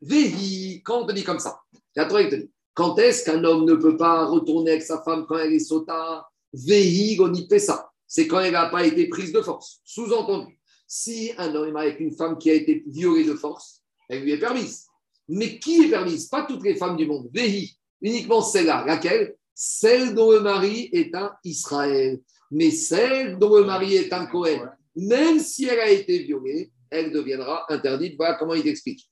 Vehi, 0.01 0.83
quand 0.83 1.03
on 1.03 1.07
te 1.07 1.13
dit 1.13 1.23
comme 1.23 1.39
ça, 1.39 1.61
la 1.95 2.07
Torah, 2.07 2.25
te 2.25 2.35
dit, 2.35 2.51
quand 2.75 2.99
est-ce 2.99 3.25
qu'un 3.25 3.45
homme 3.45 3.67
ne 3.67 3.75
peut 3.75 3.97
pas 3.97 4.25
retourner 4.25 4.73
avec 4.73 4.83
sa 4.83 5.03
femme 5.03 5.27
quand 5.29 5.39
elle 5.39 5.53
est 5.53 5.59
sota? 5.61 6.27
Vehi, 6.53 7.19
on 7.21 7.33
ça. 7.59 7.91
C'est 8.07 8.27
quand 8.27 8.41
elle 8.41 8.53
n'a 8.53 8.69
pas 8.69 8.85
été 8.85 9.09
prise 9.09 9.33
de 9.33 9.41
force. 9.41 9.81
Sous-entendu, 9.85 10.59
si 10.87 11.33
un 11.39 11.55
homme 11.55 11.77
est 11.77 11.81
avec 11.81 12.01
une 12.01 12.15
femme 12.15 12.37
qui 12.37 12.51
a 12.51 12.55
été 12.55 12.83
violée 12.87 13.25
de 13.25 13.35
force, 13.35 13.81
elle 14.09 14.23
lui 14.23 14.33
est 14.33 14.39
permise. 14.39 14.87
Mais 15.29 15.59
qui 15.59 15.85
est 15.85 15.89
permise? 15.89 16.27
Pas 16.27 16.45
toutes 16.45 16.65
les 16.65 16.75
femmes 16.75 16.97
du 16.97 17.07
monde. 17.07 17.31
Vehi, 17.33 17.77
uniquement 18.01 18.43
celle-là. 18.43 18.85
Laquelle? 18.87 19.37
Celle 19.55 20.15
dont 20.15 20.31
le 20.31 20.41
mari 20.41 20.89
est 20.93 21.15
un 21.15 21.33
Israël. 21.45 22.21
Mais 22.51 22.71
celle 22.71 23.39
dont 23.39 23.57
le 23.57 23.65
mari 23.65 23.95
est 23.95 24.13
un 24.13 24.27
Cohen, 24.27 24.69
même 24.97 25.39
si 25.39 25.67
elle 25.67 25.81
a 25.81 25.91
été 25.91 26.19
violée, 26.19 26.71
elle 26.91 27.13
deviendra 27.13 27.65
interdite. 27.69 28.17
Voilà 28.17 28.35
comment 28.35 28.55
il 28.55 28.67
explique. 28.69 29.09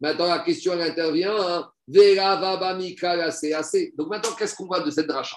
Maintenant, 0.00 0.26
la 0.26 0.38
question, 0.40 0.72
elle 0.74 0.82
intervient. 0.82 1.36
Hein. 1.36 1.70
Donc 1.88 4.08
maintenant, 4.08 4.34
qu'est-ce 4.38 4.54
qu'on 4.54 4.66
voit 4.66 4.80
de 4.80 4.90
cette 4.90 5.06
dracha? 5.06 5.36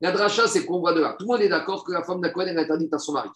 La 0.00 0.12
dracha, 0.12 0.46
c'est 0.46 0.64
qu'on 0.64 0.80
voit 0.80 0.92
de 0.92 1.00
là. 1.00 1.16
Tout 1.18 1.26
le 1.26 1.32
monde 1.32 1.42
est 1.42 1.48
d'accord 1.48 1.84
que 1.84 1.92
la 1.92 2.02
femme 2.02 2.20
d'un 2.20 2.30
Cohen 2.30 2.46
est 2.46 2.56
interdite 2.56 2.92
à 2.92 2.98
son 2.98 3.12
mari. 3.12 3.30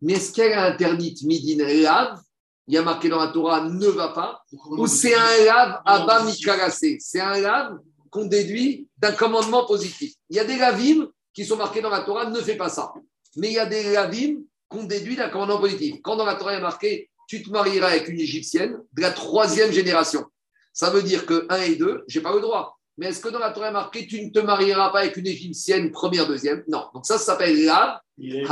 Mais 0.00 0.14
est-ce 0.14 0.32
qu'elle 0.32 0.52
est 0.52 0.54
interdite 0.54 1.22
midin 1.22 1.66
lav 1.82 2.20
Il 2.68 2.74
y 2.74 2.78
a 2.78 2.82
marqué 2.82 3.08
dans 3.08 3.18
la 3.18 3.28
Torah 3.28 3.68
ne 3.68 3.86
va 3.88 4.08
pas. 4.08 4.42
Ou 4.70 4.86
c'est 4.86 5.14
un 5.14 5.44
lav 5.44 5.80
abba 5.84 6.24
mikarasé 6.24 6.98
C'est 7.00 7.20
un 7.20 7.40
lav 7.40 7.78
qu'on 8.16 8.24
déduit 8.24 8.88
d'un 8.96 9.12
commandement 9.12 9.66
positif. 9.66 10.14
Il 10.30 10.36
y 10.36 10.40
a 10.40 10.44
des 10.44 10.56
lavim 10.56 11.06
qui 11.34 11.44
sont 11.44 11.56
marqués 11.56 11.82
dans 11.82 11.90
la 11.90 12.00
Torah 12.00 12.30
ne 12.30 12.40
fais 12.40 12.56
pas 12.56 12.70
ça. 12.70 12.94
Mais 13.36 13.48
il 13.48 13.52
y 13.52 13.58
a 13.58 13.66
des 13.66 13.92
lavim 13.92 14.38
qu'on 14.68 14.84
déduit 14.84 15.16
d'un 15.16 15.28
commandement 15.28 15.60
positif. 15.60 15.96
Quand 16.02 16.16
dans 16.16 16.24
la 16.24 16.36
Torah 16.36 16.52
il 16.52 16.56
y 16.56 16.58
a 16.58 16.62
marqué 16.62 17.10
tu 17.28 17.42
te 17.42 17.50
marieras 17.50 17.88
avec 17.88 18.08
une 18.08 18.18
égyptienne 18.18 18.78
de 18.94 19.02
la 19.02 19.10
troisième 19.10 19.70
génération, 19.70 20.24
ça 20.72 20.88
veut 20.88 21.02
dire 21.02 21.26
que 21.26 21.46
1 21.50 21.60
et 21.62 21.76
2, 21.76 22.04
je 22.08 22.18
n'ai 22.18 22.22
pas 22.22 22.32
le 22.32 22.40
droit. 22.40 22.78
Mais 22.96 23.08
est-ce 23.08 23.20
que 23.20 23.28
dans 23.28 23.38
la 23.38 23.50
Torah 23.50 23.66
il 23.66 23.68
y 23.68 23.76
a 23.76 23.80
marqué 23.80 24.06
tu 24.06 24.24
ne 24.24 24.30
te 24.30 24.38
marieras 24.38 24.88
pas 24.88 25.00
avec 25.00 25.18
une 25.18 25.26
égyptienne 25.26 25.90
première, 25.90 26.26
deuxième? 26.26 26.64
Non. 26.68 26.86
Donc 26.94 27.04
ça, 27.04 27.18
ça 27.18 27.32
s'appelle 27.32 27.66
lav 27.66 28.00
minutes, 28.16 28.46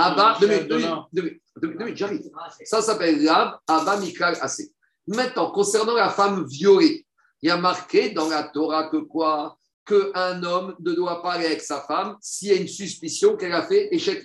j'arrive. 1.97 2.21
Ça 2.65 2.83
s'appelle 2.83 3.23
Lab, 3.23 3.57
Abba, 3.67 3.97
Mikal, 3.97 4.37
Assez. 4.43 4.71
Maintenant, 5.07 5.51
concernant 5.51 5.95
la 5.95 6.11
femme 6.11 6.45
violée, 6.47 7.04
il 7.45 7.49
y 7.49 7.51
a 7.51 7.59
marqué 7.59 8.09
dans 8.09 8.27
la 8.27 8.43
Torah 8.45 8.89
que 8.89 8.97
quoi? 8.97 9.59
Qu'un 9.85 10.43
homme 10.43 10.75
ne 10.81 10.93
doit 10.95 11.23
pas 11.23 11.33
aller 11.33 11.45
avec 11.45 11.61
sa 11.61 11.83
femme 11.83 12.17
s'il 12.19 12.49
y 12.49 12.53
a 12.53 12.55
une 12.55 12.67
suspicion 12.67 13.37
qu'elle 13.37 13.53
a 13.53 13.63
fait 13.67 13.95
échec. 13.95 14.25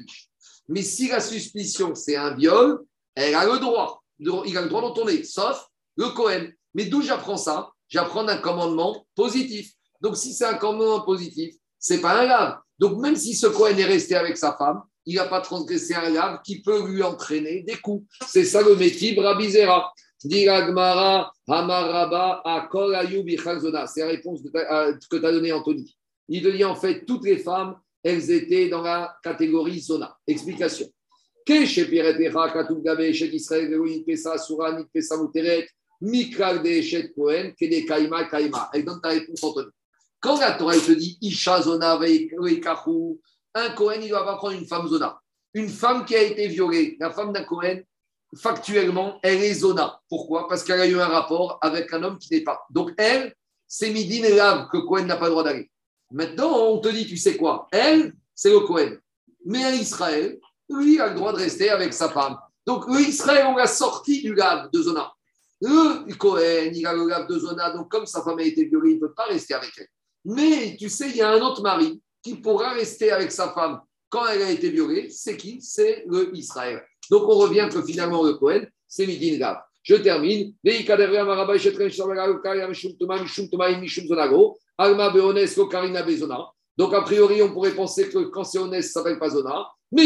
Mais 0.70 0.84
si 0.84 1.10
la 1.10 1.20
suspicion, 1.20 1.96
c'est 1.96 2.16
un 2.16 2.34
viol, 2.34 2.80
elle 3.16 3.36
a 3.36 3.46
le 3.46 3.60
droit. 3.60 4.02
Il 4.20 4.58
a 4.58 4.62
le 4.62 4.70
droit 4.70 4.82
d'en 4.82 4.94
tourner, 4.94 5.26
sauf 5.26 5.68
le 5.98 6.08
Cohen. 6.12 6.48
Mais 6.74 6.86
d'où 6.86 7.02
j'apprends 7.02 7.36
ça? 7.36 7.70
J'apprends 7.90 8.26
un 8.26 8.38
commandement 8.38 9.06
positif. 9.16 9.74
Donc, 10.00 10.16
si 10.16 10.34
c'est 10.34 10.46
un 10.46 10.54
commandement 10.54 11.02
positif, 11.02 11.56
c'est 11.78 12.00
pas 12.00 12.22
un 12.22 12.26
lave. 12.26 12.58
Donc, 12.78 13.00
même 13.00 13.18
si 13.18 13.36
ce 13.36 13.48
Cohen 13.48 13.76
est 13.78 13.84
resté 13.84 14.16
avec 14.16 14.38
sa 14.38 14.56
femme, 14.56 14.82
il 15.06 15.16
n'a 15.16 15.26
pas 15.26 15.41
transgressé 15.41 15.94
un 15.94 16.10
lave 16.10 16.40
qui 16.46 16.62
peut 16.62 16.88
lui 16.90 17.04
entraîner 17.04 17.64
des 17.64 17.76
coups. 17.76 18.08
C'est 18.30 18.46
ça 18.46 18.62
le 18.62 18.78
métier 18.78 19.14
Brabizera. 19.14 19.91
Hamaraba. 21.48 22.44
C'est 23.88 24.02
la 24.02 24.08
réponse 24.08 24.41
que 24.44 25.18
tu 25.18 25.26
as 25.26 25.32
donnée, 25.32 25.52
Anthony. 25.52 25.98
Il 26.28 26.44
te 26.44 26.50
dit 26.50 26.64
en 26.64 26.76
fait, 26.76 27.06
toutes 27.06 27.26
les 27.26 27.38
femmes, 27.38 27.76
elles 28.04 28.30
étaient 28.32 28.70
dans 28.70 28.82
la 28.82 29.16
catégorie 29.24 29.80
Zona. 29.80 30.18
Explication. 30.28 30.88
Elle 31.48 31.66
donne 38.86 39.02
ta 39.02 39.10
réponse, 39.10 39.44
Anthony. 39.44 39.68
Quand 40.22 40.40
la 40.40 40.52
Torah 40.52 40.76
te 40.76 40.91
dit 40.91 41.18
Isha 41.22 41.62
Zona, 41.62 41.98
un 43.56 43.70
Kohen, 43.72 44.02
il 44.02 44.06
ne 44.06 44.10
doit 44.10 44.26
pas 44.26 44.36
prendre 44.36 44.58
une 44.58 44.68
femme 44.68 44.88
Zona. 44.88 45.20
Une 45.54 45.70
femme 45.70 46.06
qui 46.06 46.16
a 46.16 46.22
été 46.22 46.48
violée, 46.48 46.98
la 47.00 47.10
femme 47.10 47.34
d'un 47.34 47.44
Kohen, 47.44 47.84
factuellement, 48.35 49.19
elle 49.23 49.43
est 49.43 49.53
Zona. 49.53 49.99
Pourquoi? 50.10 50.47
Parce 50.47 50.64
qu'elle 50.64 50.81
a 50.81 50.88
eu 50.88 50.99
un 50.99 51.07
rapport 51.07 51.57
avec 51.61 51.91
un 51.93 52.03
homme 52.03 52.18
qui 52.18 52.34
n'est 52.34 52.43
pas. 52.43 52.61
Donc, 52.69 52.91
elle, 52.97 53.34
c'est 53.68 53.91
Midin 53.91 54.23
et 54.23 54.35
Lav 54.35 54.68
que 54.72 54.77
Cohen 54.77 55.06
n'a 55.06 55.18
pas 55.18 55.26
le 55.26 55.31
droit 55.31 55.43
d'aller. 55.43 55.69
Maintenant, 56.11 56.57
on 56.57 56.80
te 56.80 56.89
dit, 56.89 57.06
tu 57.06 57.18
sais 57.18 57.38
quoi? 57.38 57.68
Elle, 57.72 58.14
c'est 58.34 58.49
le 58.49 58.61
Cohen. 58.61 58.97
Mais 59.45 59.64
un 59.64 59.73
Israël, 59.73 60.39
lui, 60.69 60.99
a 60.99 61.10
le 61.10 61.15
droit 61.15 61.31
de 61.31 61.38
rester 61.38 61.69
avec 61.69 61.93
sa 61.93 62.10
femme. 62.10 62.38
Donc, 62.65 62.88
le 62.88 62.99
Israël, 62.99 63.47
on 63.47 63.56
l'a 63.56 63.68
sorti 63.68 64.22
du 64.22 64.34
Lav 64.34 64.69
de 64.72 64.81
Zona. 64.81 65.11
Le 65.61 66.14
Cohen, 66.15 66.72
il 66.73 66.85
a 66.85 66.93
le 66.93 67.07
Lav 67.07 67.27
de 67.27 67.38
Zona. 67.38 67.72
Donc, 67.72 67.89
comme 67.89 68.06
sa 68.06 68.23
femme 68.23 68.39
a 68.39 68.43
été 68.43 68.65
violée, 68.65 68.91
il 68.91 68.95
ne 68.95 69.01
peut 69.01 69.14
pas 69.14 69.26
rester 69.26 69.53
avec 69.53 69.72
elle. 69.77 69.88
Mais, 70.26 70.76
tu 70.77 70.89
sais, 70.89 71.10
il 71.10 71.15
y 71.15 71.22
a 71.22 71.30
un 71.30 71.41
autre 71.41 71.61
mari 71.61 72.01
qui 72.22 72.35
pourra 72.35 72.72
rester 72.72 73.11
avec 73.11 73.31
sa 73.31 73.49
femme 73.53 73.81
quand 74.10 74.27
elle 74.27 74.41
a 74.41 74.51
été 74.51 74.69
violée. 74.69 75.10
C'est 75.10 75.38
qui? 75.38 75.61
C'est 75.61 76.06
le 76.07 76.35
Israël. 76.35 76.84
Donc, 77.10 77.23
on 77.23 77.38
revient 77.38 77.68
que 77.72 77.81
finalement, 77.81 78.23
le 78.23 78.34
Cohen, 78.34 78.61
c'est 78.88 79.06
Midin 79.06 79.38
Gav. 79.38 79.57
Je 79.84 79.95
termine. 79.95 80.53
Donc, 86.77 86.94
a 86.94 87.02
priori, 87.02 87.41
on 87.41 87.52
pourrait 87.52 87.76
penser 87.76 88.10
que 88.10 88.19
quand 88.26 88.44
c'est 88.44 88.60
honnête, 88.60 88.84
ça 88.84 89.02
s'appelle 89.02 89.19
pas 89.19 89.30
Zona. 89.30 89.68
Mais 89.91 90.06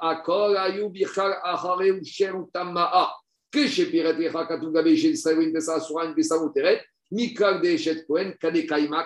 Akol, 0.00 0.56
Ahare, 0.56 1.84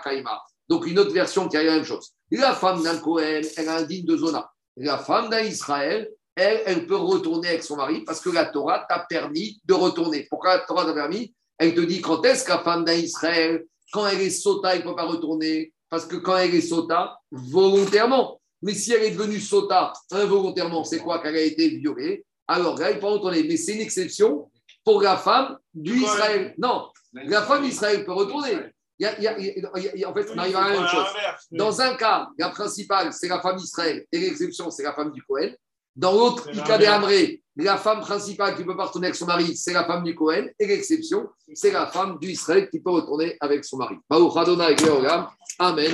Kaima. 0.02 0.40
Donc, 0.68 0.86
une 0.86 0.98
autre 0.98 1.12
version 1.12 1.48
qui 1.48 1.56
a 1.56 1.62
la 1.62 1.76
même 1.76 1.84
chose. 1.84 2.12
La 2.30 2.54
femme 2.54 2.82
d'un 2.82 2.98
Cohen, 2.98 3.42
elle 3.56 3.68
a 3.68 3.76
un 3.76 3.82
digne 3.82 4.06
de 4.06 4.16
Zona. 4.16 4.50
La 4.76 4.98
femme 4.98 5.30
d'un 5.30 5.40
Israël, 5.40 6.10
elle, 6.36 6.62
elle 6.66 6.86
peut 6.86 6.96
retourner 6.96 7.48
avec 7.48 7.62
son 7.62 7.76
mari 7.76 8.02
parce 8.04 8.20
que 8.20 8.30
la 8.30 8.46
Torah 8.46 8.84
t'a 8.88 9.06
permis 9.08 9.60
de 9.64 9.74
retourner. 9.74 10.26
Pourquoi 10.28 10.56
la 10.56 10.62
Torah 10.62 10.84
t'a 10.84 10.92
permis? 10.92 11.34
Elle 11.58 11.74
te 11.74 11.80
dit 11.80 12.00
quand 12.00 12.24
est-ce 12.24 12.44
que 12.44 12.50
la 12.50 12.58
femme 12.58 12.84
d'un 12.84 12.94
Israël, 12.94 13.64
quand 13.92 14.06
elle 14.06 14.20
est 14.20 14.30
sota, 14.30 14.74
elle 14.74 14.80
ne 14.80 14.84
peut 14.84 14.96
pas 14.96 15.06
retourner? 15.06 15.72
Parce 15.88 16.06
que 16.06 16.16
quand 16.16 16.36
elle 16.36 16.54
est 16.54 16.60
sota, 16.60 17.16
volontairement. 17.30 18.40
Mais 18.62 18.74
si 18.74 18.92
elle 18.92 19.04
est 19.04 19.10
devenue 19.12 19.38
sota 19.38 19.92
involontairement, 20.10 20.82
c'est 20.82 20.98
quoi? 20.98 21.20
Qu'elle 21.20 21.36
a 21.36 21.42
été 21.42 21.68
violée. 21.68 22.24
alors 22.48 22.76
là, 22.78 22.90
il 22.90 22.98
peut 22.98 23.06
retourner. 23.06 23.44
Mais 23.44 23.56
c'est 23.56 23.74
une 23.74 23.82
exception 23.82 24.50
pour 24.82 25.02
la 25.02 25.16
femme 25.16 25.56
du 25.72 25.92
Du 25.92 26.02
Israël. 26.02 26.54
Non, 26.58 26.88
la 27.12 27.42
femme 27.42 27.62
d'Israël 27.62 28.04
peut 28.04 28.12
retourner. 28.12 28.56
Il 28.98 29.04
y 29.04 29.06
a- 29.06 29.38
y 29.38 30.00
y 30.00 30.04
en 30.04 30.14
fait, 30.14 30.26
on 30.34 30.38
arrive 30.38 30.56
à 30.56 30.68
la 30.68 30.80
même 30.80 30.86
chose. 30.88 31.06
Dans 31.50 31.80
un 31.80 31.94
cas, 31.96 32.28
la 32.38 32.48
principale, 32.50 33.12
c'est 33.12 33.28
la 33.28 33.40
femme 33.40 33.56
d'Israël 33.56 34.04
et 34.12 34.18
l'exception, 34.18 34.70
c'est 34.70 34.84
la 34.84 34.92
femme 34.94 35.10
du 35.10 35.22
Cohen. 35.22 35.50
Dans 35.96 36.12
l'autre, 36.12 36.44
C'est 36.46 36.58
Ika 36.58 36.78
de 36.78 36.84
l'inverse. 36.84 37.04
Amré, 37.04 37.42
la 37.56 37.76
femme 37.76 38.00
principale 38.00 38.56
qui 38.56 38.64
peut 38.64 38.76
pas 38.76 38.86
retourner 38.86 39.06
avec 39.08 39.14
son 39.16 39.26
mari, 39.26 39.56
c'est 39.56 39.72
la 39.72 39.84
femme 39.84 40.02
du 40.02 40.14
Cohen. 40.14 40.46
Et 40.58 40.66
l'exception, 40.66 41.28
c'est 41.54 41.70
la 41.70 41.86
femme 41.86 42.18
d'Israël 42.20 42.68
qui 42.68 42.80
peut 42.80 42.90
retourner 42.90 43.36
avec 43.40 43.64
son 43.64 43.76
mari. 43.76 43.96
Amen. 45.60 45.92